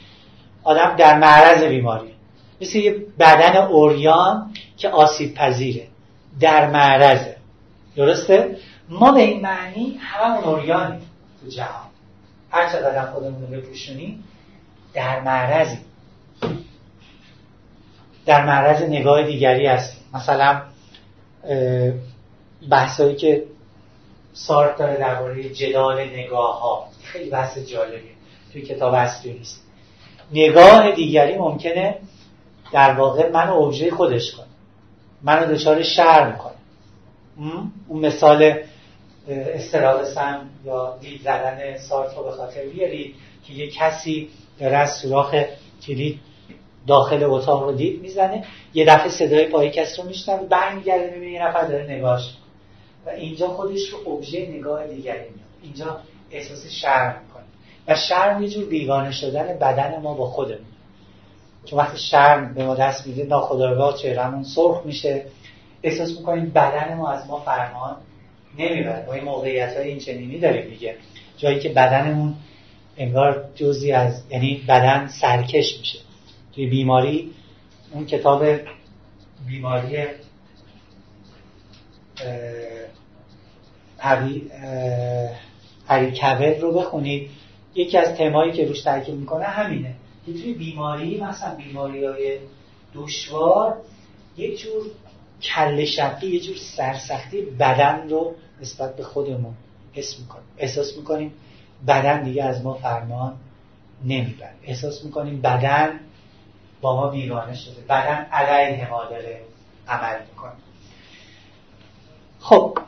آدم 0.62 0.96
در 0.96 1.18
معرض 1.18 1.62
بیماری. 1.62 2.08
مثل 2.60 2.78
یه 2.78 2.96
بدن 3.18 3.56
اوریان 3.56 4.50
که 4.76 4.88
آسیب 4.88 5.34
پذیره. 5.34 5.86
در 6.40 6.70
معرضه. 6.70 7.36
درسته؟ 7.96 8.56
ما 8.88 9.12
به 9.12 9.20
این 9.20 9.40
معنی 9.40 9.98
هممون 10.00 10.44
اوریانیم 10.44 11.00
تو 11.40 11.48
جهان. 11.48 11.86
هر 12.50 12.72
چقدر 12.72 13.06
خودمون 13.06 13.42
رو 13.42 13.46
بپوشونیم 13.46 14.24
در 14.94 15.20
معرضی 15.20 15.78
در 18.26 18.46
معرض 18.46 18.82
نگاه 18.82 19.22
دیگری 19.22 19.66
هستیم 19.66 20.00
مثلا 20.14 20.62
بحثایی 22.70 23.16
که 23.16 23.44
سارت 24.32 24.76
داره 24.78 24.96
درباره 24.96 25.48
جدال 25.48 26.04
نگاه 26.04 26.60
ها 26.62 26.88
خیلی 27.02 27.30
بحث 27.30 27.58
جالبی 27.58 28.10
توی 28.52 28.62
کتاب 28.62 28.94
اصلی 28.94 29.32
نیست. 29.32 29.64
نگاه 30.32 30.92
دیگری 30.92 31.36
ممکنه 31.36 31.98
در 32.72 32.94
واقع 32.94 33.30
من 33.30 33.48
اوبژه 33.48 33.90
خودش 33.90 34.32
کنه. 34.32 34.46
منو 35.22 35.54
دچار 35.54 35.82
شرم 35.82 36.36
کنه. 36.36 36.54
اون 37.88 38.06
مثال 38.06 38.58
استراغ 39.28 40.04
سم 40.04 40.50
یا 40.64 40.98
دید 41.00 41.20
زدن 41.20 41.78
سارت 41.78 42.16
رو 42.16 42.24
به 42.24 42.30
خاطر 42.30 42.62
بیارید 42.62 43.14
که 43.46 43.52
یه 43.52 43.70
کسی 43.70 44.28
داره 44.60 44.76
از 44.76 44.96
سوراخ 44.96 45.34
کلید 45.86 46.20
داخل 46.86 47.22
اتاق 47.22 47.62
رو 47.62 47.72
دید 47.72 48.02
می‌زنه. 48.02 48.44
یه 48.74 48.84
دفعه 48.84 49.08
صدای 49.08 49.46
پای 49.46 49.70
کسی 49.70 50.02
رو 50.02 50.08
میشنوه. 50.08 50.46
برمیگرده 50.46 51.10
می‌بینه 51.14 51.32
یه 51.32 51.46
نفر 51.46 51.64
داره 51.64 51.84
نگاهش. 51.84 52.30
و 53.06 53.10
اینجا 53.10 53.48
خودش 53.48 53.88
رو 53.88 54.12
ابژه 54.12 54.46
نگاه 54.48 54.86
دیگری 54.86 55.18
میاد 55.18 55.48
اینجا 55.62 56.00
احساس 56.30 56.66
شرم 56.70 57.22
می‌کنه. 57.26 57.44
و 57.88 57.94
شرم 57.94 58.42
یه 58.42 58.48
جور 58.48 58.64
بیگانه 58.64 59.12
شدن 59.12 59.58
بدن 59.58 60.00
ما 60.02 60.14
با 60.14 60.26
خودمون. 60.26 60.58
چون 61.64 61.78
وقتی 61.78 61.98
شرم 61.98 62.54
به 62.54 62.64
ما 62.64 62.74
دست 62.74 63.06
میده 63.06 63.24
ناخودآگاه 63.24 63.98
چهرمون 63.98 64.44
سرخ 64.44 64.82
میشه. 64.84 65.24
احساس 65.82 66.18
می‌کنیم 66.18 66.50
بدن 66.50 66.94
ما 66.94 67.10
از 67.10 67.26
ما 67.26 67.40
فرمان 67.40 67.96
نمی‌بره. 68.58 69.06
ما 69.06 69.12
این 69.12 69.24
موقعیت 69.24 69.76
های 69.76 69.88
این 69.88 69.98
چنینی 69.98 70.38
داریم 70.38 70.70
دیگه. 70.70 70.96
جایی 71.36 71.58
که 71.58 71.68
بدنمون 71.68 72.34
انگار 72.96 73.44
جزی 73.54 73.92
از 73.92 74.22
یعنی 74.30 74.64
بدن 74.68 75.08
سرکش 75.20 75.78
میشه. 75.78 75.98
توی 76.54 76.66
بیماری 76.66 77.30
اون 77.90 78.06
کتاب 78.06 78.44
بیماری 79.46 79.96
هری 85.86 86.10
کبل 86.10 86.60
رو 86.60 86.72
بخونید. 86.72 87.30
یکی 87.74 87.98
از 87.98 88.16
تمایی 88.16 88.52
که 88.52 88.66
روش 88.66 88.82
تاکید 88.82 89.14
می‌کنه 89.14 89.44
همینه. 89.44 89.94
که 90.26 90.32
توی 90.32 90.54
بیماری 90.54 91.20
مثلا 91.20 91.54
بیماری 91.54 92.04
های 92.04 92.38
دشوار 92.94 93.76
یک 94.36 94.60
جور 94.60 94.86
کل 95.42 95.84
شقی 95.84 96.26
یه 96.26 96.40
جور 96.40 96.56
سرسختی 96.56 97.40
بدن 97.40 98.08
رو 98.08 98.34
نسبت 98.60 98.96
به 98.96 99.02
خودمون 99.02 99.54
حس 99.92 100.20
می‌کنیم. 100.20 100.44
احساس 100.58 100.96
می‌کنیم 100.96 101.32
بدن 101.86 102.22
دیگه 102.22 102.44
از 102.44 102.64
ما 102.64 102.74
فرمان 102.74 103.36
نمی‌بره. 104.04 104.54
احساس 104.64 105.04
می‌کنیم 105.04 105.40
بدن 105.40 106.00
با 106.84 106.96
ما 106.96 107.08
بیگانه 107.08 107.54
شده. 107.54 107.80
بدن 107.88 108.26
علیه 108.32 108.90
ما 108.90 109.04
داره 109.04 109.40
عمل 109.88 110.20
می‌کنه. 110.20 110.52
خب 112.40 112.78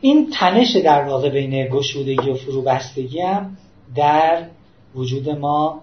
این 0.00 0.30
تنش 0.30 0.76
در 0.76 1.04
واقع 1.04 1.28
بین 1.30 1.66
گشودگی 1.66 2.30
و 2.30 2.34
فروبستگی 2.34 3.20
هم 3.20 3.56
در 3.94 4.46
وجود 4.94 5.30
ما 5.30 5.82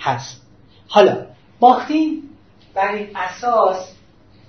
هست. 0.00 0.42
حالا 0.88 1.26
باختین 1.60 2.22
بر 2.74 2.92
این 2.94 3.16
اساس 3.16 3.92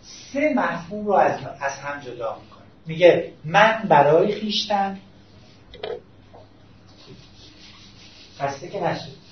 سه 0.02 0.54
مفهوم 0.56 1.06
رو 1.06 1.14
از, 1.14 1.40
از 1.62 1.72
هم 1.72 2.00
جدا 2.00 2.38
می‌کنه. 2.44 2.64
میگه 2.86 3.34
من 3.46 3.86
برای 3.90 4.34
خیشتن. 4.34 5.00
خسته 8.40 8.68
که 8.68 8.84
نشد 8.84 9.24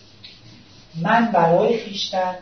من 1.01 1.31
برای 1.31 1.77
خیشتن. 1.77 2.35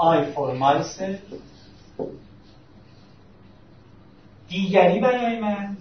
I 0.00 0.32
for 0.34 0.54
myself 0.54 1.20
دیگری 4.48 5.00
برای 5.00 5.40
من. 5.40 5.76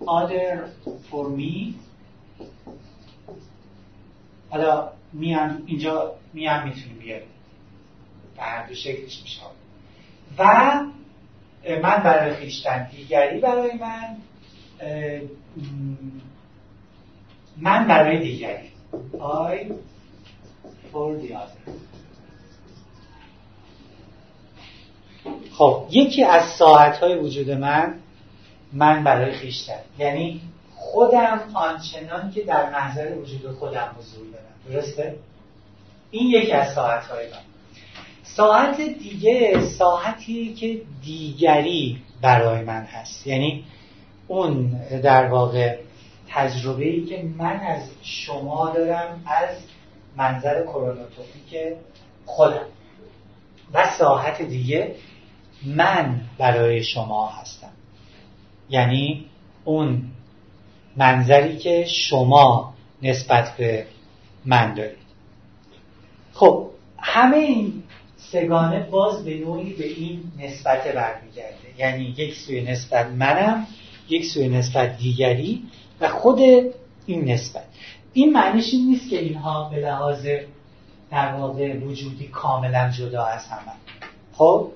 Other 0.00 0.68
for 1.10 1.28
me. 1.38 1.74
حالا 4.50 4.92
میان 5.12 5.62
اینجا 5.66 6.14
میان 6.32 6.64
می‌تونی 6.68 6.94
بیاری 6.94 7.24
به 8.36 8.42
هر 8.42 8.66
دو 8.66 8.74
شکلش 8.74 9.22
میشه. 9.22 9.40
و 10.38 10.44
من 11.82 12.02
برای 12.02 12.34
خیشتن 12.34 12.90
دیگری 12.90 13.40
برای 13.40 13.70
من 13.72 14.16
من 17.56 17.88
برای 17.88 18.18
دیگری. 18.18 18.68
I 19.18 19.72
for 20.92 21.16
the 21.22 21.34
other 21.34 21.91
خب 25.52 25.86
یکی 25.90 26.24
از 26.24 26.44
ساعت 26.44 26.98
های 26.98 27.18
وجود 27.18 27.50
من 27.50 27.94
من 28.72 29.04
برای 29.04 29.32
خیشتن. 29.32 29.80
یعنی 29.98 30.40
خودم 30.76 31.40
آنچنان 31.54 32.30
که 32.30 32.42
در 32.42 32.70
محضر 32.70 33.16
وجود 33.16 33.56
خودم 33.58 33.96
حضور 33.98 34.26
دارم. 34.32 34.82
درسته؟ 34.82 35.16
این 36.10 36.30
یکی 36.30 36.52
از 36.52 36.74
ساعت 36.74 37.04
های 37.04 37.26
من. 37.26 37.38
ساعت 38.22 38.80
دیگه 38.80 39.60
ساعتی 39.60 40.54
که 40.54 40.80
دیگری 41.04 42.02
برای 42.22 42.64
من 42.64 42.82
هست. 42.82 43.26
یعنی 43.26 43.64
اون 44.28 44.80
در 45.02 45.26
واقع 45.28 45.78
تجربه 46.28 46.84
ای 46.84 47.04
که 47.04 47.24
من 47.36 47.60
از 47.60 47.82
شما 48.02 48.70
دارم 48.70 49.22
از 49.26 49.56
منظر 50.16 50.62
کرونوتوپیک 50.62 51.76
خودم. 52.26 52.66
و 53.74 53.90
ساعت 53.98 54.42
دیگه 54.42 54.94
من 55.64 56.20
برای 56.38 56.82
شما 56.82 57.28
هستم. 57.28 57.70
یعنی 58.70 59.24
اون 59.64 60.02
منظری 60.96 61.56
که 61.56 61.84
شما 61.84 62.74
نسبت 63.02 63.56
به 63.56 63.86
من 64.44 64.74
دارید. 64.74 65.02
خب 66.32 66.70
همه 66.98 67.36
این 67.36 67.82
سگانه 68.16 68.80
باز 68.80 69.24
به 69.24 69.34
نوعی 69.34 69.72
به 69.72 69.86
این 69.86 70.22
نسبت 70.38 70.94
برمیگرده. 70.94 71.56
یعنی 71.78 72.14
یک 72.16 72.34
سوی 72.34 72.60
نسبت 72.60 73.06
منم 73.06 73.66
یک 74.08 74.24
سوی 74.24 74.48
نسبت 74.48 74.98
دیگری 74.98 75.62
و 76.00 76.08
خود 76.08 76.40
این 77.06 77.30
نسبت. 77.30 77.64
این 78.12 78.32
معنیش 78.32 78.72
این 78.72 78.88
نیست 78.88 79.10
که 79.10 79.18
اینها 79.18 79.68
به 79.68 79.76
لحاظ 79.76 80.26
در 81.10 81.34
واقع 81.34 81.78
وجودی 81.78 82.26
کاملا 82.28 82.90
جدا 82.90 83.24
از 83.24 83.46
همه. 83.46 83.72
خب 84.32 84.70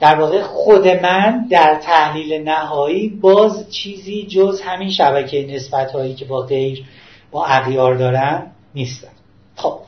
در 0.00 0.20
واقع 0.20 0.42
خود 0.42 0.88
من 0.88 1.46
در 1.50 1.80
تحلیل 1.82 2.42
نهایی 2.42 3.08
باز 3.08 3.70
چیزی 3.70 4.26
جز 4.26 4.60
همین 4.60 4.90
شبکه 4.90 5.46
نسبت 5.46 5.92
هایی 5.92 6.14
که 6.14 6.24
با 6.24 6.40
غیر 6.40 6.84
با 7.30 7.46
اغیار 7.46 7.94
دارم 7.94 8.50
نیستم. 8.74 9.08
خب. 9.56 9.80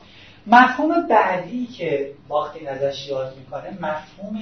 مفهوم 0.47 1.07
بعدی 1.07 1.65
که 1.65 2.11
باختین 2.27 2.69
ازش 2.69 3.07
یاد 3.07 3.33
می‌کنه 3.37 3.69
مفهوم 3.81 4.41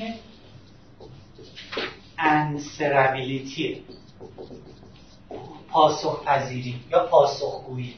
انسرابیلیتی. 2.20 3.84
پاسخ 5.70 6.24
پذیری 6.24 6.76
یا 6.92 7.00
پاسخگویی. 7.00 7.94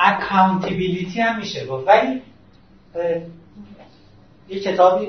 اکاونتیبیلیتی 0.00 1.20
هم 1.20 1.38
میشه 1.38 1.66
گفت. 1.66 1.88
ولی 1.88 2.22
یه 4.52 4.60
کتابی 4.60 5.08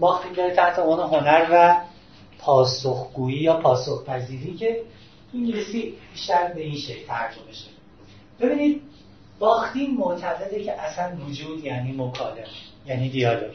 باختیم 0.00 0.32
داره 0.32 0.54
تحت 0.54 0.78
عنوان 0.78 1.00
هنر 1.00 1.46
و 1.52 1.76
پاسخگویی 2.38 3.38
یا 3.38 3.56
پاسخپذیری 3.56 4.54
که 4.54 4.82
انگلیسی 5.34 5.94
بیشتر 6.12 6.52
به 6.52 6.60
این 6.60 6.76
شکل 6.76 7.06
ترجمه 7.06 7.52
شده. 7.52 7.70
ببینید 8.40 8.82
باختین 9.38 9.96
معتقده 9.96 10.64
که 10.64 10.80
اصلا 10.80 11.16
وجود 11.26 11.64
یعنی 11.64 11.92
مکالمه 11.92 12.46
یعنی 12.86 13.08
دیالوگ. 13.08 13.54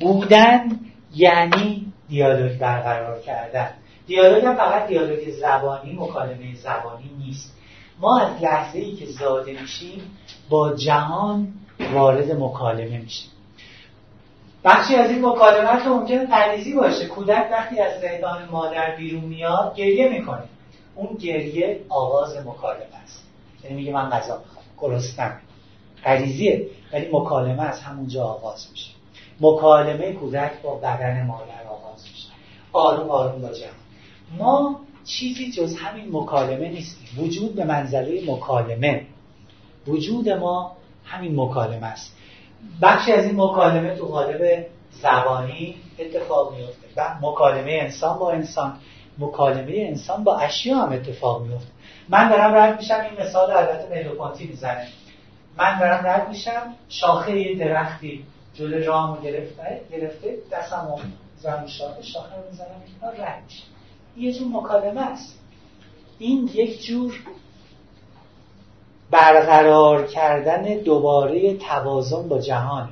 بودن 0.00 0.80
یعنی 1.14 1.92
دیالوگ 2.08 2.58
برقرار 2.58 3.20
کردن. 3.20 3.70
دیالوگ 4.06 4.44
هم 4.44 4.56
فقط 4.56 4.88
دیالوگ 4.88 5.30
زبانی 5.30 5.92
مکالمه 5.92 6.54
زبانی 6.54 7.10
نیست. 7.18 7.56
ما 8.00 8.20
از 8.20 8.42
لحظه 8.42 8.78
ای 8.78 8.92
که 8.92 9.06
زاده 9.06 9.60
میشیم 9.60 10.18
با 10.48 10.74
جهان 10.74 11.48
وارد 11.92 12.32
مکالمه 12.32 12.98
میشیم. 12.98 13.30
بخشی 14.64 14.94
از 14.94 15.10
این 15.10 15.26
مکالمات 15.26 15.86
ممکنه 15.86 16.26
تریزی 16.26 16.72
باشه. 16.72 17.06
کودک 17.06 17.48
وقتی 17.52 17.80
از 17.80 18.00
زندان 18.00 18.48
مادر 18.50 18.96
بیرون 18.96 19.24
میاد 19.24 19.74
گریه 19.76 20.08
می‌کنه. 20.08 20.44
اون 20.94 21.16
گریه 21.16 21.80
آغاز 21.88 22.36
مکالمه 22.36 22.96
است. 23.04 23.24
یعنی 23.64 23.76
میگه 23.76 23.92
من 23.92 24.10
غذا 24.10 24.38
می‌خوام. 24.38 24.64
گرسنم. 24.78 25.40
غریزیه 26.04 26.66
ولی 26.92 27.08
مکالمه 27.12 27.62
از 27.62 27.80
همونجا 27.80 28.24
آغاز 28.24 28.66
میشه. 28.70 28.90
مکالمه 29.40 30.12
کودک 30.12 30.62
با 30.62 30.74
بدن 30.74 31.26
مادر 31.26 31.62
آغاز 31.70 32.02
میشه. 32.02 32.28
آروم 32.72 33.10
آروم 33.10 33.42
با 33.42 33.48
جهان 33.48 33.72
ما 34.38 34.80
چیزی 35.04 35.52
جز 35.52 35.76
همین 35.76 36.08
مکالمه 36.12 36.68
نیستیم. 36.68 37.24
وجود 37.24 37.54
به 37.54 37.64
منزله 37.64 38.22
مکالمه. 38.32 39.06
وجود 39.86 40.28
ما 40.28 40.76
همین 41.04 41.40
مکالمه 41.40 41.86
است. 41.86 42.16
بخشی 42.82 43.12
از 43.12 43.24
این 43.24 43.40
مکالمه 43.40 43.96
تو 43.96 44.06
قالب 44.06 44.66
زبانی 44.90 45.76
اتفاق 45.98 46.56
میفته. 46.56 46.86
و 46.96 47.14
مکالمه 47.22 47.78
انسان 47.82 48.18
با 48.18 48.32
انسان 48.32 48.78
مکالمه 49.18 49.72
انسان 49.76 50.24
با 50.24 50.38
اشیا 50.38 50.76
هم 50.76 50.92
اتفاق 50.92 51.42
میفته. 51.42 51.70
من 52.08 52.28
دارم 52.28 52.54
رد 52.54 52.78
میشم 52.78 53.00
این 53.10 53.26
مثال 53.26 53.50
البته 53.50 53.88
ملوپانتی 53.90 54.46
می‌زنه. 54.46 54.88
من 55.58 55.78
دارم 55.78 56.06
رد 56.06 56.28
میشم 56.28 56.74
شاخه 56.88 57.40
یه 57.40 57.58
درختی 57.58 58.24
جلو 58.54 58.84
رامو 58.84 59.16
گرفته 59.20 59.80
گرفته 59.90 60.38
دستم 60.52 60.94
زن 61.36 61.66
شاخه 61.66 62.02
شاخه 62.02 62.34
می‌زنم 62.50 62.82
رد 63.18 63.42
میشه. 63.44 63.62
یه 64.16 64.32
جور 64.32 64.48
مکالمه 64.48 65.00
است. 65.00 65.38
این 66.18 66.50
یک 66.54 66.82
جور 66.82 67.20
برقرار 69.12 70.06
کردن 70.06 70.62
دوباره 70.62 71.56
توازن 71.56 72.28
با 72.28 72.38
جهان. 72.38 72.88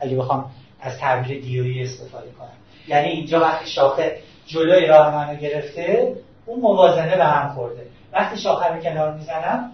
اگه 0.00 0.16
بخوام 0.16 0.50
از 0.80 0.98
تعبیر 0.98 1.40
دیویی 1.40 1.82
استفاده 1.82 2.30
کنم. 2.38 2.48
یعنی 2.88 3.08
اینجا 3.08 3.40
وقتی 3.40 3.70
شاخه 3.70 4.18
جلوی 4.46 4.86
راه 4.86 5.14
منو 5.14 5.36
گرفته 5.36 6.16
اون 6.46 6.60
موازنه 6.60 7.16
به 7.16 7.24
هم 7.24 7.54
خورده. 7.54 7.86
وقتی 8.12 8.38
شاخه 8.38 8.74
رو 8.74 8.80
کنار 8.80 9.14
می‌زنم 9.14 9.72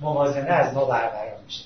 موازنه 0.00 0.50
از 0.50 0.74
نوع 0.74 0.88
برقرار 0.88 1.38
میشه. 1.46 1.64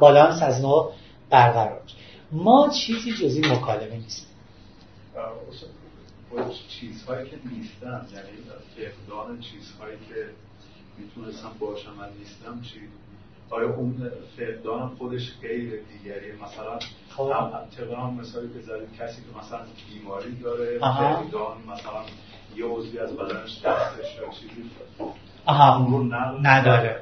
بالانس 0.00 0.42
از 0.42 0.60
نوع 0.60 0.92
برقرار 1.30 1.80
میشه. 1.82 1.96
ما 2.32 2.68
چیزی 2.68 3.12
جزی 3.12 3.40
مکالمه 3.40 3.96
نیست 3.96 4.26
چیزهایی 6.68 7.30
که 7.30 7.36
نیستم 7.50 8.06
یعنی 8.14 8.28
فقدان 8.76 9.40
چیزهایی 9.40 9.96
که 10.08 10.14
می‌تونستم 11.00 11.50
باشم 11.58 11.90
و 11.90 12.02
نیستم 12.18 12.60
چی؟ 12.62 12.80
آیا 13.50 13.74
اون 13.74 14.10
فقدان 14.36 14.88
خودش 14.88 15.32
غیر 15.42 15.70
دیگری؟ 15.70 16.32
مثلا 16.32 16.78
خب. 17.16 17.32
هم 17.98 18.14
مثالی 18.20 18.48
که 18.48 18.60
زدیم 18.60 18.88
کسی 18.98 19.22
که 19.22 19.38
مثلا 19.38 19.60
بیماری 19.92 20.36
داره 20.42 20.78
فقدان 20.78 21.56
مثلا 21.72 22.02
یه 22.56 22.64
عضوی 22.64 22.98
از 22.98 23.16
بدنش 23.16 23.58
دستش 23.64 24.14
یا 24.18 24.30
چیزی 24.40 24.70
آها. 25.46 25.84
اون 25.84 26.14
نداره. 26.42 27.00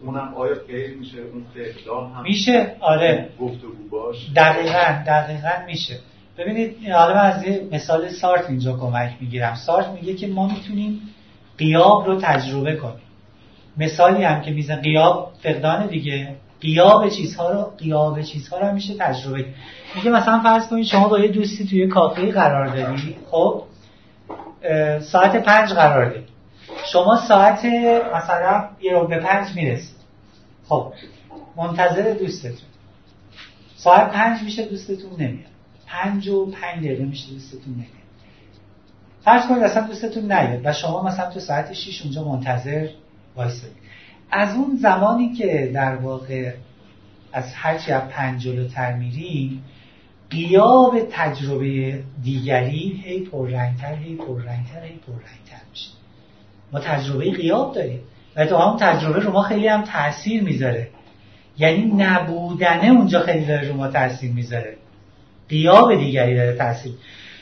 اونم 0.00 0.34
آیا 0.34 0.54
غیر 0.54 0.96
میشه؟ 0.96 1.18
اون 1.18 1.46
فقدان 1.54 2.12
هم 2.12 2.22
میشه. 2.22 2.76
آره. 2.80 3.28
گفتگو 3.40 3.88
باش. 3.90 4.30
دقیقا 4.36 5.02
دقیقا 5.06 5.66
میشه. 5.66 5.98
ببینید 6.38 6.88
حالا 6.88 7.14
من 7.14 7.30
از 7.30 7.44
یه 7.44 7.68
مثال 7.72 8.08
سارت 8.08 8.50
اینجا 8.50 8.76
کمک 8.76 9.12
می‌گیرم. 9.20 9.54
سارت 9.54 9.88
میگه 9.88 10.14
که 10.14 10.26
ما 10.26 10.46
می‌تونیم 10.46 11.00
قیاب 11.58 12.06
رو 12.06 12.20
تجربه 12.20 12.76
کنیم. 12.76 13.03
مثالی 13.76 14.24
هم 14.24 14.40
که 14.40 14.50
میزن 14.50 14.76
قیاب 14.76 15.32
فقدان 15.42 15.86
دیگه. 15.86 16.36
قیاب 16.60 17.08
چیزها 17.08 17.50
رو 17.50 17.72
قیاب 17.78 18.22
چیزها 18.22 18.58
رو 18.58 18.72
میشه 18.72 18.94
تجربه 18.94 19.46
میگه 19.94 20.10
مثلا 20.10 20.40
فرض 20.40 20.68
کنید 20.68 20.84
شما 20.84 21.08
با 21.08 21.18
یه 21.18 21.28
دوستی 21.28 21.66
توی 21.66 21.88
کافه 21.88 22.32
قرار 22.32 22.66
داری 22.66 23.16
خب؟ 23.30 23.62
ساعت 25.00 25.36
پنج 25.36 25.72
قرار 25.72 26.10
داری 26.10 26.24
شما 26.92 27.16
ساعت 27.16 27.64
مثلا 28.14 28.68
یه 28.80 28.92
رو 28.92 29.06
به 29.06 29.18
پنج 29.18 29.54
می‌رسید 29.54 29.96
خب 30.68 30.92
منتظر 31.56 32.14
دوستتون. 32.14 32.68
ساعت 33.76 34.12
پنج 34.12 34.42
میشه 34.42 34.66
دوستتون 34.66 35.12
نمیاد. 35.18 35.50
پنج 35.86 36.28
و 36.28 36.46
پنج 36.46 36.84
دقیقه 36.84 37.04
میشه 37.04 37.32
دوستتون 37.32 37.72
نمیاد. 37.72 37.88
فرض 39.24 39.46
کنید 39.46 39.62
اصلا 39.62 39.86
دوستتون 39.86 40.32
نیاد 40.32 40.60
و 40.64 40.72
شما 40.72 41.02
مثلا 41.02 41.30
تو 41.30 41.40
ساعت 41.40 41.72
6 41.72 42.02
اونجا 42.02 42.24
منتظر 42.24 42.88
وایسادید 43.36 43.76
از 44.30 44.56
اون 44.56 44.76
زمانی 44.76 45.32
که 45.34 45.70
در 45.74 45.96
واقع 45.96 46.52
از 47.32 47.54
هرچی 47.54 47.92
از 47.92 48.08
پنج 48.08 48.42
جلوتر 48.42 48.92
میریم 48.92 49.64
قیاب 50.30 51.08
تجربه 51.10 52.02
دیگری 52.22 53.02
هی 53.04 53.20
پررنگتر 53.20 53.94
هی 53.94 54.14
پررنگتر 54.14 54.84
هی 54.84 54.98
پررنگتر 55.06 55.64
میشه. 55.70 55.90
ما 56.72 56.78
تجربه 56.78 57.30
قیاب 57.30 57.74
داریم. 57.74 58.00
و 58.36 58.58
هم 58.58 58.76
تجربه 58.76 59.20
رو 59.20 59.32
ما 59.32 59.42
خیلی 59.42 59.68
هم 59.68 59.82
تاثیر 59.82 60.42
می‌ذاره. 60.42 60.88
یعنی 61.58 61.92
نبودنه 61.96 62.90
اونجا 62.90 63.20
خیلی 63.20 63.44
داره 63.44 63.68
رو 63.68 63.74
ما 63.74 63.88
تاثیر 63.88 64.32
می‌ذاره. 64.32 64.76
قیاب 65.48 65.94
دیگری 65.94 66.34
داره 66.34 66.56
تاثیر 66.56 66.92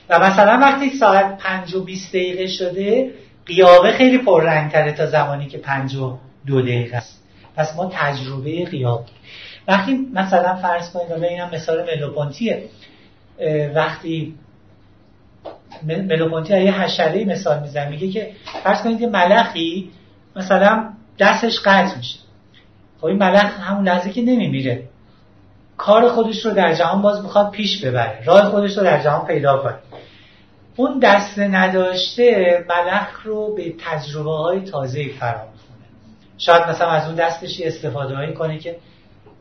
و 0.09 0.19
مثلا 0.19 0.59
وقتی 0.59 0.91
ساعت 0.91 1.39
پنج 1.39 1.75
و 1.75 1.85
بیست 1.85 2.09
دقیقه 2.09 2.47
شده 2.47 3.11
قیابه 3.47 3.93
خیلی 3.93 4.19
پررنگتره 4.19 4.93
تا 4.93 5.07
زمانی 5.07 5.47
که 5.47 5.59
پنج 5.59 5.95
و 5.95 6.19
دو 6.47 6.63
دقیقه 6.63 6.97
است. 6.97 7.23
پس 7.57 7.77
ما 7.77 7.91
تجربه 7.93 8.65
قیاب 8.65 9.05
وقتی 9.69 10.09
مثلا 10.13 10.55
فرض 10.55 10.91
کنید 10.91 11.11
و 11.11 11.25
اینم 11.25 11.51
مثال 11.53 11.85
ملوپونتیه. 11.85 12.63
وقتی 13.75 14.35
ملوپونتی 15.83 16.63
یه 16.63 16.81
حشره 16.81 17.25
مثال 17.25 17.61
میزن 17.61 17.89
میگه 17.89 18.09
که 18.09 18.33
فرض 18.63 18.83
کنید 18.83 19.01
یه 19.01 19.09
ملخی 19.09 19.91
مثلا 20.37 20.89
دستش 21.19 21.61
قطع 21.61 21.97
میشه. 21.97 22.19
خب 23.01 23.07
این 23.07 23.19
ملخ 23.19 23.61
همون 23.61 23.89
لحظه 23.89 24.11
که 24.11 24.23
نمیمیره. 24.23 24.83
کار 25.77 26.09
خودش 26.09 26.45
رو 26.45 26.51
در 26.51 26.75
جهان 26.75 27.03
باز 27.03 27.23
می‌خواد 27.23 27.51
پیش 27.51 27.85
ببره. 27.85 28.25
راه 28.25 28.51
خودش 28.51 28.79
رو 28.79 28.85
در 28.85 29.03
جهان 29.03 29.27
پیدا 29.27 29.59
کنه. 29.59 29.75
اون 30.77 30.99
دست 30.99 31.39
نداشته 31.39 32.59
ملخ 32.69 33.23
رو 33.25 33.55
به 33.55 33.75
تجربه 33.79 34.31
های 34.31 34.61
تازه 34.61 35.09
فرا 35.09 35.49
می‌خونه 35.53 35.87
شاید 36.39 36.63
مثلا 36.63 36.89
از 36.89 37.07
اون 37.07 37.15
دستش 37.15 37.61
استفاده 37.61 38.15
هایی 38.15 38.35
کنه 38.35 38.59
که 38.59 38.77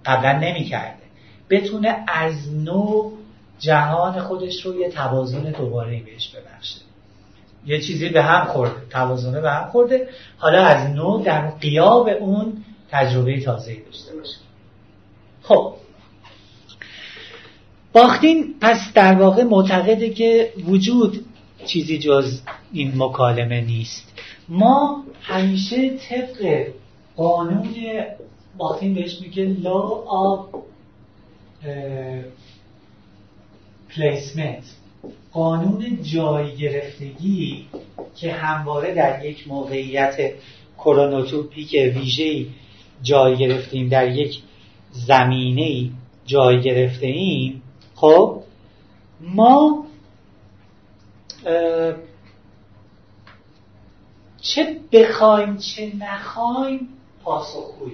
قبلا 0.06 0.40
نمی‌کرده. 0.40 1.02
بتونه 1.50 2.04
از 2.08 2.54
نو 2.54 3.12
جهان 3.60 4.20
خودش 4.20 4.66
رو 4.66 4.80
یه 4.80 4.90
توازن 4.90 5.52
دوباره 5.52 6.02
بهش 6.04 6.30
ببخشه. 6.30 6.82
یه 7.66 7.82
چیزی 7.82 8.10
به 8.10 8.24
هم 8.24 8.46
خورده 8.46 8.82
توازنه 8.90 9.42
به 9.42 9.52
هم 9.52 9.70
خورده. 9.70 10.10
حالا 10.38 10.66
از 10.66 10.90
نو 10.90 11.24
در 11.24 11.50
قیاب 11.50 12.10
اون 12.20 12.64
تجربه 12.92 13.42
تازه 13.42 13.76
داشته 13.76 14.16
باشه. 14.16 14.38
خب 15.44 15.74
باختین 17.94 18.56
پس 18.62 18.94
در 18.94 19.14
واقع 19.14 19.44
معتقده 19.44 20.10
که 20.10 20.54
وجود 20.66 21.26
چیزی 21.66 22.00
جز 22.00 22.42
این 22.74 22.94
مکالمه 22.96 23.62
نیست. 23.62 24.14
ما 24.50 25.04
همیشه 25.22 25.90
طبق 25.90 26.68
قانون 27.16 27.76
باطین 28.58 28.94
بهش 28.94 29.22
میگه 29.22 29.56
law 29.64 30.08
of 30.08 30.58
placement. 33.94 34.66
قانون 35.32 35.98
جای 36.04 36.56
گرفتگی 36.56 37.66
که 38.16 38.32
همواره 38.34 38.94
در 38.94 39.26
یک 39.26 39.48
موقعیت 39.48 40.32
کرونوتوپیک 40.78 41.72
ویژه‌ای 41.96 42.48
جای 43.04 43.38
گرفتیم 43.38 43.90
در 43.90 44.12
یک 44.12 44.42
زمینه 44.92 45.90
جای 46.26 46.62
گرفته 46.62 47.08
خب؟ 48.02 48.44
ما 49.22 49.86
چه 54.42 54.80
بخوایم 54.92 55.58
چه 55.58 55.92
نخوایم 56.00 56.90
پاسخگوی 57.24 57.94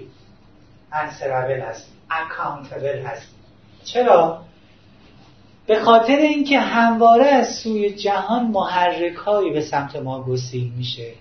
انسرابل 0.92 1.60
هستیم 1.60 1.94
اکاونتبل 2.10 3.00
هستیم 3.00 3.40
چرا؟ 3.84 4.42
به 5.66 5.80
خاطر 5.80 6.16
اینکه 6.16 6.60
همواره 6.60 7.26
از 7.26 7.56
سوی 7.56 7.94
جهان 7.94 8.46
محرک 8.46 9.16
هایی 9.16 9.52
به 9.52 9.62
سمت 9.62 9.96
ما 9.96 10.24
گسیل 10.24 10.74
میشه 10.78 11.12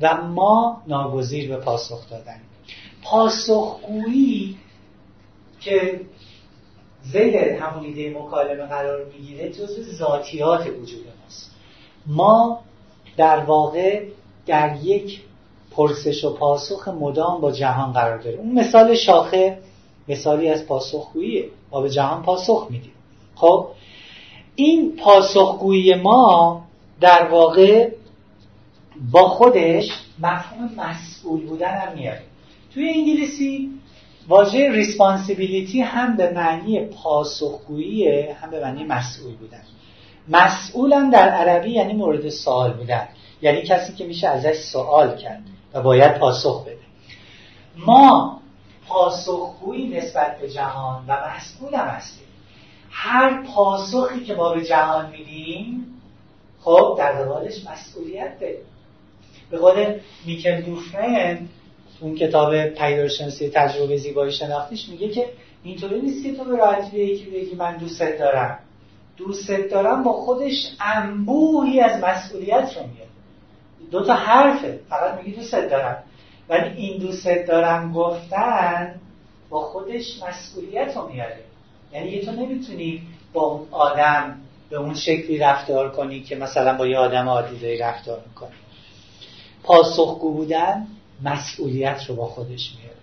و 0.00 0.22
ما 0.22 0.82
ناگزیر 0.86 1.48
به 1.48 1.56
پاسخ 1.56 2.10
دادن. 2.10 2.40
پاسخگویی 3.02 4.58
که 5.60 6.00
زید 7.12 7.34
همون 7.34 7.84
ایده 7.84 8.18
مکالمه 8.18 8.66
قرار 8.66 9.04
می‌گیره 9.04 9.48
جزو 9.50 9.82
ذاتیات 9.82 10.66
وجود 10.66 11.04
ماست. 11.22 11.50
ما 12.06 12.60
در 13.16 13.38
واقع 13.38 14.04
در 14.46 14.76
یک 14.82 15.20
پرسش 15.70 16.24
و 16.24 16.34
پاسخ 16.34 16.88
مدام 16.88 17.40
با 17.40 17.52
جهان 17.52 17.92
قرار 17.92 18.18
داریم. 18.18 18.40
اون 18.40 18.52
مثال 18.52 18.94
شاخه 18.94 19.58
مثالی 20.08 20.48
از 20.48 20.66
پاسخگوییه 20.66 21.48
ما 21.72 21.80
به 21.80 21.90
جهان 21.90 22.22
پاسخ 22.22 22.66
میدیم. 22.70 22.92
خب 23.34 23.68
این 24.56 24.96
پاسخگویی 24.96 25.94
ما 25.94 26.62
در 27.00 27.28
واقع 27.28 27.90
با 29.12 29.28
خودش 29.28 29.90
مفهوم 30.18 30.70
مسئول 30.76 31.46
بودن 31.46 31.74
هم 31.74 31.98
میاره 31.98 32.22
توی 32.74 32.88
انگلیسی 32.88 33.70
واژه 34.28 34.72
ریسپانسیبیلیتی 34.72 35.80
هم 35.80 36.16
به 36.16 36.30
معنی 36.30 36.80
پاسخگویی 36.80 38.20
هم 38.30 38.50
به 38.50 38.60
معنی 38.60 38.84
مسئول 38.84 39.34
بودن. 39.34 39.62
مسئولم 40.28 41.10
در 41.10 41.28
عربی 41.28 41.70
یعنی 41.70 41.92
مورد 41.92 42.28
سوال 42.28 42.72
بودن. 42.72 43.08
یعنی 43.42 43.62
کسی 43.62 43.92
که 43.92 44.06
میشه 44.06 44.28
ازش 44.28 44.56
سوال 44.56 45.16
کرد 45.16 45.42
و 45.74 45.82
باید 45.82 46.18
پاسخ 46.18 46.64
بده. 46.64 46.78
ما 47.76 48.40
پاسخگویی 48.88 49.88
نسبت 49.88 50.38
به 50.40 50.50
جهان 50.50 51.04
و 51.08 51.16
مسئولم 51.36 51.88
هستیم. 51.88 52.26
هر 52.90 53.42
پاسخی 53.42 54.24
که 54.24 54.34
ما 54.34 54.54
به 54.54 54.64
جهان 54.64 55.10
میدیم 55.10 56.00
خب 56.60 56.94
در 56.98 57.12
قبالش 57.12 57.54
مسئولیت 57.66 58.40
داریم. 58.40 58.64
به 59.50 59.58
قول 59.58 59.98
میکل 60.26 60.60
دوفرن 60.60 61.48
اون 62.00 62.14
کتاب 62.14 62.66
پیدارشناسی 62.66 63.48
تجربه 63.48 63.96
زیبایی 63.96 64.32
شناختیش 64.32 64.88
میگه 64.88 65.08
که 65.08 65.26
اینطوری 65.64 66.00
نیست 66.00 66.22
که 66.24 66.32
تو 66.32 66.44
به 66.44 66.56
راحتی 66.56 66.96
به 66.96 67.04
یکی 67.04 67.30
بگی 67.30 67.54
من 67.54 67.76
دوستت 67.76 68.18
دارم. 68.18 68.58
دوستت 69.16 69.70
دارم 69.70 70.02
با 70.02 70.12
خودش 70.12 70.70
انبوهی 70.80 71.80
از 71.80 72.04
مسئولیت 72.04 72.76
رو 72.76 72.82
میاد 72.82 73.08
دو 73.90 74.04
تا 74.04 74.14
حرفه. 74.14 74.80
فقط 74.88 75.18
میگی 75.18 75.36
دوستت 75.36 75.70
دارم. 75.70 76.02
ولی 76.48 76.76
این 76.76 76.98
دوستت 76.98 77.46
دارم 77.46 77.92
گفتن 77.92 78.94
با 79.50 79.60
خودش 79.60 80.22
مسئولیت 80.22 80.96
رو 80.96 81.08
میاره. 81.08 81.38
یعنی 81.92 82.20
تو 82.20 82.32
نمی‌تونی 82.32 83.02
با 83.32 83.42
اون 83.42 83.68
آدم 83.70 84.36
به 84.70 84.76
اون 84.76 84.94
شکلی 84.94 85.38
رفتار 85.38 85.90
کنی 85.90 86.20
که 86.20 86.36
مثلا 86.36 86.76
با 86.76 86.86
یه 86.86 86.98
آدم 86.98 87.28
عادی 87.28 87.76
رفتار 87.76 88.20
می‌کنی. 88.28 88.50
پاسخگو 89.62 90.32
بودن 90.32 90.86
مسئولیت 91.22 92.04
رو 92.08 92.14
با 92.14 92.26
خودش 92.26 92.72
میاره. 92.78 92.94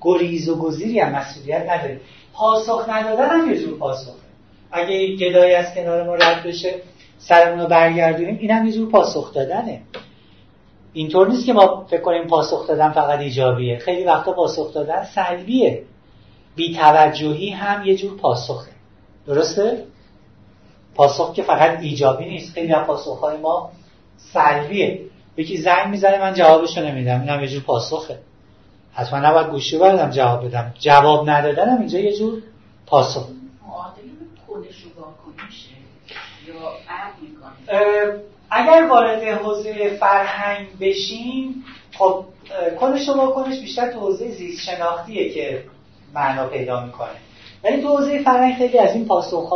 گریز 0.00 0.48
و 0.48 0.56
گزیری 0.56 1.00
هم 1.00 1.12
مسئولیت 1.12 1.70
نداره. 1.70 2.00
پاسخ 2.32 2.88
ندادن 2.88 3.28
هم 3.28 3.50
یه 3.50 3.58
جور 3.58 3.78
پاسخه. 3.78 4.12
اگه 4.72 5.16
گدایی 5.16 5.54
از 5.54 5.74
کنار 5.74 6.02
ما 6.06 6.14
رد 6.14 6.42
بشه 6.42 6.74
سرمون 7.18 7.60
رو 7.60 7.66
برگردونیم 7.66 8.38
این 8.40 8.50
هم 8.50 8.66
یه 8.66 8.72
جور 8.72 8.90
پاسخ 8.90 9.34
دادنه. 9.34 9.82
اینطور 10.92 11.28
نیست 11.28 11.46
که 11.46 11.52
ما 11.52 11.86
فکر 11.90 12.00
کنیم 12.00 12.26
پاسخ 12.26 12.68
دادن 12.68 12.92
فقط 12.92 13.18
ایجابیه. 13.18 13.78
خیلی 13.78 14.04
وقتا 14.04 14.32
پاسخ 14.32 14.74
دادن 14.74 15.04
سلبیه. 15.04 15.82
بیتوجهی 16.56 17.50
هم 17.50 17.86
یه 17.86 17.96
جور 17.96 18.16
پاسخه. 18.16 18.70
درسته؟ 19.26 19.84
پاسخ 20.94 21.32
که 21.32 21.42
فقط 21.42 21.80
ایجابی 21.80 22.24
نیست. 22.24 22.52
خیلی 22.52 22.72
از 22.72 22.86
پاسخهای 22.86 23.36
ما 23.36 23.70
سلبیه. 24.16 25.00
یکی 25.36 25.56
زنگ 25.56 25.86
می‌زنه 25.86 26.18
من 26.18 26.34
جوابشو 26.34 26.80
نمیدم. 26.80 27.20
اینم 27.20 27.40
یه 27.40 27.48
جور 27.48 27.62
پاسخه. 27.62 28.18
حتما 28.92 29.18
نباید 29.18 29.46
گوشی 29.46 29.78
بردم 29.78 30.10
جواب 30.10 30.46
بدم. 30.46 30.74
جواب 30.78 31.30
ندادنم 31.30 31.78
اینجا 31.78 31.98
یه 31.98 32.16
جور 32.18 32.42
پاسخ. 32.86 33.28
اگر 38.50 38.86
وارد 38.90 39.22
حوزه 39.22 39.96
فرهنگ 40.00 40.66
بشیم 40.80 41.64
خب 41.98 42.24
کنش 42.80 43.08
و 43.08 43.12
واکنش 43.12 43.60
بیشتر 43.60 43.92
تو 43.92 44.00
حوزه 44.00 44.28
زیست 44.30 44.60
شناختیه 44.60 45.30
که 45.34 45.64
معنا 46.14 46.46
پیدا 46.46 46.84
می‌کنه. 46.84 47.08
ولی 47.64 47.82
تو 47.82 47.88
حوزه 47.88 48.22
فرهنگ 48.22 48.54
خیلی 48.54 48.78
از 48.78 48.94
این 48.94 49.06
پاسخ 49.06 49.52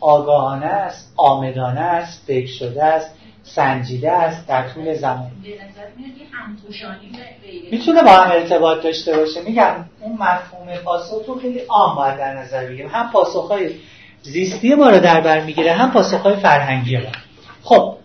آگاهانه 0.00 0.66
است 0.66 1.12
آمدانه 1.16 1.80
است 1.80 2.24
فکر 2.26 2.52
شده 2.52 2.84
است. 2.84 3.10
سنجیده 3.54 4.12
است 4.12 4.46
در 4.46 4.68
طول 4.68 4.94
زمان. 4.94 5.30
می‌تونه 7.70 8.02
با 8.02 8.10
هم 8.10 8.30
ارتباط 8.30 8.82
داشته 8.82 9.16
باشه. 9.16 9.42
میگم 9.42 9.84
اون 10.00 10.12
مفهوم 10.12 10.76
پاسخ 10.84 11.26
رو 11.26 11.40
خیلی 11.40 11.58
عام 11.58 11.96
باید 11.96 12.18
در 12.18 12.34
نظر 12.34 12.66
بگیریم. 12.66 12.90
هم 12.92 13.10
پاسخهای 13.10 13.70
زیستی 14.22 14.74
ما 14.74 14.90
رو 14.90 15.00
در 15.00 15.20
بر 15.20 15.44
می‌گیره 15.44 15.72
هم 15.72 15.90
پاسخهای 15.90 16.36
فرهنگی 16.36 16.96
ما. 16.96 17.12
خب 17.62 17.96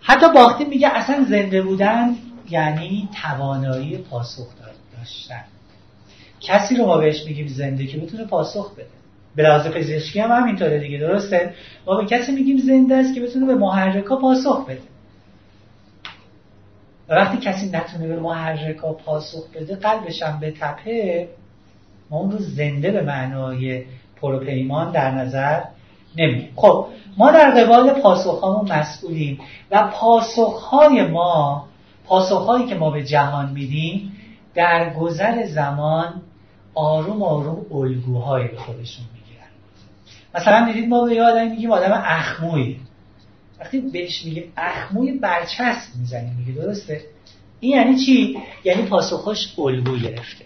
حتی 0.00 0.32
باختی 0.34 0.64
میگه 0.64 0.88
اصلا 0.88 1.24
زنده 1.28 1.62
بودن 1.62 2.16
یعنی 2.50 3.08
توانایی 3.22 3.98
پاسخ 3.98 4.46
داشتن. 4.98 5.44
کسی 6.40 6.76
رو 6.76 6.86
ما 6.86 6.98
بهش 6.98 7.24
میگیم 7.24 7.46
زنده 7.46 7.86
که 7.86 7.98
بتونه 7.98 8.24
پاسخ 8.24 8.74
بده. 8.74 9.03
به 9.36 9.42
لحاظ 9.42 9.66
پزشکی 9.66 10.20
هم 10.20 10.32
همینطوره 10.32 10.78
دیگه 10.78 10.98
درسته؟ 10.98 11.54
ما 11.86 11.96
به 11.96 12.06
کسی 12.06 12.32
میگیم 12.32 12.58
زنده 12.58 12.94
است 12.94 13.14
که 13.14 13.20
بتونه 13.20 13.46
به 13.46 13.54
محرکا 13.54 14.16
پاسخ 14.16 14.66
بده. 14.66 14.80
وقتی 17.08 17.38
کسی 17.38 17.70
نتونه 17.70 18.08
به 18.08 18.20
محرکا 18.20 18.92
پاسخ 18.92 19.50
بده 19.54 19.76
قلبش 19.76 20.22
هم 20.22 20.40
به 20.40 20.50
تپه. 20.50 21.28
ما 22.10 22.18
اون 22.18 22.30
رو 22.30 22.38
زنده 22.38 22.90
به 22.90 23.02
معنای 23.02 23.82
پروپیمان 24.20 24.92
در 24.92 25.10
نظر 25.10 25.60
نمیگیم 26.16 26.52
خب 26.56 26.86
ما 27.16 27.30
در 27.30 27.50
قبال 27.50 27.90
پاسخهامون 27.90 28.72
مسئولیم 28.72 29.38
و 29.70 29.90
پاسخهای 29.92 31.02
ما 31.02 31.64
پاسخهایی 32.06 32.66
که 32.66 32.74
ما 32.74 32.90
به 32.90 33.04
جهان 33.04 33.50
میدیم 33.50 34.12
در 34.54 34.94
گذر 34.94 35.46
زمان 35.46 36.22
آروم 36.74 37.22
آروم 37.22 37.66
الگوهایی 37.72 38.48
به 38.48 38.56
خودشون. 38.56 39.04
مثلا 40.34 40.64
می‌دید 40.64 40.88
ما 40.88 41.04
به 41.04 41.14
یه 41.14 41.22
آدمی 41.22 41.48
میگیم 41.48 41.70
آدم 41.70 42.02
اخموی. 42.04 42.76
وقتی 43.60 43.80
بهش 43.80 44.24
میگیم 44.24 44.52
اخموی 44.56 45.12
برچسب 45.12 45.96
می‌زنیم. 45.98 46.36
میگه 46.38 46.60
درسته؟ 46.62 47.00
این 47.60 47.72
یعنی 47.72 48.04
چی؟ 48.06 48.38
یعنی 48.64 48.82
پاسخش 48.82 49.58
الگو 49.58 49.96
گرفته. 49.96 50.44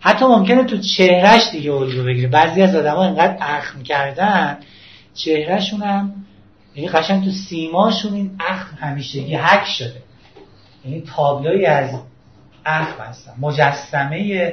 حتی 0.00 0.24
ممکنه 0.24 0.64
تو 0.64 0.78
چهرش 0.78 1.50
دیگه 1.52 1.72
الگو 1.72 2.04
بگیره. 2.04 2.28
بعضی 2.28 2.62
از 2.62 2.74
آدما 2.74 3.04
اینقدر 3.04 3.36
اخم 3.40 3.82
کردن 3.82 4.58
چهرهشون 5.14 5.82
هم 5.82 6.12
یعنی 6.74 6.88
قشنگ 6.88 7.24
تو 7.24 7.30
سیماشون 7.30 8.14
این 8.14 8.36
اخم 8.40 8.76
همیشگی 8.76 9.34
حک 9.34 9.66
شده. 9.66 10.02
یعنی 10.84 11.00
تابلوی 11.16 11.66
از 11.66 11.90
اخم 12.66 13.02
هستن. 13.02 13.32
مجسمه 13.40 14.52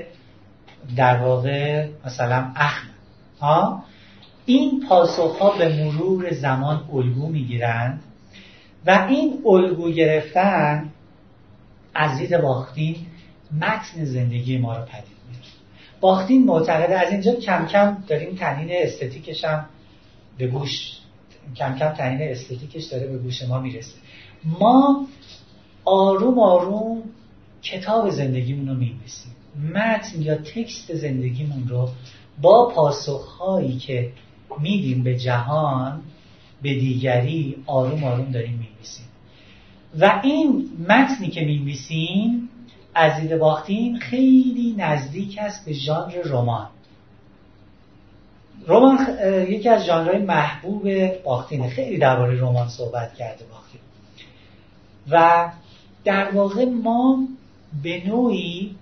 در 0.95 1.17
واقع 1.17 1.87
مثلا 2.05 2.51
اخم. 2.55 2.87
ها؟ 3.41 3.83
این 4.45 4.85
پاسخ 4.89 5.37
ها 5.37 5.57
به 5.57 5.83
مرور 5.83 6.33
زمان 6.33 6.89
الگو 6.93 7.27
می‌گیرند 7.27 8.03
و 8.85 9.07
این 9.09 9.41
الگو 9.45 9.91
گرفتن 9.91 10.89
از 11.93 12.17
دید 12.19 12.37
باختین 12.37 12.95
متن 13.61 14.05
زندگی 14.05 14.57
ما 14.57 14.77
رو 14.77 14.85
پدید 14.85 15.17
میاره 15.29 15.45
باختین 16.01 16.45
معتقده 16.45 16.99
از 16.99 17.11
اینجا 17.11 17.33
کم 17.33 17.65
کم 17.65 17.97
داریم 18.07 18.35
تنین 18.35 18.69
استتیکش 18.71 19.45
هم 19.45 19.65
به 20.37 20.47
گوش 20.47 20.97
کم 21.55 21.75
کم 21.75 21.89
تنین 21.89 22.31
استتیکش 22.31 22.83
داره 22.83 23.07
به 23.07 23.17
گوش 23.17 23.43
ما 23.43 23.59
می‌رسه. 23.59 23.95
ما 24.59 25.07
آروم 25.85 26.39
آروم 26.39 27.03
کتاب 27.61 28.09
زندگیمون 28.09 28.67
رو 28.67 28.73
می‌نویسیم. 28.73 29.31
متن 29.73 30.21
یا 30.21 30.35
تکست 30.35 30.93
زندگیمون 30.93 31.67
رو 31.67 31.89
با 32.41 32.69
پاسخهایی 32.75 33.77
که 33.77 34.11
میدیم 34.59 35.03
به 35.03 35.17
جهان 35.17 36.01
به 36.61 36.73
دیگری 36.73 37.55
آروم 37.65 38.03
آروم 38.03 38.31
داریم 38.31 38.51
می‌نویسیم. 38.51 39.05
و 39.99 40.21
این 40.23 40.69
متنی 40.89 41.27
که 41.27 41.41
می‌نویسیم 41.41 42.49
از 42.95 43.21
دید 43.21 43.37
باختین 43.37 43.99
خیلی 43.99 44.75
نزدیک 44.77 45.37
است 45.41 45.65
به 45.65 45.73
ژانر 45.73 46.21
رمان. 46.25 46.67
رمان 48.67 48.97
یکی 49.49 49.69
از 49.69 49.85
ژانرهای 49.85 50.17
محبوب 50.17 51.07
باختینه. 51.23 51.69
خیلی 51.69 51.97
درباره 51.97 52.39
رمان 52.39 52.69
صحبت 52.69 53.13
کرده 53.13 53.45
باختین. 53.45 53.81
و 55.09 55.49
در 56.03 56.31
واقع 56.31 56.65
ما 56.65 57.27
به 57.83 58.03
نوعی 58.07 58.75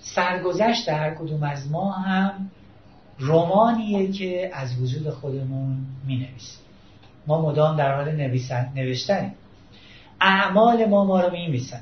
سرگذشت 0.00 0.88
هر 0.88 1.14
کدوم 1.14 1.42
از 1.42 1.70
ما 1.70 1.92
هم 1.92 2.50
رمانیه 3.20 4.12
که 4.12 4.50
از 4.54 4.82
وجود 4.82 5.10
خودمون 5.10 5.76
می 6.06 6.16
نویسیم 6.16 6.60
ما 7.26 7.42
مدام 7.42 7.76
در 7.76 7.94
حال 7.94 8.12
نویسن، 8.12 8.72
نوشتنیم. 8.74 9.34
اعمال 10.20 10.84
ما 10.84 11.04
ما 11.04 11.20
رو 11.20 11.32
می 11.32 11.46
نویسن 11.46 11.80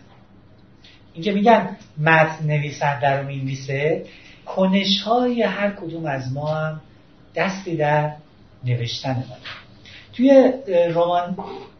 اینکه 1.14 1.32
میگن 1.32 1.76
متن 1.98 2.46
نویسنده 2.46 3.20
رو 3.20 3.26
می 3.26 3.36
نویسه 3.36 4.04
کنش 4.46 5.02
های 5.02 5.42
هر 5.42 5.70
کدوم 5.70 6.06
از 6.06 6.32
ما 6.32 6.48
هم 6.48 6.80
دستی 7.34 7.76
در 7.76 8.12
نوشتن 8.64 9.14
ما. 9.14 9.36
توی 10.12 10.52
رمان 10.94 11.36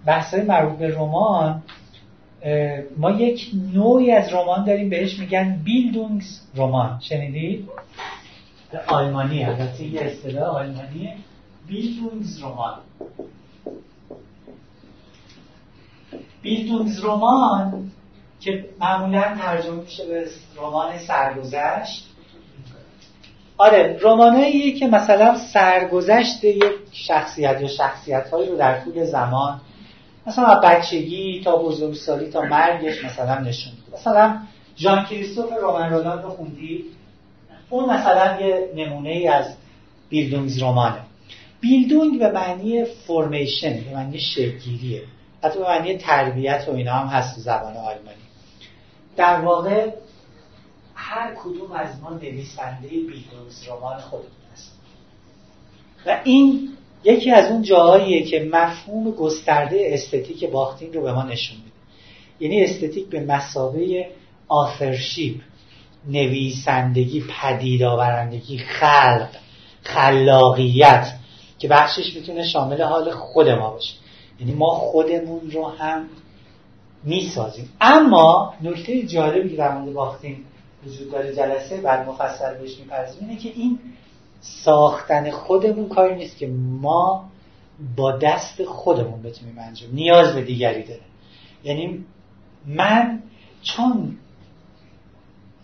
بحث 0.07 0.35
مربوط 0.35 0.79
به 0.79 0.95
رمان 0.95 1.63
ما 2.97 3.11
یک 3.11 3.51
نوعی 3.75 4.13
از 4.13 4.33
رمان 4.33 4.65
داریم. 4.65 4.89
بهش 4.89 5.19
میگن 5.19 5.61
بیلدونگز 5.65 6.41
رمان. 6.57 7.01
شنیدید؟ 7.01 7.69
آلمانی 8.87 9.45
البته 9.45 9.85
یه 9.85 10.01
اصطلاح 10.01 10.49
آلمانیه 10.49 11.17
بیلدونگز 11.67 12.45
رمان. 17.05 17.91
که 18.41 18.65
معمولا 18.81 19.37
ترجمه 19.39 19.81
میشه 19.81 20.07
به 20.07 20.27
رمان 20.57 20.99
سرگذشت. 20.99 22.09
آره 23.59 23.99
رمانایی 24.03 24.79
که 24.79 24.87
مثلا 24.87 25.39
سرگذشت 25.39 26.45
یک 26.45 26.63
شخصیت 26.93 27.61
یا 27.61 27.69
شخصیت 27.69 28.31
هایی 28.31 28.49
رو 28.49 28.57
در 28.57 28.81
طول 28.81 29.05
زمان 29.05 29.61
مثلا 30.27 30.61
بچگی 30.61 31.43
تا 31.45 31.57
بزرگسالی 31.57 32.31
تا 32.31 32.43
مرگش 32.43 33.05
مثلا 33.05 33.39
نشون 33.39 33.73
مثلا 33.95 34.39
ژان 34.77 35.05
کریستوف 35.05 35.53
رومن 35.63 35.91
رولان 35.91 36.23
رو 36.23 36.31
خوندی؟ 36.31 36.85
اون 37.71 37.91
مثلا 37.91 38.41
یه 38.41 38.71
نمونه 38.77 39.11
ای 39.11 39.29
از 39.29 39.55
بیلدونگز 40.09 40.63
رمانه. 40.63 41.01
بیلدونگ 41.61 42.19
به 42.19 42.33
معنی 42.33 42.85
فرمیشن 42.85 43.81
به 43.81 43.95
معنی 43.95 44.19
شکلگیریه. 44.19 45.03
حتی 45.45 45.59
به 45.59 45.65
معنی 45.65 45.97
تربیت 45.97 46.65
و 46.69 46.75
اینا 46.75 46.93
هم 46.93 47.07
هست 47.07 47.35
تو 47.35 47.41
زبان 47.41 47.77
آلمانی. 47.77 48.19
در 49.17 49.41
واقع 49.41 49.91
هر 50.95 51.35
کدوم 51.35 51.73
از 51.73 52.01
ما 52.03 52.11
نویسنده 52.11 52.89
بیلدونگز 52.89 53.69
رمان 53.69 53.99
خودمون 53.99 54.31
هست. 54.53 54.73
و 56.07 56.21
این 56.25 56.69
یکی 57.05 57.31
از 57.31 57.51
اون 57.51 57.63
جاهاییه 57.63 58.23
که 58.23 58.49
مفهوم 58.53 59.11
گسترده 59.11 59.91
استتیک 59.93 60.45
باختین 60.45 60.93
رو 60.93 61.03
به 61.03 61.13
ما 61.13 61.23
نشون 61.23 61.57
میده. 61.57 61.71
یعنی 62.41 62.65
استتیک 62.65 63.07
به 63.07 63.21
مسابه 63.21 64.07
آثرشیپ. 64.49 65.41
نویسندگی 66.09 67.25
پدید 67.29 67.83
آورندگی 67.83 68.59
خلق 68.59 69.29
خلاقیت 69.83 71.15
که 71.59 71.69
بخشش 71.69 72.17
می‌تونه 72.17 72.47
شامل 72.47 72.83
حال 72.83 73.11
خود 73.11 73.49
ما 73.49 73.71
باشه. 73.71 73.95
یعنی 74.41 74.53
ما 74.53 74.71
خودمون 74.71 75.51
رو 75.51 75.69
هم 75.69 76.09
می‌سازیم. 77.05 77.69
اما 77.81 78.55
نکته 78.63 79.03
جالبی 79.03 79.51
که 79.51 79.57
در 79.57 79.79
مورد 79.79 79.95
باختین 79.95 80.37
وجود 80.87 81.11
داره 81.13 81.37
جلسه 81.37 81.81
بعد 81.81 82.09
مفصل 82.09 82.55
بهش 82.55 82.79
میپرزیم 82.79 83.29
اینه 83.29 83.41
که 83.41 83.49
این 83.49 83.79
ساختن 84.41 85.31
خودمون 85.31 85.89
کاری 85.89 86.15
نیست 86.15 86.39
که 86.39 86.47
ما 86.81 87.31
با 87.97 88.13
دست 88.13 88.65
خودمون 88.65 89.23
بتونیم 89.23 89.59
انجام. 89.59 89.91
نیاز 89.93 90.35
به 90.35 90.43
دیگری 90.43 90.83
داره. 90.83 91.01
یعنی 91.65 92.05
من 92.67 93.23
چون 93.63 94.17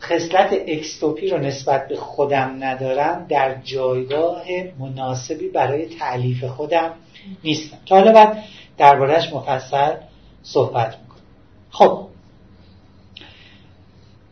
خصلت 0.05 0.49
اکستوپی 0.67 1.29
رو 1.29 1.39
نسبت 1.39 1.89
به 1.89 1.97
خودم 1.97 2.57
ندارم 2.61 3.27
در 3.29 3.55
جایگاه 3.65 4.45
مناسبی 4.79 5.49
برای 5.49 5.87
تعلیف 5.87 6.45
خودم 6.45 6.91
نیستم. 7.45 7.77
که 7.85 7.95
حالا 7.95 8.13
بعد 8.13 8.45
دربارهش 8.79 9.33
مفصل 9.33 9.95
صحبت 10.43 10.99
می‌کنم. 11.03 11.21
خب. 11.71 12.07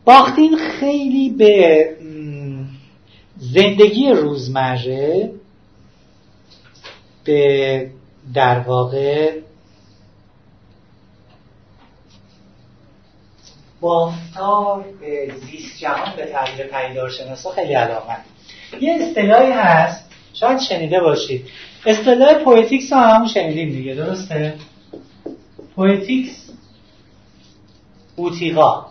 باختین 0.05 0.57
خیلی 0.57 1.29
به 1.29 1.89
زندگی 3.37 4.09
روزمره 4.09 5.31
به 7.23 7.89
در 8.33 8.59
واقع 8.59 9.31
بافتار 13.83 14.85
به 15.01 15.31
زیست 15.35 15.79
جهان 15.79 16.15
به 16.17 16.25
تعبیر 16.25 16.65
پیدارشناسا 16.65 17.51
خیلی 17.51 17.73
علاقه 17.73 18.15
یه 18.81 18.93
اصطلاحی 18.93 19.51
هست. 19.51 20.11
شاید 20.33 20.59
شنیده 20.59 20.99
باشید. 20.99 21.45
اصطلاح 21.85 22.33
پویتیکس 22.43 22.93
رو 22.93 22.99
همون 22.99 23.27
شنیدیم 23.27 23.69
دیگه 23.69 23.93
درسته؟ 23.93 24.53
poetics 25.75 26.49
بوتیقا 28.15 28.85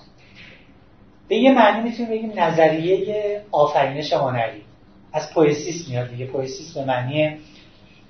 به 1.29 1.37
یه 1.37 1.53
معنی 1.53 1.91
می‌تونیم 1.91 2.11
بگیم 2.11 2.33
نظریه 2.37 3.43
آفرینش 3.53 4.13
هنری. 4.13 4.63
از 5.13 5.35
poiesis 5.35 5.89
میاد 5.89 6.11
دیگه. 6.11 6.27
poiesis 6.27 6.75
به 6.75 6.85
معنی 6.85 7.39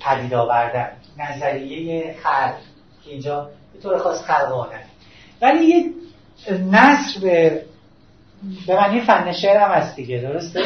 پدید 0.00 0.34
آوردن. 0.34 0.88
نظریه 1.18 2.14
خلق 2.22 2.54
که 3.04 3.10
اینجا 3.10 3.50
به 3.72 3.80
طور 3.82 3.98
خاص 3.98 4.22
خلق 4.22 4.52
هنری 4.52 4.84
ولی 5.42 5.64
یه 5.64 5.84
نظر 6.50 7.20
به 7.20 7.64
به 8.66 8.76
معنی 8.76 9.00
فن 9.00 9.32
شعر 9.32 9.60
هم 9.60 9.70
هست 9.70 9.96
دیگه 9.96 10.18
درسته؟ 10.18 10.60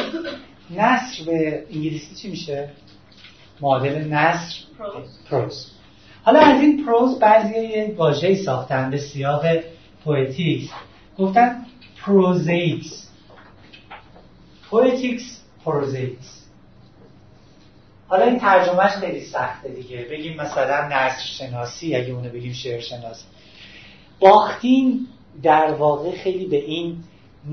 نصر 0.69 1.23
به 1.25 1.65
انگلیسی 1.73 2.15
چی 2.15 2.29
میشه؟ 2.29 2.69
معادل 3.61 4.07
نثر 4.13 4.55
prose. 5.29 5.71
حالا 6.23 6.39
از 6.39 6.61
این 6.61 6.85
prose 6.85 7.19
بعضی 7.19 7.59
یه 7.59 7.95
واژه‌ای 7.97 8.35
ساختن 8.35 8.89
به 8.89 8.97
سیاق 8.97 9.45
poetics 10.03 10.69
گفتن 11.17 11.65
prosaics 12.05 13.09
poetics 14.69 15.41
prosaics 15.65 16.37
حالا 18.07 18.25
این 18.25 18.39
ترجمهش 18.39 18.91
خیلی 18.91 19.21
سخته 19.21 19.69
دیگه. 19.69 20.07
بگیم 20.11 20.37
مثلا 20.37 20.87
نثر 20.87 21.21
شناسی 21.21 21.95
اگه 21.95 22.13
اونو 22.13 22.29
بگیم 22.29 22.53
شعر 22.53 22.79
شناسی. 22.79 23.25
باختین 24.19 25.07
در 25.43 25.73
واقع 25.73 26.11
خیلی 26.11 26.45
به 26.45 26.57
این 26.57 27.03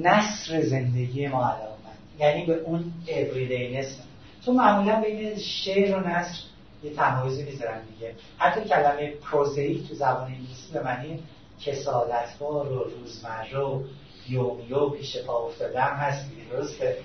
نثر 0.02 0.62
زندگی 0.62 1.26
ما 1.26 1.44
علاقه 1.44 1.74
یعنی 2.18 2.46
به 2.46 2.54
اون 2.54 2.92
اوریدینس 3.06 3.98
چون 4.44 4.56
معمولا 4.56 5.00
بین 5.00 5.38
شعر 5.38 5.96
و 5.96 6.08
نصر 6.08 6.38
یه 6.84 6.90
تمایزی 6.90 7.42
می‌ذارن 7.42 7.80
دیگه. 7.94 8.14
حتی 8.38 8.60
کلمه 8.68 9.10
پروزیک 9.10 9.88
تو 9.88 9.94
زبان 9.94 10.24
انگلیسی 10.24 10.72
به 10.72 10.82
معنی 10.82 11.18
کسالتبار 11.60 12.72
و 12.72 12.84
روزمره 12.84 13.58
و 13.58 13.82
یومیو 14.28 14.88
پیش 14.88 15.16
پا 15.16 15.46
افتاده 15.46 15.80
هم 15.80 15.96
هست 15.96 16.30
درسته؟ 16.50 16.96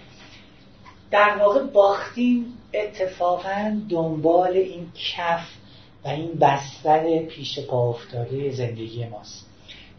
در 1.12 1.38
واقع 1.38 1.64
باختین 1.64 2.54
اتفاقا 2.74 3.82
دنبال 3.90 4.52
این 4.52 4.92
کف 4.96 5.48
و 6.06 6.08
این 6.08 6.34
بستر 6.34 7.20
پیش 7.20 7.60
پا 7.60 7.90
افتاده 7.90 8.52
زندگی 8.52 9.06
ماست. 9.06 9.49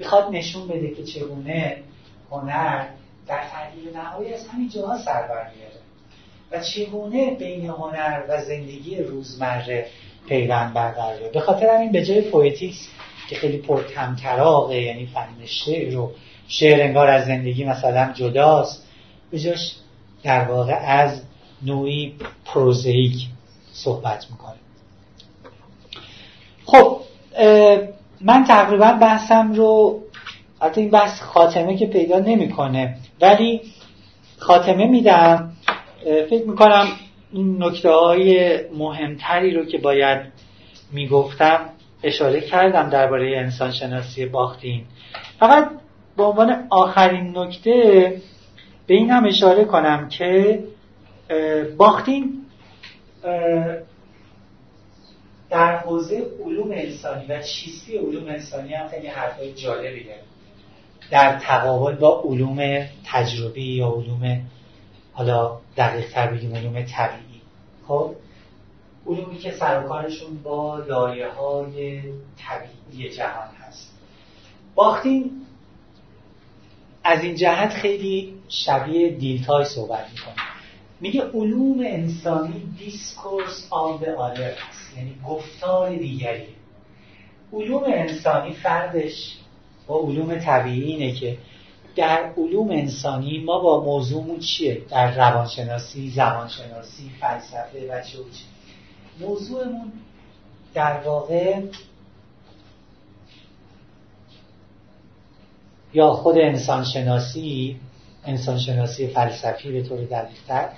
می‌خواد 0.01 0.29
نشون 0.31 0.69
بده 0.69 0.91
که 0.91 1.05
چگونه 1.05 1.77
هنر 2.31 2.87
در 3.27 3.43
تحلیل 3.53 3.97
نهایی 3.97 4.35
از 4.35 4.49
همین 4.49 4.69
جاها 4.69 4.99
سر 4.99 5.23
برمیاره 5.23 5.81
و 6.51 6.61
چگونه 6.61 7.31
بین 7.31 7.67
هنر 7.67 8.23
و 8.29 8.45
زندگی 8.45 8.97
روزمره 8.97 9.87
پیوند 10.29 10.75
برقراره. 10.75 11.29
به 11.29 11.41
خاطر 11.41 11.67
همین 11.77 11.93
به 11.93 12.05
جای 12.05 12.21
poetics 12.21 12.89
که 13.29 13.37
خیلی 13.37 13.59
پرطمطراقه 13.59 14.81
یعنی 14.81 15.07
فن 15.07 15.47
شعر 15.47 15.95
رو 15.95 16.13
شعر 16.49 16.83
انگار 16.83 17.09
از 17.09 17.27
زندگی 17.27 17.65
مثلا 17.65 18.13
جداست 18.13 18.87
به 19.31 19.39
جاش 19.39 19.77
در 20.23 20.45
واقع 20.45 20.79
از 20.87 21.23
نوعی 21.63 22.17
prosaic 22.45 23.27
صحبت 23.73 24.27
می‌کنه. 24.31 24.57
خب 26.67 27.01
من 28.21 28.45
تقریبا 28.45 28.93
بحثم 28.93 29.53
رو 29.53 30.01
حتی 30.63 30.81
این 30.81 30.91
بحث 30.91 31.21
خاتمه 31.21 31.77
که 31.77 31.87
پیدا 31.87 32.19
نمی‌کنه 32.19 32.97
ولی 33.21 33.61
خاتمه 34.39 34.87
میدم. 34.87 35.53
فکر 36.31 36.45
می‌کنم 36.47 36.87
این 37.33 37.63
نکته 37.63 37.91
های 37.91 38.59
مهمتری 38.79 39.55
رو 39.55 39.65
که 39.65 39.79
باید 39.79 40.21
می‌گفتم 40.93 41.61
اشاره 42.03 42.41
کردم 42.41 42.89
درباره 42.91 43.39
انسان 43.39 43.71
شناسی 43.71 44.27
باختین. 44.27 44.85
فقط 45.39 45.71
به 46.17 46.23
عنوان 46.23 46.67
آخرین 46.71 47.39
نکته 47.39 48.15
به 48.87 48.95
این 48.95 49.11
هم 49.11 49.27
اشاره 49.27 49.65
کنم 49.65 50.09
که 50.09 50.59
باختین 51.77 52.33
در 55.51 55.77
حوزه 55.79 56.27
علوم 56.45 56.71
انسانی 56.71 57.27
و 57.27 57.43
چیستی 57.43 57.97
علوم 57.97 58.29
انسانی 58.29 58.75
هم 58.75 58.89
خیلی 58.89 59.07
حرفای 59.07 59.53
جالبیه 59.53 60.17
در 61.11 61.39
تقابل 61.39 61.95
با 61.95 62.23
علوم 62.25 62.87
تجربی 63.05 63.77
یا 63.77 63.89
علوم 63.89 64.41
حالا 65.13 65.59
دقیق 65.77 66.11
تر 66.11 66.27
بگیم 66.27 66.55
علوم 66.55 66.83
طبیعی. 66.83 67.41
خب 67.89 68.15
علومی 69.07 69.39
که 69.39 69.53
سرکارشون 69.53 70.43
با 70.43 70.79
لایه 70.79 71.29
های 71.29 72.03
طبیعی 72.39 73.11
جهان 73.11 73.49
هست. 73.61 73.93
باختین 74.75 75.31
از 77.05 77.25
این 77.25 77.35
جهت 77.35 77.71
خیلی 77.73 78.35
شبیه 78.49 79.11
دیلتای 79.11 79.65
صحبت 79.65 80.07
می‌کنه 80.11 80.35
میگه 81.01 81.23
علوم 81.23 81.81
انسانی 81.81 82.75
دیسکورس 82.79 83.67
آن 83.71 83.99
به 83.99 84.15
آدر 84.15 84.53
هست 84.55 84.80
یعنی 84.97 85.15
گفتار 85.29 85.97
دیگری. 85.97 86.47
علوم 87.53 87.83
انسانی 87.87 88.53
فردش 88.53 89.37
با 89.87 90.01
علوم 90.01 90.39
طبیعی 90.39 90.93
اینه 90.93 91.12
که 91.12 91.39
در 91.97 92.33
علوم 92.37 92.71
انسانی 92.71 93.39
ما 93.39 93.59
با 93.59 93.85
موضوعمون 93.85 94.39
چیه؟ 94.39 94.83
در 94.91 95.15
روانشناسی 95.15 96.11
زبانشناسی 96.11 97.11
فلسفه 97.21 97.89
و 97.91 98.03
چه 98.03 98.19
موضوعمون 99.21 99.93
در 100.75 101.01
واقع 101.01 101.62
یا 105.95 106.12
خود 106.12 106.39
انسانشناسی 106.39 107.81
انسانشناسی 108.25 109.07
فلسفی 109.07 109.73
به 109.73 109.83
طور 109.83 110.05
دقیقتر 110.05 110.69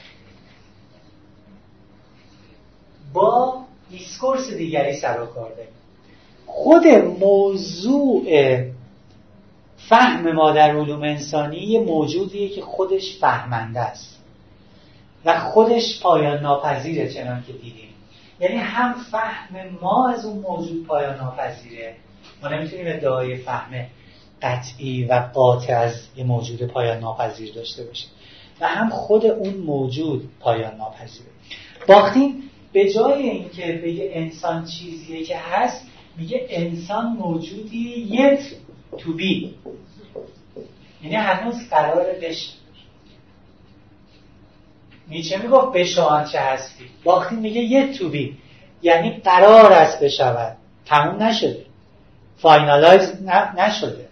با 3.12 3.64
دیسکورس 3.92 4.50
دیگری 4.50 4.96
سر 4.96 5.22
و 5.22 5.26
کار 5.26 5.50
داریم. 5.50 5.72
خود 6.46 6.86
موضوع 7.20 8.24
فهم 9.76 10.32
ما 10.32 10.50
در 10.50 10.76
علوم 10.76 11.02
انسانی 11.02 11.56
یه 11.56 11.80
موجودیه 11.80 12.48
که 12.48 12.62
خودش 12.62 13.18
فهمنده 13.20 13.80
است. 13.80 14.18
و 15.24 15.40
خودش 15.40 16.00
پایان 16.02 16.42
ناپذیره 16.42 17.14
چنان 17.14 17.44
که 17.46 17.52
دیدیم. 17.52 17.88
یعنی 18.40 18.56
هم 18.56 18.94
فهم 19.10 19.56
ما 19.80 20.10
از 20.10 20.24
اون 20.24 20.38
موجود 20.38 20.86
پایان 20.86 21.16
ناپذیره. 21.16 21.94
ما 22.42 22.48
نمی‌تونیم 22.48 22.86
ادعای 22.88 23.36
فهم 23.36 23.86
قطعی 24.42 25.04
و 25.04 25.28
قاطع 25.34 25.76
از 25.76 25.94
یه 26.16 26.24
موجود 26.24 26.62
پایان 26.62 26.98
ناپذیر 26.98 27.54
داشته 27.54 27.84
باشیم. 27.84 28.10
و 28.60 28.66
هم 28.66 28.90
خود 28.90 29.26
اون 29.26 29.54
موجود 29.54 30.30
پایان 30.40 30.76
ناپذیره. 30.76 31.30
باختین 31.88 32.42
به 32.72 32.92
جای 32.92 33.22
اینکه 33.22 33.80
بگه 33.84 34.10
انسان 34.12 34.64
چیزیه 34.64 35.24
که 35.24 35.38
هست 35.38 35.86
میگه 36.16 36.46
انسان 36.50 37.06
موجودی 37.06 38.08
یت 38.10 38.40
تو 38.98 39.12
بی. 39.12 39.54
یعنی 41.02 41.16
هنوز 41.16 41.68
قرار 41.70 42.06
بشه 42.22 42.52
نیچه 45.08 45.38
می‌گفت؟ 45.38 45.72
بشو 45.72 46.02
آنچه 46.02 46.40
هستی. 46.40 46.84
باختین 47.04 47.38
میگه 47.38 47.60
یه 47.60 47.92
تو 47.92 48.08
بی. 48.08 48.36
یعنی 48.82 49.20
قرار 49.24 49.72
است 49.72 50.00
بشود. 50.04 50.56
تموم 50.86 51.22
نشده. 51.22 51.66
finalize 52.38 53.22
نشده. 53.58 54.08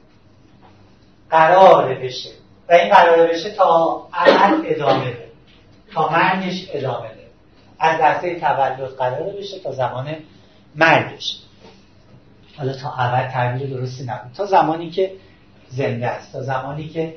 قراره 1.31 1.95
بشه. 1.95 2.31
و 2.69 2.73
این 2.73 2.95
قراره 2.95 3.33
بشه 3.33 3.51
تا 3.51 4.07
عمل 4.13 4.63
ادامه 4.65 5.11
ده 5.11 5.29
تا 5.95 6.09
مرگش 6.09 6.67
ادامه 6.73 7.09
ده 7.09 7.20
از 7.81 8.01
لحظه 8.01 8.41
تولد 8.41 8.97
قراره 8.99 9.33
بشه 9.33 9.59
تا 9.59 9.73
زمان 9.73 10.17
مرگش 10.77 11.37
حالا 12.57 12.73
تا 12.73 12.89
اول 12.89 13.29
تعبیر 13.29 13.67
درستی 13.69 14.05
نبود. 14.05 14.33
تا 14.37 14.47
زمانی 14.47 14.91
که 14.91 15.13
زنده 15.69 16.07
است 16.07 16.33
تا 16.33 16.43
زمانی 16.43 16.89
که 16.89 17.15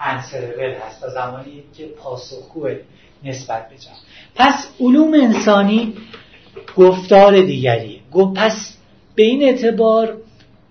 answerable 0.00 0.74
هست 0.86 1.00
تا 1.00 1.10
زمانی 1.10 1.62
که 1.76 1.86
پاسخگوه 1.86 2.76
نسبت 3.24 3.68
به 3.68 3.76
جهان. 3.78 3.96
پس 4.34 4.68
علوم 4.80 5.14
انسانی 5.14 5.94
گفتار 6.76 7.40
دیگریه. 7.40 8.00
پس 8.36 8.76
به 9.14 9.22
این 9.22 9.42
اعتبار 9.42 10.16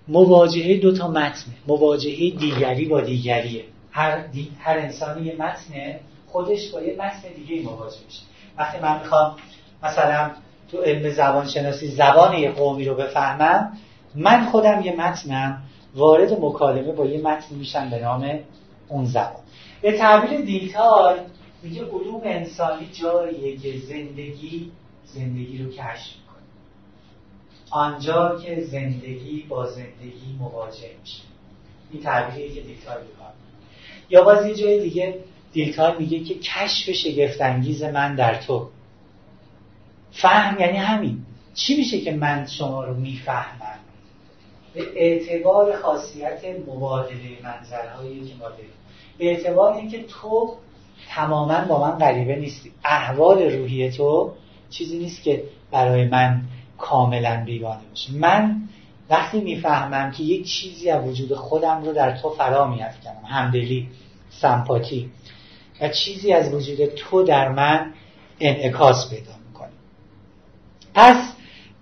مواجهه 0.08 0.78
دو 0.78 0.98
تا 0.98 1.08
متنه. 1.08 1.54
مواجهه 1.68 2.30
دیگری 2.30 2.86
با 2.86 3.02
دیگریه. 3.02 3.64
هر, 3.92 4.28
دی... 4.28 4.52
هر 4.60 4.78
انسانی 4.78 5.26
یه 5.26 5.36
متنه 5.36 6.00
خودش 6.28 6.70
با 6.70 6.82
یه 6.82 6.94
متن 6.94 7.34
دیگه 7.36 7.62
مواجه 7.62 7.98
میشه. 8.06 8.22
وقتی 8.58 8.80
من 8.80 9.00
می‌خوام 9.00 9.36
مثلا 9.84 10.32
تو 10.72 10.82
علم 10.82 11.10
زبان 11.10 11.48
شناسی 11.48 11.88
زبان 11.88 12.34
یه 12.34 12.52
قومی 12.52 12.86
رو 12.86 12.96
بفهمم 12.96 13.78
من 14.16 14.46
خودم 14.46 14.82
یه 14.82 14.96
متنم 14.96 15.64
وارد 15.96 16.40
مکالمه 16.42 16.92
با 16.92 17.06
یه 17.06 17.22
متن 17.22 17.56
میشم 17.56 17.90
به 17.90 18.00
نام 18.00 18.40
اون 18.88 19.06
زبان. 19.06 19.44
به 19.82 19.98
تعبیر 19.98 20.42
دیلتای 20.42 21.20
میگه 21.64 21.86
علوم 21.86 22.22
انسانی 22.24 22.90
جاییه 22.94 23.58
که 23.58 23.80
زندگی 23.80 24.72
زندگی 25.06 25.64
رو 25.64 25.70
کشف 25.70 26.16
می‌کنه. 26.16 26.44
آنجا 27.70 28.40
که 28.40 28.62
زندگی 28.62 29.46
با 29.50 29.66
زندگی 29.68 30.36
مواجه 30.40 30.90
میشه. 31.02 31.22
این 31.92 32.04
تعبیری 32.04 32.54
که 32.54 32.62
دیلتای 32.62 33.02
می‌کنه 33.02 33.34
یا 34.10 34.24
باز 34.24 34.46
یه 34.46 34.56
جای 34.56 34.80
دیگه 34.80 35.20
دیلتای 35.54 35.98
میگه 35.98 36.20
که 36.20 36.36
کشف 36.40 36.92
شگفت‌انگیز 36.92 37.84
من 37.84 38.16
در 38.16 38.36
تو. 38.36 38.70
فهم 40.12 40.60
یعنی 40.60 40.78
همین. 40.78 41.18
چی 41.54 41.78
میشه 41.78 42.02
که 42.02 42.12
من 42.12 42.46
شما 42.46 42.84
رو 42.84 42.94
می‌فهمم؟ 42.94 43.80
به 44.74 44.82
اعتبار 44.96 45.76
خاصیت 45.76 46.42
مبادله 46.68 47.38
منظرهایی 47.44 48.28
که 48.30 48.36
ما 48.40 48.50
داریم. 48.50 48.66
به 49.18 49.26
اعتبار 49.26 49.74
اینکه 49.74 50.04
تو 50.04 50.56
تماما 51.10 51.66
با 51.66 51.82
من 51.82 51.98
غریبه 51.98 52.36
نیستی. 52.36 52.72
احوال 52.86 53.42
روحی 53.42 53.92
تو 53.92 54.34
چیزی 54.70 54.98
نیست 54.98 55.24
که 55.24 55.44
برای 55.72 56.08
من 56.08 56.42
کاملا 56.78 57.44
بیگانه 57.46 57.82
باشه. 57.90 58.14
من 58.14 58.62
وقتی 59.10 59.42
می‌فهمم 59.42 60.12
که 60.12 60.24
یک 60.24 60.48
چیزی 60.48 60.90
از 60.90 61.08
وجود 61.08 61.34
خودم 61.34 61.84
رو 61.86 61.94
در 61.94 62.18
تو 62.18 62.30
فرا 62.30 62.68
میافکنم 62.68 63.26
همدلی 63.26 63.88
سمپاتی. 64.30 65.10
و 65.82 65.90
چیزی 65.90 66.34
از 66.34 66.54
وجود 66.54 66.86
تو 66.86 67.24
در 67.24 67.50
من 67.50 67.94
انعکاس 68.40 69.10
پیدا 69.10 69.32
می‌کنه. 69.48 69.72
پس 70.94 71.34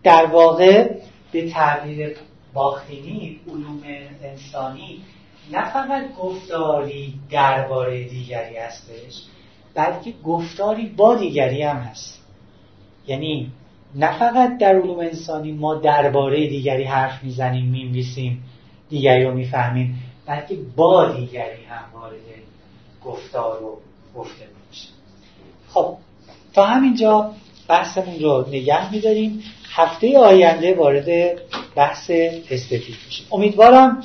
در 0.04 0.26
واقع 0.26 0.90
به 1.32 1.50
تعبیر 1.50 2.16
باختینی 2.54 3.40
علوم 3.48 3.82
انسانی 4.24 5.02
نه 5.52 5.74
فقط 5.74 6.16
گفتاری 6.16 7.14
درباره 7.30 8.04
دیگری 8.04 8.58
هستش 8.58 9.24
بلکه 9.74 10.14
گفتاری 10.24 10.86
با 10.86 11.16
دیگری 11.16 11.64
هم 11.64 11.78
هست. 11.78 12.22
یعنی 13.08 13.52
نه 13.96 14.20
فقط 14.20 14.58
در 14.58 14.76
علوم 14.76 15.00
انسانی 15.00 15.52
ما 15.52 15.76
درباره 15.76 16.48
دیگری 16.48 16.84
حرف 16.84 17.24
می‌زنیم 17.24 17.66
میمیسیم 17.66 18.44
دیگری 18.90 19.24
رو 19.24 19.34
می‌فهمیم 19.34 20.04
بلکه 20.26 20.58
با 20.76 21.12
دیگری 21.12 21.64
هم 21.64 21.84
وارد 21.94 22.20
گفتار 23.06 23.64
و 23.64 23.78
گفته 24.16 24.48
میشیم 24.70 24.92
خب 25.74 25.98
تا 26.54 26.66
همینجا 26.66 27.32
بحثمون 27.68 28.20
رو 28.20 28.46
نگه 28.48 28.92
میداریم. 28.92 29.44
هفته 29.74 30.20
آینده 30.20 30.76
وارد 30.76 31.40
بحث 31.76 32.12
استتیک 32.50 32.98
میشیم. 33.06 33.28
امیدوارم 33.32 34.04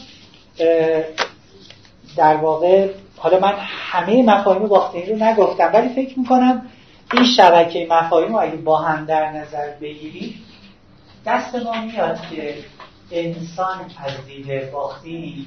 در 2.16 2.36
واقع 2.36 2.88
حالا 3.16 3.38
من 3.40 3.54
همه 3.58 4.22
مفاهیم 4.22 4.68
باختنی 4.68 5.06
رو 5.06 5.16
نگفتم 5.16 5.70
ولی 5.74 5.88
فکر 5.88 6.18
می‌کنم 6.18 6.66
این 7.12 7.24
شبکه 7.36 7.86
مفاهیم 7.90 8.32
رو 8.32 8.40
اگه 8.40 8.56
با 8.56 8.78
هم 8.78 9.04
در 9.04 9.32
نظر 9.32 9.70
بگیریم 9.80 10.44
دست 11.26 11.54
ما 11.54 11.80
میاد 11.80 12.18
که 12.30 12.54
انسان 13.10 13.78
از 14.04 14.12
دید 14.26 14.70
باختینی 14.70 15.46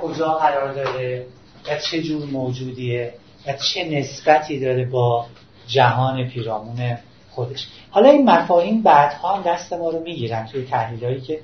کجا 0.00 0.32
قرار 0.32 0.72
داره؟ 0.72 1.26
و 1.66 1.78
چه 1.90 2.02
جور 2.02 2.26
موجودیه؟ 2.26 3.14
و 3.46 3.52
چه 3.52 3.84
نسبتی 3.84 4.60
داره 4.60 4.84
با 4.84 5.26
جهان 5.66 6.28
پیرامون 6.28 6.98
خودش؟ 7.30 7.66
حالا 7.90 8.10
این 8.10 8.30
مفاهیم 8.30 8.82
بعدها 8.82 9.42
دست 9.42 9.72
ما 9.72 9.90
رو 9.90 10.00
می‌گیرن 10.00 10.46
توی 10.46 10.64
تحلیلایی 10.64 11.20
که 11.20 11.40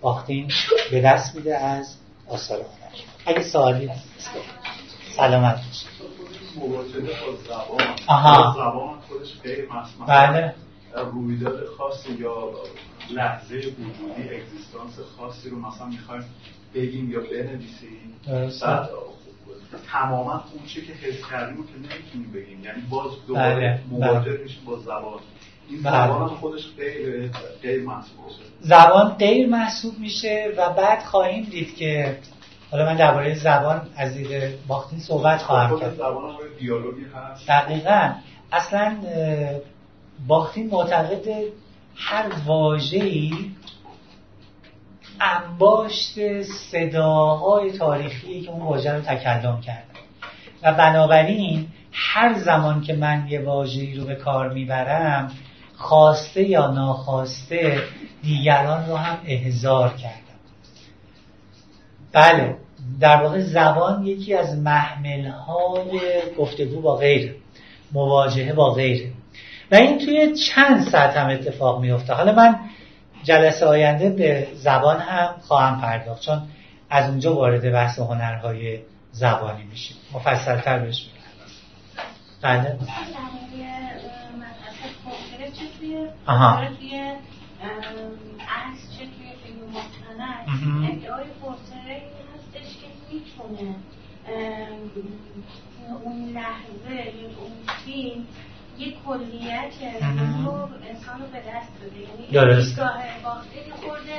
باختین 0.00 0.50
به 0.90 1.00
دست 1.00 1.34
میده 1.34 1.56
از 1.56 1.96
آثار 2.28 2.64
اگه 3.26 3.42
سوالی 3.42 3.90
سلامت 5.16 5.60
مواجهه 6.56 7.00
با 7.00 7.36
زبان. 7.48 7.96
آها. 8.06 8.54
زبان 8.56 8.98
خودش 9.08 9.40
غیر 9.42 9.68
بله. 10.08 10.54
رویداد 11.12 11.66
خاصی 11.78 12.12
یا 12.12 12.50
لحظه 13.10 13.54
وجودی 13.56 14.28
اگزیستانس 14.34 14.92
خاصی 15.16 15.50
رو 15.50 15.58
مثلا 15.58 15.86
می‌خوایم 15.86 16.24
بگیم 16.74 17.10
یا 17.10 17.20
بنویسیم. 17.20 18.14
بعد 18.26 18.88
تماما 19.92 20.44
اون 20.54 20.66
چی 20.66 20.86
که 20.86 20.92
حس 20.92 21.30
کردیم 21.30 21.56
رو 21.56 21.66
که 21.66 21.72
نمی‌تونیم 21.72 22.32
بگیم. 22.32 22.64
یعنی 22.64 22.82
باز 22.90 23.10
دوباره 23.26 23.54
بله، 23.54 23.80
مواجه 23.90 24.30
بله. 24.30 24.42
میشیم 24.42 24.64
با 24.66 24.78
زبان. 24.78 25.20
این 25.68 25.82
بله. 25.82 26.06
زبان 26.06 26.28
هم 26.28 26.36
خودش 26.36 26.68
غیر 26.76 27.30
غیر 27.62 27.82
محسوبه 27.82 28.22
زبان 28.60 29.08
غیر 29.08 29.48
محسوب 29.48 29.98
میشه 29.98 30.54
و 30.56 30.70
بعد 30.70 31.02
خواهیم 31.02 31.44
دید 31.44 31.76
که 31.76 32.18
حالا 32.70 32.86
من 32.86 32.96
درباره 32.96 33.34
زبان 33.34 33.88
از 33.96 34.14
دید 34.14 34.28
باختین 34.66 34.98
صحبت 34.98 35.42
خواهم 35.42 35.80
کرد. 35.80 35.96
زبان 35.96 36.34
دیالوگی 36.60 37.04
هست. 37.14 37.48
دقیقا. 37.48 38.12
اصلا 38.52 38.96
باختین 40.26 40.70
معتقد 40.70 41.28
هر 41.96 42.32
واژه‌ای 42.46 43.32
انباشت 45.20 46.42
صداهای 46.42 47.72
تاریخی 47.72 48.40
که 48.40 48.50
اون 48.50 48.62
واژه 48.62 48.92
رو 48.92 49.00
تکلم 49.00 49.60
کرده. 49.60 49.82
و 50.62 50.72
بنابراین 50.72 51.66
هر 51.92 52.38
زمان 52.38 52.80
که 52.80 52.92
من 52.92 53.26
یه 53.28 53.40
واژه‌ای 53.40 53.94
رو 53.94 54.04
به 54.04 54.14
کار 54.14 54.52
می‌برم 54.52 55.32
خواسته 55.76 56.42
یا 56.42 56.70
ناخواسته 56.70 57.82
دیگران 58.22 58.88
رو 58.88 58.96
هم 58.96 59.18
احضار 59.26 59.88
کردم. 59.88 60.18
بله 62.12 62.56
در 63.00 63.22
واقع 63.22 63.40
زبان 63.40 64.06
یکی 64.06 64.34
از 64.34 64.58
محملهای 64.58 66.00
گفتگو 66.38 66.80
با 66.80 66.96
غیره 66.96 67.34
مواجهه 67.92 68.52
با 68.52 68.70
غیره. 68.74 69.10
و 69.70 69.74
این 69.74 69.98
توی 69.98 70.36
چند 70.36 70.88
سطح 70.88 71.20
هم 71.20 71.30
اتفاق 71.30 71.80
میفته 71.80 72.14
حالا 72.14 72.32
من 72.32 72.58
جلسه 73.28 73.66
آینده 73.66 74.10
به 74.10 74.48
زبان 74.54 75.00
هم 75.00 75.34
خواهم 75.40 75.80
پرداخت 75.80 76.22
چون 76.22 76.42
از 76.90 77.10
اونجا 77.10 77.34
وارد 77.34 77.72
بحث 77.72 77.98
هنرهای 77.98 78.78
زبانی 79.12 79.62
میشیم 79.64 79.96
مفصلتر 80.12 80.78
بهش 80.78 81.06
می‌پردازیم. 82.42 82.78
بله 82.78 82.78
آها. 86.26 86.58
ادعای 90.88 91.24
پورتره 91.40 92.02
هستش 92.34 92.76
که 92.80 92.86
می‌تونه 93.12 93.74
ام، 94.28 94.90
اون 96.04 96.28
لحظه 96.28 96.94
یا 96.94 97.28
اون 97.40 97.52
فیلم 97.84 98.26
یه 98.78 98.94
کلیت. 99.06 99.72
رو 100.44 100.68
انسان 100.88 101.20
رو 101.20 101.26
به 101.32 101.38
دست 101.38 101.72
بده 101.80 102.00
یعنی 102.00 102.74
باخته 103.24 103.56
یه 103.56 103.72
خورده 103.72 104.12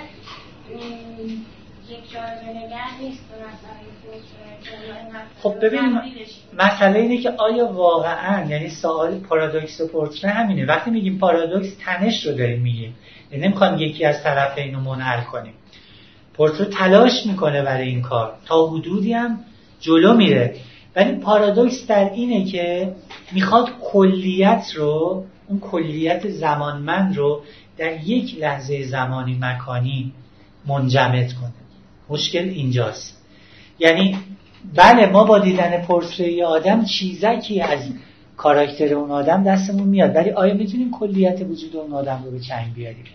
یک 1.89 2.17
نیست 3.01 3.19
خب 5.41 5.55
ببین 5.61 5.99
مسئله 6.57 6.99
اینه 6.99 7.17
که 7.17 7.31
آیا 7.37 7.65
واقعا 7.65 8.49
یعنی 8.49 8.69
سوال 8.69 9.19
پارادوکس 9.19 9.81
و 9.81 9.87
پورتره 9.87 10.31
همینه. 10.31 10.65
وقتی 10.65 10.91
میگیم 10.91 11.19
پارادوکس 11.19 11.75
تنش 11.85 12.25
رو 12.25 12.33
داریم 12.33 12.61
میگیم. 12.61 12.95
یعنی 13.31 13.47
نمی‌خوایم 13.47 13.77
یکی 13.77 14.05
از 14.05 14.23
طرفین 14.23 14.75
رو 14.75 14.81
منحل 14.81 15.23
کنیم. 15.23 15.53
پورتره 16.33 16.65
تلاش 16.65 17.25
می‌کنه 17.25 17.61
برای 17.61 17.87
این 17.87 18.01
کار. 18.01 18.33
تا 18.45 18.67
حدودی 18.67 19.13
هم 19.13 19.39
جلو 19.79 20.13
میره. 20.13 20.55
ولی 20.95 21.11
پارادوکس 21.11 21.87
در 21.87 22.13
اینه 22.13 22.45
که 22.45 22.93
می‌خواد 23.31 23.69
کلیت 23.81 24.65
رو 24.75 25.25
اون 25.47 25.59
کلیت 25.59 26.29
زمانمند 26.29 27.17
رو 27.17 27.41
در 27.77 28.03
یک 28.03 28.39
لحظه 28.39 28.83
زمانی 28.83 29.37
مکانی 29.41 30.13
منجمد 30.67 31.33
کنه. 31.33 31.51
مشکل 32.09 32.49
اینجاست. 32.49 33.21
یعنی 33.79 34.17
بله 34.75 35.05
ما 35.11 35.23
با 35.23 35.39
دیدن 35.39 35.81
پورتری 35.81 36.43
آدم 36.43 36.85
چیزکی 36.85 37.61
از 37.61 37.79
کاراکتر 38.37 38.93
اون 38.93 39.11
آدم 39.11 39.43
دستمون 39.43 39.87
میاد 39.87 40.15
ولی 40.15 40.31
آیا 40.31 40.53
می‌تونیم 40.53 40.91
کلیت 40.91 41.41
وجود 41.41 41.75
اون 41.75 41.93
آدم 41.93 42.21
رو 42.25 42.31
به 42.31 42.39
چنگ 42.39 42.73
بیاریم؟ 42.73 43.05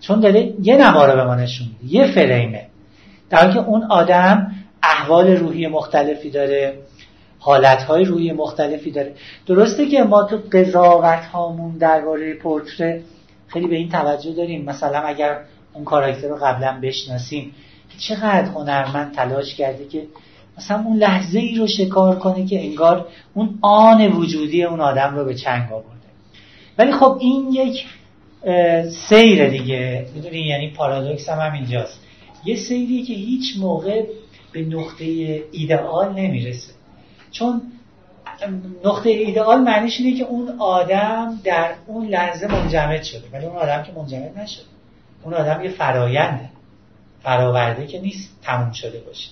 چون 0.00 0.20
داره 0.20 0.54
یه 0.62 0.76
نما 0.76 1.04
رو 1.04 1.16
به 1.16 1.24
ما 1.24 1.34
نشون 1.34 1.68
میده 1.82 1.94
یه 1.94 2.12
فریمه. 2.12 2.66
در 3.30 3.52
که 3.52 3.58
اون 3.58 3.82
آدم 3.82 4.52
احوال 4.82 5.36
روحی 5.36 5.66
مختلفی 5.66 6.30
داره 6.30 6.78
حالتهای 7.38 8.04
روحی 8.04 8.32
مختلفی 8.32 8.90
داره. 8.90 9.14
درسته 9.46 9.86
که 9.86 10.02
ما 10.02 10.22
تو 10.22 10.38
قضاوت 10.52 11.24
هامون 11.24 11.78
درباره 11.78 12.34
پورتره 12.34 13.02
خیلی 13.46 13.66
به 13.66 13.76
این 13.76 13.88
توجه 13.88 14.32
داریم. 14.32 14.64
مثلا 14.64 14.98
اگر 14.98 15.38
اون 15.74 15.84
کاراکتر 15.84 16.28
رو 16.28 16.36
قبلا 16.36 16.80
بشناسیم 16.82 17.54
که 17.90 17.98
چقدر 17.98 18.44
هنرمند 18.44 19.14
تلاش 19.14 19.54
کرده 19.54 19.88
که 19.88 20.02
مثلا 20.58 20.82
اون 20.86 20.96
لحظه 20.96 21.38
ای 21.38 21.54
رو 21.54 21.66
شکار 21.66 22.18
کنه 22.18 22.46
که 22.46 22.60
انگار 22.60 23.06
اون 23.34 23.58
آن 23.62 24.06
وجودی 24.06 24.64
اون 24.64 24.80
آدم 24.80 25.16
رو 25.16 25.24
به 25.24 25.34
چنگ 25.34 25.72
آورده. 25.72 25.90
ولی 26.78 26.92
خب 26.92 27.16
این 27.20 27.52
یک 27.52 27.86
سیره 29.08 29.50
دیگه. 29.50 30.06
می‌دونی؟ 30.14 30.38
یعنی 30.38 30.70
پارادوکس 30.70 31.28
هم 31.28 31.38
همینجاست. 31.38 32.00
یه 32.44 32.56
سیری 32.56 33.02
که 33.02 33.12
هیچ 33.12 33.56
موقع 33.58 34.04
به 34.52 34.60
نقطه 34.60 35.04
ایدئال 35.52 36.12
نمی‌رسه. 36.12 36.72
چون 37.30 37.62
نقطه 38.84 39.10
ایدئال 39.10 39.60
معنیش 39.60 40.00
اینه 40.00 40.18
که 40.18 40.24
اون 40.24 40.56
آدم 40.58 41.40
در 41.44 41.74
اون 41.86 42.06
لحظه 42.06 42.46
منجمد 42.46 43.02
شده 43.02 43.22
ولی 43.32 43.46
اون 43.46 43.56
آدم 43.56 43.82
که 43.82 43.92
منجمد 43.92 44.38
نشده. 44.38 44.64
اون 45.22 45.34
آدم 45.34 45.64
یه 45.64 45.70
فراینده 45.70 46.50
فراورده 47.22 47.86
که 47.86 48.00
نیست 48.00 48.38
تموم 48.42 48.72
شده 48.72 49.00
باشه. 49.00 49.30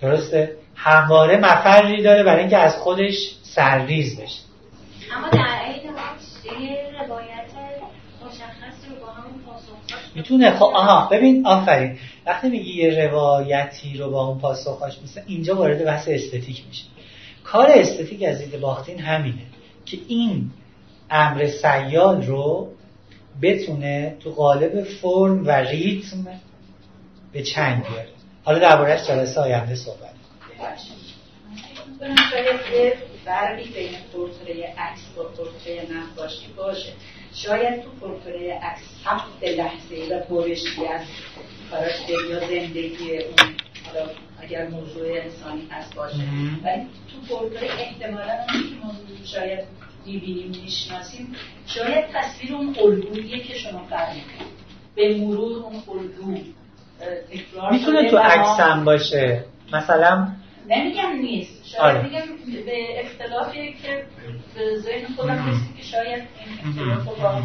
درسته؟ 0.00 0.56
همواره 0.74 1.36
مفری 1.36 2.02
داره 2.02 2.22
برای 2.22 2.40
اینکه 2.40 2.58
از 2.58 2.76
خودش 2.76 3.36
سرریز 3.42 4.20
بشه. 4.20 4.40
اما 5.16 5.28
در 5.28 5.38
عین 5.38 5.82
یه 6.62 6.78
روایت 6.92 7.50
مشخصی 8.26 8.88
رو 8.90 9.06
با 9.06 9.12
همون 9.12 9.42
پاسخ 9.46 10.14
می‌تونه 10.14 10.50
خب 10.50 10.64
آها 10.74 11.08
ببین 11.08 11.46
آفرین. 11.46 11.98
وقتی 12.26 12.48
میگی 12.48 12.72
یه 12.72 13.04
روایتی 13.04 13.98
رو 13.98 14.10
با 14.10 14.26
اون 14.26 14.38
پاسخاش 14.38 14.98
مثل 15.04 15.20
اینجا 15.26 15.56
وارد 15.56 15.84
بحث 15.84 16.08
استتیک 16.08 16.64
میشه 16.68 16.84
کار 17.44 17.70
استتیک 17.70 18.22
از 18.22 18.38
دید 18.38 18.60
باختین 18.60 18.98
همینه 18.98 19.42
که 19.84 19.98
این 20.08 20.50
امر 21.10 21.46
سیال 21.46 22.26
رو 22.26 22.68
بتونه 23.42 24.16
تو 24.20 24.30
قالب 24.30 24.82
فرم 24.82 25.46
و 25.46 25.50
ریتم 25.50 26.26
به 27.32 27.42
چنگ 27.42 27.86
بیاره. 27.88 28.08
حالا 28.44 28.58
دربارهش 28.58 29.08
جلسه 29.08 29.40
آینده 29.40 29.74
صحبت 29.74 30.10
کنم 32.00 32.16
شاید 32.30 32.94
فرقی 33.24 33.64
بین 33.64 33.90
پورتری 34.12 34.62
عکس 34.62 35.00
با 35.16 35.22
پورتری 35.22 35.80
نقاشی 35.94 36.46
باشه. 36.56 36.92
شاید 37.34 37.82
تو 37.82 37.90
پورتری 38.00 38.50
عکس 38.50 38.82
ثبت 39.04 39.50
لحظه 39.58 40.14
و 40.14 40.34
برشی 40.34 40.86
از 40.86 41.00
کاراکتر 41.70 42.24
یا 42.30 42.40
زندگی 42.40 43.18
اون 43.18 43.54
حالا 43.86 44.10
اگر 44.42 44.68
موضوع 44.68 45.06
انسانی 45.22 45.68
هست 45.70 45.94
باشه. 45.94 46.16
ولی 46.64 46.86
تو 47.12 47.34
پورتری 47.36 47.68
احتمالا 47.68 48.32
اون 48.32 48.62
که 48.62 48.86
ما 48.86 48.92
شاید 49.24 49.64
می‌بینیم 50.06 50.50
می‌شناسیم 50.64 51.36
شاید 51.66 52.04
تصویر 52.14 52.54
اون 52.54 52.76
الگوییه 52.84 53.38
که 53.42 53.54
شما 53.54 53.84
فرمودید 53.90 54.56
به 54.94 55.16
مرور 55.16 55.62
اون 55.64 55.82
الگو 55.88 56.38
می‌تونه 57.70 58.10
تو 58.10 58.16
و 58.16 58.20
ما- 58.20 58.26
عکس 58.26 58.60
هم 58.60 58.84
باشه 58.84 59.44
مثلا 59.72 60.28
نمیگم 60.68 61.12
نیست 61.22 61.66
شاید 61.66 61.82
آره. 61.82 62.02
میگم 62.02 62.64
به 62.66 63.00
اختلافی 63.04 63.72
که 63.82 64.04
به 64.54 64.78
ذهن 64.78 65.14
خودم. 65.16 65.48
رسید 65.48 65.76
که 65.76 65.82
شاید 65.82 66.22
این 66.38 66.80
اختلاف 66.80 67.18
با 67.20 67.42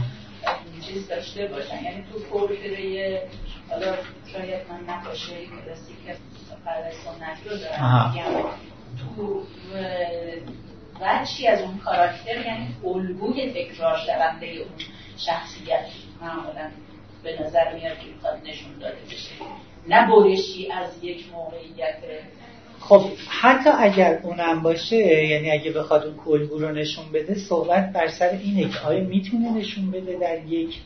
چیز 0.88 1.08
داشته 1.08 1.48
باشن. 1.48 1.84
یعنی 1.84 2.04
تو 2.12 2.20
پورتره 2.20 3.22
حالا 3.70 3.96
شاید 4.34 4.62
من 4.70 4.94
نقاشه 4.94 5.34
کلاسیک 5.34 5.98
فرد 6.66 6.92
سنتی 6.92 7.50
رو. 7.50 7.58
دارم 7.58 8.12
میگم. 8.16 8.50
تو 9.16 9.44
وجهی 11.02 11.48
از 11.48 11.62
اون 11.62 11.78
کاراکتر؟ 11.78 12.46
یعنی 12.46 12.76
الگوی 12.86 13.52
تکرار 13.52 13.98
شونده 13.98 14.46
اون 14.46 14.72
شخصیت 15.18 15.86
معمولا 16.22 16.72
به 17.24 17.42
نظر 17.42 17.74
میاد 17.74 18.00
که 18.00 18.06
می‌خواد 18.16 18.42
نشون 18.46 18.80
داده 18.80 19.02
بشه. 19.06 19.32
نه 19.88 20.08
برشی 20.08 20.72
از 20.72 21.04
یک 21.04 21.26
موقعیت 21.34 21.98
خب 22.82 23.02
حتی 23.42 23.70
اگر 23.70 24.20
اونم 24.24 24.62
باشه 24.62 24.98
یعنی 25.26 25.52
اگه 25.52 25.72
بخواد 25.72 26.06
اون 26.06 26.16
کلگو 26.26 26.58
رو 26.58 26.72
نشون 26.72 27.06
بده 27.14 27.36
صحبت 27.36 27.92
بر 27.94 28.08
سر 28.08 28.30
اینه 28.30 28.70
که 28.70 28.80
آیا 28.80 29.04
می‌تونه 29.04 29.52
نشون 29.52 29.92
بده 29.92 30.18
در 30.22 30.46
یک 30.46 30.80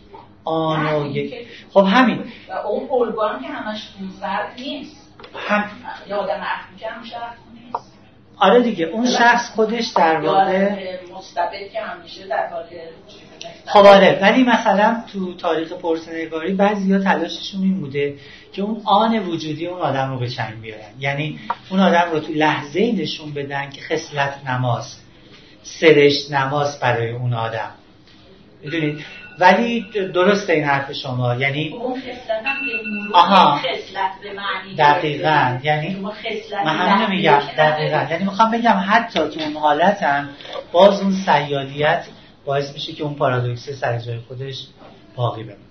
آن 0.46 0.86
و 0.86 1.08
یک 1.08 1.48
خب 1.74 1.84
همین. 1.84 2.24
و 2.50 2.54
اون 2.68 2.90
الگوان 2.92 3.42
که 3.42 3.48
همش 3.48 3.88
فرد 4.22 4.60
نیست. 4.60 4.96
هم 5.36 5.70
یا 6.08 6.18
آدم 6.18 6.34
هم 6.34 7.04
شخص 7.04 7.38
نیست. 7.54 7.94
آره 8.38 8.62
دیگه 8.62 8.86
اون 8.86 9.06
شخص 9.06 9.52
خودش 9.56 9.88
در 9.88 10.22
واقع 10.22 10.76
مستبد 11.18 11.70
که 11.74 11.82
همیشه 11.82 12.28
در 12.28 12.48
حال 12.48 12.64
خب 13.66 13.86
آره. 13.86 14.20
ولی 14.22 14.44
مثلا 14.44 15.04
تو 15.14 15.34
تاریخ 15.34 15.74
پرسنگاری 15.74 16.54
بعضی 16.54 16.94
ها 16.94 17.00
تلاششون 17.00 17.62
این 17.62 17.80
بوده 17.80 18.16
که 18.56 18.62
اون 18.62 18.82
آن 18.86 19.20
وجودی 19.20 19.68
اون 19.68 19.82
آدم 19.82 20.10
رو 20.10 20.20
به 20.20 20.30
چنگ 20.30 20.62
بیارن 20.62 20.92
یعنی 21.00 21.40
اون 21.70 21.80
آدم 21.80 22.12
رو 22.12 22.20
تو 22.20 22.34
لحظه 22.34 22.80
ای 22.80 22.92
نشون 22.92 23.34
بدن 23.34 23.70
که 23.70 23.82
خصلت 23.82 24.48
نماز 24.48 24.96
سرشت 25.64 26.32
نماز 26.32 26.80
برای 26.80 27.12
اون 27.12 27.34
آدم. 27.34 27.72
می‌دونید 28.64 29.06
ولی 29.40 29.86
درسته 30.14 30.54
این 30.54 30.64
حرف 30.64 30.92
شما. 30.92 31.36
یعنی 31.36 31.70
اون 31.70 32.00
خصلت 32.00 32.46
آها. 33.14 33.56
خصلت 33.56 34.12
به 34.24 34.34
معنی 34.34 34.76
دقیقا. 34.78 35.60
یعنی 35.64 35.96
من 35.96 36.76
لحظه‌ای 36.76 37.18
میگم. 37.18 37.40
دقیقا. 37.58 38.08
یعنی 38.10 38.24
می‌خوام 38.24 38.52
بگم 38.52 38.84
حتی 38.88 39.20
تو 39.20 39.40
اون 39.40 39.58
حالت 39.58 40.04
هم 40.04 40.30
باز 40.72 41.02
اون 41.02 41.12
سیالیت 41.12 42.06
باعث 42.46 42.74
میشه 42.74 42.94
که 42.94 43.04
اون 43.04 43.16
پارادوکس 43.16 43.70
سر 43.70 44.00
جای 44.00 44.20
خودش 44.20 44.68
باقی 45.16 45.44
بمونه. 45.44 45.65